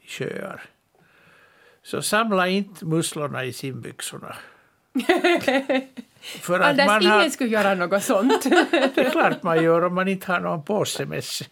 i 0.00 0.06
sjöar. 0.08 0.62
Så 1.82 2.02
samla 2.02 2.48
inte 2.48 2.84
musslorna 2.84 3.44
i 3.44 3.52
simbyxorna. 3.52 4.36
för 6.24 6.60
att 6.60 6.66
Anders, 6.70 6.86
man 6.86 7.02
ingen 7.02 7.12
har, 7.12 7.28
skulle 7.28 7.50
göra 7.50 7.74
något 7.74 8.02
sånt. 8.02 8.42
det 8.70 8.98
är 8.98 9.10
klart 9.10 9.42
man 9.42 9.62
gör 9.64 9.84
om 9.84 9.94
man 9.94 10.08
inte 10.08 10.32
har 10.32 10.40
någon 10.40 10.62
påse 10.64 11.06
med 11.06 11.24
sig. 11.24 11.46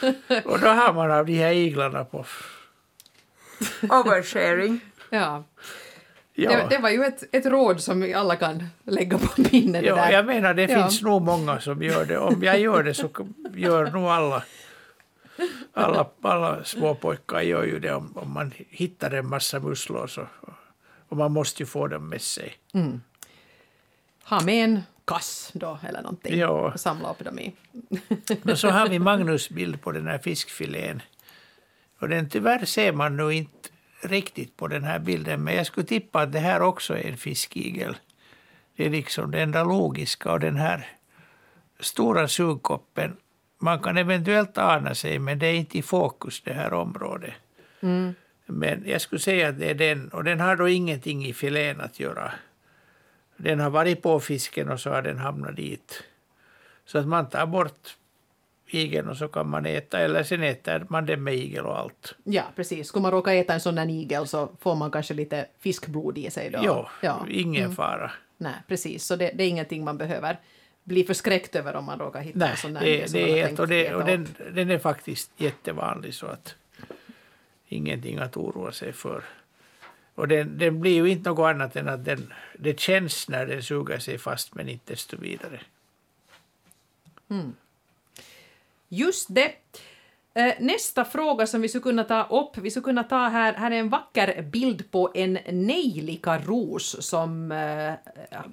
Och 0.44 0.60
då 0.60 0.68
har 0.68 0.92
man 0.92 1.10
av 1.10 1.26
de 1.26 1.34
här 1.38 1.52
iglarna 1.52 2.04
på. 2.04 2.24
Oversharing. 3.82 4.80
Ja. 5.10 5.44
Ja. 6.34 6.50
Det, 6.50 6.66
det 6.70 6.78
var 6.78 6.90
ju 6.90 7.04
ett, 7.04 7.24
ett 7.32 7.46
råd 7.46 7.80
som 7.80 8.12
alla 8.16 8.36
kan 8.36 8.64
lägga 8.84 9.18
på 9.18 9.28
minnet. 9.52 9.84
Ja, 9.84 9.94
där. 9.94 10.10
jag 10.10 10.26
menar 10.26 10.54
det 10.54 10.62
Ja. 10.62 10.82
finns 10.82 11.02
nog 11.02 11.22
många 11.22 11.60
som 11.60 11.82
gör 11.82 12.04
det. 12.04 12.18
Om 12.18 12.42
jag 12.42 12.60
gör 12.60 12.82
det 12.82 12.94
så 12.94 13.08
gör 13.54 13.90
nog 13.90 14.04
alla. 14.04 14.42
Alla, 15.74 16.06
alla 16.22 16.64
småpojkar 16.64 17.40
gör 17.40 17.64
ju 17.64 17.78
det 17.78 17.92
om, 17.92 18.12
om 18.16 18.32
man 18.32 18.52
hittar 18.70 19.10
en 19.10 19.28
massa 19.28 19.60
musslor. 19.60 20.06
Så, 20.06 20.26
och 21.08 21.16
man 21.16 21.32
måste 21.32 21.62
ju 21.62 21.66
få 21.66 21.86
dem 21.86 22.08
med 22.08 22.22
sig. 22.22 22.54
Ha 24.28 24.40
med 24.40 24.64
en 24.64 24.82
kass 25.04 25.50
då, 25.54 25.78
eller 25.88 26.02
någonting. 26.02 26.38
Ja. 26.38 26.48
Och 26.48 26.80
samla 26.80 27.10
upp 27.10 27.24
dem 27.24 27.38
i. 27.38 27.52
Och 28.52 28.58
så 28.58 28.68
har 28.70 28.88
vi 28.88 28.98
Magnus 28.98 29.50
bild 29.50 29.82
på 29.82 29.92
den 29.92 30.06
här 30.06 30.18
fiskfilén. 30.18 31.02
Och 31.98 32.08
den 32.08 32.28
tyvärr 32.28 32.64
ser 32.64 32.92
man 32.92 33.16
nu 33.16 33.32
inte 33.32 33.68
riktigt 34.02 34.56
på 34.56 34.68
den 34.68 34.84
här 34.84 34.98
bilden. 34.98 35.44
Men 35.44 35.54
jag 35.54 35.66
skulle 35.66 35.86
tippa 35.86 36.20
att 36.20 36.32
det 36.32 36.38
här 36.38 36.62
också 36.62 36.94
är 36.94 37.08
en 37.08 37.16
fiskigel. 37.16 37.96
Det 38.76 38.86
är 38.86 38.90
liksom 38.90 39.30
det 39.30 39.42
enda 39.42 39.64
logiska. 39.64 40.32
Och 40.32 40.40
den 40.40 40.56
här 40.56 40.86
stora 41.80 42.28
sugkoppen, 42.28 43.16
man 43.58 43.78
kan 43.78 43.96
eventuellt 43.96 44.58
ana 44.58 44.94
sig, 44.94 45.18
men 45.18 45.38
det 45.38 45.46
är 45.46 45.54
inte 45.54 45.78
i 45.78 45.82
fokus 45.82 46.42
det 46.44 46.52
här 46.52 46.72
området. 46.72 47.34
Men 48.46 48.84
jag 48.86 49.00
skulle 49.00 49.20
säga 49.20 49.48
att 49.48 49.58
det 49.58 49.70
är 49.70 49.74
den, 49.74 50.08
och 50.08 50.24
den 50.24 50.40
har 50.40 50.56
då 50.56 50.68
ingenting 50.68 51.26
i 51.26 51.32
filén 51.32 51.80
att 51.80 52.00
göra. 52.00 52.32
Den 53.38 53.60
har 53.60 53.70
varit 53.70 54.02
på 54.02 54.20
fisken 54.20 54.68
och 54.68 54.80
så 54.80 54.90
har 54.90 55.02
den 55.02 55.18
hamnat 55.18 55.56
dit. 55.56 56.02
Så 56.84 56.98
att 56.98 57.06
man 57.06 57.28
tar 57.28 57.46
bort 57.46 57.96
igeln 58.66 59.08
och 59.08 59.16
så 59.16 59.28
kan 59.28 59.48
man 59.48 59.66
äta, 59.66 60.00
eller 60.00 60.22
sen 60.22 60.42
äter 60.42 60.86
man 60.88 61.06
den 61.06 61.24
med 61.24 61.34
igel 61.34 61.66
och 61.66 61.78
allt. 61.78 62.14
Ja, 62.24 62.42
precis. 62.56 62.88
Skulle 62.88 63.02
man 63.02 63.12
råka 63.12 63.34
äta 63.34 63.54
en 63.54 63.60
sån 63.60 63.74
där 63.74 63.88
igel 63.88 64.26
så 64.26 64.48
får 64.60 64.74
man 64.74 64.90
kanske 64.90 65.14
lite 65.14 65.46
fiskblod 65.58 66.18
i 66.18 66.30
sig 66.30 66.50
då. 66.50 66.58
Jo, 66.62 66.86
ja. 67.02 67.26
ingen 67.30 67.74
fara. 67.74 68.10
Nej, 68.36 68.54
precis. 68.68 69.04
Så 69.04 69.16
det, 69.16 69.30
det 69.34 69.44
är 69.44 69.48
ingenting 69.48 69.84
man 69.84 69.98
behöver 69.98 70.38
bli 70.84 71.04
förskräckt 71.04 71.56
över 71.56 71.76
om 71.76 71.84
man 71.84 71.98
råkar 71.98 72.20
hitta 72.20 72.38
Nej, 72.38 72.50
en 72.50 72.56
sån 72.56 72.72
där 72.74 72.80
det, 72.80 72.96
igel 72.96 73.08
som 73.08 73.20
det 73.20 73.38
är 73.40 73.60
och, 73.60 73.68
det, 73.68 73.94
och 73.94 74.04
den, 74.04 74.28
den 74.54 74.70
är 74.70 74.78
faktiskt 74.78 75.30
jättevanlig 75.36 76.14
så 76.14 76.26
att 76.26 76.54
ingenting 77.68 78.18
att 78.18 78.36
oroa 78.36 78.72
sig 78.72 78.92
för. 78.92 79.24
Och 80.18 80.28
den, 80.28 80.58
den 80.58 80.80
blir 80.80 80.94
ju 80.94 81.10
inte 81.10 81.30
något 81.30 81.50
annat 81.50 81.76
än 81.76 81.88
att 81.88 82.04
den, 82.04 82.32
det 82.58 82.80
känns 82.80 83.28
när 83.28 83.46
den 83.46 83.62
suger 83.62 83.98
sig 83.98 84.18
fast 84.18 84.54
men 84.54 84.68
inte 84.68 84.92
desto 84.92 85.16
vidare. 85.16 85.60
Mm. 87.30 87.54
Just 88.88 89.34
det. 89.34 89.52
Eh, 90.34 90.54
nästa 90.60 91.04
fråga 91.04 91.46
som 91.46 91.60
vi 91.60 91.68
skulle 91.68 91.82
kunna 91.82 92.04
ta 92.04 92.22
upp, 92.22 92.58
vi 92.58 92.70
skulle 92.70 92.84
kunna 92.84 93.04
ta 93.04 93.28
här, 93.28 93.54
här 93.54 93.70
är 93.70 93.76
en 93.76 93.88
vacker 93.88 94.42
bild 94.42 94.90
på 94.90 95.10
en 95.14 95.38
nejlikaros 95.50 97.06
som 97.06 97.52
eh, 97.52 97.92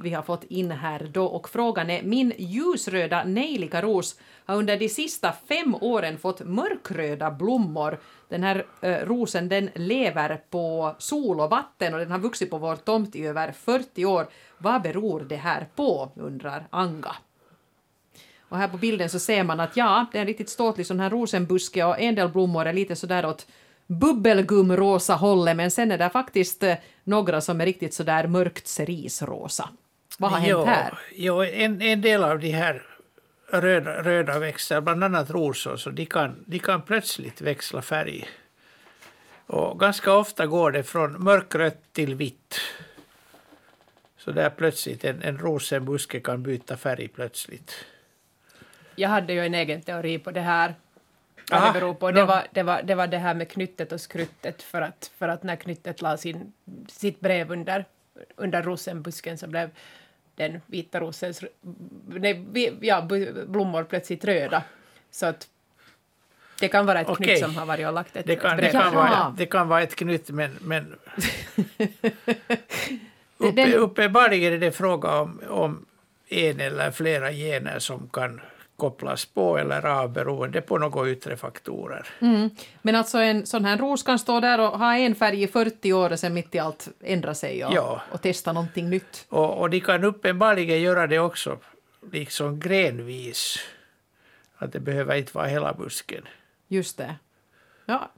vi 0.01 0.13
har 0.13 0.23
fått 0.23 0.43
in 0.43 0.71
här 0.71 1.09
då 1.13 1.25
och 1.25 1.49
frågan 1.49 1.89
är 1.89 2.03
min 2.03 2.33
ljusröda 2.37 3.23
nejlikaros 3.23 4.19
har 4.45 4.55
under 4.55 4.77
de 4.77 4.89
sista 4.89 5.33
fem 5.47 5.75
åren 5.75 6.17
fått 6.17 6.39
mörkröda 6.39 7.31
blommor. 7.31 7.99
Den 8.29 8.43
här 8.43 8.65
eh, 8.81 8.97
rosen 8.97 9.49
den 9.49 9.69
lever 9.75 10.41
på 10.49 10.95
sol 10.97 11.39
och 11.39 11.49
vatten 11.49 11.93
och 11.93 11.99
den 11.99 12.11
har 12.11 12.19
vuxit 12.19 12.49
på 12.49 12.57
vår 12.57 12.75
tomt 12.75 13.15
i 13.15 13.25
över 13.25 13.51
40 13.51 14.05
år. 14.05 14.27
Vad 14.57 14.81
beror 14.81 15.19
det 15.19 15.35
här 15.35 15.67
på, 15.75 16.11
undrar 16.15 16.67
Anga. 16.69 17.15
Och 18.49 18.57
här 18.57 18.67
på 18.67 18.77
bilden 18.77 19.09
så 19.09 19.19
ser 19.19 19.43
man 19.43 19.59
att 19.59 19.77
ja, 19.77 20.05
det 20.11 20.17
är 20.17 20.21
en 20.21 20.27
riktigt 20.27 20.49
ståtlig 20.49 20.87
sån 20.87 20.99
här 20.99 21.09
rosenbuske 21.09 21.83
och 21.83 21.99
en 21.99 22.15
del 22.15 22.29
blommor 22.29 22.65
är 22.65 22.73
lite 22.73 22.95
sådär 22.95 23.25
åt 23.25 23.47
bubbelgumrosa 23.87 25.15
hållet, 25.15 25.55
men 25.55 25.71
sen 25.71 25.91
är 25.91 25.97
det 25.97 26.09
faktiskt 26.09 26.63
eh, 26.63 26.75
några 27.03 27.41
som 27.41 27.61
är 27.61 27.65
riktigt 27.65 27.93
sådär 27.93 28.27
mörkt 28.27 28.67
cerisrosa. 28.67 29.69
Vad 30.17 30.31
har 30.31 30.47
jo, 30.47 30.57
hänt 30.57 30.69
här? 30.69 30.99
Jo, 31.15 31.43
en, 31.43 31.81
en 31.81 32.01
del 32.01 32.23
av 32.23 32.39
de 32.39 32.51
här 32.51 32.83
röda, 33.61 34.03
röda 34.03 34.39
växter, 34.39 34.81
bland 34.81 35.03
annat 35.03 35.29
rosor, 35.29 35.77
så 35.77 35.89
de 35.89 36.05
kan, 36.05 36.43
de 36.47 36.59
kan 36.59 36.81
plötsligt 36.81 37.41
växla 37.41 37.81
färg. 37.81 38.27
Och 39.47 39.79
ganska 39.79 40.13
ofta 40.13 40.45
går 40.45 40.71
det 40.71 40.83
från 40.83 41.23
mörkrött 41.23 41.93
till 41.93 42.15
vitt. 42.15 42.59
Så 44.17 44.31
där 44.31 44.49
plötsligt, 44.49 45.05
en, 45.05 45.21
en 45.21 45.37
rosenbuske 45.37 46.19
kan 46.19 46.43
byta 46.43 46.77
färg 46.77 47.07
plötsligt. 47.07 47.85
Jag 48.95 49.09
hade 49.09 49.33
ju 49.33 49.45
en 49.45 49.53
egen 49.53 49.81
teori 49.81 50.19
på 50.19 50.31
det 50.31 50.41
här. 50.41 50.75
Vad 51.51 51.59
Aha, 51.59 51.73
det 51.73 51.79
beror 51.79 51.93
på. 51.93 52.11
Det, 52.11 52.25
var, 52.25 52.47
det, 52.51 52.63
var, 52.63 52.81
det 52.83 52.95
var 52.95 53.07
det 53.07 53.17
här 53.17 53.33
med 53.33 53.49
knyttet 53.49 53.91
och 53.91 54.01
skruttet 54.01 54.61
för 54.61 54.81
att, 54.81 55.11
för 55.17 55.27
att 55.27 55.43
när 55.43 55.55
knyttet 55.55 56.01
la 56.01 56.17
sin, 56.17 56.53
sitt 56.87 57.19
brev 57.19 57.51
under, 57.51 57.85
under 58.35 58.63
rosenbusken 58.63 59.37
så 59.37 59.47
blev 59.47 59.69
den 60.35 60.61
vita 60.65 60.99
rosens 60.99 61.43
nej, 62.07 62.77
ja, 62.81 63.01
blommor 63.47 63.83
plötsligt 63.83 64.25
röda. 64.25 64.63
Så 65.11 65.25
att 65.25 65.47
det 66.59 66.67
kan 66.67 66.85
vara 66.85 67.01
ett 67.01 67.09
Okej. 67.09 67.25
knytt 67.25 67.39
som 67.39 67.55
har 67.55 67.65
varit 67.65 67.87
och 67.87 67.93
lagt 67.93 68.15
ett, 68.15 68.25
Det 68.25 68.35
kan, 68.35 68.59
ett 68.59 68.65
det 68.65 68.71
kan, 68.71 68.95
vara, 68.95 69.35
det 69.37 69.45
kan 69.45 69.67
vara 69.67 69.81
ett 69.81 69.95
knytt, 69.95 70.29
men, 70.29 70.57
men 70.61 70.95
uppe, 73.37 73.73
uppenbarligen 73.73 74.53
är 74.53 74.57
det 74.57 74.71
fråga 74.71 75.19
om, 75.19 75.41
om 75.49 75.85
en 76.29 76.59
eller 76.59 76.91
flera 76.91 77.31
gener 77.31 77.79
som 77.79 78.09
kan 78.13 78.41
kopplas 78.77 79.25
på 79.25 79.57
eller 79.57 79.85
av 79.85 80.13
beroende 80.13 80.61
på 80.61 80.77
några 80.77 81.09
yttre 81.09 81.37
faktorer. 81.37 82.07
Mm. 82.21 82.49
Men 82.81 82.95
alltså 82.95 83.17
en 83.17 83.45
sån 83.45 83.65
här 83.65 83.77
ros 83.77 84.03
kan 84.03 84.19
stå 84.19 84.39
där 84.39 84.59
och 84.59 84.79
ha 84.79 84.95
en 84.97 85.15
färg 85.15 85.43
i 85.43 85.47
40 85.47 85.93
år 85.93 86.11
och 86.11 86.19
sen 86.19 86.33
mitt 86.33 86.55
i 86.55 86.59
allt 86.59 86.87
ändra 87.03 87.33
sig 87.33 87.65
och, 87.65 87.73
Ja. 87.73 88.01
och 88.11 88.21
testa 88.21 88.53
någonting 88.53 88.89
nytt. 88.89 89.25
Och, 89.29 89.57
och 89.61 89.69
de 89.69 89.79
kan 89.81 90.03
uppenbarligen 90.03 90.81
göra 90.81 91.07
det 91.07 91.19
också 91.19 91.57
liksom 92.11 92.59
grenvis. 92.59 93.57
Att 94.57 94.71
det 94.73 94.79
behöver 94.79 95.15
inte 95.15 95.31
vara 95.37 95.47
hela 95.47 95.73
busken. 95.73 96.27
Just 96.67 96.97
det. 96.97 97.15
Ja. 97.85 98.11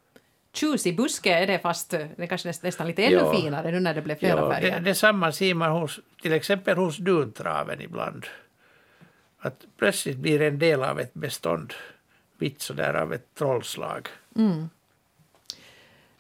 Tjusig 0.54 0.98
buske 0.98 1.34
är 1.34 1.48
det 1.48 1.60
fast 1.60 1.90
det 2.16 2.28
kanske 2.28 2.48
näst, 2.50 2.64
nästan 2.64 2.88
lite 2.88 3.04
ännu 3.04 3.16
Ja. 3.16 3.34
finare 3.36 3.72
nu 3.72 3.80
när 3.80 3.94
det 3.94 4.02
blev 4.02 4.16
flera 4.16 4.40
Ja, 4.40 4.52
färger. 4.54 4.72
det, 4.72 4.80
detsamma 4.80 5.32
ser 5.32 5.54
man 5.54 5.72
hos, 5.72 6.00
till 6.22 6.34
exempel 6.34 6.78
hos 6.78 6.98
duntraven 6.98 7.82
ibland. 7.82 8.26
Att 9.40 9.66
plötsligt 9.78 10.18
blir 10.18 10.42
en 10.42 10.60
del 10.60 10.84
av 10.84 11.00
ett 11.00 11.14
bestånd 11.14 11.74
vitt 12.38 12.62
sådär 12.62 12.94
av 12.94 13.14
ett 13.14 13.36
trollslag. 13.36 14.08
Mm. 14.36 14.70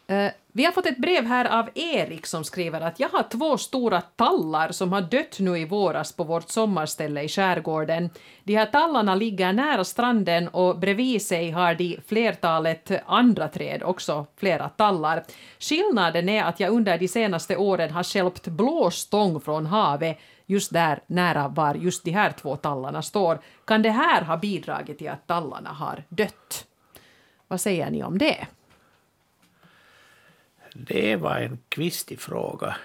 Eh, 0.07 0.31
vi 0.51 0.65
har 0.65 0.71
fått 0.71 0.85
ett 0.85 0.97
brev 0.97 1.25
här 1.25 1.59
av 1.59 1.69
Erik 1.75 2.25
som 2.25 2.43
skriver 2.43 2.81
att 2.81 2.99
jag 2.99 3.09
har 3.09 3.23
två 3.23 3.57
stora 3.57 4.01
tallar 4.01 4.71
som 4.71 4.93
har 4.93 5.01
dött 5.01 5.39
nu 5.39 5.57
i 5.57 5.65
våras 5.65 6.11
på 6.11 6.23
vårt 6.23 6.49
sommarställe 6.49 7.21
i 7.21 7.27
skärgården. 7.27 8.09
De 8.43 8.55
här 8.55 8.65
tallarna 8.65 9.15
ligger 9.15 9.53
nära 9.53 9.83
stranden 9.83 10.47
och 10.47 10.79
bredvid 10.79 11.21
sig 11.21 11.51
har 11.51 11.75
de 11.75 11.99
flertalet 12.07 12.91
andra 13.05 13.47
träd, 13.47 13.83
också 13.83 14.25
flera 14.37 14.69
tallar. 14.69 15.23
Skillnaden 15.59 16.29
är 16.29 16.43
att 16.43 16.59
jag 16.59 16.73
under 16.73 16.97
de 16.97 17.07
senaste 17.07 17.57
åren 17.57 17.91
har 17.91 18.03
stjälpt 18.03 18.47
blåstång 18.47 19.41
från 19.41 19.65
havet 19.65 20.17
just 20.47 20.73
där 20.73 20.99
nära 21.07 21.47
var 21.47 21.75
just 21.75 22.03
de 22.03 22.11
här 22.11 22.31
två 22.31 22.55
tallarna 22.55 23.01
står. 23.01 23.39
Kan 23.65 23.81
det 23.81 23.89
här 23.89 24.21
ha 24.21 24.37
bidragit 24.37 24.97
till 24.97 25.09
att 25.09 25.27
tallarna 25.27 25.69
har 25.69 26.03
dött? 26.09 26.65
Vad 27.47 27.61
säger 27.61 27.89
ni 27.91 28.03
om 28.03 28.17
det? 28.17 28.47
Det 30.73 31.15
var 31.15 31.35
en 31.35 31.59
kvistig 31.69 32.19
fråga. 32.19 32.75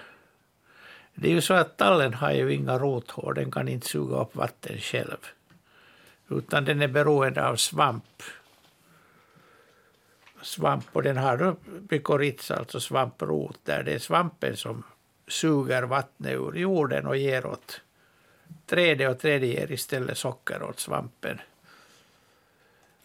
Det 1.15 1.27
är 1.27 1.31
ju 1.31 1.41
så 1.41 1.53
att 1.53 1.77
tallen 1.77 2.13
har 2.13 2.31
ju 2.31 2.53
inga 2.53 2.79
rothår, 2.79 3.33
den 3.33 3.51
kan 3.51 3.67
inte 3.67 3.87
suga 3.87 4.15
upp 4.15 4.35
vatten 4.35 4.77
själv. 4.77 5.17
Utan 6.29 6.65
den 6.65 6.81
är 6.81 6.87
beroende 6.87 7.47
av 7.47 7.55
svamp. 7.55 8.23
Svamp, 10.41 10.85
och 10.91 11.03
den 11.03 11.17
har 11.17 11.37
då 11.37 11.55
mykorrhiza, 11.89 12.55
alltså 12.55 12.79
svamprot, 12.79 13.59
där 13.63 13.83
det 13.83 13.93
är 13.93 13.99
svampen 13.99 14.57
som 14.57 14.83
suger 15.27 15.83
vattnet 15.83 16.33
ur 16.33 16.53
jorden 16.53 17.07
och 17.07 17.17
ger 17.17 17.45
åt 17.45 17.81
trädet 18.65 19.09
och 19.11 19.19
trädet 19.19 19.49
ger 19.49 19.71
istället 19.71 20.17
socker 20.17 20.63
åt 20.63 20.79
svampen. 20.79 21.41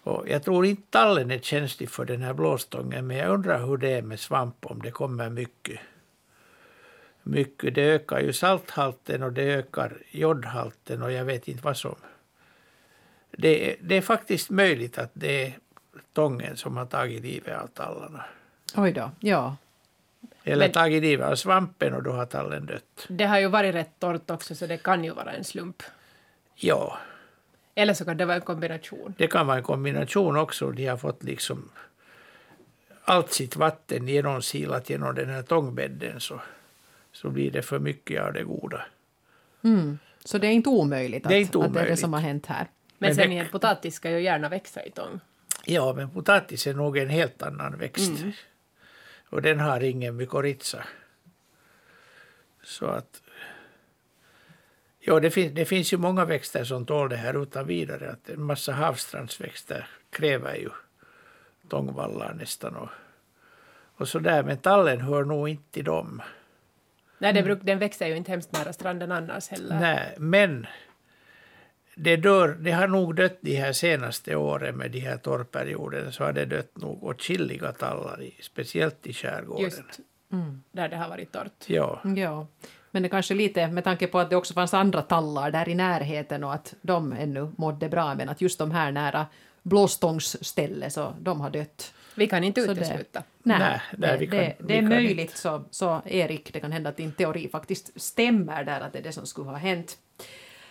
Och 0.03 0.29
jag 0.29 0.43
tror 0.43 0.67
inte 0.67 0.83
tallen 0.91 1.31
är 1.31 1.39
känslig 1.39 1.91
för 1.91 2.05
den 2.05 2.23
här 2.23 2.33
blåstången, 2.35 3.07
men 3.07 3.17
jag 3.17 3.31
undrar 3.35 3.67
hur 3.67 3.77
det 3.77 3.89
är 3.93 4.03
med 4.03 4.21
svamp 4.21 4.67
om 4.67 4.83
det 4.83 4.91
kommer 4.91 5.31
mycket. 5.31 5.81
Mycket. 7.23 7.75
Det 7.75 7.83
ökar 7.83 8.21
ju 8.21 8.33
salthalten 8.33 9.23
och 9.23 9.33
det 9.33 9.43
ökar 9.43 10.03
jodhalten 10.11 11.03
och 11.03 11.13
jag 11.13 11.25
vet 11.25 11.49
inte 11.49 11.63
vad 11.65 11.77
som. 11.77 11.95
Det, 13.31 13.71
är- 13.71 13.77
det 13.81 13.95
är 13.97 14.01
faktiskt 14.03 14.51
möjligt 14.51 14.99
att 14.99 15.11
det 15.13 15.47
är 15.47 15.59
tången 16.13 16.57
som 16.57 16.77
har 16.77 16.87
tagit 16.87 17.23
livet 17.23 17.59
av 17.63 17.67
tallarna. 17.67 18.25
Oj 18.77 18.93
då, 18.93 19.11
ja. 19.21 19.57
Eller 20.53 20.65
Men- 20.67 20.73
tagit 20.73 21.03
livet 21.03 21.27
av 21.27 21.35
svampen 21.37 21.95
och 21.95 22.03
då 22.03 22.11
har 22.13 22.27
tallen 22.27 22.67
dött. 22.67 23.07
Det 23.09 23.25
har 23.25 23.39
ju 23.39 23.49
varit 23.49 23.75
rätt 23.75 23.91
torrt 23.99 24.31
också 24.31 24.55
så 24.55 24.67
det 24.67 24.77
kan 24.83 25.05
ju 25.05 25.11
vara 25.15 25.33
en 25.33 25.45
slump. 25.45 25.83
Ja, 26.55 26.99
Eller 27.75 27.95
så 27.95 28.05
kan 28.05 28.17
det 28.17 28.25
vara 28.25 28.37
en 28.37 28.43
kombination. 28.43 29.15
det 29.19 29.27
kan 29.27 29.47
vara 29.47 29.57
en 29.57 29.63
kombination 29.63 30.37
också. 30.37 30.71
De 30.71 30.87
har 30.87 30.97
fått 30.97 31.23
liksom 31.25 31.69
allt 33.05 33.33
sitt 33.33 33.57
vatten 33.57 34.09
genomsilat 34.09 34.91
genom 34.91 35.15
den 35.15 35.29
här 35.29 35.43
tångbädden 35.43 36.21
så, 36.21 36.41
så 37.13 37.31
blir 37.31 37.51
det 37.51 37.63
för 37.63 37.79
mycket 37.79 38.23
av 38.23 38.33
det 38.33 38.43
goda. 38.45 38.83
Så 40.25 40.39
det 40.39 40.47
är 40.47 40.51
inte 40.53 40.69
omöjligt 40.69 41.25
att 41.25 41.31
Det 41.31 41.37
är 41.37 41.41
inte 41.41 41.59
att 41.59 41.63
det, 41.65 41.69
är 41.69 41.73
det 41.73 41.79
omöjligt. 41.81 42.01
som 42.01 42.13
har 42.13 42.21
hänt 42.21 42.47
här. 42.47 42.67
Men, 42.99 43.09
Men 43.09 43.15
sen 43.15 43.33
igen, 43.33 43.47
potatis 43.53 43.95
ska 43.95 44.11
ju 44.11 44.21
gärna 44.21 44.49
växa 44.49 44.85
i 44.85 44.91
tång. 44.91 45.21
Ja, 45.65 45.93
men 45.97 46.11
potatis 46.11 46.67
är 46.67 46.75
nog 46.75 46.99
en 46.99 47.09
helt 47.09 47.43
annan 47.43 47.79
växt. 47.79 48.13
Och 49.31 49.43
den 49.43 49.61
har 49.61 49.81
ingen 49.81 50.17
mykorrhiza. 50.17 50.85
Så 52.63 52.87
att... 52.87 53.23
Ja, 55.01 55.21
det, 55.21 55.31
finns, 55.31 55.55
det 55.55 55.65
finns 55.65 55.93
ju 55.93 55.97
många 55.97 56.25
växter 56.25 56.65
som 56.65 56.87
tål 56.87 57.09
det 57.09 57.17
här 57.17 57.43
utan 57.43 57.67
vidare. 57.67 58.11
Att 58.11 58.29
en 58.29 58.43
massa 58.43 58.73
havsstrandsväxter 58.73 59.89
kräver 60.11 60.55
ju 60.55 60.71
tångvallar 61.69 62.35
nästan. 62.35 62.77
Och, 62.77 62.89
och 63.97 64.09
så 64.09 64.19
där. 64.19 64.43
Men 64.43 64.59
tallen 64.59 65.01
hör 65.01 65.25
nog 65.25 65.49
inte 65.49 65.73
till 65.73 65.85
dem. 65.85 66.23
Nej, 67.19 67.33
det 67.33 67.43
bruk, 67.43 67.59
den 67.63 67.79
växer 67.79 68.07
ju 68.07 68.17
inte 68.17 68.31
hemskt 68.31 68.53
nära 68.53 68.73
stranden 68.73 69.13
annars 69.13 69.49
heller. 69.49 69.81
Nej, 69.81 70.15
men 70.19 70.67
det, 71.99 72.17
dör, 72.17 72.49
det 72.61 72.71
har 72.73 72.89
nog 72.89 73.15
dött 73.17 73.39
de 73.41 73.55
här 73.57 73.73
senaste 73.73 74.37
åren 74.37 74.77
med 74.77 74.91
de 74.91 75.01
här 75.01 75.17
torrperioderna 75.17 76.13
så 76.13 76.25
har 76.25 76.33
det 76.33 76.45
dött 76.45 76.77
nog 76.77 77.05
åtskilliga 77.05 77.73
tallar, 77.73 78.23
i, 78.23 78.35
speciellt 78.43 79.07
i 79.07 79.13
skärgården. 79.13 79.65
Just 79.65 79.83
där 80.73 80.89
det 80.89 80.97
har 80.97 81.09
varit 81.09 81.33
torrt. 81.33 81.65
Ja, 81.67 82.01
Ja. 82.17 82.47
Men 82.91 83.03
det 83.03 83.09
kanske 83.09 83.35
lite 83.35 83.69
med 83.69 83.85
tanke 83.85 84.07
på 84.07 84.19
att 84.19 84.31
det 84.31 84.37
också 84.37 84.55
fanns 84.55 84.75
andra 84.75 85.03
tallar 85.03 85.51
där 85.51 85.69
i 85.69 85.75
närheten 85.75 86.45
och 86.45 86.55
att 86.55 86.75
de 86.83 87.13
ännu 87.13 87.53
mådde 87.59 87.89
bra, 87.89 88.15
men 88.15 88.29
att 88.29 88.41
just 88.41 88.59
de 88.59 88.71
här 88.71 88.93
nära 88.93 89.27
blåstångsstället, 89.63 90.93
så 90.93 91.15
de 91.21 91.41
har 91.41 91.51
dött. 91.51 91.95
Vi 92.15 92.27
kan 92.27 92.45
inte 92.45 92.61
Så 92.61 92.67
det- 92.75 92.81
utesluta. 92.81 93.23
Nej, 93.43 93.59
Nej, 93.59 93.81
nej, 93.97 94.11
det, 94.13 94.17
vi 94.19 94.27
kan- 94.27 94.37
det, 94.39 94.57
vi 94.59 94.67
det 94.67 94.79
är 94.79 94.83
möjligt, 94.83 95.19
inte. 95.21 95.39
så, 95.39 95.65
så 95.71 96.03
Erik, 96.07 96.53
det 96.53 96.61
kan 96.61 96.73
hända 96.73 96.91
att 96.91 96.97
din 96.97 97.13
teori 97.13 97.49
faktiskt 97.53 98.01
stämmer 98.01 98.65
där, 98.65 98.81
att 98.81 98.93
det 98.93 98.99
är 98.99 99.03
det 99.03 99.13
som 99.13 99.27
skulle 99.27 99.51
ha 99.51 99.57
hänt. 99.57 99.99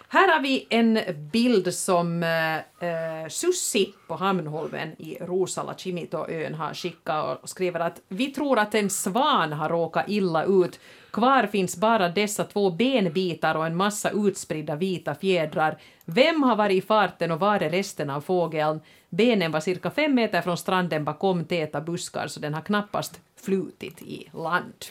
Här 0.09 0.33
har 0.33 0.41
vi 0.41 0.67
en 0.69 0.99
bild 1.31 1.73
som 1.73 2.23
eh, 2.23 2.57
eh 2.57 3.27
Sussi 3.29 3.93
på 4.07 4.15
Hamnholmen 4.15 5.01
i 5.01 5.17
Rosala-Kimitoön 5.21 6.53
har 6.53 6.73
skickat 6.73 7.39
och 7.43 7.49
skriver 7.49 7.79
att 7.79 8.01
vi 8.07 8.27
tror 8.27 8.59
att 8.59 8.75
en 8.75 8.89
svan 8.89 9.53
har 9.53 9.69
råkat 9.69 10.05
illa 10.09 10.43
ut. 10.43 10.79
Kvar 11.11 11.47
finns 11.47 11.77
bara 11.77 12.09
dessa 12.09 12.43
två 12.43 12.71
benbitar 12.71 13.55
och 13.55 13.65
en 13.65 13.75
massa 13.75 14.09
utspridda 14.09 14.75
vita 14.75 15.15
fjädrar. 15.15 15.77
Vem 16.05 16.43
har 16.43 16.55
varit 16.55 16.83
i 16.83 16.87
farten 16.87 17.31
och 17.31 17.39
var 17.39 17.59
är 17.59 17.69
resten 17.69 18.09
av 18.09 18.21
fågeln? 18.21 18.81
Benen 19.09 19.51
var 19.51 19.59
cirka 19.59 19.91
fem 19.91 20.15
meter 20.15 20.41
från 20.41 20.57
stranden 20.57 21.05
bakom 21.05 21.45
täta 21.45 21.81
buskar 21.81 22.27
så 22.27 22.39
den 22.39 22.53
har 22.53 22.61
knappast 22.61 23.21
flutit 23.41 24.01
i 24.01 24.29
land. 24.33 24.85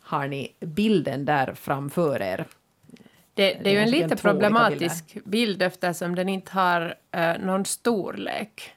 Har 0.00 0.28
ni 0.28 0.54
bilden 0.60 1.24
där 1.24 1.54
framför 1.54 2.22
er? 2.22 2.46
Det, 3.38 3.58
det 3.62 3.70
är 3.70 3.74
ju 3.74 3.78
en 3.78 3.90
lite 3.90 4.16
problematisk 4.16 5.18
bild 5.24 5.62
eftersom 5.62 6.14
den 6.14 6.28
inte 6.28 6.52
har 6.52 6.94
eh, 7.12 7.38
någon 7.40 7.64
storlek. 7.64 8.72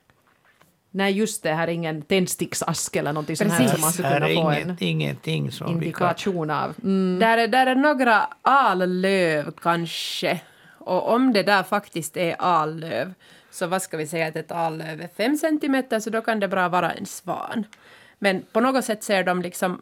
Nej, 0.91 1.13
just 1.13 1.43
det, 1.43 1.53
här 1.53 1.67
är 1.67 1.71
ingen 1.71 2.01
tändsticksask 2.01 2.95
eller 2.95 3.13
någonting 3.13 3.35
sånt 3.35 3.51
här 3.51 3.67
som 3.67 3.81
man 3.81 3.91
skulle 3.91 4.09
kunna 4.13 4.29
är 4.29 4.35
få 4.35 4.53
ingen, 4.53 4.69
en 4.69 4.77
ingenting 4.79 5.51
som 5.51 5.67
vi 5.67 5.73
kan... 5.73 5.83
indikation 5.83 6.49
av. 6.49 6.75
Mm. 6.83 7.19
Där, 7.19 7.38
är, 7.38 7.47
där 7.47 7.67
är 7.67 7.75
några 7.75 8.27
allöv 8.41 9.51
kanske. 9.51 10.41
Och 10.77 11.13
om 11.13 11.33
det 11.33 11.43
där 11.43 11.63
faktiskt 11.63 12.17
är 12.17 12.35
allöv 12.39 13.13
så 13.51 13.67
vad 13.67 13.81
ska 13.81 13.97
vi 13.97 14.07
säga 14.07 14.27
att 14.27 14.35
ett 14.35 14.47
tal 14.47 14.81
över 14.81 15.09
5 15.17 15.38
centimeter, 15.38 15.99
så 15.99 16.09
då 16.09 16.21
kan 16.21 16.39
det 16.39 16.47
bra 16.47 16.69
vara 16.69 16.91
en 16.91 17.05
svan. 17.05 17.65
Men 18.19 18.45
på 18.51 18.59
något 18.59 18.85
sätt 18.85 19.03
ser 19.03 19.23
de 19.23 19.41
liksom 19.41 19.81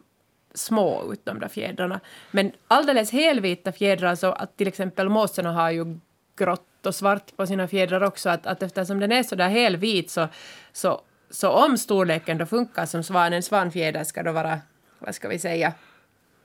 små 0.54 1.12
ut, 1.12 1.24
de 1.24 1.38
där 1.38 1.48
fjädrarna. 1.48 2.00
Men 2.30 2.52
alldeles 2.68 3.12
helvita 3.12 3.72
fjädrar, 3.72 4.14
så 4.14 4.32
att 4.32 4.56
till 4.56 4.68
exempel 4.68 5.08
måsarna 5.08 5.52
har 5.52 5.70
ju 5.70 5.98
grått 6.36 6.86
och 6.86 6.94
svart 6.94 7.36
på 7.36 7.46
sina 7.46 7.68
fjädrar 7.68 8.02
också, 8.02 8.28
att, 8.30 8.46
att 8.46 8.62
eftersom 8.62 9.00
den 9.00 9.12
är 9.12 9.22
så 9.22 9.34
där 9.34 9.48
helvit 9.48 10.10
så, 10.10 10.28
så, 10.72 11.00
så 11.30 11.50
om 11.50 11.78
storleken 11.78 12.38
då 12.38 12.46
funkar 12.46 12.86
som 12.86 13.02
svan, 13.02 13.32
en 13.32 13.42
svanfjäder 13.42 14.04
ska 14.04 14.22
då 14.22 14.32
vara, 14.32 14.58
vad 14.98 15.14
ska 15.14 15.28
vi 15.28 15.38
säga, 15.38 15.72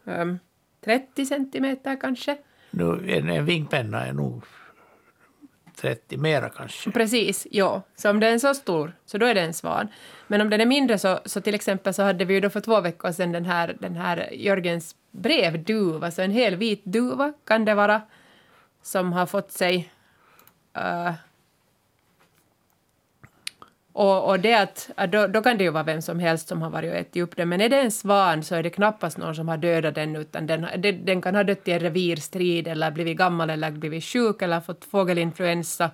um, 0.03 0.39
30 0.85 1.25
centimeter 1.25 2.01
kanske. 2.01 2.37
Nu, 2.71 3.05
en, 3.07 3.29
en 3.29 3.45
vingpenna 3.45 4.05
är 4.07 4.13
nog 4.13 4.43
30 5.75 6.17
mera 6.17 6.49
kanske. 6.49 6.91
Precis, 6.91 7.47
ja. 7.51 7.81
Så 7.95 8.09
om 8.09 8.19
den 8.19 8.33
är 8.33 8.37
så 8.37 8.53
stor, 8.53 8.93
så 9.05 9.17
då 9.17 9.25
är 9.25 9.35
det 9.35 9.41
en 9.41 9.53
svan. 9.53 9.87
Men 10.27 10.41
om 10.41 10.49
den 10.49 10.61
är 10.61 10.65
mindre, 10.65 10.99
så, 10.99 11.19
så 11.25 11.41
till 11.41 11.55
exempel 11.55 11.93
så 11.93 12.03
hade 12.03 12.25
vi 12.25 12.33
ju 12.33 12.39
då 12.39 12.49
för 12.49 12.61
två 12.61 12.81
veckor 12.81 13.11
sedan 13.11 13.31
den 13.31 13.45
här, 13.45 13.77
den 13.79 13.95
här 13.95 14.29
Jörgens 14.33 14.95
brevduva, 15.11 16.11
så 16.11 16.21
en 16.21 16.31
hel 16.31 16.55
vit 16.55 16.85
duva 16.85 17.33
kan 17.43 17.65
det 17.65 17.75
vara, 17.75 18.01
som 18.81 19.13
har 19.13 19.25
fått 19.25 19.51
sig 19.51 19.91
uh, 20.77 21.13
och, 23.97 24.29
och 24.29 24.39
det 24.39 24.53
att, 24.53 24.89
äh, 24.97 25.09
då, 25.09 25.27
då, 25.27 25.41
kan 25.41 25.57
det 25.57 25.63
ju 25.63 25.69
vara 25.69 25.83
vem 25.83 26.01
som 26.01 26.19
helst 26.19 26.47
som 26.47 26.61
har 26.61 26.69
varit 26.69 26.91
och 26.91 26.97
ätit 26.97 27.23
upp 27.23 27.35
den, 27.35 27.49
men 27.49 27.61
är 27.61 27.69
det 27.69 27.79
en 27.79 27.91
svan 27.91 28.43
så 28.43 28.55
är 28.55 28.63
det 28.63 28.69
knappast 28.69 29.17
någon 29.17 29.35
som 29.35 29.47
har 29.47 29.57
dödat 29.57 29.95
den, 29.95 30.15
utan 30.15 30.47
den, 30.47 30.67
den, 30.77 31.05
den 31.05 31.21
kan 31.21 31.35
ha 31.35 31.43
dött 31.43 31.67
i 31.67 31.71
en 31.71 31.79
revirstrid 31.79 32.67
eller 32.67 32.91
blivit 32.91 33.17
gammal 33.17 33.49
eller 33.49 33.71
blivit 33.71 34.03
sjuk 34.03 34.41
eller 34.41 34.59
fått 34.59 34.85
fågelinfluensa. 34.85 35.91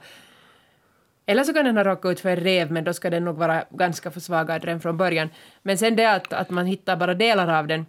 Eller 1.26 1.44
så 1.44 1.54
kan 1.54 1.66
den 1.66 1.78
ha 1.78 1.84
råkat 1.84 2.12
ut 2.12 2.20
för 2.20 2.30
en 2.30 2.36
rev, 2.36 2.72
men 2.72 2.84
då 2.84 2.94
ska 2.94 3.10
den 3.10 3.26
nog 3.26 3.38
vara 3.38 3.64
ganska 3.70 4.12
försvagad 4.12 4.66
redan 4.66 4.82
från 4.82 4.98
början. 4.98 5.30
Men 5.62 5.78
sen 5.78 5.96
det 5.96 6.06
att, 6.06 6.34
att 6.34 6.50
man 6.50 6.66
hittar 6.66 6.96
bara 6.96 7.14
delar 7.14 7.48
av 7.60 7.68
den 7.68 7.86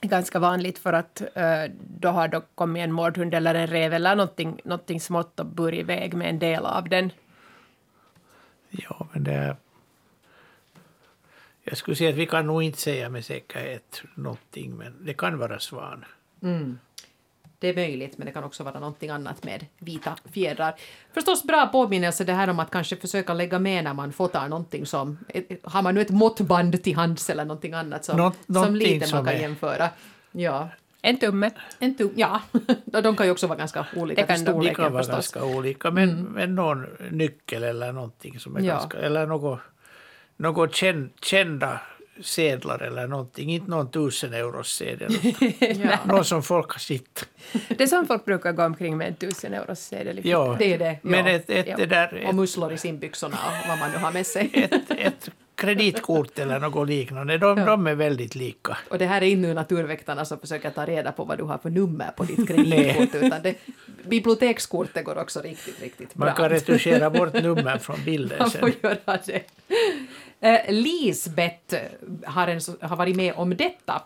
är 0.00 0.08
ganska 0.08 0.38
vanligt 0.38 0.78
för 0.78 0.92
att 0.92 1.22
uh, 1.36 1.72
då 2.00 2.08
har 2.08 2.28
då 2.28 2.42
kommit 2.54 2.84
en 2.84 2.92
mårdhund 2.92 3.34
eller 3.34 3.54
en 3.54 3.66
rev 3.66 3.94
eller 3.94 4.16
någonting, 4.16 4.60
någonting 4.64 5.00
smått 5.00 5.40
och 5.40 5.46
burit 5.46 5.80
iväg 5.80 6.14
med 6.14 6.30
en 6.30 6.38
del 6.38 6.66
av 6.66 6.88
den. 6.88 7.10
Ja, 8.70 9.06
men 9.12 9.24
det 9.24 9.32
är... 9.32 9.56
Jag 11.62 11.78
skulle 11.78 11.96
säga 11.96 12.10
att 12.10 12.16
vi 12.16 12.26
kan 12.26 12.46
nog 12.46 12.62
inte 12.62 12.78
säga 12.78 13.08
med 13.08 13.24
säkerhet 13.24 14.02
någonting, 14.14 14.76
men 14.76 15.04
det 15.04 15.14
kan 15.14 15.38
vara 15.38 15.60
svan. 15.60 16.04
Mm. 16.42 16.78
Det 17.58 17.68
är 17.68 17.74
möjligt, 17.74 18.18
men 18.18 18.26
det 18.26 18.32
kan 18.32 18.44
också 18.44 18.64
vara 18.64 18.80
någonting 18.80 19.10
annat 19.10 19.44
med 19.44 19.66
vita 19.78 20.16
fjädrar. 20.32 20.74
Förstås 21.14 21.44
bra 21.44 21.66
påminnelse 21.66 22.24
det 22.24 22.32
här 22.32 22.50
om 22.50 22.60
att 22.60 22.70
kanske 22.70 22.96
försöka 22.96 23.34
lägga 23.34 23.58
med 23.58 23.84
när 23.84 23.94
man 23.94 24.12
fotar 24.12 24.48
någonting 24.48 24.86
som... 24.86 25.18
Har 25.62 25.82
man 25.82 25.94
nu 25.94 26.00
ett 26.00 26.10
måttband 26.10 26.82
till 26.82 26.96
hands 26.96 27.30
eller 27.30 27.44
någonting 27.44 27.72
annat 27.72 28.04
som, 28.04 28.16
Nå 28.16 28.32
som 28.62 28.76
lite 28.76 29.14
man 29.14 29.24
kan 29.24 29.34
är... 29.34 29.40
jämföra. 29.40 29.88
Ja. 30.32 30.68
En 31.06 31.16
tumme. 31.18 31.50
En 31.78 31.94
tumme, 31.96 32.12
ja. 32.16 32.40
de 33.02 33.16
kan 33.16 33.26
ju 33.26 33.32
också 33.32 33.46
vara 33.46 33.58
ganska 33.58 33.86
olika 33.96 34.20
det 34.26 34.26
kan 34.26 34.44
De 34.60 34.74
kan 34.74 34.92
vara 34.92 35.02
förstås. 35.02 35.14
ganska 35.14 35.44
olika, 35.44 35.90
men, 35.90 36.10
mm. 36.10 36.24
men 36.32 36.54
någon 36.54 36.86
nyckel 37.10 37.62
eller 37.62 37.92
någonting 37.92 38.38
som 38.40 38.56
är 38.56 38.60
Ja. 38.60 38.74
ganska... 38.74 38.98
Eller 38.98 39.26
något, 39.26 39.60
något 40.36 40.74
känn, 40.74 41.10
kända 41.22 41.80
sedlar 42.20 42.82
eller 42.82 43.06
någonting. 43.06 43.50
Inte 43.52 43.70
någon 43.70 43.90
tusen 43.90 44.34
euros 44.34 44.68
sedel. 44.68 45.12
Ja. 45.84 45.98
någon 46.04 46.24
som 46.24 46.42
folk 46.42 46.70
har 46.72 46.78
sett. 46.78 47.28
Det 47.68 47.80
är 47.82 47.86
som 47.86 48.06
folk 48.06 48.24
brukar 48.24 48.52
gå 48.52 48.64
omkring 48.64 48.96
med 48.96 49.08
en 49.08 49.14
tusen 49.14 49.54
euros 49.54 49.80
sedel. 49.80 50.20
Ja, 50.24 50.56
Det 50.58 50.74
är 50.74 50.78
det. 50.78 50.90
Ja. 50.92 50.98
men 51.02 51.26
ett, 51.26 51.50
ett, 51.50 51.66
Ja. 51.78 51.86
där... 51.86 52.12
Och 52.22 52.28
Ett, 52.30 52.34
musslor 52.34 52.72
i 52.72 52.78
simbyxorna 52.78 53.36
och 53.36 53.68
vad 53.68 53.78
man 53.78 53.90
nu 53.90 53.98
har 53.98 54.12
med 54.12 54.26
sig. 54.26 54.50
ett, 54.54 54.90
ett 54.90 55.30
kreditkort 55.56 56.38
eller 56.38 56.60
något 56.60 56.88
liknande, 56.88 57.38
de, 57.38 57.58
Ja. 57.58 57.64
de 57.64 57.86
är 57.86 57.94
väldigt 57.94 58.34
lika. 58.34 58.76
Och 58.90 58.98
det 58.98 59.06
här 59.06 59.22
är 59.22 59.26
inte 59.26 59.48
nu 59.48 59.54
naturväktarna 59.54 60.24
som 60.24 60.38
försöker 60.38 60.70
ta 60.70 60.84
reda 60.86 61.12
på 61.12 61.24
vad 61.24 61.38
du 61.38 61.44
har 61.44 61.58
för 61.58 61.70
nummer 61.70 62.10
på 62.16 62.24
ditt 62.24 62.48
kreditkort, 62.48 63.14
utan 63.14 63.42
det, 63.42 63.54
bibliotekskortet 64.08 65.04
går 65.04 65.18
också 65.18 65.40
riktigt, 65.40 65.82
riktigt 65.82 66.14
bra. 66.14 66.26
Man 66.26 66.34
kan 66.36 66.48
retuschera 66.50 67.10
bort 67.10 67.32
nummer 67.32 67.78
från 67.78 67.96
bilden 68.04 68.38
Man 68.38 68.50
får 68.50 68.58
sen. 68.70 68.72
göra 68.82 69.18
det. 69.26 69.42
Eh, 70.40 70.60
Lisbeth 70.74 71.76
har, 72.24 72.48
en, 72.48 72.60
har 72.80 72.96
varit 72.96 73.16
med 73.16 73.32
om 73.36 73.56
detta. 73.56 74.02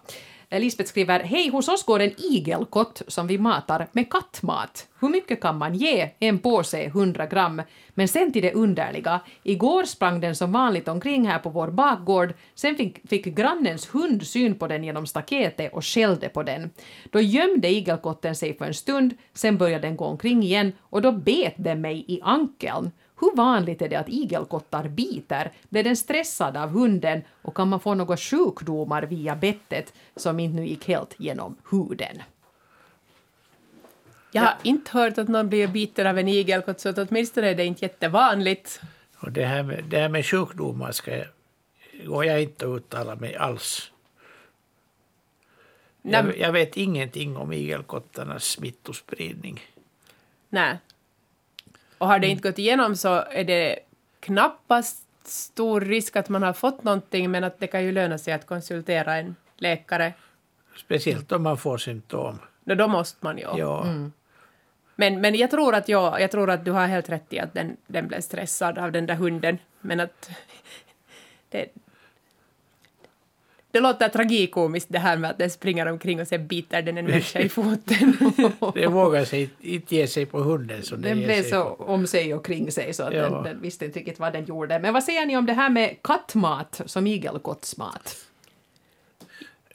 Lisbeth 0.59 0.89
skriver, 0.89 1.21
hej, 1.21 1.49
hos 1.49 1.69
oss 1.69 1.85
går 1.85 2.01
en 2.01 2.21
igelkott 2.21 3.03
som 3.07 3.27
vi 3.27 3.39
matar 3.39 3.87
med 3.93 4.11
kattmat. 4.11 4.89
Hur 5.01 5.09
mycket 5.09 5.41
kan 5.41 5.59
man 5.59 5.75
ge? 5.75 6.11
En 6.19 6.39
påse 6.39 6.85
100 6.85 7.27
gram. 7.27 7.63
Men 7.91 8.09
sen 8.09 8.33
till 8.33 8.43
det 8.43 8.53
underliga. 8.53 9.21
Igår 9.43 9.85
sprang 9.85 10.21
den 10.21 10.37
som 10.37 10.53
vanligt 10.53 10.89
omkring 10.89 11.27
här 11.27 11.39
på 11.39 11.51
vår 11.51 11.69
bakgård. 11.69 12.35
Sen 12.55 12.77
fick, 12.77 13.09
fick 13.09 13.25
grannens 13.25 13.95
hund 13.95 14.27
syn 14.27 14.59
på 14.59 14.67
den 14.67 14.85
genom 14.85 15.07
staketet 15.07 15.73
och 15.73 15.85
skällde 15.85 16.29
på 16.29 16.43
den. 16.43 16.71
Då 17.11 17.21
gömde 17.21 17.69
igelkotten 17.69 18.37
sig 18.37 18.59
för 18.59 18.65
en 18.65 18.75
stund, 18.75 19.15
sen 19.35 19.59
började 19.59 19.87
den 19.87 19.97
gå 19.97 20.05
omkring 20.05 20.43
igen 20.43 20.73
och 20.81 21.03
då 21.03 21.13
bet 21.13 21.55
den 21.57 21.81
mig 21.81 22.05
i 22.09 22.21
ankeln. 22.23 22.91
Hur 23.21 23.37
vanligt 23.37 23.83
är 23.83 23.89
det 23.89 23.97
att 23.97 24.09
igelkottar 24.09 24.89
biter? 24.89 25.53
Blev 25.69 25.85
den 25.85 25.97
stressad 25.97 26.57
av 26.57 26.69
hunden 26.69 27.23
och 27.43 27.57
kan 27.57 27.69
man 27.69 27.81
få 27.81 27.95
några 27.95 28.17
sjukdomar 28.17 29.03
via 29.03 29.37
bettet 29.37 29.93
som 30.17 30.41
inte 30.41 30.57
nu 30.57 30.67
gick 30.67 30.89
helt 30.89 31.15
genom 31.19 31.57
huden? 31.71 32.23
Jag 34.33 34.43
har 34.43 34.57
inte 34.63 34.91
hört 34.91 35.19
att 35.19 35.29
någon 35.29 35.49
blir 35.49 35.69
biten 35.69 36.07
av 36.07 36.19
en 36.19 36.29
igelkott, 36.29 36.81
så 36.81 36.89
att 36.89 36.99
åtminstone 36.99 37.49
är 37.49 37.55
det 37.55 37.65
inte 37.65 37.85
jättevanligt. 37.85 38.81
Och 39.19 39.33
det 39.33 39.45
här 39.45 39.63
med, 39.63 39.85
det 39.85 39.99
här 39.99 40.09
med 40.09 40.27
sjukdomar 40.27 40.93
ska 40.93 41.17
jag, 41.17 41.27
går 42.07 42.25
jag 42.25 42.43
inte 42.43 42.65
att 42.65 42.77
uttala 42.77 43.17
mig 43.17 43.37
alls. 43.37 43.93
Jag, 46.03 46.39
jag 46.39 46.53
vet 46.53 46.77
ingenting 46.77 47.37
om 47.37 47.53
igelkottarnas 47.53 48.45
smittospridning. 48.45 49.61
nej. 50.49 50.79
Och 52.01 52.07
har 52.07 52.19
det 52.19 52.27
inte 52.27 52.49
gått 52.49 52.59
igenom 52.59 52.97
så 52.97 53.25
är 53.31 53.45
det 53.45 53.79
knappast 54.21 55.07
stor 55.25 55.81
risk 55.81 56.17
att 56.17 56.29
man 56.29 56.43
har 56.43 56.53
fått 56.53 56.85
någonting, 56.85 57.31
men 57.31 57.45
att 57.45 57.61
det 57.61 57.67
kan 57.67 57.85
ju 57.85 57.93
löna 57.93 58.19
sig 58.19 58.33
att 58.33 58.47
konsultera 58.47 59.17
en 59.17 59.37
läkare. 59.57 60.13
Speciellt 60.77 61.33
om 61.33 61.43
man 61.43 61.59
får 61.59 61.79
symptom. 61.79 62.39
Då, 62.65 62.75
då 62.75 62.89
måste 62.89 63.25
man 63.25 63.39
ju. 63.39 63.45
Ja. 63.57 63.87
Men, 64.97 65.21
men 65.21 65.35
jag, 65.35 65.51
tror 65.51 65.75
att 65.75 65.89
jag, 65.89 66.21
jag 66.21 66.31
tror 66.31 66.51
att 66.51 66.65
du 66.65 66.71
har 66.71 66.87
helt 66.87 67.09
rätt 67.09 67.33
i 67.33 67.39
att 67.39 67.55
den, 67.55 67.77
den 67.87 68.09
blev 68.09 68.21
stressad 68.21 68.79
av 68.79 68.93
den 68.93 69.07
där 69.07 69.15
hunden. 69.15 69.59
Men 69.81 70.01
att 70.01 70.31
det, 71.49 71.67
det 73.71 73.81
låter 73.81 74.09
tragikomiskt 74.09 74.93
det 74.93 74.99
här 74.99 75.17
med 75.17 75.31
att 75.31 75.39
den 75.39 75.51
springer 75.51 75.87
omkring 75.87 76.21
och 76.21 76.29
sen 76.29 76.47
biter 76.47 76.83
den 76.83 76.99
en 76.99 77.05
människa 77.07 77.39
i 77.41 77.49
foten. 77.59 78.17
Det 78.75 78.87
vågar 78.87 79.25
sig 79.25 79.51
inte 79.61 79.97
ge 79.97 80.07
sig 80.07 80.27
på 80.27 80.39
hunden 80.41 80.83
som 80.83 81.03
Den 81.03 81.19
ger 81.19 81.27
blev 81.27 81.43
så 81.43 81.65
på. 81.75 81.85
om 81.85 82.07
sig 82.07 82.35
och 82.35 82.47
kring 82.47 82.73
sig 82.73 82.93
så 82.95 83.03
att 83.03 83.15
Ja. 83.15 83.23
den, 83.31 83.43
den 83.43 83.61
visste 83.63 83.85
inte 83.85 83.99
riktigt 83.99 84.19
vad 84.19 84.33
den 84.33 84.45
gjorde. 84.45 84.79
Men 84.79 84.95
vad 84.95 85.05
säger 85.05 85.27
ni 85.27 85.37
om 85.37 85.47
det 85.47 85.53
här 85.53 85.71
med 85.71 85.97
kattmat 86.03 86.81
som 86.87 87.07
igelkottsmat? 87.07 88.17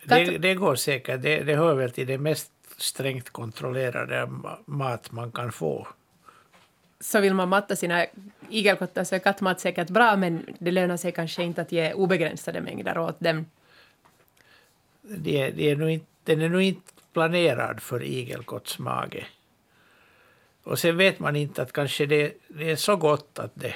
Det, 0.03 0.37
det 0.37 0.53
går 0.55 0.75
säkert. 0.75 1.21
Det, 1.21 1.43
det 1.43 1.55
hör 1.55 1.73
väl 1.75 1.91
till 1.91 2.07
det 2.07 2.17
mest 2.17 2.51
strängt 2.77 3.29
kontrollerade 3.29 4.15
ma- 4.25 4.57
mat 4.65 5.11
man 5.11 5.31
kan 5.31 5.51
få. 5.51 5.87
så 6.99 7.19
vill 7.19 7.33
man 7.33 7.49
matta 7.49 7.75
sina 7.75 8.05
igelkottar 8.49 9.03
så 9.03 9.15
är 9.15 9.19
kattmat 9.19 9.59
säkert 9.59 9.89
bra, 9.89 10.15
men 10.15 10.45
det 10.59 10.71
lönar 10.71 10.97
sig 10.97 11.11
kanske 11.11 11.43
inte 11.43 11.61
att 11.61 11.71
ge 11.71 11.93
obegränsade 11.93 12.61
mängder 12.61 12.97
åt 12.97 13.19
dem. 13.19 13.45
Det, 15.07 15.49
det 15.51 15.71
är 15.71 15.75
nog 15.75 15.89
inte, 15.89 16.05
den 16.23 16.41
är 16.41 16.49
nog 16.49 16.61
inte 16.61 16.91
planerad 17.13 17.79
för 17.81 18.03
igelkottsmage. 18.03 19.25
Och 20.63 20.79
sen 20.79 20.97
vet 20.97 21.19
man 21.19 21.35
inte 21.35 21.61
att 21.61 21.73
kanske 21.73 22.05
det, 22.05 22.33
det 22.47 22.71
är 22.71 22.75
så 22.75 22.95
gott 22.95 23.39
att, 23.39 23.51
det, 23.53 23.75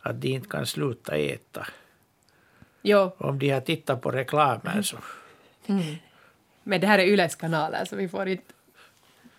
att 0.00 0.20
de 0.20 0.28
inte 0.28 0.48
kan 0.48 0.66
sluta 0.66 1.16
äta. 1.16 1.66
Jo, 2.82 3.10
Om 3.18 3.38
de 3.38 3.50
har 3.50 3.60
tittat 3.60 4.02
på 4.02 4.10
reklamen 4.10 4.84
så... 4.84 4.96
men 6.62 6.80
det 6.80 6.86
här 6.86 6.98
är 6.98 7.04
Yles 7.04 7.34
kanaler, 7.34 7.84
så 7.84 7.96
vi 7.96 8.08
får 8.08 8.28
inte... 8.28 8.52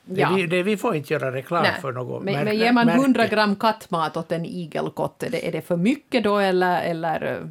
Det, 0.05 0.21
Ja. 0.21 0.33
vi, 0.35 0.47
det, 0.47 0.63
vi 0.63 0.77
får 0.77 0.95
inte 0.95 1.13
göra 1.13 1.31
reklam 1.31 1.63
Nej. 1.63 1.81
för 1.81 1.91
något 1.91 2.23
Men, 2.23 2.45
men 2.45 2.57
ger 2.57 2.71
man 2.71 2.85
märke. 2.85 3.01
100 3.01 3.27
gram 3.27 3.55
kattmat 3.55 4.17
åt 4.17 4.31
en 4.31 4.45
igelkott, 4.45 5.23
är 5.23 5.29
det, 5.29 5.47
är 5.47 5.51
det 5.51 5.61
för 5.61 5.77
mycket 5.77 6.23
då 6.23 6.37
eller, 6.37 6.81
eller 6.81 7.35
eh, 7.35 7.47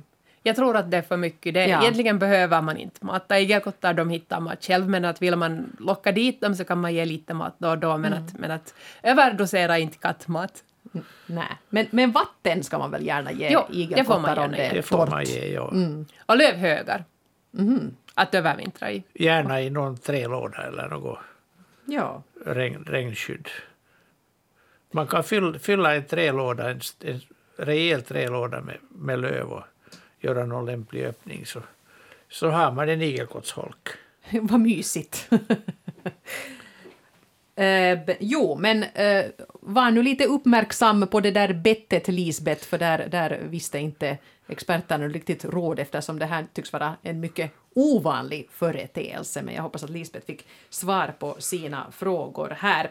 Jag 0.46 0.56
tror 0.56 0.76
att 0.76 0.90
det 0.90 0.96
är 0.96 1.02
för 1.02 1.16
mycket. 1.16 1.54
Det, 1.54 1.66
Ja. 1.66 1.80
Egentligen 1.82 2.18
behöver 2.18 2.62
man 2.62 2.76
inte 2.76 3.04
mata 3.06 3.38
igelkottar, 3.40 3.94
de 3.94 4.10
hittar 4.10 4.40
mat 4.40 4.64
själv, 4.64 4.88
men 4.88 5.04
att 5.04 5.22
vill 5.22 5.36
man 5.36 5.76
locka 5.80 6.12
dit 6.12 6.40
dem 6.40 6.54
så 6.54 6.64
kan 6.64 6.80
man 6.80 6.94
ge 6.94 7.04
lite 7.04 7.34
mat 7.34 7.54
då 7.58 7.68
och 7.70 7.78
då, 7.78 7.96
men, 7.96 8.12
Mm. 8.12 8.24
att, 8.24 8.38
men 8.38 8.50
att 8.50 8.74
överdosera 9.02 9.78
inte 9.78 9.98
kattmat. 9.98 10.62
nej. 11.26 11.44
Men, 11.68 11.86
men 11.90 12.12
vatten 12.12 12.62
ska 12.64 12.78
man 12.78 12.90
väl 12.90 13.06
gärna 13.06 13.32
ge 13.32 13.48
Jo, 13.52 13.60
det 13.68 14.04
får 14.04 14.18
man 14.18 14.30
igelkottar 14.30 14.36
om 14.36 14.42
gärna 14.42 14.56
det 14.56 14.62
är 14.66 14.74
Det 14.74 14.82
får 14.82 15.06
man 15.06 15.24
ge, 15.24 15.52
ja. 15.52 15.72
Och 16.26 16.36
lövhögar. 16.36 17.04
Mhm. 17.50 17.96
Att 18.14 18.34
övervintra 18.34 18.90
i. 18.92 19.02
Gärna 19.14 19.60
i 19.62 19.70
någon 19.70 19.96
trälåda 19.96 20.62
eller 20.66 20.88
något 20.88 21.18
Ja. 21.84 22.22
regn, 22.46 22.84
regnskydd. 22.88 23.48
Man 24.92 25.06
kan 25.06 25.24
fylla, 25.24 25.58
fylla 25.58 25.94
en 25.94 26.04
trälåda, 26.04 26.70
en, 26.70 26.80
en 27.00 27.20
rejäl 27.58 28.02
trälåda 28.02 28.60
med, 28.60 28.76
med 28.90 29.18
löv 29.18 29.46
och 29.52 29.62
göra 30.20 30.46
någon 30.46 30.66
lämplig 30.66 31.04
öppning 31.04 31.46
så, 31.46 31.60
så 32.28 32.48
har 32.48 32.72
man 32.72 32.88
en 32.88 33.02
igelkottsholk. 33.02 33.88
Vad 34.40 34.60
mysigt. 34.60 35.28
Eh, 37.58 37.98
jo, 38.20 38.56
men 38.58 38.82
eh, 38.82 39.24
var 39.52 39.90
nu 39.90 40.02
lite 40.02 40.24
uppmärksam 40.24 41.06
på 41.06 41.20
det 41.20 41.30
där 41.30 41.52
bettet, 41.52 42.08
Lisbeth, 42.08 42.64
för 42.64 42.78
där, 42.78 43.08
där 43.08 43.40
visste 43.42 43.78
inte 43.78 44.18
experterna 44.48 45.08
riktigt 45.08 45.44
råd 45.44 45.78
eftersom 45.78 46.18
det 46.18 46.26
här 46.26 46.46
tycks 46.52 46.72
vara 46.72 46.96
en 47.02 47.20
mycket 47.20 47.50
ovanlig 47.74 48.48
företeelse. 48.50 49.42
Men 49.42 49.54
jag 49.54 49.62
hoppas 49.62 49.82
att 49.82 49.90
Lisbeth 49.90 50.26
fick 50.26 50.46
svar 50.70 51.14
på 51.18 51.36
sina 51.38 51.90
frågor 51.90 52.56
här. 52.58 52.90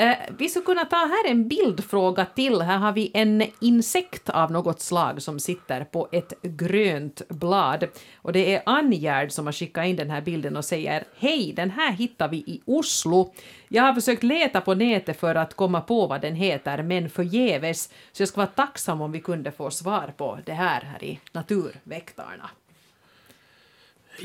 Eh, 0.00 0.16
vi 0.38 0.48
skulle 0.48 0.64
kunna 0.64 0.84
ta 0.84 0.96
här 0.96 1.30
en 1.30 1.48
bildfråga 1.48 2.24
till. 2.24 2.62
Här 2.62 2.78
har 2.78 2.92
vi 2.92 3.10
en 3.14 3.44
insekt 3.60 4.30
av 4.30 4.52
något 4.52 4.80
slag 4.80 5.22
som 5.22 5.40
sitter 5.40 5.84
på 5.84 6.08
ett 6.12 6.32
grönt 6.42 7.22
blad. 7.28 7.86
Och 8.16 8.32
det 8.32 8.54
är 8.54 8.62
Anjärd 8.66 9.32
som 9.32 9.46
har 9.46 9.52
skickat 9.52 9.86
in 9.86 9.96
den 9.96 10.10
här 10.10 10.20
bilden 10.20 10.56
och 10.56 10.64
säger 10.64 11.04
Hej, 11.18 11.52
den 11.56 11.70
här 11.70 11.92
hittar 11.92 12.28
vi 12.28 12.36
i 12.36 12.60
Oslo. 12.64 13.32
Jag 13.68 13.82
har 13.82 13.94
försökt 13.94 14.22
leta 14.22 14.60
på 14.60 14.74
nätet 14.74 15.20
för 15.20 15.34
att 15.34 15.54
komma 15.54 15.80
på 15.80 16.06
vad 16.06 16.20
den 16.20 16.34
heter, 16.34 16.82
men 16.82 17.10
förgäves. 17.10 17.90
Så 18.12 18.22
jag 18.22 18.28
skulle 18.28 18.46
vara 18.46 18.66
tacksam 18.66 19.00
om 19.00 19.12
vi 19.12 19.20
kunde 19.20 19.52
få 19.52 19.70
svar 19.70 20.14
på 20.16 20.38
det 20.44 20.52
här 20.52 20.80
här 20.80 21.04
i 21.04 21.20
Naturväktarna. 21.32 22.50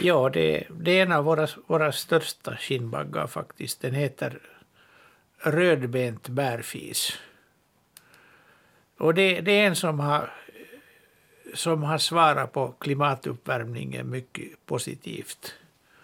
Ja, 0.02 0.30
det, 0.30 0.68
det 0.80 1.00
är 1.00 1.04
en 1.04 1.12
av 1.12 1.26
våra, 1.26 1.48
våra 1.68 1.92
största 1.92 2.56
skinnbaggar 2.56 3.28
faktiskt. 3.28 3.82
Den 3.82 3.94
heter 3.94 4.40
rödbent 5.38 6.28
bärfis. 6.30 7.20
Och 8.98 9.14
det, 9.14 9.42
det 9.42 9.52
är 9.52 9.68
en 9.68 9.76
som 9.76 10.00
har, 10.00 10.30
som 11.54 11.84
har 11.84 11.98
svarat 11.98 12.52
på 12.54 12.72
klimatuppvärmningen 12.72 14.10
mycket 14.10 14.66
positivt. 14.66 15.54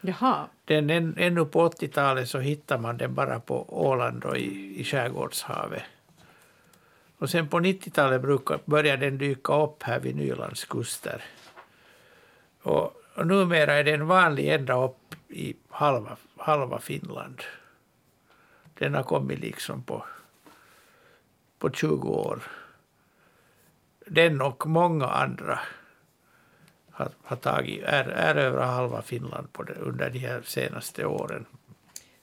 Jaha, 0.02 0.48
Den, 0.66 0.90
en, 0.90 1.16
ännu 1.18 1.46
på 1.46 1.70
80-talet 1.70 2.30
så 2.30 2.40
hittar 2.40 2.78
man 2.78 2.98
den 2.98 3.14
bara 3.16 3.40
på 3.40 3.66
Åland 3.88 4.24
och 4.26 4.38
i, 4.38 4.80
i 4.82 4.84
skärgårdshavet. 4.84 5.84
Och 7.18 7.30
sen 7.30 7.48
på 7.48 7.60
90-talet 7.60 8.22
brukar- 8.22 8.60
började 8.66 9.06
den 9.06 9.18
dyka 9.18 9.64
upp 9.64 9.84
här 9.84 10.00
vid 10.00 10.16
Nylands 10.16 10.66
kuster. 10.66 11.24
Och, 12.62 12.94
och 13.16 13.28
numera 13.28 13.74
är 13.74 13.84
den 13.84 14.08
vanlig 14.08 14.48
ända 14.50 14.84
upp 14.84 15.16
i 15.30 15.56
halva, 15.70 16.18
halva 16.38 16.80
Finland. 16.80 17.42
Den 18.82 18.96
har 18.96 19.04
kommit 19.04 19.40
liksom 19.40 19.84
på, 19.84 20.06
på 21.60 21.70
20 21.70 22.10
år. 22.10 22.44
Den 24.06 24.42
och 24.42 24.68
många 24.68 25.06
andra 25.06 25.60
har, 26.92 27.10
har 27.24 27.36
tagit, 27.36 27.84
är, 27.84 28.04
är 28.04 28.36
över 28.36 28.66
halva 28.66 29.02
Finland 29.02 29.54
på 29.54 29.64
det, 29.64 29.74
under 29.74 30.10
de 30.10 30.20
här 30.20 30.42
senaste 30.42 31.06
åren. 31.06 31.46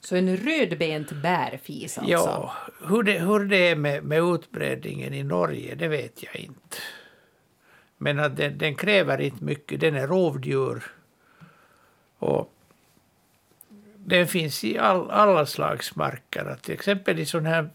så 0.01 0.17
en 0.17 0.37
rödbent 0.37 1.13
bärfis 1.13 1.99
alltså. 1.99 2.13
Ja, 2.13 2.53
hur 2.89 3.03
det, 3.03 3.19
hur 3.19 3.45
det 3.45 3.69
är 3.69 3.77
med, 3.77 4.05
med 4.05 4.23
utbredningen 4.23 5.15
i 5.15 5.23
Norge, 5.23 5.75
det 5.75 5.89
vet 5.89 6.23
jag 6.23 6.37
inte. 6.37 6.77
Men 7.97 8.19
att 8.19 8.37
den, 8.37 8.59
den 8.59 8.75
kräver 8.75 9.21
inte 9.21 9.45
mycket, 9.45 9.81
den 9.81 9.95
är 9.95 10.07
rovdjur. 10.07 10.85
Och 12.19 12.58
den 14.09 14.27
finns 14.27 14.65
i 14.65 14.79
all, 14.79 15.11
alla 15.11 15.47
slags 15.47 15.97
marker. 15.97 16.45
Att 16.45 16.63
till 16.63 16.75
exempel 16.75 17.19
i 17.19 17.27
sån 17.27 17.47
här 17.47 17.71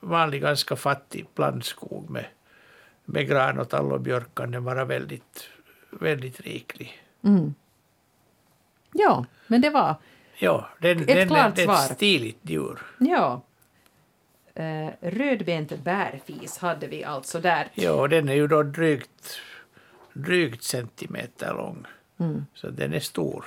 vanlig, 0.00 0.42
ganska 0.42 0.76
fattig 0.76 1.26
blandskog 1.34 2.10
med, 2.10 2.26
med 3.04 3.28
gran 3.28 3.58
och 3.58 3.68
tall 3.68 3.92
och 3.92 4.00
björk 4.00 4.34
kan 4.34 4.50
den 4.50 4.64
vara 4.64 4.84
väldigt, 4.84 5.48
väldigt 5.90 6.40
riklig. 6.40 7.02
Mm. 7.24 7.54
Ja, 8.92 9.24
men 9.46 9.60
det 9.60 9.70
var... 9.70 9.94
Ja, 10.38 10.68
den, 10.78 11.00
Ett 11.00 11.06
den 11.06 11.28
klart 11.28 11.58
är 11.58 11.64
svar. 11.64 11.74
ett 11.74 11.96
stiligt 11.96 12.38
djur. 12.42 12.78
Ja. 12.98 13.42
Eh, 14.54 14.90
rödbent 15.00 15.84
bärfis 15.84 16.58
hade 16.58 16.86
vi 16.86 17.04
alltså 17.04 17.40
där. 17.40 17.68
Ja, 17.74 18.08
den 18.08 18.28
är 18.28 18.34
ju 18.34 18.46
då 18.46 18.62
drygt, 18.62 19.38
drygt 20.12 20.62
centimeter 20.62 21.54
lång. 21.54 21.86
Så 22.54 22.70
den 22.70 22.94
är 22.94 23.00
stor. 23.00 23.44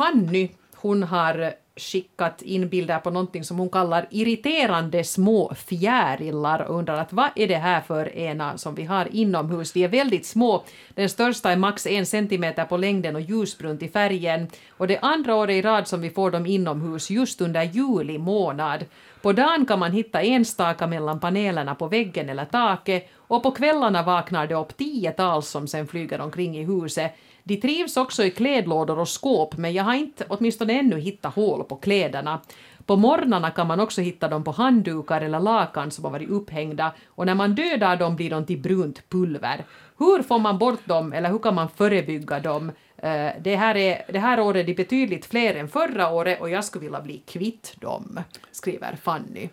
Fanny, 0.00 0.48
hon 0.74 1.02
har 1.02 1.52
skickat 1.76 2.42
in 2.42 2.68
bilder 2.68 2.98
på 2.98 3.10
någonting 3.10 3.44
som 3.44 3.58
hon 3.58 3.70
kallar 3.70 4.06
irriterande 4.10 5.04
små 5.04 5.54
fjärilar 5.54 6.62
och 6.62 6.78
undrar 6.78 7.00
att 7.00 7.12
vad 7.12 7.30
är 7.36 7.48
det 7.48 7.56
här 7.56 7.80
för 7.80 8.16
ena 8.16 8.58
som 8.58 8.74
vi 8.74 8.84
har 8.84 9.08
inomhus? 9.12 9.72
De 9.72 9.84
är 9.84 9.88
väldigt 9.88 10.26
små. 10.26 10.64
Den 10.94 11.08
största 11.08 11.52
är 11.52 11.56
max 11.56 11.86
en 11.86 12.06
centimeter 12.06 12.64
på 12.64 12.76
längden 12.76 13.16
och 13.16 13.20
ljusbrunt 13.20 13.82
i 13.82 13.88
färgen. 13.88 14.48
Och 14.70 14.86
det 14.86 14.96
är 14.96 15.04
andra 15.04 15.34
året 15.34 15.54
i 15.54 15.62
rad 15.62 15.88
som 15.88 16.00
vi 16.00 16.10
får 16.10 16.30
dem 16.30 16.46
inomhus 16.46 17.10
just 17.10 17.40
under 17.40 17.62
juli 17.62 18.18
månad. 18.18 18.84
På 19.22 19.32
dagen 19.32 19.66
kan 19.66 19.78
man 19.78 19.92
hitta 19.92 20.22
enstaka 20.22 20.86
mellan 20.86 21.20
panelerna 21.20 21.74
på 21.74 21.88
väggen 21.88 22.28
eller 22.28 22.44
taket 22.44 23.08
och 23.16 23.42
på 23.42 23.50
kvällarna 23.50 24.02
vaknar 24.02 24.46
det 24.46 24.54
upp 24.54 24.76
tiotals 24.76 25.48
som 25.48 25.68
sen 25.68 25.86
flyger 25.86 26.20
omkring 26.20 26.58
i 26.58 26.64
huset. 26.64 27.12
De 27.44 27.56
trivs 27.56 27.96
också 27.96 28.24
i 28.24 28.30
klädlådor 28.30 28.98
och 28.98 29.08
skåp, 29.08 29.56
men 29.56 29.72
jag 29.72 29.84
har 29.84 29.94
inte 29.94 30.24
åtminstone 30.28 30.78
ännu 30.78 31.00
hittat 31.00 31.34
hål 31.34 31.64
på 31.64 31.76
kläderna. 31.76 32.40
På 32.86 32.96
morgnarna 32.96 33.50
kan 33.50 33.66
man 33.66 33.80
också 33.80 34.00
hitta 34.00 34.28
dem 34.28 34.44
på 34.44 34.50
handdukar 34.50 35.20
eller 35.20 35.40
lakan 35.40 35.90
som 35.90 36.04
har 36.04 36.12
varit 36.12 36.30
upphängda 36.30 36.92
och 37.06 37.26
när 37.26 37.34
man 37.34 37.54
dödar 37.54 37.96
dem 37.96 38.16
blir 38.16 38.30
de 38.30 38.46
till 38.46 38.58
brunt 38.58 39.08
pulver. 39.08 39.64
Hur 39.98 40.22
får 40.22 40.38
man 40.38 40.58
bort 40.58 40.86
dem 40.86 41.12
eller 41.12 41.30
hur 41.30 41.38
kan 41.38 41.54
man 41.54 41.68
förebygga 41.68 42.40
dem? 42.40 42.72
Eh, 42.96 43.30
det 43.40 43.56
här, 43.56 43.76
är, 43.76 44.02
det 44.12 44.18
här 44.18 44.40
året 44.40 44.62
är 44.62 44.66
de 44.66 44.74
betydligt 44.74 45.26
fler 45.26 45.54
än 45.54 45.68
förra 45.68 46.10
året 46.10 46.40
och 46.40 46.50
jag 46.50 46.64
skulle 46.64 46.84
vilja 46.84 47.00
bli 47.00 47.18
kvitt 47.26 47.74
dem, 47.80 48.20
skriver 48.52 48.96
Fanny. 49.02 49.48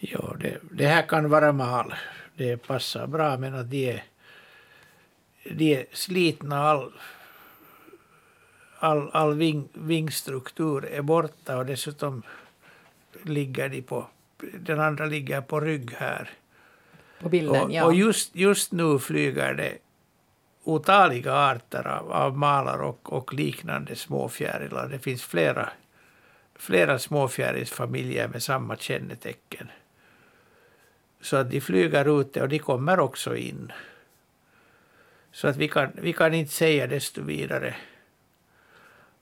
Ja, 0.00 0.36
det, 0.40 0.58
det 0.70 0.86
här 0.86 1.02
kan 1.02 1.30
vara 1.30 1.52
mal. 1.52 1.94
Det 2.36 2.56
passar 2.56 3.06
bra, 3.06 3.36
men 3.36 3.54
att 3.54 3.70
de 3.70 3.90
är, 3.90 4.04
de 5.50 5.74
är 5.74 5.86
slitna. 5.92 6.62
All, 6.62 6.92
all, 8.78 9.10
all 9.12 9.34
ving, 9.34 9.68
vingstruktur 9.72 10.84
är 10.84 11.02
borta 11.02 11.56
och 11.56 11.66
dessutom 11.66 12.22
ligger 13.22 13.68
de 13.68 13.82
på... 13.82 14.06
Den 14.60 14.80
andra 14.80 15.06
ligger 15.06 15.40
på 15.40 15.60
rygg 15.60 15.92
här. 15.92 16.30
På 17.20 17.28
bilden, 17.28 17.62
Och, 17.62 17.72
ja. 17.72 17.84
och 17.84 17.94
just, 17.94 18.36
just 18.36 18.72
nu 18.72 18.98
flyger 18.98 19.54
det 19.54 19.78
otaliga 20.64 21.34
arter 21.34 21.86
av, 21.86 22.12
av 22.12 22.38
malar 22.38 22.82
och, 22.82 23.12
och 23.12 23.34
liknande 23.34 23.96
småfjärilar. 23.96 24.88
Det 24.88 24.98
finns 24.98 25.22
flera, 25.22 25.70
flera 26.54 26.98
småfjärilsfamiljer 26.98 28.28
med 28.28 28.42
samma 28.42 28.76
kännetecken. 28.76 29.68
Så 31.20 31.36
att 31.36 31.50
de 31.50 31.60
flyger 31.60 32.20
ute 32.20 32.42
och 32.42 32.48
de 32.48 32.58
kommer 32.58 33.00
också 33.00 33.36
in. 33.36 33.72
Så 35.36 35.48
att 35.48 35.56
vi 35.56 35.68
kan, 35.68 35.90
vi 35.94 36.12
kan 36.12 36.34
inte 36.34 36.52
säga 36.52 36.86
desto 36.86 37.22
vidare. 37.22 37.76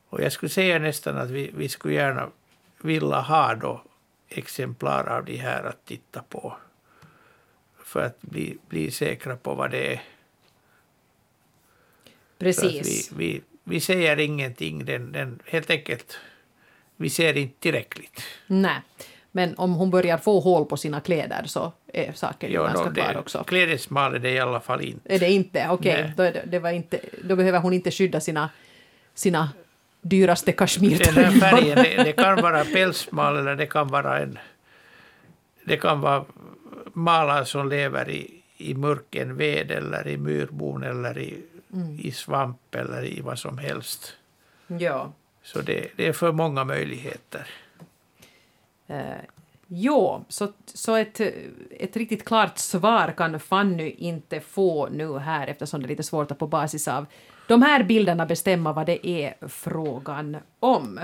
Och 0.09 0.23
jag 0.23 0.33
skulle 0.33 0.51
säga 0.51 0.79
nästan 0.79 1.17
att 1.17 1.31
vi, 1.31 1.51
vi 1.55 1.69
skulle 1.69 1.95
gärna 1.95 2.31
vilja 2.83 3.21
ha 3.21 3.55
då 3.55 3.83
exemplar 4.29 5.07
av 5.07 5.25
de 5.25 5.37
här 5.37 5.65
att 5.65 5.85
titta 5.85 6.23
på. 6.23 6.57
För 7.85 8.01
att 8.01 8.23
bli, 8.23 8.59
bli 8.69 8.91
säkra 8.91 9.37
på 9.37 9.55
vad 9.55 9.71
det 9.71 9.95
är. 9.95 10.03
Precis. 12.39 13.13
vi, 13.13 13.17
vi, 13.17 13.43
vi 13.65 13.81
säger 13.81 14.19
ingenting. 14.19 14.85
Den, 14.85 15.13
den, 15.13 15.41
helt 15.45 15.71
enkelt, 15.71 16.19
vi 16.97 17.11
ser 17.11 17.37
inte 17.37 17.61
tillräckligt. 17.61 18.23
Nej. 18.47 18.83
Men 19.37 19.55
om 19.57 19.75
hon 19.75 19.91
börjar 19.91 20.19
få 20.19 20.41
hål 20.41 20.65
på 20.65 20.77
sina 20.77 21.01
kläder 21.01 21.43
så 21.47 21.73
är 21.93 22.13
saken 22.13 22.53
Ja, 22.53 22.63
ganska 22.63 22.85
då, 22.85 22.95
klar 22.95 23.17
också. 23.19 23.45
Klädesmal 23.45 24.15
är 24.15 24.19
det 24.19 24.31
i 24.31 24.41
alla 24.41 24.61
fall 24.61 24.81
inte. 24.81 25.15
Är 25.15 25.19
det 25.19 25.31
inte? 25.31 25.69
Okej, 25.71 26.03
Nej. 26.03 26.33
då, 26.33 26.41
det, 26.47 26.59
var 26.59 26.71
inte, 26.71 27.01
då 27.25 27.37
behöver 27.37 27.59
hon 27.59 27.73
inte 27.73 27.91
skydda 27.91 28.21
sina, 28.21 28.51
sina 29.15 29.49
dyraste 30.01 30.51
Den 30.51 30.53
här 30.53 30.59
kashmirtröjor. 30.59 31.41
färgen, 31.41 31.77
det, 31.77 32.03
det 32.05 32.13
kan 32.13 32.43
vara 32.43 32.65
pälsmal 32.65 33.37
eller 33.37 33.57
det 33.57 33.67
kan 33.67 33.89
vara 33.89 34.19
en... 34.19 34.39
Det 35.65 35.77
kan 35.77 36.01
vara 36.01 36.25
malar 36.93 37.45
som 37.45 37.69
lever 37.69 38.11
i, 38.11 38.43
i 38.57 38.75
mörken 38.75 39.37
ved 39.37 39.71
eller 39.71 40.09
i 40.09 40.17
myrbon 40.17 40.83
eller 40.83 41.19
i, 41.19 41.43
i 41.99 42.13
svamp 42.13 42.75
eller 42.75 43.05
i 43.05 43.21
vad 43.21 43.39
som 43.39 43.59
helst. 43.59 44.17
Ja. 44.67 45.13
Så 45.43 45.61
det, 45.61 45.87
det 45.97 46.09
är 46.09 46.13
för 46.13 46.33
många 46.33 46.65
möjligheter. 46.65 47.47
Eh, 48.87 48.97
jo, 49.67 50.25
så, 50.29 50.49
så 50.67 50.95
ett, 50.95 51.21
ett 51.71 51.97
riktigt 51.97 52.25
klart 52.25 52.59
svar 52.59 53.15
kan 53.17 53.41
Fanny 53.41 53.91
inte 53.91 54.41
få 54.41 54.89
nu 54.89 55.19
här 55.19 55.47
eftersom 55.47 55.81
det 55.81 55.87
är 55.87 55.89
lite 55.89 56.03
svårt 56.03 56.31
att 56.31 56.39
på 56.39 56.47
basis 56.47 56.89
av 56.89 57.07
de 57.49 57.63
här 57.63 57.83
bilderna 57.83 58.27
bestämma 58.27 58.73
vad 58.73 58.87
det 58.87 59.09
är 59.09 59.49
frågan 59.49 60.37
om. 60.61 61.01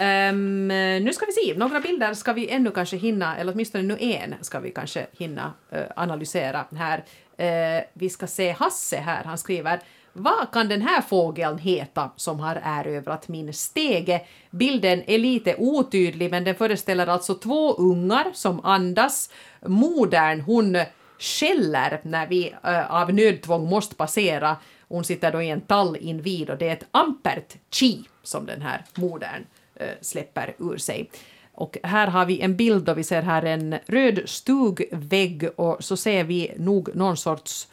Um, 0.00 0.68
nu 0.68 1.12
ska 1.12 1.26
vi 1.26 1.32
se, 1.32 1.58
några 1.58 1.80
bilder 1.80 2.14
ska 2.14 2.32
vi 2.32 2.50
ännu 2.50 2.70
kanske 2.70 2.96
hinna, 2.96 3.36
eller 3.36 3.52
åtminstone 3.52 3.84
nu 3.84 3.96
en 4.00 4.34
ska 4.40 4.60
vi 4.60 4.70
kanske 4.70 5.06
hinna 5.12 5.52
uh, 5.72 5.82
analysera 5.96 6.64
här. 6.76 6.98
Uh, 6.98 7.84
vi 7.92 8.10
ska 8.10 8.26
se 8.26 8.50
Hasse 8.50 8.96
här, 8.96 9.24
han 9.24 9.38
skriver 9.38 9.80
vad 10.12 10.50
kan 10.52 10.68
den 10.68 10.82
här 10.82 11.00
fågeln 11.00 11.58
heta 11.58 12.10
som 12.16 12.40
har 12.40 12.60
erövrat 12.64 13.28
min 13.28 13.52
stege? 13.52 14.20
Bilden 14.50 15.02
är 15.06 15.18
lite 15.18 15.54
otydlig 15.58 16.30
men 16.30 16.44
den 16.44 16.54
föreställer 16.54 17.06
alltså 17.06 17.34
två 17.34 17.74
ungar 17.74 18.30
som 18.34 18.64
andas. 18.64 19.30
Modern 19.66 20.40
hon 20.40 20.78
skäller 21.18 22.00
när 22.02 22.26
vi 22.26 22.54
äh, 22.64 22.94
av 22.94 23.14
nödtvång 23.14 23.68
måste 23.68 23.94
passera. 23.94 24.56
Hon 24.88 25.04
sitter 25.04 25.32
då 25.32 25.42
i 25.42 25.50
en 25.50 25.60
tall 25.60 25.96
invid 25.96 26.50
och 26.50 26.58
det 26.58 26.68
är 26.68 26.72
ett 26.72 26.86
ampert 26.90 27.56
chi 27.70 28.04
som 28.22 28.46
den 28.46 28.62
här 28.62 28.84
modern 28.94 29.46
äh, 29.74 29.88
släpper 30.00 30.54
ur 30.58 30.76
sig. 30.76 31.10
Och 31.52 31.78
här 31.82 32.06
har 32.06 32.26
vi 32.26 32.40
en 32.40 32.56
bild 32.56 32.88
och 32.88 32.98
vi 32.98 33.04
ser 33.04 33.22
här 33.22 33.42
en 33.42 33.76
röd 33.86 34.20
stugvägg 34.24 35.48
och 35.56 35.84
så 35.84 35.96
ser 35.96 36.24
vi 36.24 36.52
nog 36.56 36.96
någon 36.96 37.16
sorts 37.16 37.68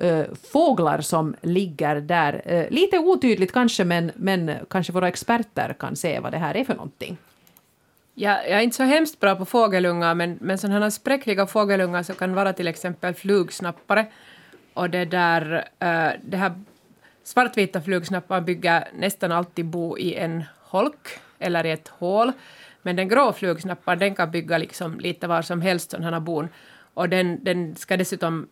Eh, 0.00 0.24
fåglar 0.52 1.00
som 1.00 1.34
ligger 1.42 1.96
där. 1.96 2.42
Eh, 2.44 2.70
lite 2.70 2.98
otydligt 2.98 3.52
kanske, 3.52 3.84
men, 3.84 4.12
men 4.16 4.52
kanske 4.70 4.92
våra 4.92 5.08
experter 5.08 5.76
kan 5.78 5.96
se 5.96 6.20
vad 6.20 6.32
det 6.32 6.38
här 6.38 6.56
är 6.56 6.64
för 6.64 6.74
någonting. 6.74 7.16
Ja, 8.14 8.42
jag 8.42 8.58
är 8.58 8.60
inte 8.60 8.76
så 8.76 8.82
hemskt 8.82 9.20
bra 9.20 9.36
på 9.36 9.44
fågelungar, 9.44 10.14
men, 10.14 10.38
men 10.40 10.58
sådana 10.58 10.90
spräckliga 10.90 11.46
fågelungar 11.46 12.02
som 12.02 12.14
kan 12.14 12.34
vara 12.34 12.52
till 12.52 12.68
exempel 12.68 13.14
flugsnappare. 13.14 14.06
Och 14.74 14.90
det 14.90 15.04
där, 15.04 15.68
eh, 15.78 16.10
det 16.24 16.36
här 16.36 16.52
svartvita 17.24 17.80
flugsnapparen 17.80 18.44
bygger 18.44 18.88
nästan 18.94 19.32
alltid 19.32 19.66
bo 19.66 19.98
i 19.98 20.14
en 20.14 20.44
holk 20.60 21.08
eller 21.38 21.66
i 21.66 21.70
ett 21.70 21.88
hål. 21.88 22.32
Men 22.82 22.96
den 22.96 23.08
grå 23.08 23.32
flugsnapparen 23.32 23.98
den 23.98 24.14
kan 24.14 24.30
bygga 24.30 24.58
liksom 24.58 25.00
lite 25.00 25.26
var 25.26 25.42
som 25.42 25.60
helst 25.60 25.90
sådana 25.90 26.20
bon. 26.20 26.48
Och 26.94 27.08
den, 27.08 27.44
den 27.44 27.76
ska 27.76 27.96
dessutom 27.96 28.48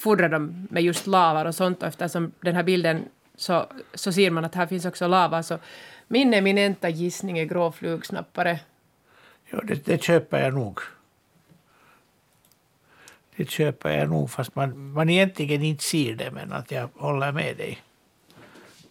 fodra 0.00 0.28
dem 0.28 0.68
med 0.70 0.82
just 0.82 1.06
lava 1.06 1.48
och 1.48 1.54
sånt 1.54 1.82
och 1.82 1.88
eftersom 1.88 2.32
den 2.40 2.56
här 2.56 2.62
bilden 2.62 3.04
så, 3.36 3.66
så 3.94 4.12
ser 4.12 4.30
man 4.30 4.44
att 4.44 4.54
här 4.54 4.66
finns 4.66 4.84
också 4.84 5.06
lava 5.06 5.42
så 5.42 5.58
min 6.08 6.34
eminenta 6.34 6.88
gissning 6.88 7.38
är 7.38 7.44
grå 7.44 7.72
flugsnappare. 7.72 8.60
Ja, 9.50 9.60
det, 9.64 9.84
det 9.84 10.02
köper 10.02 10.42
jag 10.42 10.54
nog. 10.54 10.80
Det 13.36 13.50
köper 13.50 13.90
jag 13.90 14.08
nog 14.08 14.30
fast 14.30 14.54
man, 14.54 14.92
man 14.92 15.10
egentligen 15.10 15.62
inte 15.62 15.84
ser 15.84 16.14
det 16.14 16.30
men 16.30 16.52
att 16.52 16.70
jag 16.70 16.88
håller 16.94 17.32
med 17.32 17.56
dig. 17.56 17.78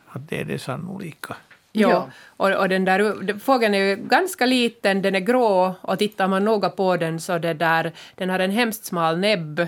Att 0.07 0.29
det 0.29 0.41
är 0.41 0.45
det 0.45 0.59
sannolika. 0.59 1.35
Ja, 1.71 1.89
ja. 1.89 2.09
Och, 2.27 2.61
och 2.61 2.69
den 2.69 2.85
där 2.85 3.39
fågeln 3.39 3.73
är 3.73 3.79
ju 3.79 3.95
ganska 3.95 4.45
liten, 4.45 5.01
den 5.01 5.15
är 5.15 5.19
grå 5.19 5.75
och 5.81 5.99
tittar 5.99 6.27
man 6.27 6.45
noga 6.45 6.69
på 6.69 6.97
den 6.97 7.19
så 7.19 7.37
det 7.37 7.53
där, 7.53 7.91
den 8.15 8.29
har 8.29 8.39
en 8.39 8.51
hemskt 8.51 8.85
smal 8.85 9.19
näbb. 9.19 9.67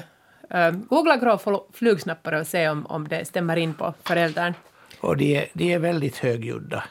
Uh, 0.55 0.71
googla 0.71 1.17
grå 1.17 1.65
flugsnappare 1.73 2.39
och 2.39 2.47
se 2.47 2.69
om, 2.69 2.85
om 2.85 3.07
det 3.07 3.25
stämmer 3.25 3.57
in 3.57 3.73
på 3.73 3.93
föräldern. 4.03 4.53
Och 4.99 5.17
de 5.17 5.35
är, 5.35 5.47
de 5.53 5.73
är 5.73 5.79
väldigt 5.79 6.17
högljudda. 6.17 6.83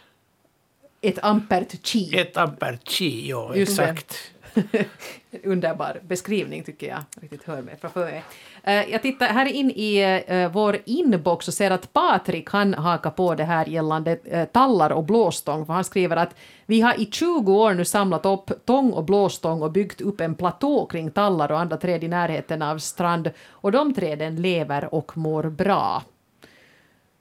Ett 1.00 1.18
ampert 1.22 1.86
chi. 1.86 2.18
Ett 2.18 2.36
ampert 2.36 2.88
chi, 2.88 3.28
ja, 3.28 3.54
exakt. 3.54 4.32
Underbar 5.44 6.00
beskrivning 6.02 6.64
tycker 6.64 6.88
jag. 6.88 7.02
Riktigt 7.20 7.44
hör 7.44 7.62
mig 7.62 7.76
framför 7.80 8.04
mig. 8.04 8.24
Eh, 8.62 8.90
jag 8.90 9.02
tittar 9.02 9.26
här 9.26 9.46
in 9.46 9.70
i 9.70 10.22
eh, 10.26 10.52
vår 10.52 10.78
inbox 10.84 11.48
och 11.48 11.54
ser 11.54 11.70
att 11.70 11.92
Patrik 11.92 12.50
han 12.50 12.74
hakar 12.74 13.10
på 13.10 13.34
det 13.34 13.44
här 13.44 13.66
gällande 13.66 14.18
eh, 14.24 14.44
tallar 14.44 14.90
och 14.92 15.04
blåstång. 15.04 15.66
För 15.66 15.72
han 15.72 15.84
skriver 15.84 16.16
att 16.16 16.34
vi 16.66 16.80
har 16.80 17.00
i 17.00 17.06
20 17.10 17.52
år 17.52 17.74
nu 17.74 17.84
samlat 17.84 18.26
upp 18.26 18.66
tång 18.66 18.92
och 18.92 19.04
blåstång 19.04 19.62
och 19.62 19.72
byggt 19.72 20.00
upp 20.00 20.20
en 20.20 20.34
platå 20.34 20.86
kring 20.86 21.10
tallar 21.10 21.52
och 21.52 21.60
andra 21.60 21.76
träd 21.76 22.04
i 22.04 22.08
närheten 22.08 22.62
av 22.62 22.78
strand. 22.78 23.30
Och 23.48 23.72
de 23.72 23.94
träden 23.94 24.42
lever 24.42 24.94
och 24.94 25.16
mår 25.16 25.42
bra. 25.42 26.02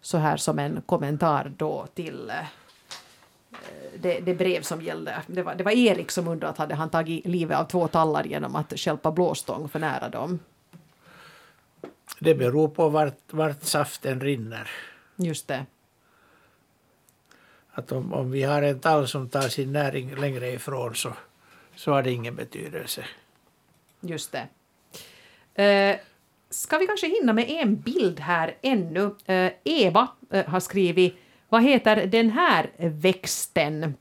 Så 0.01 0.17
här 0.17 0.37
som 0.37 0.59
en 0.59 0.81
kommentar 0.85 1.51
då 1.57 1.85
till 1.93 2.31
det, 4.01 4.19
det, 4.19 4.33
brev 4.33 4.61
som 4.61 4.81
gällde. 4.81 5.15
Det 5.27 5.43
var, 5.43 5.55
det 5.55 5.63
var 5.63 5.71
Erik 5.71 6.11
som 6.11 6.27
undrade 6.27 6.51
att 6.51 6.57
hade 6.57 6.75
han 6.75 6.89
tagit 6.89 7.25
livet 7.25 7.57
av 7.57 7.63
två 7.63 7.87
tallar 7.87 8.23
genom 8.23 8.55
att 8.55 8.79
stjälpa 8.79 9.11
blåstång 9.11 9.69
för 9.69 9.79
nära 9.79 10.09
dem. 10.09 10.39
Det 12.19 12.35
beror 12.35 12.67
på 12.67 12.89
vart, 12.89 13.33
vart 13.33 13.63
saften 13.63 14.19
rinner. 14.21 14.69
Just 15.15 15.47
det. 15.47 15.65
Att 17.71 17.91
om, 17.91 18.13
om 18.13 18.31
vi 18.31 18.43
har 18.43 18.61
en 18.61 18.79
tall 18.79 19.07
som 19.07 19.29
tar 19.29 19.41
sin 19.49 19.73
näring 19.73 20.15
längre 20.15 20.51
ifrån 20.51 20.95
så, 20.95 21.13
så 21.75 21.91
har 21.91 22.03
det 22.03 22.11
ingen 22.11 22.35
betydelse. 22.35 23.05
Just 24.01 24.31
det. 24.31 24.47
Eh, 25.63 25.97
ska 26.49 26.77
vi 26.77 26.87
kanske 26.87 27.07
hinna 27.07 27.33
med 27.33 27.49
en 27.49 27.75
bild 27.75 28.19
här 28.19 28.55
ännu? 28.61 29.15
Eh, 29.25 29.51
Eva 29.63 30.07
eh, 30.29 30.45
har 30.45 30.59
skrivit 30.59 31.15
vad 31.49 31.63
heter 31.63 32.05
den 32.05 32.29
här 32.29 32.69
växten? 32.77 33.95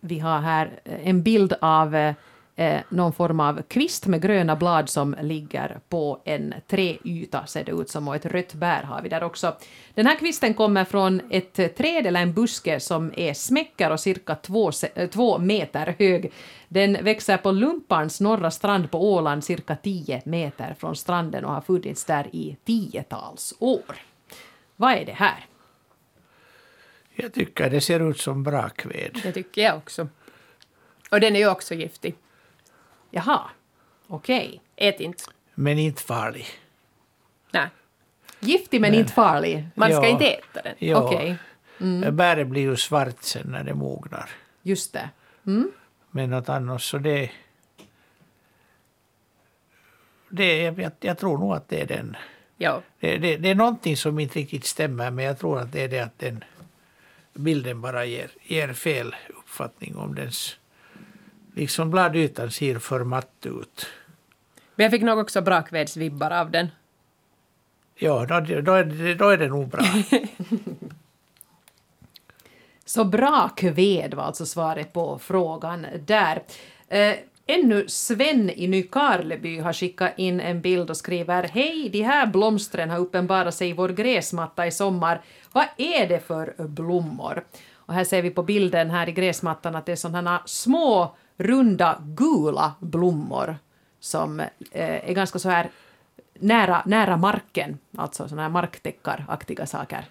Vi 0.00 0.18
har 0.18 0.40
här 0.40 0.80
en 0.84 1.22
bild 1.22 1.54
av 1.60 2.14
eh, 2.58 2.80
någon 2.88 3.12
form 3.12 3.40
av 3.40 3.62
kvist 3.62 4.06
med 4.06 4.22
gröna 4.22 4.56
blad 4.56 4.88
som 4.88 5.16
ligger 5.22 5.80
på 5.88 6.20
en 6.24 6.54
träyta, 6.66 7.46
ser 7.46 7.64
det 7.64 7.72
ut 7.72 7.90
som, 7.90 8.08
och 8.08 8.16
ett 8.16 8.26
rött 8.26 8.54
bär 8.54 8.82
har 8.82 9.02
vi 9.02 9.08
där 9.08 9.22
också. 9.22 9.56
Den 9.94 10.06
här 10.06 10.18
kvisten 10.18 10.54
kommer 10.54 10.84
från 10.84 11.20
ett 11.30 11.76
träd 11.76 12.06
eller 12.06 12.22
en 12.22 12.32
buske 12.32 12.80
som 12.80 13.12
är 13.16 13.34
smäcker 13.34 13.90
och 13.90 14.00
cirka 14.00 14.34
två, 14.34 14.70
två 15.10 15.38
meter 15.38 15.94
hög. 15.98 16.32
Den 16.68 17.04
växer 17.04 17.36
på 17.36 17.50
Lumparns 17.50 18.20
norra 18.20 18.50
strand 18.50 18.90
på 18.90 19.12
Åland 19.12 19.44
cirka 19.44 19.76
tio 19.76 20.22
meter 20.24 20.74
från 20.78 20.96
stranden 20.96 21.44
och 21.44 21.52
har 21.52 21.60
funnits 21.60 22.04
där 22.04 22.26
i 22.32 22.56
tiotals 22.64 23.54
år. 23.58 23.96
Vad 24.76 24.92
är 24.92 25.04
det 25.04 25.12
här? 25.12 25.46
Jag 27.14 27.32
tycker 27.32 27.70
det 27.70 27.80
ser 27.80 28.10
ut 28.10 28.20
som 28.20 28.42
brakved. 28.42 29.20
Det 29.22 29.32
tycker 29.32 29.62
jag 29.62 29.76
också. 29.76 30.08
Och 31.10 31.20
den 31.20 31.36
är 31.36 31.40
ju 31.40 31.50
också 31.50 31.74
giftig. 31.74 32.14
Jaha, 33.10 33.50
okej. 34.06 34.48
Okay. 34.48 34.88
Ät 34.88 35.00
inte. 35.00 35.24
Men 35.54 35.78
inte 35.78 36.02
farlig. 36.02 36.46
Nej. 37.50 37.68
Giftig 38.40 38.80
men, 38.80 38.90
men 38.90 39.00
inte 39.00 39.12
farlig? 39.12 39.68
Man 39.74 39.92
ska 39.92 40.02
ja, 40.02 40.08
inte 40.08 40.30
äta 40.30 40.62
den? 40.62 40.74
Ja. 40.78 41.02
Okay. 41.02 41.34
Mm. 41.80 42.16
Bäret 42.16 42.46
blir 42.46 42.62
ju 42.62 42.76
svart 42.76 43.22
sen 43.22 43.46
när 43.46 43.64
det 43.64 43.74
mognar. 43.74 44.30
Just 44.62 44.92
det. 44.92 45.10
Mm. 45.46 45.70
Men 46.10 46.32
att 46.32 46.48
annars 46.48 46.90
så 46.90 46.98
det... 46.98 47.30
det 50.28 50.62
jag, 50.62 50.90
jag 51.00 51.18
tror 51.18 51.38
nog 51.38 51.54
att 51.54 51.68
det 51.68 51.80
är 51.80 51.86
den. 51.86 52.16
Ja. 52.56 52.82
Det, 53.00 53.18
det, 53.18 53.36
det 53.36 53.48
är 53.48 53.54
någonting 53.54 53.96
som 53.96 54.18
inte 54.18 54.38
riktigt 54.38 54.64
stämmer 54.64 55.10
men 55.10 55.24
jag 55.24 55.38
tror 55.38 55.58
att 55.58 55.72
det 55.72 55.82
är 55.82 55.88
det 55.88 56.00
att 56.00 56.18
den 56.18 56.44
bilden 57.34 57.80
bara 57.80 58.04
ger, 58.04 58.30
ger 58.42 58.72
fel 58.72 59.16
uppfattning 59.28 59.96
om 59.96 60.14
dens... 60.14 60.56
Liksom 61.58 61.90
bladytan 61.90 62.50
ser 62.50 62.78
för 62.78 63.04
matt 63.04 63.46
ut. 63.46 63.86
Men 64.74 64.84
jag 64.84 64.90
fick 64.90 65.02
nog 65.02 65.18
också 65.18 65.42
brakvedsvibbar 65.42 66.30
av 66.30 66.50
den. 66.50 66.68
Ja, 67.94 68.26
då, 68.26 68.40
då, 68.60 68.72
är 68.72 68.84
det, 68.84 69.14
då 69.14 69.28
är 69.28 69.38
det 69.38 69.48
nog 69.48 69.68
bra. 69.68 69.84
Så 72.84 73.04
brakved 73.04 74.14
var 74.14 74.24
alltså 74.24 74.46
svaret 74.46 74.92
på 74.92 75.18
frågan 75.18 75.86
där. 76.06 76.42
Eh, 76.88 77.14
ännu 77.46 77.88
Sven 77.88 78.50
i 78.50 78.68
Nykarleby 78.68 79.58
har 79.58 79.72
skickat 79.72 80.12
in 80.16 80.40
en 80.40 80.60
bild 80.60 80.90
och 80.90 80.96
skriver 80.96 81.42
Hej, 81.42 81.88
de 81.88 82.02
här 82.02 82.26
blomstren 82.26 82.90
har 82.90 82.98
uppenbarat 82.98 83.54
sig 83.54 83.68
i 83.68 83.72
vår 83.72 83.88
gräsmatta 83.88 84.66
i 84.66 84.70
sommar. 84.70 85.20
Vad 85.52 85.66
är 85.76 86.08
det 86.08 86.20
för 86.20 86.54
blommor? 86.58 87.44
Och 87.74 87.94
här 87.94 88.04
ser 88.04 88.22
vi 88.22 88.30
på 88.30 88.42
bilden 88.42 88.90
här 88.90 89.08
i 89.08 89.12
gräsmattan 89.12 89.76
att 89.76 89.86
det 89.86 89.92
är 89.92 89.96
sådana 89.96 90.42
små 90.46 91.14
runda 91.38 92.02
gula 92.04 92.74
blommor 92.80 93.56
som 94.00 94.40
eh, 94.40 94.48
är 95.10 95.12
ganska 95.12 95.38
så 95.38 95.48
här 95.48 95.70
nära, 96.34 96.82
nära 96.86 97.16
marken, 97.16 97.78
alltså 97.96 98.28
sådana 98.28 98.42
här 98.42 98.48
marktäckaraktiga 98.48 99.66
saker. 99.66 100.04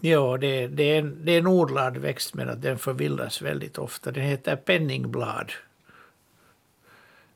Ja, 0.00 0.36
det, 0.36 0.66
det, 0.66 0.82
är 0.82 0.98
en, 0.98 1.24
det 1.24 1.32
är 1.32 1.38
en 1.38 1.46
odlad 1.46 1.96
växt 1.96 2.34
men 2.34 2.48
att 2.48 2.62
den 2.62 2.78
förvildas 2.78 3.42
väldigt 3.42 3.78
ofta. 3.78 4.10
Den 4.10 4.24
heter 4.24 4.56
penningblad 4.56 5.52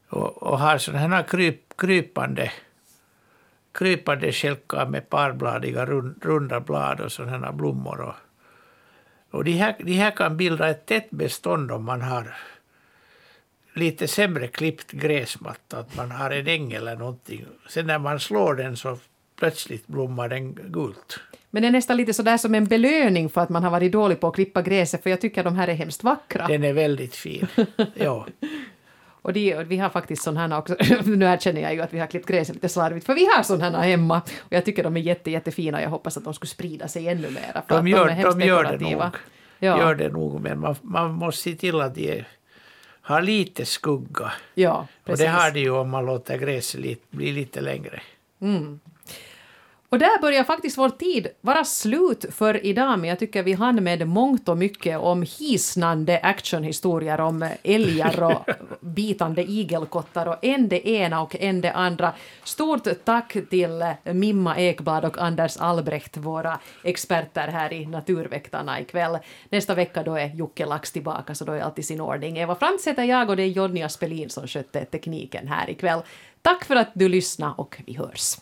och, 0.09 0.43
och 0.43 0.59
har 0.59 0.79
sådana 0.79 1.17
här 1.17 1.23
kryp, 1.23 1.77
krypande, 1.77 2.53
krypande 3.73 4.33
skälkar 4.33 4.87
med 4.87 5.09
parbladiga 5.11 5.87
runda 6.21 6.61
blad 6.61 7.01
och 7.01 7.13
sådana 7.13 7.47
här 7.47 7.53
blommor. 7.53 8.01
Och, 8.01 8.15
och 9.31 9.45
de, 9.45 9.53
här, 9.53 9.77
de 9.79 9.93
här 9.93 10.11
kan 10.11 10.37
bilda 10.37 10.69
ett 10.69 10.87
tätt 10.87 11.11
bestånd 11.11 11.73
om 11.73 11.85
man 11.85 12.03
har 12.03 12.35
lite 13.75 14.09
sämre 14.09 14.47
klippt 14.47 14.93
gräsmatta, 14.93 15.79
att 15.79 15.97
man 15.97 16.11
har 16.11 16.31
en 16.31 16.47
äng 16.47 16.73
eller 16.73 16.97
någonting. 16.97 17.45
Sen 17.69 17.87
när 17.87 17.99
man 17.99 18.21
slår 18.21 18.55
den 18.55 18.77
så 18.77 18.99
plötsligt 19.39 19.87
blommar 19.87 20.29
den 20.29 20.55
gult. 20.55 21.21
Men 21.51 21.63
det 21.63 21.69
är 21.69 21.73
nästan 21.73 21.97
lite 21.97 22.15
sådär 22.15 22.37
som 22.37 22.55
en 22.55 22.65
belöning 22.65 23.29
för 23.29 23.41
att 23.41 23.49
man 23.49 23.65
har 23.65 23.71
varit 23.71 23.93
dålig 23.93 24.21
på 24.21 24.29
att 24.29 24.35
klippa 24.35 24.63
gräset, 24.63 25.03
för 25.03 25.11
jag 25.11 25.21
tycker 25.21 25.45
de 25.45 25.57
här 25.57 25.69
är 25.69 25.75
hemskt 25.75 26.05
vackra. 26.05 26.47
Den 26.47 26.65
är 26.65 26.73
väldigt 26.73 27.15
fin. 27.15 27.47
Ja. 27.95 28.27
Och, 29.25 29.33
de, 29.33 29.55
och 29.55 29.71
vi 29.71 29.77
har 29.79 29.89
faktiskt 29.89 30.23
sådana 30.23 30.41
här 30.41 30.59
också, 30.59 30.77
nu 31.05 31.25
erkänner 31.25 31.61
jag 31.61 31.75
ju 31.75 31.81
att 31.81 31.93
vi 31.93 31.99
har 31.99 32.07
klippt 32.07 32.27
gräset 32.27 32.55
lite 32.55 32.69
slarvigt, 32.69 33.07
för 33.07 33.15
vi 33.15 33.27
har 33.37 33.43
sådana 33.43 33.79
här 33.79 33.89
hemma. 33.89 34.23
Och 34.41 34.53
jag 34.53 34.65
tycker 34.65 34.85
de 34.85 34.97
är 34.97 35.01
jätte, 35.01 35.31
jättefina, 35.31 35.83
jag 35.83 35.91
hoppas 35.91 36.17
att 36.17 36.25
de 36.25 36.35
skulle 36.35 36.51
sprida 36.51 36.89
sig 36.89 37.09
ännu 37.09 37.31
mera. 37.31 37.63
För 37.69 37.75
De 37.75 37.79
att 37.79 37.89
gör, 37.89 38.07
är 38.07 38.11
hemskt 38.11 38.39
de 38.39 38.47
gör 38.47 38.65
det 38.65 38.79
nog. 38.79 39.03
Ja, 39.59 39.79
Gör 39.79 39.95
det 39.95 40.09
nog, 40.09 40.41
men 40.41 40.61
man, 40.61 40.77
man 40.83 41.13
måste 41.13 41.43
se 41.43 41.55
till 41.55 41.81
att 41.81 41.95
de 41.95 42.19
är, 42.19 42.29
har 43.03 43.23
lite 43.23 43.65
skugga. 43.65 44.33
ja, 44.55 44.87
Och 45.01 45.05
precis. 45.05 45.25
det 45.27 45.31
har 45.33 45.51
de 45.51 45.61
ju 45.61 45.71
om 45.71 45.91
man 45.91 46.07
låter 46.07 46.39
gräset 46.39 47.11
bli 47.11 47.33
lite 47.33 47.61
längre. 47.61 48.03
Och 49.93 49.99
där 49.99 50.21
börjar 50.21 50.45
faktiskt 50.45 50.79
vår 50.79 50.89
tid 50.89 51.29
vara 51.41 51.65
slut 51.65 52.25
för 52.31 52.67
idag, 52.67 52.99
men 52.99 53.09
jag 53.09 53.19
tycker 53.19 53.43
vi 53.43 53.53
hann 53.53 53.85
med 53.85 54.09
mångt 54.09 54.49
och 54.49 54.59
mycket 54.59 54.99
om 54.99 55.23
hisnande 55.39 56.21
actionhistorier 56.23 57.21
om 57.21 57.49
älgar 57.63 58.23
och 58.23 58.51
bitande 58.81 59.43
igelkottar 59.43 60.27
och 60.27 60.37
en 60.43 60.69
det 60.69 60.89
ena 60.89 61.23
och 61.23 61.37
en 61.37 61.61
det 61.61 61.73
andra. 61.73 62.13
Stort 62.45 63.05
tack 63.05 63.37
till 63.51 63.85
Mimma 64.05 64.57
Ekblad 64.57 65.05
och 65.05 65.19
Anders 65.19 65.57
Albrecht, 65.57 66.17
våra 66.17 66.59
experter 66.85 67.49
här 67.49 67.73
i 67.73 67.87
Naturväktarna 67.87 68.81
ikväll. 68.81 69.19
Nästa 69.49 69.75
vecka 69.75 70.03
då 70.03 70.15
är 70.15 70.35
Jocke 70.35 70.67
Lax 70.67 70.93
tillbaka, 70.93 71.35
så 71.35 71.45
då 71.45 71.53
är 71.53 71.61
allt 71.61 71.79
i 71.79 71.83
sin 71.83 72.01
ordning. 72.01 72.39
Eva 72.39 72.55
Frantz 72.55 72.87
heter 72.87 73.05
jag 73.05 73.31
och 73.31 73.37
det 73.37 73.43
är 73.43 73.47
Jonny 73.47 73.83
Aspelin 73.83 74.31
som 74.31 74.47
skötte 74.47 74.85
tekniken 74.85 75.49
här 75.49 75.71
ikväll. 75.71 76.03
Tack 76.43 76.65
för 76.65 76.77
att 76.77 76.91
du 76.95 77.09
lyssnade 77.09 77.55
och 77.57 77.83
vi 77.87 77.97
hörs. 77.97 78.37